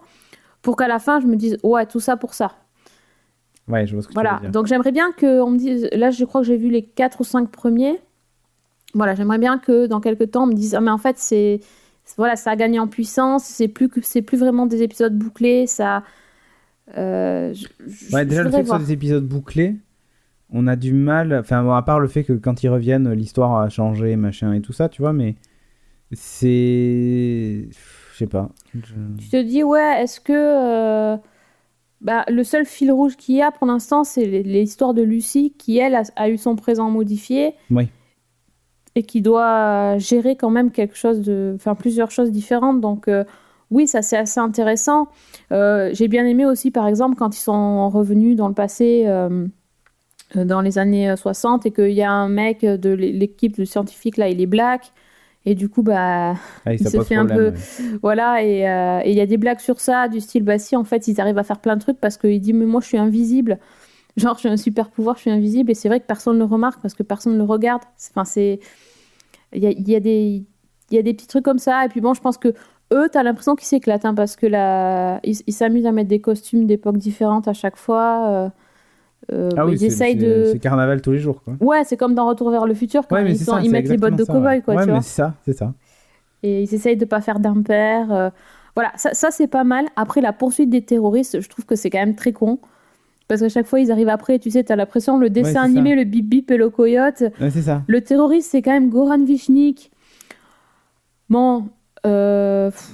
pour 0.62 0.76
qu'à 0.76 0.88
la 0.88 0.98
fin 0.98 1.20
je 1.20 1.26
me 1.26 1.36
dise 1.36 1.58
ouais 1.62 1.84
tout 1.86 2.00
ça 2.00 2.16
pour 2.16 2.32
ça. 2.32 2.52
Ouais, 3.68 3.86
je 3.86 3.92
vois 3.94 4.02
ce 4.02 4.08
que 4.08 4.12
tu 4.12 4.14
Voilà. 4.16 4.34
veux 4.36 4.40
dire. 4.42 4.50
Donc 4.50 4.66
j'aimerais 4.66 4.92
bien 4.92 5.12
que 5.12 5.40
on 5.42 5.50
me 5.50 5.58
dise. 5.58 5.88
Là, 5.92 6.10
je 6.10 6.24
crois 6.24 6.40
que 6.40 6.46
j'ai 6.46 6.56
vu 6.56 6.70
les 6.70 6.82
4 6.82 7.20
ou 7.20 7.24
5 7.24 7.50
premiers. 7.50 8.00
Voilà, 8.94 9.14
j'aimerais 9.14 9.38
bien 9.38 9.58
que 9.58 9.86
dans 9.86 10.00
quelques 10.00 10.30
temps 10.32 10.44
on 10.44 10.46
me 10.48 10.54
dise 10.54 10.74
ah 10.74 10.80
mais 10.80 10.90
en 10.90 10.98
fait 10.98 11.16
c'est- 11.18 11.60
voilà 12.16 12.36
ça 12.36 12.50
a 12.52 12.56
gagné 12.56 12.78
en 12.78 12.86
puissance. 12.88 13.44
C'est 13.44 13.68
plus 13.68 13.90
c'est 14.02 14.22
plus 14.22 14.38
vraiment 14.38 14.66
des 14.66 14.82
épisodes 14.82 15.16
bouclés. 15.16 15.66
Ça. 15.66 16.02
euh, 16.96 17.52
je- 17.54 17.66
je- 17.86 18.14
Ouais, 18.14 18.24
déjà, 18.24 18.42
je 18.42 18.48
le 18.48 18.50
fait 18.50 18.56
que 18.58 18.62
ce 18.64 18.68
soit 18.68 18.78
des 18.78 18.92
épisodes 18.92 19.24
bouclés, 19.26 19.76
on 20.52 20.66
a 20.66 20.74
du 20.76 20.92
mal. 20.92 21.32
Enfin, 21.34 21.62
bon, 21.62 21.72
à 21.72 21.82
part 21.82 22.00
le 22.00 22.08
fait 22.08 22.24
que 22.24 22.32
quand 22.32 22.62
ils 22.64 22.68
reviennent, 22.68 23.12
l'histoire 23.12 23.56
a 23.60 23.68
changé, 23.68 24.16
machin 24.16 24.52
et 24.54 24.60
tout 24.60 24.72
ça, 24.72 24.88
tu 24.88 25.02
vois, 25.02 25.12
mais 25.12 25.36
c'est. 26.40 27.68
Je 28.12 28.16
sais 28.18 28.26
pas. 28.26 28.50
Je- 28.74 28.80
Tu 29.18 29.28
te 29.30 29.42
dis, 29.42 29.62
ouais, 29.62 30.02
est-ce 30.02 30.20
que. 30.20 30.32
euh, 30.34 31.16
bah, 32.00 32.24
le 32.28 32.44
seul 32.44 32.64
fil 32.64 32.90
rouge 32.90 33.16
qu'il 33.16 33.36
y 33.36 33.42
a 33.42 33.50
pour 33.50 33.66
l'instant, 33.66 34.04
c'est 34.04 34.24
l'histoire 34.42 34.94
de 34.94 35.02
Lucie 35.02 35.52
qui, 35.58 35.78
elle, 35.78 35.94
a, 35.94 36.02
a 36.16 36.28
eu 36.30 36.38
son 36.38 36.56
présent 36.56 36.90
modifié. 36.90 37.52
Oui. 37.70 37.88
Et 39.00 39.02
qui 39.02 39.22
doit 39.22 39.96
gérer 39.98 40.36
quand 40.36 40.50
même 40.50 40.70
quelque 40.70 40.94
chose 40.96 41.20
de. 41.22 41.52
Enfin, 41.56 41.74
plusieurs 41.74 42.10
choses 42.10 42.30
différentes. 42.30 42.80
Donc, 42.82 43.08
euh, 43.08 43.24
oui, 43.70 43.86
ça, 43.86 44.02
c'est 44.02 44.18
assez 44.18 44.40
intéressant. 44.40 45.08
Euh, 45.52 45.90
J'ai 45.94 46.06
bien 46.08 46.26
aimé 46.26 46.44
aussi, 46.44 46.70
par 46.70 46.86
exemple, 46.86 47.16
quand 47.16 47.34
ils 47.34 47.40
sont 47.40 47.88
revenus 47.88 48.36
dans 48.36 48.48
le 48.48 48.54
passé. 48.54 49.04
euh, 49.06 49.46
dans 50.36 50.60
les 50.60 50.78
années 50.78 51.12
60 51.16 51.66
et 51.66 51.72
qu'il 51.72 51.90
y 51.92 52.02
a 52.02 52.12
un 52.12 52.28
mec 52.28 52.60
de 52.64 52.90
l'é- 52.90 53.12
l'équipe 53.12 53.56
de 53.58 53.64
scientifiques 53.64 54.16
là, 54.16 54.28
il 54.28 54.40
est 54.40 54.46
black 54.46 54.92
et 55.44 55.54
du 55.56 55.68
coup 55.68 55.82
bah 55.82 56.34
Ah, 56.66 56.72
Il 56.72 56.78
se 56.78 57.00
fait 57.00 57.16
un 57.16 57.26
problème, 57.26 57.52
peu- 57.52 57.58
ouais. 57.58 57.98
voilà, 58.02 58.42
et 58.44 59.10
il 59.10 59.16
y 59.16 59.20
a 59.20 59.26
des 59.26 59.38
blagues 59.38 59.58
sur 59.58 59.80
ça, 59.80 60.06
du 60.08 60.20
style, 60.20 60.44
bah 60.44 60.58
si, 60.58 60.76
en 60.76 60.84
fait, 60.84 61.08
ils 61.08 61.20
arrivent 61.20 61.38
à 61.38 61.42
faire 61.42 61.58
plein 61.58 61.76
de 61.76 61.80
trucs 61.80 61.98
parce 61.98 62.16
qu'il 62.16 62.40
dit, 62.40 62.52
mais 62.52 62.66
moi, 62.66 62.80
je 62.80 62.86
suis 62.86 62.98
invisible. 62.98 63.58
Genre, 64.16 64.38
j'ai 64.42 64.48
un 64.50 64.56
super 64.58 64.90
pouvoir, 64.90 65.16
je 65.16 65.22
suis 65.22 65.30
invisible, 65.30 65.70
et 65.70 65.74
c'est 65.74 65.88
vrai 65.88 66.00
que 66.00 66.06
personne 66.06 66.34
ne 66.34 66.40
le 66.40 66.44
remarque 66.46 66.82
parce 66.82 66.94
que 66.94 67.02
personne 67.04 67.32
ne 67.34 67.38
le 67.38 67.44
regarde. 67.44 67.82
Enfin, 68.10 68.24
c'est. 68.24 68.60
Il 69.52 69.62
y 69.62 69.66
a, 69.66 69.70
y, 69.72 69.94
a 69.96 70.00
des... 70.00 70.44
y 70.90 70.98
a 70.98 71.02
des 71.02 71.14
petits 71.14 71.26
trucs 71.26 71.44
comme 71.44 71.58
ça, 71.58 71.84
et 71.84 71.88
puis 71.88 72.00
bon, 72.00 72.14
je 72.14 72.20
pense 72.20 72.38
que 72.38 72.48
eux, 72.92 73.08
t'as 73.12 73.22
l'impression 73.22 73.54
qu'ils 73.56 73.66
s'éclatent, 73.68 74.04
hein, 74.04 74.14
parce 74.14 74.36
que 74.36 74.46
là, 74.46 75.20
ils 75.24 75.52
s'amusent 75.52 75.86
à 75.86 75.92
mettre 75.92 76.08
des 76.08 76.20
costumes 76.20 76.66
d'époques 76.66 76.98
différentes 76.98 77.48
à 77.48 77.52
chaque 77.52 77.76
fois. 77.76 78.28
euh, 78.30 78.48
euh, 79.32 79.48
Ah 79.56 79.66
oui, 79.66 79.74
ils 79.74 79.84
essayent 79.84 80.16
de. 80.16 80.44
c'est 80.52 80.58
carnaval 80.58 81.02
tous 81.02 81.12
les 81.12 81.18
jours, 81.18 81.42
quoi. 81.42 81.54
Ouais, 81.60 81.84
c'est 81.84 81.96
comme 81.96 82.14
dans 82.14 82.26
Retour 82.26 82.50
vers 82.50 82.66
le 82.66 82.74
futur, 82.74 83.06
quand 83.06 83.16
Ouais, 83.16 83.30
ils, 83.30 83.36
c'est 83.36 83.44
sont- 83.44 83.52
ça, 83.52 83.60
ils 83.60 83.66
c'est 83.66 83.72
mettent 83.72 83.88
les 83.88 83.96
bottes 83.98 84.16
de 84.16 84.24
ça, 84.24 84.32
cow-boy, 84.32 84.56
ouais. 84.56 84.62
quoi, 84.62 84.76
Ouais, 84.76 84.84
tu 84.86 84.90
mais 84.92 85.00
c'est 85.02 85.16
ça, 85.16 85.34
c'est 85.44 85.52
ça. 85.52 85.72
Et 86.42 86.62
ils 86.62 86.74
essayent 86.74 86.96
de 86.96 87.04
pas 87.04 87.20
faire 87.20 87.38
d'impair. 87.38 88.12
euh, 88.12 88.30
Voilà, 88.74 88.92
ça, 88.96 89.12
ça, 89.14 89.30
c'est 89.30 89.46
pas 89.48 89.64
mal. 89.64 89.86
Après, 89.96 90.20
la 90.20 90.32
poursuite 90.32 90.70
des 90.70 90.82
terroristes, 90.82 91.40
je 91.40 91.48
trouve 91.48 91.66
que 91.66 91.76
c'est 91.76 91.90
quand 91.90 91.98
même 91.98 92.16
très 92.16 92.32
con. 92.32 92.58
Parce 93.30 93.42
qu'à 93.42 93.48
chaque 93.48 93.66
fois, 93.66 93.78
ils 93.78 93.92
arrivent 93.92 94.08
après, 94.08 94.40
tu 94.40 94.50
sais, 94.50 94.64
t'as 94.64 94.74
l'impression, 94.74 95.16
le 95.16 95.30
dessin 95.30 95.52
ça. 95.52 95.62
animé, 95.62 95.94
le 95.94 96.02
bip 96.02 96.28
bip 96.28 96.50
et 96.50 96.56
le 96.56 96.68
coyote. 96.68 97.22
Ouais, 97.40 97.48
c'est 97.48 97.62
ça. 97.62 97.84
Le 97.86 98.00
terroriste, 98.00 98.50
c'est 98.50 98.60
quand 98.60 98.72
même 98.72 98.90
Goran 98.90 99.22
Vishnik. 99.22 99.92
Bon, 101.28 101.68
euh, 102.06 102.72
pff, 102.72 102.90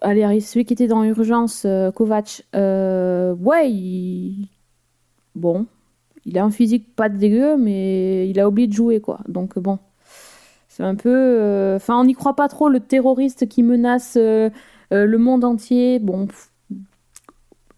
allez, 0.00 0.38
celui 0.38 0.64
qui 0.66 0.74
était 0.74 0.86
dans 0.86 1.02
Urgence, 1.02 1.64
euh, 1.66 1.90
Kovac, 1.90 2.44
euh, 2.54 3.34
ouais, 3.34 3.72
il... 3.72 4.50
Bon, 5.34 5.66
il 6.26 6.38
a 6.38 6.44
un 6.44 6.52
physique 6.52 6.94
pas 6.94 7.08
dégueu, 7.08 7.56
mais 7.56 8.28
il 8.28 8.38
a 8.38 8.48
oublié 8.48 8.68
de 8.68 8.72
jouer, 8.72 9.00
quoi. 9.00 9.18
Donc, 9.26 9.58
bon, 9.58 9.80
c'est 10.68 10.84
un 10.84 10.94
peu... 10.94 11.10
euh, 11.12 11.74
Enfin, 11.74 11.98
on 11.98 12.04
n'y 12.04 12.14
croit 12.14 12.36
pas 12.36 12.46
trop, 12.46 12.68
le 12.68 12.78
terroriste 12.78 13.48
qui 13.48 13.64
menace 13.64 14.16
le 14.16 15.16
monde 15.16 15.42
entier. 15.42 15.98
Bon, 15.98 16.28
pff, 16.28 16.52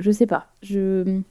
je 0.01 0.11
sais 0.11 0.27
pas. 0.27 0.49
Je... 0.61 1.23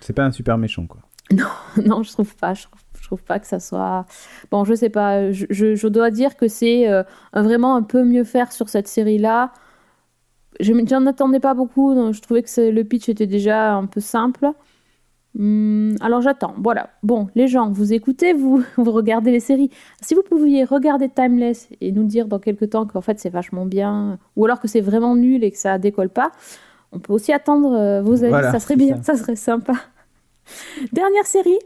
C'est 0.00 0.12
pas 0.12 0.24
un 0.24 0.30
super 0.30 0.58
méchant, 0.58 0.86
quoi. 0.86 1.00
non, 1.84 2.02
je 2.02 2.12
trouve 2.12 2.34
pas. 2.36 2.54
Je 2.54 2.66
trouve, 3.04 3.22
pas 3.22 3.38
que 3.38 3.46
ça 3.46 3.60
soit. 3.60 4.06
Bon, 4.50 4.64
je 4.64 4.74
sais 4.74 4.90
pas. 4.90 5.30
Je, 5.32 5.88
dois 5.88 6.10
dire 6.10 6.36
que 6.36 6.48
c'est 6.48 6.90
euh, 6.90 7.02
vraiment 7.32 7.76
un 7.76 7.82
peu 7.82 8.04
mieux 8.04 8.24
faire 8.24 8.52
sur 8.52 8.68
cette 8.68 8.88
série-là. 8.88 9.52
Je 10.60 10.72
n'en 10.72 11.06
attendais 11.06 11.40
pas 11.40 11.54
beaucoup. 11.54 11.94
Je 12.12 12.20
trouvais 12.20 12.42
que 12.42 12.70
le 12.70 12.84
pitch 12.84 13.08
était 13.08 13.26
déjà 13.26 13.74
un 13.74 13.86
peu 13.86 14.00
simple. 14.00 14.52
Hum, 15.38 15.94
alors 16.00 16.20
j'attends. 16.20 16.54
Voilà. 16.58 16.90
Bon, 17.02 17.28
les 17.34 17.48
gens, 17.48 17.70
vous 17.70 17.92
écoutez, 17.92 18.32
vous, 18.32 18.64
vous 18.76 18.90
regardez 18.90 19.30
les 19.30 19.40
séries. 19.40 19.70
Si 20.02 20.14
vous 20.14 20.22
pouviez 20.22 20.64
regarder 20.64 21.08
Timeless 21.08 21.68
et 21.80 21.92
nous 21.92 22.04
dire 22.04 22.26
dans 22.26 22.38
quelques 22.38 22.70
temps 22.70 22.86
qu'en 22.86 23.00
fait 23.00 23.20
c'est 23.20 23.30
vachement 23.30 23.66
bien, 23.66 24.18
ou 24.36 24.44
alors 24.44 24.60
que 24.60 24.68
c'est 24.68 24.80
vraiment 24.80 25.14
nul 25.14 25.44
et 25.44 25.50
que 25.50 25.58
ça 25.58 25.78
décolle 25.78 26.10
pas, 26.10 26.32
on 26.92 26.98
peut 26.98 27.12
aussi 27.12 27.32
attendre 27.32 27.72
euh, 27.72 28.02
vos 28.02 28.22
avis. 28.22 28.30
Voilà, 28.30 28.52
ça 28.52 28.60
serait 28.60 28.76
bien, 28.76 29.02
ça 29.02 29.16
serait 29.16 29.36
sympa. 29.36 29.74
Dernière 30.92 31.26
série, 31.26 31.58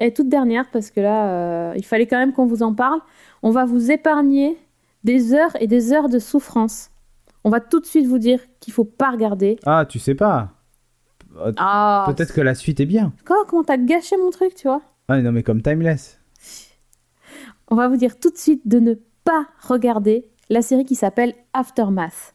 et 0.00 0.12
toute 0.12 0.28
dernière 0.28 0.70
parce 0.70 0.90
que 0.90 1.00
là, 1.00 1.30
euh, 1.30 1.74
il 1.76 1.84
fallait 1.84 2.06
quand 2.06 2.18
même 2.18 2.32
qu'on 2.32 2.46
vous 2.46 2.62
en 2.62 2.74
parle. 2.74 3.00
On 3.42 3.50
va 3.50 3.64
vous 3.64 3.90
épargner 3.90 4.56
des 5.04 5.34
heures 5.34 5.56
et 5.60 5.66
des 5.66 5.92
heures 5.92 6.08
de 6.08 6.18
souffrance. 6.18 6.90
On 7.44 7.50
va 7.50 7.60
tout 7.60 7.80
de 7.80 7.86
suite 7.86 8.06
vous 8.06 8.18
dire 8.18 8.40
qu'il 8.60 8.72
faut 8.72 8.84
pas 8.84 9.10
regarder. 9.10 9.58
Ah, 9.64 9.86
tu 9.88 9.98
sais 9.98 10.14
pas. 10.14 10.52
Ah, 11.56 12.04
Peut-être 12.08 12.32
que 12.32 12.40
la 12.40 12.54
suite 12.54 12.80
est 12.80 12.86
bien. 12.86 13.12
Comment, 13.24 13.44
comment 13.46 13.64
t'as 13.64 13.76
gâché 13.76 14.16
mon 14.16 14.30
truc, 14.30 14.54
tu 14.54 14.66
vois? 14.66 14.82
Ah, 15.08 15.20
non, 15.20 15.32
mais 15.32 15.42
comme 15.42 15.62
Timeless. 15.62 16.18
On 17.70 17.76
va 17.76 17.88
vous 17.88 17.96
dire 17.96 18.18
tout 18.18 18.30
de 18.30 18.36
suite 18.36 18.66
de 18.66 18.78
ne 18.78 18.94
pas 19.24 19.46
regarder 19.60 20.28
la 20.48 20.62
série 20.62 20.84
qui 20.84 20.94
s'appelle 20.94 21.34
Aftermath. 21.52 22.34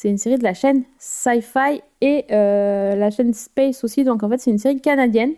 C'est 0.00 0.08
une 0.08 0.16
série 0.16 0.38
de 0.38 0.44
la 0.44 0.54
chaîne 0.54 0.84
Sci-Fi 0.96 1.82
et 2.00 2.24
euh, 2.30 2.96
la 2.96 3.10
chaîne 3.10 3.34
Space 3.34 3.84
aussi. 3.84 4.02
Donc 4.02 4.22
en 4.22 4.30
fait, 4.30 4.38
c'est 4.38 4.50
une 4.50 4.56
série 4.56 4.80
canadienne 4.80 5.34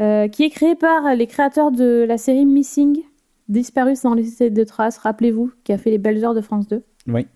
euh, 0.00 0.28
qui 0.28 0.44
est 0.44 0.50
créée 0.50 0.76
par 0.76 1.12
les 1.12 1.26
créateurs 1.26 1.72
de 1.72 2.04
la 2.06 2.18
série 2.18 2.46
Missing, 2.46 3.00
Disparus 3.48 4.02
dans 4.02 4.14
les 4.14 4.22
cités 4.22 4.50
de 4.50 4.62
traces, 4.62 4.98
rappelez-vous, 4.98 5.50
qui 5.64 5.72
a 5.72 5.78
fait 5.78 5.90
les 5.90 5.98
belles 5.98 6.24
heures 6.24 6.34
de 6.34 6.40
France 6.40 6.68
2. 6.68 6.84
Oui. 7.08 7.26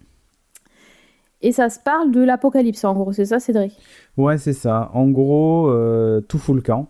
Et 1.40 1.50
ça 1.50 1.68
se 1.68 1.80
parle 1.80 2.12
de 2.12 2.22
l'apocalypse 2.22 2.84
en 2.84 2.94
gros, 2.94 3.12
c'est 3.12 3.24
ça 3.24 3.40
Cédric? 3.40 3.76
Ouais, 4.16 4.38
c'est 4.38 4.52
ça. 4.52 4.92
En 4.94 5.08
gros, 5.08 5.70
euh, 5.70 6.20
tout 6.20 6.38
fout 6.38 6.54
le 6.54 6.62
camp. 6.62 6.88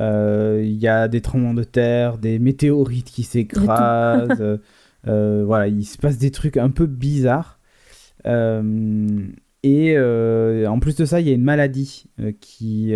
Euh, 0.00 0.60
Il 0.64 0.78
y 0.78 0.88
a 0.88 1.06
des 1.06 1.20
tremblements 1.20 1.54
de 1.54 1.62
terre, 1.62 2.18
des 2.18 2.40
météorites 2.40 3.12
qui 3.12 3.22
s'écrasent. 3.22 4.58
euh, 5.06 5.44
voilà, 5.46 5.68
il 5.68 5.84
se 5.84 5.96
passe 5.96 6.18
des 6.18 6.32
trucs 6.32 6.56
un 6.56 6.70
peu 6.70 6.86
bizarres. 6.86 7.59
Euh, 8.26 9.26
et 9.62 9.94
euh, 9.96 10.66
en 10.66 10.78
plus 10.80 10.96
de 10.96 11.04
ça, 11.04 11.20
il 11.20 11.28
y 11.28 11.30
a 11.30 11.34
une 11.34 11.42
maladie 11.42 12.06
euh, 12.18 12.32
qui, 12.40 12.94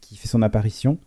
qui 0.00 0.16
fait 0.16 0.28
son 0.28 0.42
apparition, 0.42 0.98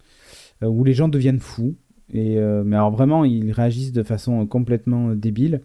où 0.61 0.83
les 0.83 0.93
gens 0.93 1.07
deviennent 1.09 1.39
fous. 1.39 1.75
Et, 2.13 2.39
mais 2.39 2.75
alors 2.75 2.91
vraiment, 2.91 3.25
ils 3.25 3.51
réagissent 3.51 3.91
de 3.91 4.03
façon 4.03 4.45
complètement 4.47 5.13
débile. 5.13 5.61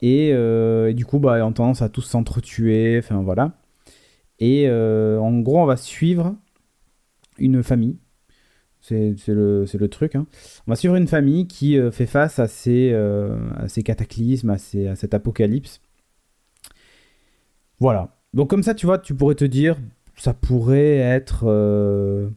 Et, 0.00 0.32
du 0.94 1.04
coup, 1.04 1.18
bah, 1.18 1.38
ils 1.38 1.42
ont 1.42 1.52
tendance 1.52 1.82
à 1.82 1.88
tous 1.88 2.02
s'entretuer. 2.02 2.98
Enfin 2.98 3.20
voilà. 3.22 3.58
Et 4.38 4.70
en 4.70 5.40
gros, 5.40 5.60
on 5.60 5.66
va 5.66 5.76
suivre 5.76 6.36
une 7.38 7.62
famille. 7.62 7.98
C'est 8.80 9.14
le, 9.28 9.64
le 9.72 9.88
truc. 9.88 10.16
hein. 10.16 10.26
On 10.66 10.72
va 10.72 10.76
suivre 10.76 10.96
une 10.96 11.08
famille 11.08 11.46
qui 11.46 11.78
fait 11.90 12.06
face 12.06 12.38
à 12.38 12.48
ces, 12.48 12.92
à 12.94 13.68
ces 13.68 13.82
cataclysmes, 13.82 14.50
à, 14.50 14.58
ces- 14.58 14.86
à 14.86 14.96
cet 14.96 15.14
apocalypse. 15.14 15.80
Voilà. 17.82 18.08
Donc 18.32 18.48
comme 18.48 18.62
ça, 18.62 18.74
tu 18.74 18.86
vois, 18.86 18.98
tu 18.98 19.14
pourrais 19.14 19.34
te 19.34 19.44
dire, 19.44 19.76
ça 20.16 20.32
pourrait 20.34 20.96
être... 20.98 21.44
euh, 21.48 22.28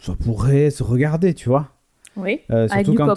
ça 0.00 0.14
pourrait 0.14 0.70
se 0.70 0.82
regarder, 0.82 1.34
tu 1.34 1.48
vois. 1.50 1.68
Oui. 2.16 2.40
Euh, 2.50 2.66
Avec 2.70 2.88
du 2.88 2.96
popcorn 2.96 3.16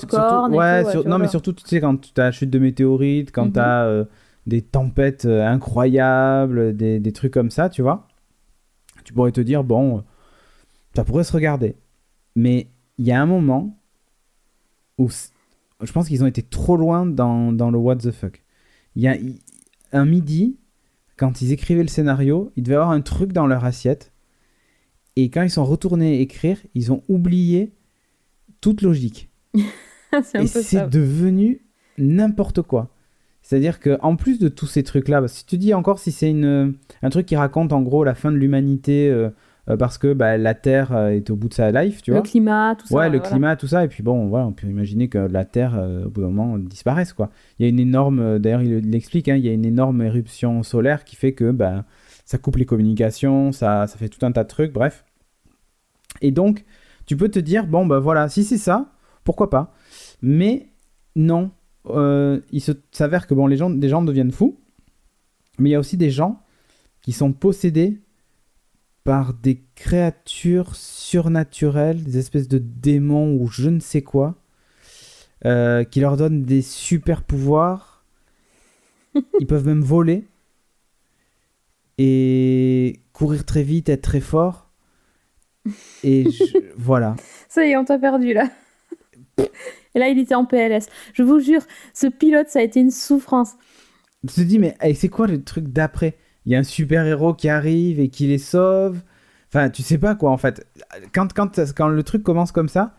surtout- 0.51 0.53
et 0.53 0.57
ouais, 0.57 0.83
tout, 0.83 0.91
sur- 0.91 1.07
non, 1.07 1.17
mais 1.17 1.27
surtout, 1.27 1.53
tu 1.53 1.63
sais, 1.65 1.79
quand 1.79 1.97
tu 2.01 2.11
as 2.19 2.25
la 2.25 2.31
chute 2.31 2.49
de 2.49 2.59
météorites, 2.59 3.31
quand 3.31 3.45
Mhm. 3.45 3.53
tu 3.53 3.59
as 3.59 4.05
des 4.47 4.61
tempêtes 4.61 5.25
euh, 5.25 5.47
incroyables, 5.47 6.75
des, 6.75 6.99
des 6.99 7.11
trucs 7.13 7.33
comme 7.33 7.49
ça, 7.51 7.69
tu 7.69 7.81
vois, 7.81 8.07
tu 9.03 9.13
pourrais 9.13 9.31
te 9.31 9.41
dire, 9.41 9.63
bon, 9.63 9.99
euh, 9.99 10.01
ça 10.95 11.03
pourrait 11.05 11.23
se 11.23 11.31
regarder. 11.33 11.75
Mais 12.35 12.67
il 12.97 13.05
y 13.07 13.11
a 13.11 13.21
un 13.21 13.25
moment 13.25 13.77
où 14.97 15.09
je 15.09 15.91
pense 15.91 16.07
qu'ils 16.07 16.23
ont 16.23 16.27
été 16.27 16.43
trop 16.43 16.75
loin 16.77 17.05
dans, 17.05 17.51
dans 17.51 17.71
le 17.71 17.77
what 17.77 17.95
the 17.97 18.11
fuck. 18.11 18.43
Il 18.95 19.01
y 19.03 19.07
a 19.07 19.15
un 19.93 20.05
midi, 20.05 20.57
quand 21.21 21.43
ils 21.43 21.51
écrivaient 21.51 21.83
le 21.83 21.87
scénario, 21.87 22.51
il 22.55 22.63
devait 22.63 22.73
y 22.73 22.77
avoir 22.77 22.89
un 22.89 23.01
truc 23.01 23.31
dans 23.31 23.45
leur 23.45 23.63
assiette. 23.63 24.11
Et 25.15 25.29
quand 25.29 25.43
ils 25.43 25.51
sont 25.51 25.63
retournés 25.63 26.19
écrire, 26.19 26.57
ils 26.73 26.91
ont 26.91 27.03
oublié 27.09 27.75
toute 28.59 28.81
logique. 28.81 29.29
Et 30.33 30.47
c'est 30.47 30.89
devenu 30.89 31.61
n'importe 31.99 32.63
quoi. 32.63 32.89
C'est-à-dire 33.43 33.79
que 33.79 33.99
en 34.01 34.15
plus 34.15 34.39
de 34.39 34.47
tous 34.47 34.65
ces 34.65 34.81
trucs-là, 34.81 35.27
si 35.27 35.45
tu 35.45 35.59
dis 35.59 35.75
encore 35.75 35.99
si 35.99 36.11
c'est 36.11 36.31
une 36.31 36.73
un 37.03 37.09
truc 37.11 37.27
qui 37.27 37.35
raconte 37.35 37.71
en 37.71 37.83
gros 37.83 38.03
la 38.03 38.15
fin 38.15 38.31
de 38.31 38.37
l'humanité 38.37 39.07
euh, 39.07 39.29
parce 39.77 39.97
que 39.97 40.13
bah, 40.13 40.37
la 40.37 40.53
Terre 40.53 40.91
euh, 40.95 41.09
est 41.09 41.29
au 41.29 41.35
bout 41.35 41.49
de 41.49 41.53
sa 41.53 41.71
life, 41.71 42.01
tu 42.01 42.11
Le 42.11 42.17
vois. 42.17 42.23
climat, 42.23 42.75
tout 42.75 42.87
ça. 42.87 42.95
Ouais, 42.95 43.09
le 43.09 43.17
voilà. 43.17 43.29
climat, 43.29 43.55
tout 43.55 43.67
ça, 43.67 43.83
et 43.83 43.87
puis 43.87 44.03
bon, 44.03 44.27
voilà, 44.27 44.47
on 44.47 44.53
peut 44.53 44.67
imaginer 44.67 45.07
que 45.07 45.17
la 45.17 45.45
Terre, 45.45 45.75
euh, 45.77 46.05
au 46.05 46.09
bout 46.09 46.21
d'un 46.21 46.29
moment, 46.29 46.57
disparaisse, 46.57 47.13
quoi. 47.13 47.29
Il 47.59 47.63
y 47.63 47.65
a 47.65 47.69
une 47.69 47.79
énorme, 47.79 48.19
euh, 48.19 48.39
d'ailleurs, 48.39 48.61
il 48.61 48.77
l'explique, 48.89 49.27
hein, 49.29 49.35
il 49.35 49.45
y 49.45 49.49
a 49.49 49.53
une 49.53 49.65
énorme 49.65 50.01
éruption 50.01 50.63
solaire 50.63 51.03
qui 51.03 51.15
fait 51.15 51.33
que 51.33 51.51
bah, 51.51 51.85
ça 52.25 52.37
coupe 52.37 52.55
les 52.57 52.65
communications, 52.65 53.51
ça, 53.51 53.87
ça 53.87 53.97
fait 53.97 54.09
tout 54.09 54.25
un 54.25 54.31
tas 54.31 54.43
de 54.43 54.49
trucs, 54.49 54.73
bref. 54.73 55.05
Et 56.21 56.31
donc, 56.31 56.65
tu 57.05 57.15
peux 57.17 57.29
te 57.29 57.39
dire, 57.39 57.67
bon, 57.67 57.85
bah 57.85 57.99
voilà, 57.99 58.29
si 58.29 58.43
c'est 58.43 58.57
ça, 58.57 58.91
pourquoi 59.23 59.49
pas. 59.49 59.73
Mais 60.21 60.69
non, 61.15 61.51
euh, 61.89 62.39
il 62.51 62.61
s'avère 62.91 63.27
que 63.27 63.33
bon, 63.33 63.47
les 63.47 63.57
gens, 63.57 63.69
des 63.69 63.89
gens 63.89 64.01
deviennent 64.01 64.31
fous, 64.31 64.59
mais 65.59 65.69
il 65.69 65.73
y 65.73 65.75
a 65.75 65.79
aussi 65.79 65.97
des 65.97 66.09
gens 66.09 66.41
qui 67.01 67.11
sont 67.11 67.33
possédés 67.33 67.99
par 69.03 69.33
des 69.33 69.61
créatures 69.75 70.75
surnaturelles, 70.75 72.03
des 72.03 72.17
espèces 72.17 72.47
de 72.47 72.59
démons 72.59 73.35
ou 73.35 73.47
je 73.47 73.69
ne 73.69 73.79
sais 73.79 74.01
quoi, 74.03 74.35
euh, 75.45 75.83
qui 75.83 75.99
leur 75.99 76.17
donnent 76.17 76.43
des 76.43 76.61
super 76.61 77.23
pouvoirs. 77.23 78.05
Ils 79.39 79.47
peuvent 79.47 79.65
même 79.65 79.81
voler. 79.81 80.27
et 81.97 82.99
courir 83.13 83.45
très 83.45 83.63
vite, 83.63 83.89
être 83.89 84.01
très 84.01 84.21
fort. 84.21 84.69
Et 86.03 86.23
je- 86.31 86.57
voilà. 86.75 87.15
Ça 87.49 87.65
y 87.65 87.71
est, 87.71 87.77
on 87.77 87.85
t'a 87.85 87.99
perdu 87.99 88.33
là. 88.33 88.49
Et 89.93 89.99
là, 89.99 90.07
il 90.07 90.17
était 90.19 90.35
en 90.35 90.45
PLS. 90.45 90.87
Je 91.13 91.21
vous 91.21 91.39
jure, 91.39 91.61
ce 91.93 92.07
pilote, 92.07 92.47
ça 92.47 92.59
a 92.59 92.61
été 92.61 92.79
une 92.79 92.91
souffrance. 92.91 93.55
Tu 94.25 94.33
te 94.35 94.41
dis, 94.41 94.57
mais 94.57 94.75
hey, 94.79 94.95
c'est 94.95 95.09
quoi 95.09 95.27
le 95.27 95.43
truc 95.43 95.67
d'après? 95.67 96.15
Il 96.45 96.51
y 96.51 96.55
a 96.55 96.59
un 96.59 96.63
super-héros 96.63 97.33
qui 97.33 97.49
arrive 97.49 97.99
et 97.99 98.09
qui 98.09 98.27
les 98.27 98.37
sauve. 98.37 98.99
Enfin, 99.49 99.69
tu 99.69 99.81
sais 99.83 99.97
pas 99.97 100.15
quoi 100.15 100.31
en 100.31 100.37
fait. 100.37 100.65
Quand, 101.13 101.33
quand, 101.33 101.59
quand 101.75 101.87
le 101.87 102.03
truc 102.03 102.23
commence 102.23 102.51
comme 102.51 102.69
ça, 102.69 102.95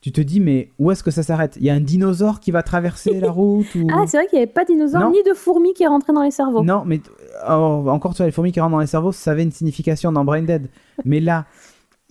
tu 0.00 0.12
te 0.12 0.20
dis, 0.20 0.38
mais 0.38 0.70
où 0.78 0.90
est-ce 0.90 1.02
que 1.02 1.10
ça 1.10 1.22
s'arrête? 1.22 1.56
Il 1.58 1.64
y 1.64 1.70
a 1.70 1.74
un 1.74 1.80
dinosaure 1.80 2.38
qui 2.40 2.50
va 2.50 2.62
traverser 2.62 3.18
la 3.20 3.30
route 3.30 3.74
ou... 3.74 3.86
Ah, 3.92 4.04
c'est 4.06 4.18
vrai 4.18 4.26
qu'il 4.26 4.36
n'y 4.38 4.42
avait 4.42 4.52
pas 4.52 4.64
de 4.64 4.74
dinosaures 4.74 5.00
Non. 5.00 5.10
ni 5.12 5.22
de 5.22 5.32
fourmis 5.32 5.72
qui 5.72 5.86
rentraient 5.86 6.12
dans 6.12 6.22
les 6.22 6.30
cerveaux. 6.30 6.62
Non, 6.62 6.82
mais 6.84 7.00
oh, 7.48 7.84
encore 7.88 8.14
sur 8.14 8.24
les 8.26 8.30
fourmis 8.30 8.52
qui 8.52 8.60
rentrent 8.60 8.72
dans 8.72 8.80
les 8.80 8.86
cerveaux, 8.86 9.12
ça 9.12 9.30
avait 9.30 9.44
une 9.44 9.50
signification 9.50 10.12
dans 10.12 10.24
Brain 10.26 10.42
Dead. 10.42 10.68
mais 11.06 11.20
là, 11.20 11.46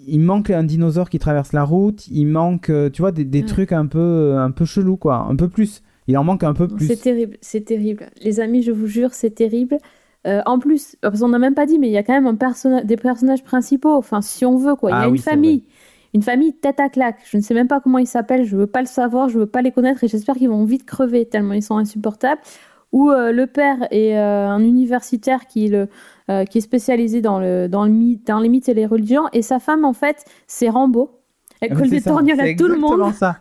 il 0.07 0.21
manque 0.21 0.49
un 0.49 0.63
dinosaure 0.63 1.07
qui 1.07 1.19
traverse 1.19 1.53
la 1.53 1.63
route, 1.63 2.07
il 2.07 2.25
manque, 2.25 2.71
euh, 2.71 2.89
tu 2.89 3.03
vois, 3.03 3.11
des, 3.11 3.25
des 3.25 3.41
Ouais. 3.41 3.45
trucs 3.45 3.71
un 3.71 3.85
peu, 3.85 4.37
un 4.39 4.49
peu 4.49 4.65
chelous, 4.65 4.97
quoi. 4.97 5.17
Un 5.29 5.35
peu 5.35 5.47
plus. 5.47 5.83
Il 6.07 6.17
en 6.17 6.23
manque 6.23 6.43
un 6.43 6.53
peu 6.55 6.67
plus. 6.67 6.87
C'est 6.87 6.97
terrible, 6.99 7.37
c'est 7.41 7.63
terrible. 7.63 8.07
Les 8.23 8.39
amis, 8.39 8.63
je 8.63 8.71
vous 8.71 8.87
jure, 8.87 9.13
c'est 9.13 9.29
terrible. 9.35 9.77
Euh, 10.25 10.41
en 10.45 10.57
plus, 10.59 10.95
parce 11.01 11.19
qu'on 11.19 11.29
n'a 11.29 11.39
même 11.39 11.55
pas 11.55 11.65
dit, 11.65 11.79
mais 11.79 11.87
il 11.87 11.91
y 11.91 11.97
a 11.97 12.03
quand 12.03 12.13
même 12.13 12.27
un 12.27 12.81
des 12.83 12.95
personnages 12.97 13.43
principaux, 13.43 13.93
enfin, 13.93 14.21
si 14.21 14.45
on 14.45 14.57
veut, 14.57 14.75
quoi. 14.75 14.91
Il 14.91 14.93
y 14.93 14.95
Ah 14.95 15.01
a 15.01 15.05
une 15.07 15.13
oui, 15.13 15.19
famille, 15.19 15.63
une 16.13 16.21
famille 16.21 16.53
tête 16.53 16.79
à 16.79 16.89
claque. 16.89 17.19
Je 17.25 17.37
ne 17.37 17.41
sais 17.41 17.53
même 17.53 17.67
pas 17.67 17.79
comment 17.79 17.97
ils 17.97 18.07
s'appellent, 18.07 18.45
je 18.45 18.55
veux 18.55 18.67
pas 18.67 18.81
le 18.81 18.87
savoir, 18.87 19.29
je 19.29 19.39
veux 19.39 19.45
pas 19.45 19.61
les 19.61 19.71
connaître 19.71 20.03
et 20.03 20.07
j'espère 20.07 20.35
qu'ils 20.35 20.49
vont 20.49 20.63
vite 20.63 20.85
crever 20.85 21.25
tellement 21.25 21.53
ils 21.53 21.63
sont 21.63 21.77
insupportables. 21.77 22.41
Où 22.91 23.09
euh, 23.09 23.31
le 23.31 23.47
père 23.47 23.87
est 23.89 24.15
euh, 24.15 24.47
un 24.47 24.63
universitaire 24.63 25.47
qui, 25.47 25.67
le, 25.67 25.89
euh, 26.29 26.45
qui 26.45 26.59
est 26.59 26.61
spécialisé 26.61 27.21
dans, 27.21 27.39
le, 27.39 27.67
dans, 27.67 27.85
le 27.85 27.91
mythe, 27.91 28.27
dans 28.27 28.39
les 28.39 28.49
mythes 28.49 28.69
et 28.69 28.75
les 28.75 28.85
religions, 28.85 29.23
et 29.33 29.41
sa 29.41 29.57
femme, 29.59 29.83
en 29.83 29.93
fait, 29.93 30.23
c'est 30.45 30.69
Rambo. 30.69 31.19
Elle 31.59 31.75
colle 31.75 31.89
des 31.89 32.01
torgnoles 32.01 32.39
à 32.39 32.53
tout 32.53 32.67
le 32.67 32.77
monde. 32.77 33.11
ça. 33.13 33.37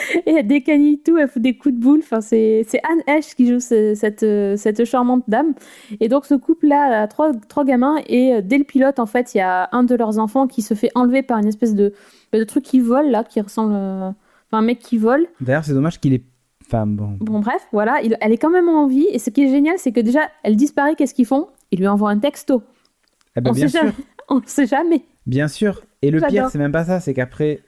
Et 0.26 0.30
elle 0.32 0.46
décanille 0.46 1.00
tout, 1.00 1.18
elle 1.18 1.28
fout 1.28 1.42
des 1.42 1.56
coups 1.56 1.74
de 1.74 1.80
boule. 1.80 2.00
Enfin, 2.02 2.20
c'est 2.20 2.64
Anne 2.88 3.02
Heche 3.06 3.34
qui 3.34 3.46
joue 3.48 3.60
ce- 3.60 3.94
cette, 3.94 4.22
euh, 4.22 4.56
cette 4.56 4.84
charmante 4.84 5.24
dame. 5.28 5.54
Et 6.00 6.08
donc, 6.08 6.24
ce 6.24 6.34
couple-là 6.34 7.02
a 7.02 7.06
trois, 7.08 7.32
trois 7.48 7.64
gamins. 7.64 7.96
Et 8.06 8.34
euh, 8.34 8.40
dès 8.42 8.58
le 8.58 8.64
pilote, 8.64 8.98
en 8.98 9.06
fait, 9.06 9.34
il 9.34 9.38
y 9.38 9.40
a 9.42 9.68
un 9.72 9.82
de 9.84 9.94
leurs 9.94 10.18
enfants 10.18 10.46
qui 10.46 10.62
se 10.62 10.74
fait 10.74 10.90
enlever 10.94 11.22
par 11.22 11.38
une 11.38 11.46
espèce 11.48 11.74
de, 11.74 11.92
de 12.32 12.44
truc 12.44 12.64
qui 12.64 12.80
vole, 12.80 13.08
là, 13.10 13.24
qui 13.24 13.40
ressemble. 13.40 13.72
euh, 13.74 14.10
Enfin, 14.50 14.58
un 14.58 14.62
mec 14.66 14.78
qui 14.80 14.98
vole. 14.98 15.26
D'ailleurs, 15.40 15.64
c'est 15.64 15.72
dommage 15.72 15.98
qu'il 15.98 16.12
est 16.12 16.24
femme. 16.68 16.96
Bon. 16.96 17.16
Bon, 17.20 17.40
bref, 17.40 17.66
voilà. 17.72 18.00
il- 18.02 18.16
elle 18.20 18.32
est 18.32 18.38
quand 18.38 18.50
même 18.50 18.68
en 18.68 18.86
vie. 18.86 19.06
Et 19.10 19.18
ce 19.18 19.30
qui 19.30 19.42
est 19.44 19.48
génial, 19.48 19.76
c'est 19.78 19.92
que 19.92 20.00
déjà, 20.00 20.20
elle 20.42 20.56
disparaît. 20.56 20.94
Qu'est-ce 20.94 21.14
qu'ils 21.14 21.26
font? 21.26 21.48
Ils 21.70 21.78
lui 21.78 21.86
envoient 21.88 22.10
un 22.10 22.18
texto. 22.18 22.62
Eh 23.36 23.40
ben, 23.40 23.50
on 23.50 23.54
bien 23.54 23.66
sait 23.68 23.78
sûr. 23.78 23.80
jamais. 23.80 23.92
On 24.28 24.40
sait 24.46 24.66
jamais. 24.66 25.04
Bien 25.26 25.48
sûr. 25.48 25.82
Et 26.02 26.10
le 26.10 26.20
pire, 26.20 26.48
c'est 26.50 26.58
même 26.58 26.72
pas 26.72 26.84
ça, 26.84 27.00
c'est 27.00 27.12
qu'après, 27.14 27.60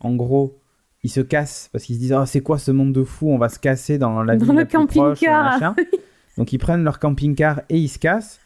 en 0.00 0.14
gros, 0.14 0.56
ils 1.02 1.10
se 1.10 1.20
cassent 1.20 1.68
parce 1.72 1.84
qu'ils 1.84 1.96
se 1.96 2.00
disent 2.00 2.12
oh, 2.18 2.26
c'est 2.26 2.40
quoi 2.40 2.58
ce 2.58 2.70
monde 2.70 2.92
de 2.92 3.04
fou 3.04 3.30
On 3.30 3.38
va 3.38 3.48
se 3.48 3.58
casser 3.58 3.98
dans 3.98 4.22
la 4.22 4.36
Dans 4.36 4.46
ville 4.46 4.54
le 4.56 4.64
camping-car. 4.64 5.74
Donc 6.36 6.52
ils 6.52 6.58
prennent 6.58 6.84
leur 6.84 6.98
camping-car 6.98 7.62
et 7.68 7.78
ils 7.78 7.88
se 7.88 7.98
cassent. 7.98 8.40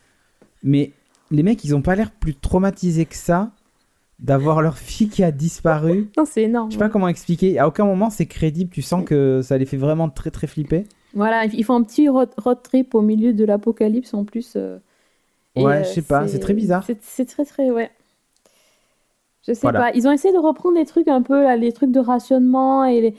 Mais 0.62 0.92
les 1.30 1.42
mecs, 1.42 1.64
ils 1.64 1.74
ont 1.74 1.82
pas 1.82 1.94
l'air 1.94 2.10
plus 2.10 2.34
traumatisés 2.34 3.06
que 3.06 3.16
ça 3.16 3.50
d'avoir 4.18 4.60
leur 4.60 4.76
fille 4.76 5.08
qui 5.08 5.24
a 5.24 5.32
disparu. 5.32 6.10
Non, 6.16 6.24
c'est 6.26 6.42
énorme. 6.42 6.70
Je 6.70 6.74
sais 6.74 6.78
pas 6.78 6.90
comment 6.90 7.08
expliquer. 7.08 7.58
À 7.58 7.66
aucun 7.66 7.86
moment 7.86 8.10
c'est 8.10 8.26
crédible. 8.26 8.70
Tu 8.70 8.82
sens 8.82 9.04
que 9.04 9.40
ça 9.42 9.56
les 9.56 9.64
fait 9.66 9.78
vraiment 9.78 10.10
très 10.10 10.30
très 10.30 10.46
flipper. 10.46 10.84
Voilà, 11.14 11.46
ils 11.46 11.64
font 11.64 11.74
un 11.74 11.82
petit 11.82 12.08
road, 12.08 12.28
trip 12.62 12.94
au 12.94 13.00
milieu 13.00 13.32
de 13.32 13.44
l'apocalypse 13.44 14.14
en 14.14 14.24
plus. 14.24 14.52
euh, 14.56 14.78
Ouais, 15.56 15.78
euh, 15.78 15.84
je 15.84 15.88
sais 15.88 16.02
pas, 16.02 16.28
c'est 16.28 16.38
très 16.38 16.54
bizarre. 16.54 16.84
C'est 16.86 16.98
c'est 17.02 17.24
très 17.24 17.44
très 17.44 17.70
ouais. 17.70 17.90
Je 19.46 19.52
sais 19.54 19.60
Voilà. 19.62 19.80
pas. 19.80 19.90
Ils 19.94 20.06
ont 20.06 20.12
essayé 20.12 20.34
de 20.34 20.38
reprendre 20.38 20.76
des 20.76 20.84
trucs 20.84 21.08
un 21.08 21.22
peu 21.22 21.42
là, 21.42 21.56
les 21.56 21.72
trucs 21.72 21.90
de 21.90 22.00
rationnement 22.00 22.84
et, 22.84 23.14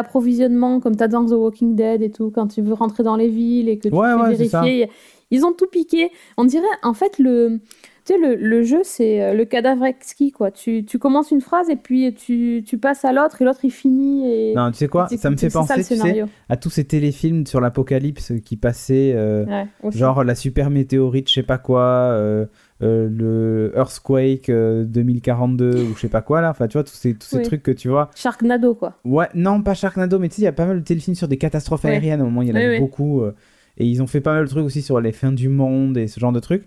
d'approvisionnement 0.00 0.80
comme 0.80 0.96
t'as 0.96 1.08
dans 1.08 1.24
The 1.26 1.32
Walking 1.32 1.74
Dead 1.74 2.02
et 2.02 2.10
tout 2.10 2.30
quand 2.34 2.46
tu 2.48 2.62
veux 2.62 2.74
rentrer 2.74 3.02
dans 3.02 3.16
les 3.16 3.28
villes 3.28 3.68
et 3.68 3.78
que 3.78 3.88
tu 3.88 3.94
Ouais, 3.94 4.08
ça. 4.08 4.62
vérifier. 4.62 4.90
Ils 5.30 5.44
ont 5.44 5.52
tout 5.52 5.66
piqué. 5.66 6.10
On 6.36 6.44
dirait 6.44 6.64
en 6.82 6.94
fait 6.94 7.18
le 7.18 7.60
tu 8.06 8.12
sais, 8.12 8.20
le, 8.20 8.36
le 8.36 8.62
jeu, 8.62 8.78
c'est 8.84 9.20
euh, 9.20 9.34
le 9.34 9.44
cadavre 9.44 9.84
exquis, 9.84 10.30
quoi. 10.30 10.52
Tu, 10.52 10.84
tu 10.84 10.96
commences 11.00 11.32
une 11.32 11.40
phrase 11.40 11.68
et 11.70 11.74
puis 11.74 12.14
tu, 12.14 12.62
tu 12.64 12.78
passes 12.78 13.04
à 13.04 13.12
l'autre 13.12 13.42
et 13.42 13.44
l'autre 13.44 13.64
il 13.64 13.72
finit. 13.72 14.30
Et... 14.32 14.54
Non, 14.54 14.70
tu 14.70 14.76
sais 14.76 14.86
quoi? 14.86 15.08
Ça 15.08 15.28
me 15.28 15.36
fait 15.36 15.50
ça, 15.50 15.58
penser, 15.58 15.82
tu 15.82 15.96
sais, 15.96 16.22
à 16.48 16.56
tous 16.56 16.70
ces 16.70 16.84
téléfilms 16.84 17.44
sur 17.46 17.60
l'apocalypse 17.60 18.32
qui 18.44 18.56
passaient. 18.56 19.12
euh, 19.16 19.44
Ouais. 19.82 19.90
Genre 19.90 20.22
la 20.22 20.36
super 20.36 20.70
météorite, 20.70 21.28
je 21.28 21.34
sais 21.34 21.42
pas 21.42 21.58
quoi, 21.58 21.80
euh, 22.12 22.46
euh, 22.82 23.08
le 23.10 23.72
Earthquake 23.76 24.48
euh, 24.50 24.84
2042 24.84 25.82
ou 25.82 25.94
je 25.94 26.00
sais 26.02 26.08
pas 26.08 26.20
quoi 26.22 26.40
là. 26.40 26.50
Enfin, 26.50 26.68
tu 26.68 26.74
vois, 26.74 26.84
tous 26.84 26.94
ces, 26.94 27.14
tous 27.14 27.26
ces 27.26 27.38
Oui. 27.38 27.42
trucs 27.42 27.62
que 27.62 27.70
tu 27.70 27.88
vois. 27.88 28.10
Sharknado, 28.14 28.74
quoi. 28.74 28.98
Ouais, 29.04 29.28
non, 29.34 29.62
pas 29.62 29.74
Sharknado, 29.74 30.18
mais 30.18 30.28
tu 30.28 30.36
sais, 30.36 30.42
il 30.42 30.44
y 30.44 30.48
a 30.48 30.52
pas 30.52 30.66
mal 30.66 30.78
de 30.80 30.84
téléfilms 30.84 31.14
sur 31.14 31.28
des 31.28 31.38
catastrophes 31.38 31.84
Ouais. 31.84 31.90
aériennes. 31.92 32.20
Au 32.20 32.26
moment, 32.26 32.42
il 32.42 32.48
y 32.48 32.52
en 32.52 32.56
a 32.56 32.68
Oui, 32.68 32.78
beaucoup. 32.78 33.22
euh, 33.22 33.34
et 33.78 33.86
ils 33.86 34.02
ont 34.02 34.06
fait 34.06 34.20
pas 34.20 34.34
mal 34.34 34.44
de 34.44 34.50
trucs 34.50 34.64
aussi 34.64 34.82
sur 34.82 35.00
les 35.00 35.12
fins 35.12 35.32
du 35.32 35.48
monde 35.48 35.96
et 35.98 36.06
ce 36.08 36.18
genre 36.20 36.32
de 36.32 36.40
trucs. 36.40 36.66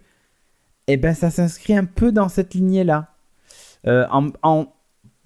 Et 0.88 0.98
ben, 0.98 1.14
ça 1.14 1.30
s'inscrit 1.30 1.76
un 1.76 1.86
peu 1.86 2.12
dans 2.12 2.30
cette 2.30 2.54
lignée-là. 2.56 3.10
Euh, 3.88 4.06
en, 4.12 4.28
en 4.44 4.68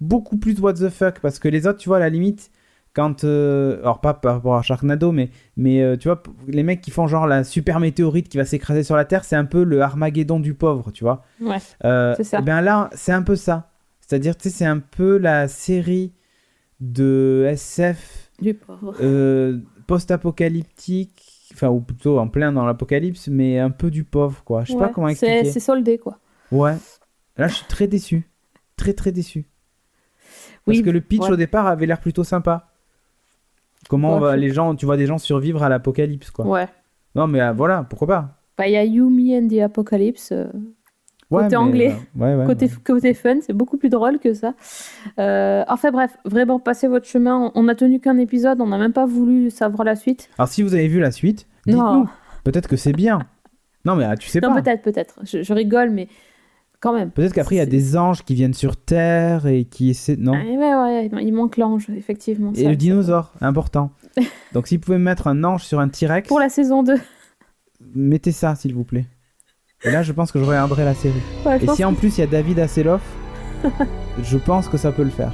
beaucoup 0.00 0.36
plus 0.36 0.60
what 0.60 0.74
the 0.74 0.88
fuck, 0.90 1.20
parce 1.20 1.38
que 1.38 1.48
les 1.48 1.66
autres, 1.66 1.78
tu 1.78 1.88
vois, 1.88 1.96
à 1.96 2.00
la 2.00 2.08
limite, 2.10 2.50
quand. 2.94 3.24
euh, 3.24 3.78
alors, 3.80 4.00
pas 4.00 4.14
par 4.14 4.34
rapport 4.36 4.56
à 4.56 4.62
Sharknado, 4.62 5.12
mais, 5.12 5.30
mais 5.56 5.82
euh, 5.82 5.96
tu 5.96 6.08
vois, 6.08 6.22
les 6.48 6.62
mecs 6.62 6.80
qui 6.80 6.90
font 6.90 7.06
genre 7.06 7.26
la 7.26 7.44
super 7.44 7.80
météorite 7.80 8.28
qui 8.28 8.36
va 8.38 8.44
s'écraser 8.44 8.82
sur 8.84 8.96
la 8.96 9.04
Terre, 9.04 9.24
c'est 9.24 9.36
un 9.36 9.44
peu 9.44 9.62
le 9.64 9.82
Armageddon 9.82 10.40
du 10.40 10.54
pauvre, 10.54 10.90
tu 10.92 11.04
vois. 11.04 11.22
Ouais. 11.40 11.58
Euh, 11.84 12.14
C'est 12.16 12.24
ça. 12.24 12.38
Et 12.38 12.42
bien 12.42 12.60
là, 12.60 12.88
c'est 12.94 13.12
un 13.12 13.22
peu 13.22 13.36
ça. 13.36 13.70
C'est-à-dire, 14.00 14.36
tu 14.36 14.44
sais, 14.44 14.50
c'est 14.50 14.64
un 14.66 14.78
peu 14.80 15.16
la 15.18 15.48
série 15.48 16.12
de 16.80 17.46
SF 17.48 18.30
Du 18.40 18.54
pauvre. 18.54 18.94
euh, 19.00 19.58
post-apocalyptique, 19.86 21.48
enfin, 21.52 21.68
ou 21.68 21.80
plutôt 21.80 22.18
en 22.18 22.28
plein 22.28 22.52
dans 22.52 22.66
l'apocalypse, 22.66 23.28
mais 23.28 23.58
un 23.58 23.70
peu 23.70 23.90
du 23.90 24.04
pauvre, 24.04 24.42
quoi. 24.44 24.64
Je 24.64 24.72
sais 24.72 24.78
pas 24.78 24.88
comment 24.88 25.08
c'est- 25.08 25.26
expliquer. 25.26 25.44
C'est 25.50 25.60
soldé, 25.60 25.98
quoi. 25.98 26.18
Ouais. 26.52 26.74
Là, 27.36 27.48
je 27.48 27.54
suis 27.54 27.66
très 27.66 27.86
déçu. 27.86 28.28
Très, 28.76 28.92
très 28.92 29.12
déçu. 29.12 29.46
Parce 30.64 30.78
Oui, 30.78 30.82
que 30.82 30.90
le 30.90 31.00
pitch 31.00 31.22
ouais. 31.22 31.30
au 31.32 31.36
départ 31.36 31.66
avait 31.66 31.86
l'air 31.86 32.00
plutôt 32.00 32.24
sympa. 32.24 32.68
Comment 33.88 34.20
je- 34.20 34.36
les 34.36 34.50
gens, 34.50 34.74
tu 34.74 34.86
vois 34.86 34.96
des 34.96 35.06
gens 35.06 35.18
survivre 35.18 35.62
à 35.62 35.68
l'apocalypse, 35.68 36.30
quoi. 36.30 36.46
Ouais. 36.46 36.68
Non, 37.14 37.26
mais 37.26 37.40
euh, 37.40 37.52
voilà, 37.52 37.84
pourquoi 37.88 38.08
pas. 38.08 38.38
Bah, 38.58 38.66
il 38.66 38.72
y 38.72 38.76
a 38.76 38.84
You, 38.84 39.08
Me 39.10 39.36
and 39.38 39.48
the 39.48 39.60
Apocalypse. 39.62 40.30
euh, 40.32 40.46
Ouais, 41.30 41.44
Côté 41.44 41.50
mais, 41.52 41.56
anglais. 41.56 41.92
euh, 41.92 42.20
ouais, 42.20 42.34
ouais, 42.46 42.68
côté, 42.84 43.14
fun, 43.14 43.36
c'est 43.40 43.54
beaucoup 43.54 43.76
plus 43.78 43.88
drôle 43.88 44.18
que 44.18 44.34
ça. 44.34 44.54
Euh, 45.18 45.64
enfin 45.68 45.90
bref, 45.90 46.16
vraiment, 46.24 46.60
passez 46.60 46.86
votre 46.86 47.06
chemin. 47.06 47.50
On 47.54 47.64
n'a 47.64 47.74
tenu 47.74 47.98
qu'un 47.98 48.18
épisode, 48.18 48.60
on 48.60 48.66
n'a 48.68 48.78
même 48.78 48.92
pas 48.92 49.06
voulu 49.06 49.50
savoir 49.50 49.84
la 49.84 49.96
suite. 49.96 50.28
Alors, 50.38 50.48
si 50.48 50.62
vous 50.62 50.74
avez 50.74 50.86
vu 50.86 51.00
la 51.00 51.10
suite, 51.10 51.46
Non. 51.66 51.72
dites-nous. 52.02 52.10
Peut-être 52.44 52.68
que 52.68 52.76
c'est 52.76 52.92
bien. 52.92 53.20
non, 53.84 53.96
mais 53.96 54.04
ah, 54.04 54.16
tu 54.16 54.28
sais 54.28 54.40
Non, 54.40 54.54
pas. 54.54 54.60
peut-être, 54.62 54.82
peut-être. 54.82 55.18
Je, 55.24 55.42
je 55.42 55.52
rigole, 55.54 55.90
mais 55.90 56.08
quand 56.84 56.92
même. 56.92 57.10
Peut-être 57.10 57.32
qu'après, 57.32 57.54
il 57.54 57.58
y 57.58 57.62
a 57.62 57.66
des 57.66 57.96
anges 57.96 58.22
qui 58.22 58.34
viennent 58.34 58.52
sur 58.52 58.76
Terre 58.76 59.46
et 59.46 59.64
qui 59.64 59.88
essaient. 59.88 60.16
Non. 60.16 60.34
Ah, 60.34 60.44
ouais, 60.44 61.08
ouais, 61.14 61.24
il 61.24 61.32
manque 61.32 61.56
l'ange, 61.56 61.86
effectivement. 61.96 62.52
Et 62.54 62.64
ça- 62.64 62.68
le 62.68 62.76
dinosaure, 62.76 63.32
important. 63.40 63.90
Donc, 64.52 64.66
si 64.66 64.76
vous 64.76 64.82
pouvez 64.82 64.98
mettre 64.98 65.26
un 65.26 65.42
ange 65.44 65.64
sur 65.64 65.80
un 65.80 65.88
T-Rex, 65.88 66.28
Pour 66.28 66.38
la 66.40 66.50
saison 66.50 66.82
2. 66.82 66.94
mettez 67.94 68.32
ça, 68.32 68.54
s'il 68.54 68.74
vous 68.74 68.84
plaît. 68.84 69.06
Et 69.82 69.90
là, 69.90 70.02
je 70.02 70.12
pense 70.12 70.30
que 70.30 70.38
je 70.38 70.44
regarderai 70.44 70.84
la 70.84 70.94
série. 70.94 71.14
Ouais, 71.46 71.58
Et 71.62 71.66
si 71.68 71.84
en 71.84 71.94
plus 71.94 72.16
il 72.18 72.20
y 72.20 72.24
a 72.24 72.26
David 72.26 72.58
Hasselhoff, 72.58 73.02
je 74.22 74.36
pense 74.38 74.68
que 74.68 74.76
ça 74.76 74.92
peut 74.92 75.02
le 75.04 75.10
faire. 75.10 75.32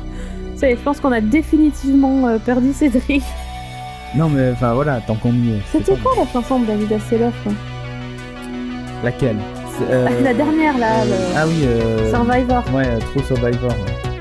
Je 0.63 0.83
pense 0.85 1.01
qu'on 1.01 1.13
a 1.13 1.21
définitivement 1.21 2.29
euh, 2.29 2.39
perdu 2.39 2.73
Cédric. 2.73 3.23
Non, 4.17 4.29
mais 4.29 4.51
enfin 4.53 4.75
voilà, 4.75 5.01
tant 5.01 5.17
qu'on 5.17 5.33
y 5.33 5.51
est. 5.53 5.61
C'était 5.73 5.97
quoi 5.97 6.13
la 6.17 6.27
chanson 6.27 6.61
de 6.61 6.67
David 6.67 6.93
Hasselhoff 6.93 7.47
là? 7.47 7.53
Laquelle? 9.03 9.39
Euh, 9.83 10.21
La 10.23 10.35
dernière 10.35 10.77
là, 10.79 11.05
le 11.05 11.13
Ah 11.37 11.47
oui, 11.47 11.65
euh... 11.65 12.11
Survivor. 12.11 12.63
Ouais, 12.75 12.87
euh, 12.87 12.99
True 13.01 13.23
Survivor. 13.25 13.71
ouais. 13.71 14.21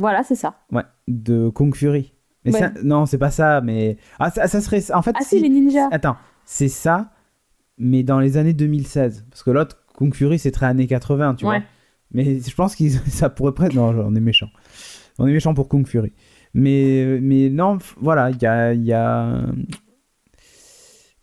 Voilà, 0.00 0.22
c'est 0.22 0.34
ça. 0.34 0.54
Ouais, 0.72 0.82
de 1.08 1.50
Kung 1.50 1.74
Fury. 1.74 2.14
Mais 2.44 2.52
Ouais. 2.54 2.58
ça- 2.58 2.72
non, 2.82 3.04
c'est 3.04 3.18
pas 3.18 3.30
ça, 3.30 3.60
mais. 3.60 3.98
Ah, 4.18 4.30
ça, 4.30 4.48
ça 4.48 4.60
serait. 4.62 4.90
En 4.92 5.02
fait, 5.02 5.14
Ah 5.18 5.22
si, 5.22 5.40
les 5.40 5.50
ninjas. 5.50 5.88
Attends, 5.92 6.16
c'est 6.46 6.68
ça, 6.68 7.10
mais 7.76 8.02
dans 8.02 8.18
les 8.18 8.38
années 8.38 8.54
2016. 8.54 9.26
Parce 9.30 9.42
que 9.42 9.50
l'autre, 9.50 9.76
Kung 9.94 10.14
Fury, 10.14 10.38
c'est 10.38 10.50
très 10.50 10.66
années 10.66 10.86
80, 10.86 11.34
tu 11.34 11.44
Ouais. 11.44 11.58
vois. 11.58 11.66
Mais 12.12 12.40
je 12.40 12.54
pense 12.54 12.74
que 12.76 12.88
ça 13.08 13.30
pourrait 13.30 13.52
presque. 13.52 13.74
Non, 13.74 13.88
on 13.88 14.14
est 14.14 14.20
méchant. 14.20 14.48
On 15.18 15.26
est 15.26 15.32
méchant 15.32 15.54
pour 15.54 15.68
Kung 15.68 15.86
Fury. 15.86 16.12
Mais, 16.54 17.18
mais 17.20 17.48
non, 17.48 17.78
voilà, 17.98 18.30
il 18.30 18.42
y 18.42 18.46
a, 18.46 18.72
il 18.72 18.84
y, 18.84 18.92
a, 18.92 19.42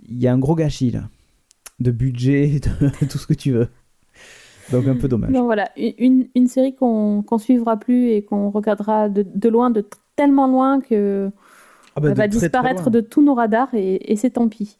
y 0.07 0.27
a 0.27 0.33
un 0.33 0.39
gros 0.39 0.55
gâchis 0.55 0.91
là. 0.91 1.09
De 1.79 1.91
budget, 1.91 2.59
de 3.01 3.05
tout 3.05 3.17
ce 3.17 3.27
que 3.27 3.33
tu 3.33 3.51
veux. 3.51 3.67
Donc 4.71 4.87
un 4.87 4.95
peu 4.95 5.07
dommage. 5.07 5.31
Donc 5.31 5.45
voilà, 5.45 5.69
une, 5.77 6.27
une 6.35 6.47
série 6.47 6.75
qu'on 6.75 7.23
qu'on 7.23 7.37
suivra 7.37 7.77
plus 7.77 8.09
et 8.09 8.23
qu'on 8.23 8.49
regardera 8.49 9.07
de, 9.07 9.25
de 9.33 9.49
loin, 9.49 9.69
de 9.69 9.85
tellement 10.15 10.47
loin 10.47 10.81
que 10.81 11.31
Ah 11.95 12.01
bah, 12.01 12.09
elle 12.09 12.17
va 12.17 12.27
disparaître 12.27 12.89
de 12.89 12.99
tous 12.99 13.23
nos 13.23 13.33
radars 13.33 13.73
et, 13.73 14.11
et 14.11 14.15
c'est 14.17 14.31
tant 14.31 14.49
pis. 14.49 14.77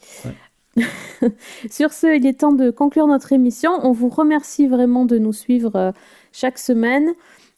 Sur 1.72 1.92
ce, 1.92 2.16
il 2.16 2.26
est 2.26 2.40
temps 2.40 2.54
de 2.54 2.70
conclure 2.72 3.08
notre 3.08 3.34
émission. 3.34 3.72
On 3.84 3.92
vous 3.92 4.10
remercie 4.10 4.68
vraiment 4.68 5.06
de 5.06 5.18
nous 5.18 5.34
suivre 5.34 5.76
euh, 5.76 5.92
chaque 6.32 6.58
semaine. 6.60 7.10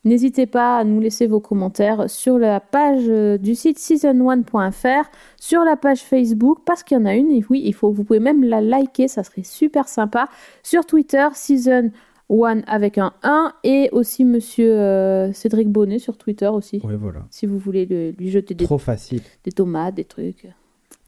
N'hésitez 0.05 0.45
pas 0.45 0.77
à 0.77 0.83
nous 0.85 1.01
laisser 1.01 1.27
vos 1.27 1.41
commentaires 1.41 2.09
sur 2.09 2.37
la 2.39 2.61
page 2.61 3.03
euh, 3.09 3.37
du 3.37 3.53
site 3.53 3.77
season1.fr, 3.79 5.09
sur 5.37 5.63
la 5.65 5.75
page 5.75 5.99
Facebook, 6.03 6.59
parce 6.65 6.83
qu'il 6.83 6.97
y 6.97 7.01
en 7.01 7.05
a 7.05 7.15
une, 7.15 7.31
et 7.31 7.43
oui, 7.49 7.61
il 7.65 7.73
faut, 7.73 7.91
vous 7.91 8.05
pouvez 8.05 8.21
même 8.21 8.43
la 8.43 8.61
liker, 8.61 9.09
ça 9.09 9.23
serait 9.23 9.43
super 9.43 9.89
sympa. 9.89 10.29
Sur 10.63 10.85
Twitter, 10.85 11.27
season 11.33 11.91
1 12.29 12.61
avec 12.67 12.97
un 12.97 13.11
1, 13.23 13.51
et 13.65 13.89
aussi 13.91 14.23
monsieur 14.23 14.71
euh, 14.71 15.33
Cédric 15.33 15.67
Bonnet 15.69 15.99
sur 15.99 16.17
Twitter 16.17 16.47
aussi, 16.47 16.79
Ouais, 16.85 16.95
voilà. 16.95 17.25
si 17.29 17.45
vous 17.45 17.57
voulez 17.57 17.85
le- 17.85 18.11
lui 18.11 18.29
jeter 18.29 18.53
des, 18.53 18.63
Trop 18.63 18.77
facile. 18.77 19.21
des 19.43 19.51
tomates, 19.51 19.95
des 19.95 20.05
trucs. 20.05 20.47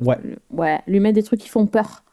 Ouais. 0.01 0.17
Ouais, 0.51 0.79
lui 0.87 0.99
mettre 0.99 1.15
des 1.15 1.23
trucs 1.23 1.39
qui 1.39 1.49
font 1.49 1.65
peur. 1.67 2.03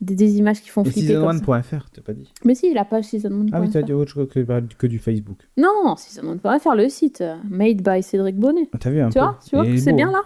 Des, 0.00 0.16
des 0.16 0.36
images 0.38 0.60
qui 0.60 0.68
font 0.68 0.82
Et 0.82 0.90
flipper 0.90 1.14
comme 1.14 1.32
ça. 1.38 1.44
season1.fr, 1.44 1.88
t'as 1.92 2.02
pas 2.02 2.12
dit 2.12 2.28
Mais 2.44 2.54
si, 2.54 2.74
la 2.74 2.84
page 2.84 3.04
season1.fr. 3.04 3.50
Ah 3.52 3.60
oui, 3.60 3.70
t'as 3.70 3.80
dit 3.82 3.92
autre 3.92 4.10
chose 4.10 4.28
que, 4.28 4.40
que 4.76 4.86
du 4.88 4.98
Facebook. 4.98 5.38
Non, 5.56 5.70
non, 5.84 5.94
season1.fr, 5.94 6.74
le 6.74 6.88
site. 6.88 7.20
euh, 7.20 7.36
Made 7.48 7.80
by 7.80 8.02
Cédric 8.02 8.36
Bonnet. 8.36 8.68
Ah, 8.74 8.78
T'as 8.80 8.90
vu 8.90 9.00
un 9.00 9.08
Tu 9.08 9.14
peu 9.14 9.20
vois, 9.20 9.38
tu 9.48 9.54
vois 9.56 9.64
que 9.64 9.76
c'est 9.78 9.92
bien 9.92 10.10
là 10.10 10.22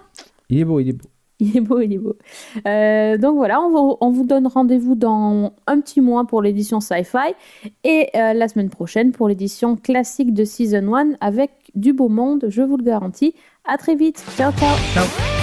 Il 0.48 0.58
est 0.58 0.64
beau, 0.64 0.80
il 0.80 0.88
est 0.88 0.92
beau. 0.94 1.06
Il 1.40 1.56
est 1.56 1.60
beau, 1.60 1.78
il 1.80 1.92
est 1.92 1.98
beau. 1.98 2.16
Euh, 2.66 3.16
donc 3.18 3.36
voilà, 3.36 3.60
on 3.60 3.70
vous, 3.70 3.96
on 4.00 4.10
vous 4.10 4.24
donne 4.26 4.48
rendez-vous 4.48 4.96
dans 4.96 5.52
un 5.68 5.80
petit 5.80 6.00
mois 6.00 6.26
pour 6.26 6.42
l'édition 6.42 6.80
Sci-Fi 6.80 7.34
et 7.84 8.08
euh, 8.16 8.32
la 8.32 8.48
semaine 8.48 8.70
prochaine 8.70 9.12
pour 9.12 9.28
l'édition 9.28 9.76
classique 9.76 10.34
de 10.34 10.42
Season 10.44 10.92
1 10.96 11.12
avec 11.20 11.50
du 11.76 11.92
beau 11.92 12.08
monde, 12.08 12.46
je 12.48 12.62
vous 12.62 12.76
le 12.76 12.82
garantis. 12.82 13.34
À 13.64 13.76
très 13.76 13.94
vite. 13.94 14.24
Ciao, 14.36 14.50
ciao. 14.50 14.76
Ciao. 14.94 15.37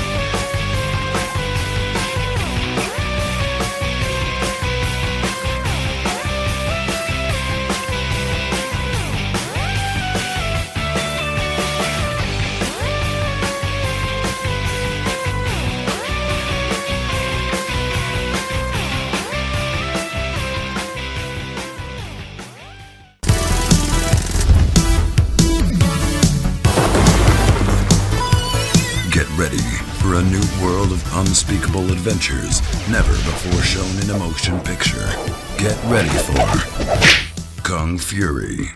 Adventures 32.05 32.61
never 32.87 33.13
before 33.13 33.63
shown 33.63 33.89
in 34.03 34.11
a 34.11 34.19
motion 34.19 34.59
picture. 34.59 35.09
Get 35.57 35.75
ready 35.85 36.09
for 36.09 37.63
Kung 37.63 37.97
Fury. 37.97 38.69